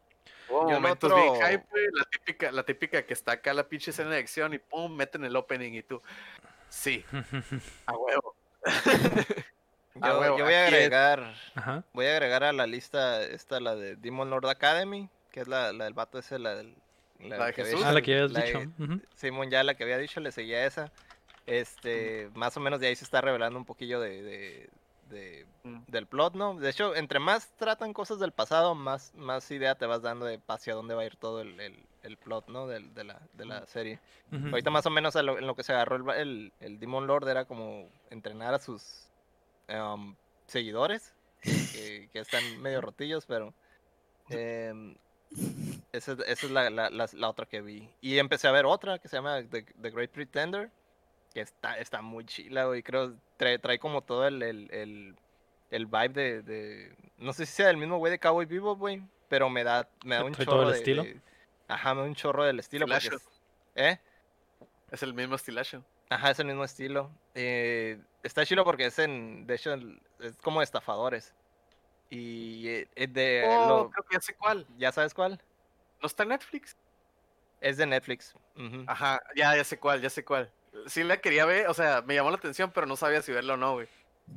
[0.50, 1.86] Momentos otro- bien hype, güey.
[1.94, 5.24] La típica, la típica que está acá la pinche escena de acción y pum, meten
[5.24, 6.02] el opening y tú.
[6.68, 7.04] Sí,
[7.86, 8.34] a huevo.
[9.94, 11.84] Yo, Ah, huevo, yo voy a agregar, Ajá.
[11.92, 15.70] voy a agregar a la lista esta, la de Demon Lord Academy, que es la,
[15.74, 16.74] la del vato ese, la del...
[17.18, 17.78] La de que había Jesús.
[17.80, 18.58] dicho, Ah, la que la dicho.
[18.78, 19.00] Ujú.
[19.14, 20.90] Simón ya la que había dicho, le seguía esa.
[21.46, 24.70] Este, más o menos de ahí se está revelando un poquillo de, de-
[25.10, 25.82] de- Mm.
[25.88, 26.54] del plot, ¿no?
[26.58, 30.40] De hecho, entre más tratan cosas del pasado, más, más idea te vas dando de
[30.48, 32.66] hacia dónde va a ir todo el, el- el plot, ¿no?
[32.66, 34.00] De, la, de la serie.
[34.32, 34.48] Ujú.
[34.48, 37.44] Ahorita más o menos lo- en lo que se agarró el, el, Demon Lord era
[37.44, 39.08] como entrenar a sus
[39.68, 40.14] em,
[40.46, 43.52] seguidores, que, que están medio rotillos, pero
[44.30, 44.96] em,
[45.92, 47.88] esa, es- esa es la, la- la- la otra que vi.
[48.00, 50.70] Y empecé a ver otra que se llama The, The Great Pretender,
[51.32, 52.82] que está, está muy chila, güey.
[52.82, 55.16] Creo trae, trae como todo el, el, el,
[55.70, 59.02] el vibe de, de- No sé si sea del mismo güey de Cowboy Vivo, güey,
[59.28, 61.02] pero me da, me da un ¿Trae todo chorro el de- estilo?
[61.04, 61.20] de-
[61.68, 62.86] Ajá, me da un chorro del estilo.
[62.86, 63.28] porque es-
[63.74, 63.98] ¿Eh?
[64.90, 65.82] Es el mismo estilacho.
[66.10, 67.10] Ajá, es el mismo estilo.
[67.34, 69.74] Eh, está chido porque es en, de hecho,
[70.20, 71.34] es como estafadores.
[72.10, 74.66] Y eh, es de, Oh, lo- creo que ya sé cuál.
[74.76, 75.40] ¿ya sabes cuál?
[76.02, 76.76] ¿No está en Netflix?
[77.62, 78.34] Es de Netflix.
[78.86, 80.50] Ajá, ya, ya sé cuál, ya sé cuál.
[80.86, 83.54] Sí la quería ver, o sea, me llamó la atención, pero no sabía si verla
[83.54, 83.88] o no, güey.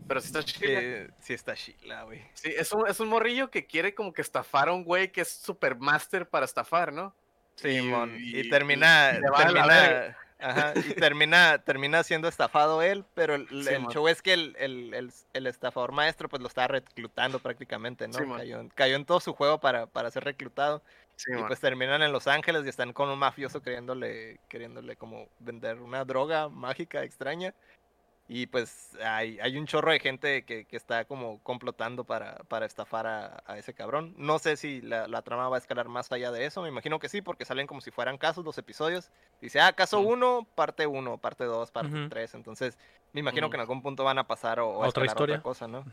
[0.08, 0.80] Pero sí está chida.
[0.82, 2.22] Eh, sí está chila, güey.
[2.34, 5.22] Sí, es un, es un morrillo que quiere como que estafar a un güey que
[5.22, 7.16] es super master para estafar, ¿no?
[7.56, 13.48] Simón, y- y, termina, y termina, ajá, y termina, termina siendo estafado él, pero el,
[13.68, 18.08] el show es que el, el, el, el estafador maestro pues lo estaba reclutando prácticamente,
[18.10, 18.16] ¿no?
[18.20, 18.40] Simón.
[18.40, 20.84] cayó, cayó en todo su juego para, para ser reclutado.
[21.18, 21.48] Sí, Y man.
[21.48, 26.04] pues terminan en Los Ángeles y están con un mafioso queriéndole, queriéndole como vender una
[26.06, 27.54] droga mágica extraña.
[28.28, 32.66] Y pues hay, hay un chorro de gente que, que está como complotando para, para
[32.66, 34.16] estafar a, a ese cabrón.
[34.18, 36.64] No sé si la, la trama va a escalar más allá de eso.
[36.64, 39.12] Me imagino que sí, porque salen como si fueran casos los episodios.
[39.42, 40.06] Dice, ah, caso Mm.
[40.08, 42.10] 1, parte 1, parte 2, parte Ujú.
[42.10, 42.34] 3.
[42.34, 42.80] Entonces,
[43.14, 45.36] me imagino que en algún punto van a pasar o, o Otra historia.
[45.36, 45.86] otra cosa, ¿no?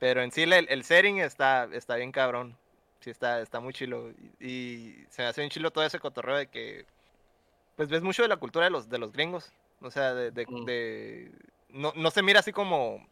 [0.00, 2.58] Pero en sí el, el setting está, está bien cabrón.
[3.02, 4.10] Sí, está, está muy chilo.
[4.38, 6.86] Y, y se me hace bien chilo todo ese cotorreo de que.
[7.76, 9.52] Pues ves mucho de la cultura de los, de los gringos.
[9.80, 10.30] O sea, de.
[10.30, 10.64] de- Mm.
[10.64, 11.32] de-
[11.70, 13.06] no, no se mira así como.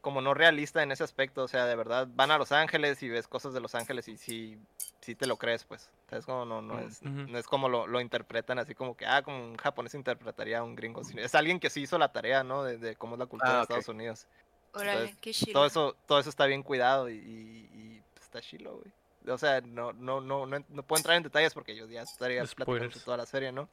[0.00, 1.42] Como no realista en ese aspecto.
[1.42, 4.16] O sea, de verdad, van a Los Ángeles y ves cosas de Los Ángeles y
[4.16, 4.56] sí,
[5.00, 5.90] sí te lo crees, pues.
[6.10, 6.86] Es como no, no, Mm.
[6.86, 10.60] es, no es como lo, lo interpretan así como que, ah, como un japonés interpretaría
[10.60, 11.02] a un gringo.
[11.16, 12.62] Es alguien que sí hizo la tarea, ¿no?
[12.62, 13.62] De, de cómo es la cultura Ah, de.
[13.62, 14.26] Estados Unidos.
[14.72, 15.52] Órale, Entonces, qué chido.
[15.54, 18.92] todo eso, todo eso está bien cuidado y, y- y, pues, está chilo, güey.
[19.28, 22.44] O sea, no, no, no, no, no puedo entrar en detalles porque yo ya estaría
[22.44, 23.68] platicando toda la serie, ¿no?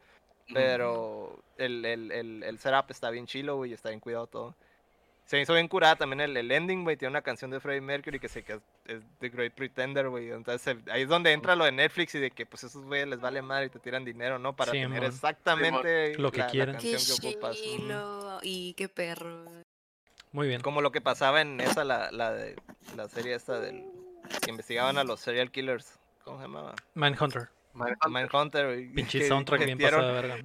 [0.53, 4.56] Pero el, el, el, el setup está bien chilo, güey, y está bien cuidado todo.
[5.25, 6.98] Se me hizo bien curada también el, el ending, güey.
[6.98, 10.30] Tiene una canción de Freddie Mercury que sé que es, es The Great Pretender, güey.
[10.30, 13.19] Entonces ahí es donde entra lo de Netflix y de que pues esos güeyes les
[13.19, 14.56] vale madre y te tiran dinero, ¿no?
[14.56, 15.03] Para tener Simón.
[15.03, 16.77] exactamente Lo que la.
[16.77, 17.56] Qué que ocupas.
[17.58, 18.38] Chilo.
[18.43, 19.45] Y qué perro.
[20.32, 20.61] Muy bien.
[20.61, 22.56] Como lo que pasaba en esa, la, la, de,
[22.95, 23.85] la serie esta del...
[24.42, 26.00] Que investigaban a los serial killers.
[26.24, 26.74] ¿Cómo se llamaba?
[26.94, 27.50] Mindhunter.
[28.10, 28.90] Mindhunter.
[28.94, 30.44] Pinche que soundtrack bien metieron- pasado de verga.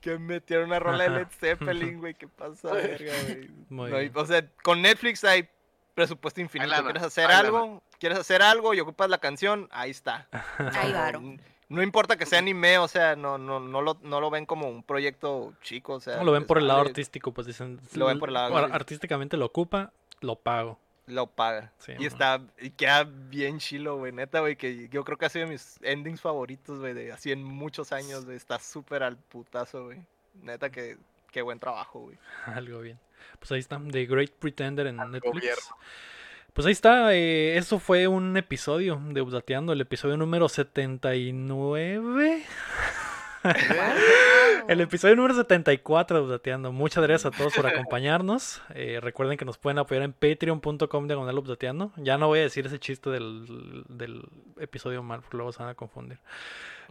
[0.00, 1.18] Que metieron una rola de Ajá.
[1.18, 2.14] Led Zeppelin, güey.
[2.14, 3.50] ¿Qué pasa, verga, güey?
[3.68, 4.12] Muy No, y- bien.
[4.16, 5.48] o sea, con Netflix hay
[5.94, 6.70] presupuesto infinito.
[6.70, 7.82] lana, ¿Quieres hacer algo?
[7.98, 9.68] ¿Quieres hacer algo y ocupas la canción?
[9.70, 10.26] Ahí está.
[10.58, 11.18] Ahí No, varo.
[11.18, 14.44] n- No importa que sea anime, o sea, no, no, no, lo, no lo ven
[14.46, 16.16] como un proyecto chico, o sea.
[16.16, 17.78] No, lo ven por el lado artístico, pues dicen.
[17.94, 18.56] Lo ven por el lado.
[18.56, 20.78] Artísticamente lo ocupa, lo pago.
[21.06, 21.72] Lo paga.
[21.78, 22.04] Sí, y man.
[22.04, 25.52] está, y queda bien chilo, güey, neta, güey, que yo creo que ha sido de
[25.52, 29.98] mis endings favoritos, güey, de así en muchos años, güey, está súper al putazo, güey.
[30.42, 30.98] Neta, que,
[31.32, 32.18] qué buen trabajo, güey.
[32.46, 32.98] Algo bien.
[33.38, 35.24] Pues ahí está, The Great Pretender en Netflix.
[35.24, 35.76] gobierno.
[36.52, 42.44] Pues ahí está, eh, eso fue un episodio de Updateando, el episodio número 79.
[44.68, 46.72] El episodio número 74 de Updateando.
[46.72, 48.62] Muchas gracias a todos por acompañarnos.
[48.74, 51.92] Eh, recuerden que nos pueden apoyar en patreon.com diagonal Updateando.
[51.96, 54.22] Ya no voy a decir ese chiste del, del
[54.58, 56.18] episodio mal, porque luego se van a confundir.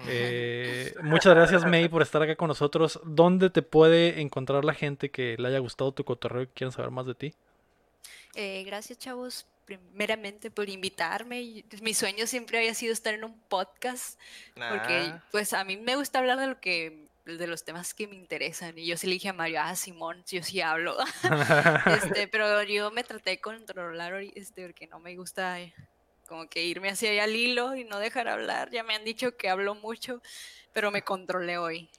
[0.08, 3.00] Eh, muchas gracias, May, por estar acá con nosotros.
[3.04, 6.92] ¿Dónde te puede encontrar la gente que le haya gustado tu cotorreo y quieran saber
[6.92, 7.34] más de ti?
[8.36, 11.64] Eh, gracias, chavos, primeramente por invitarme.
[11.82, 14.20] Mi sueño siempre había sido estar en un podcast,
[14.56, 15.20] porque Nah.
[15.32, 18.76] pues a mí me gusta hablar de lo que de los temas que me interesan
[18.78, 20.98] y yo sí le dije a Mario, ah, Simón, yo sí hablo.
[22.18, 25.74] este, pero yo me traté de controlar este, porque no me gusta eh,
[26.28, 28.72] como que irme hacia allá al hilo y no dejar hablar.
[28.72, 30.22] Ya me han dicho que hablo mucho,
[30.74, 31.90] pero me controlé hoy.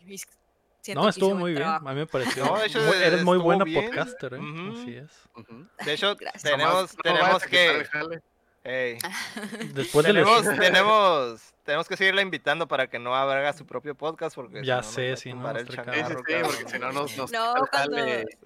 [0.81, 1.63] Siento No, estuvo muy bien.
[1.63, 1.89] trabajo.
[1.89, 2.45] A mí me pareció.
[2.45, 3.87] No, de hecho, muy- eres muy buena bien.
[3.87, 4.39] podcaster, ¿eh?
[4.39, 4.81] Ujú.
[4.81, 5.11] Así es.
[5.37, 5.67] Ujú.
[5.85, 6.43] De hecho, Gracias.
[6.43, 7.85] tenemos, no tenemos que.
[7.91, 8.23] jale.
[8.63, 8.99] Ey,
[9.75, 13.95] Después del tenemos, est- tenemos, tenemos que seguirla invitando para que no haga su propio
[13.95, 16.15] podcast porque Ya si no, sé, si no, tumbar el nuestra Sí, sí, changarro, sí,
[16.15, 16.71] porque cabrón.
[16.71, 17.97] si no nos, nos No, cuando,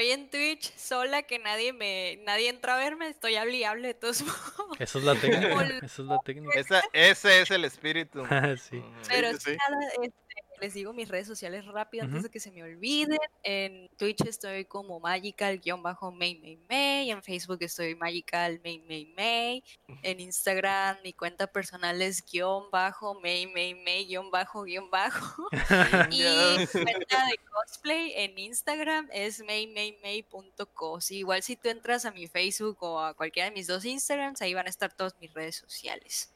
[0.00, 3.88] estoy en Twitch sola, que nadie me, nadie entra a verme, estoy hable y hable
[3.88, 4.76] de todos modos.
[4.80, 5.62] Esa es la técnica.
[5.82, 6.58] Esa es la técnica.
[6.58, 8.24] Esa- ese es el espíritu.
[8.56, 8.82] sí.
[9.08, 10.23] Pero sí, sí, nada, este,
[10.64, 12.22] les digo mis redes sociales rápido antes Ujú.
[12.24, 13.18] de que se me olviden.
[13.42, 17.10] En Twitch estoy como magical-may may may.
[17.10, 19.64] En Facebook estoy magical may may may.
[20.02, 25.48] En Instagram mi cuenta personal es guion bajo may may may guion bajo guion bajo.
[26.10, 31.00] Y mi cuenta de cosplay en Instagram es maymaymay.co.
[31.00, 34.40] Sí, igual si tú entras a mi Facebook o a cualquiera de mis dos Instagrams,
[34.40, 36.33] ahí van a estar todas mis redes sociales.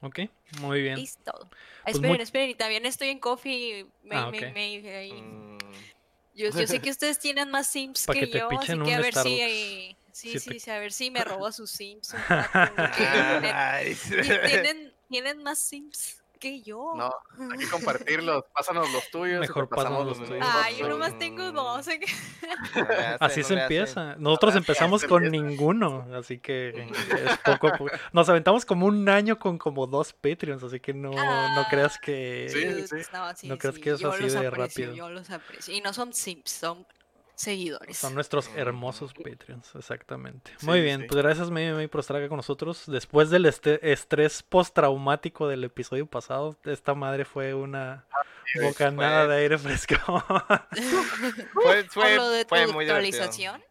[0.00, 0.20] Ok,
[0.60, 0.96] muy bien.
[0.96, 1.32] Listo.
[1.82, 2.50] Pues esperen, esperen.
[2.50, 3.86] Y también estoy en Coffee.
[4.10, 4.30] Ah.
[4.30, 5.58] Mm,
[6.34, 9.20] Yo, yo sé que ustedes tienen más Sims que, yo, así que a ver si.
[9.20, 9.42] Starbucks.
[9.42, 12.12] ahí- sí, Si sí, te- sí, a ver si me robo sus Sims.
[12.12, 12.74] un rato,
[14.46, 16.92] tienen, tienen más Sims que yo.
[16.94, 17.10] No,
[17.50, 18.44] hay que compartirlos.
[18.54, 19.40] Pásanos los tuyos.
[19.40, 20.46] Mejor pasamos los tuyos.
[20.46, 21.88] Ay, yo nomás tengo dos.
[21.88, 21.98] ¿eh?
[23.20, 24.16] Así no se empieza.
[24.16, 25.46] Nosotros empezamos con empieza.
[25.46, 27.90] ninguno, así que es poco a poco.
[28.12, 31.98] Nos aventamos como un año con como dos Patreons, así que no, no Ah, creas
[31.98, 32.46] que...
[32.50, 32.96] Sí, sí, Dudes, sí.
[33.12, 34.94] No, sí, No crees sí, que es yo así los de aprecio, rápido.
[34.94, 35.74] Yo los aprecio.
[35.74, 36.86] Y no son Sims, son
[37.34, 37.96] seguidores.
[37.96, 38.58] Son nuestros Mm.
[38.58, 40.52] hermosos Patreons, exactamente.
[40.58, 41.06] Sí, Muy bien, sí.
[41.08, 42.84] pues gracias May por estar acá con nosotros.
[42.86, 48.04] Después del este- estrés postraumático del episodio pasado, esta madre fue una
[48.52, 49.94] Sí, bocanada fue- de aire fresco.
[51.52, 52.94] Fue, Por fue, lo de tu fue muy divertido.
[53.22, 53.62] actualización.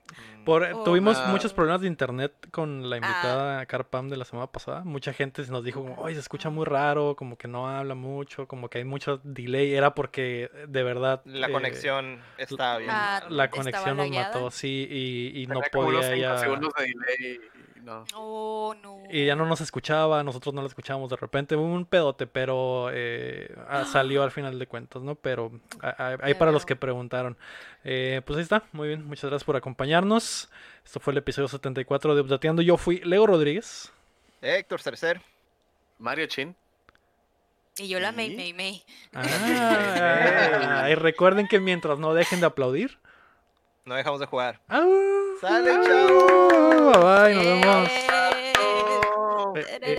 [0.46, 1.28] Por, Oh, tuvimos ah.
[1.32, 2.88] muchos problemas de internet con Ah.
[2.88, 4.84] la invitada Carpam de la semana pasada.
[4.84, 8.48] Mucha gente nos dijo como, oye, se escucha muy raro, como que no habla mucho,
[8.48, 9.74] como que hay mucho delay.
[9.74, 12.90] Era porque de verdad La eh, conexión estaba bien.
[12.92, 16.38] Ah, la estaba conexión nos mató, sí, y, y no podía ella...
[16.38, 17.40] segundos de delay
[17.84, 18.06] no.
[18.16, 19.04] Oh, no.
[19.10, 22.90] Y ya no nos escuchaba, nosotros no la escuchábamos de repente, hubo un pedote, pero
[22.92, 23.54] eh,
[23.92, 25.16] salió al final de cuentas, ¿no?
[25.16, 27.38] Pero ah, ah, ahí para los que preguntaron.
[27.84, 30.50] Eh, pues ahí está, muy bien, muchas gracias por acompañarnos.
[30.86, 32.62] Esto fue el episodio 74 de Updateando.
[32.62, 33.92] Yo fui Leo Rodríguez.
[34.42, 35.22] Héctor Tercer.
[36.00, 36.56] Mario Chin.
[37.78, 38.16] Y yo la ¿Y?
[38.16, 38.84] May May May.
[39.14, 43.00] Ah, y recuerden que mientras no dejen de aplaudir.
[43.86, 44.62] No dejamos de jugar.
[44.70, 45.23] ¡au!
[45.44, 46.94] ¡Sale, chao!
[46.94, 47.90] Bye bye, nos vemos.
[49.56, 49.92] Eh, eh,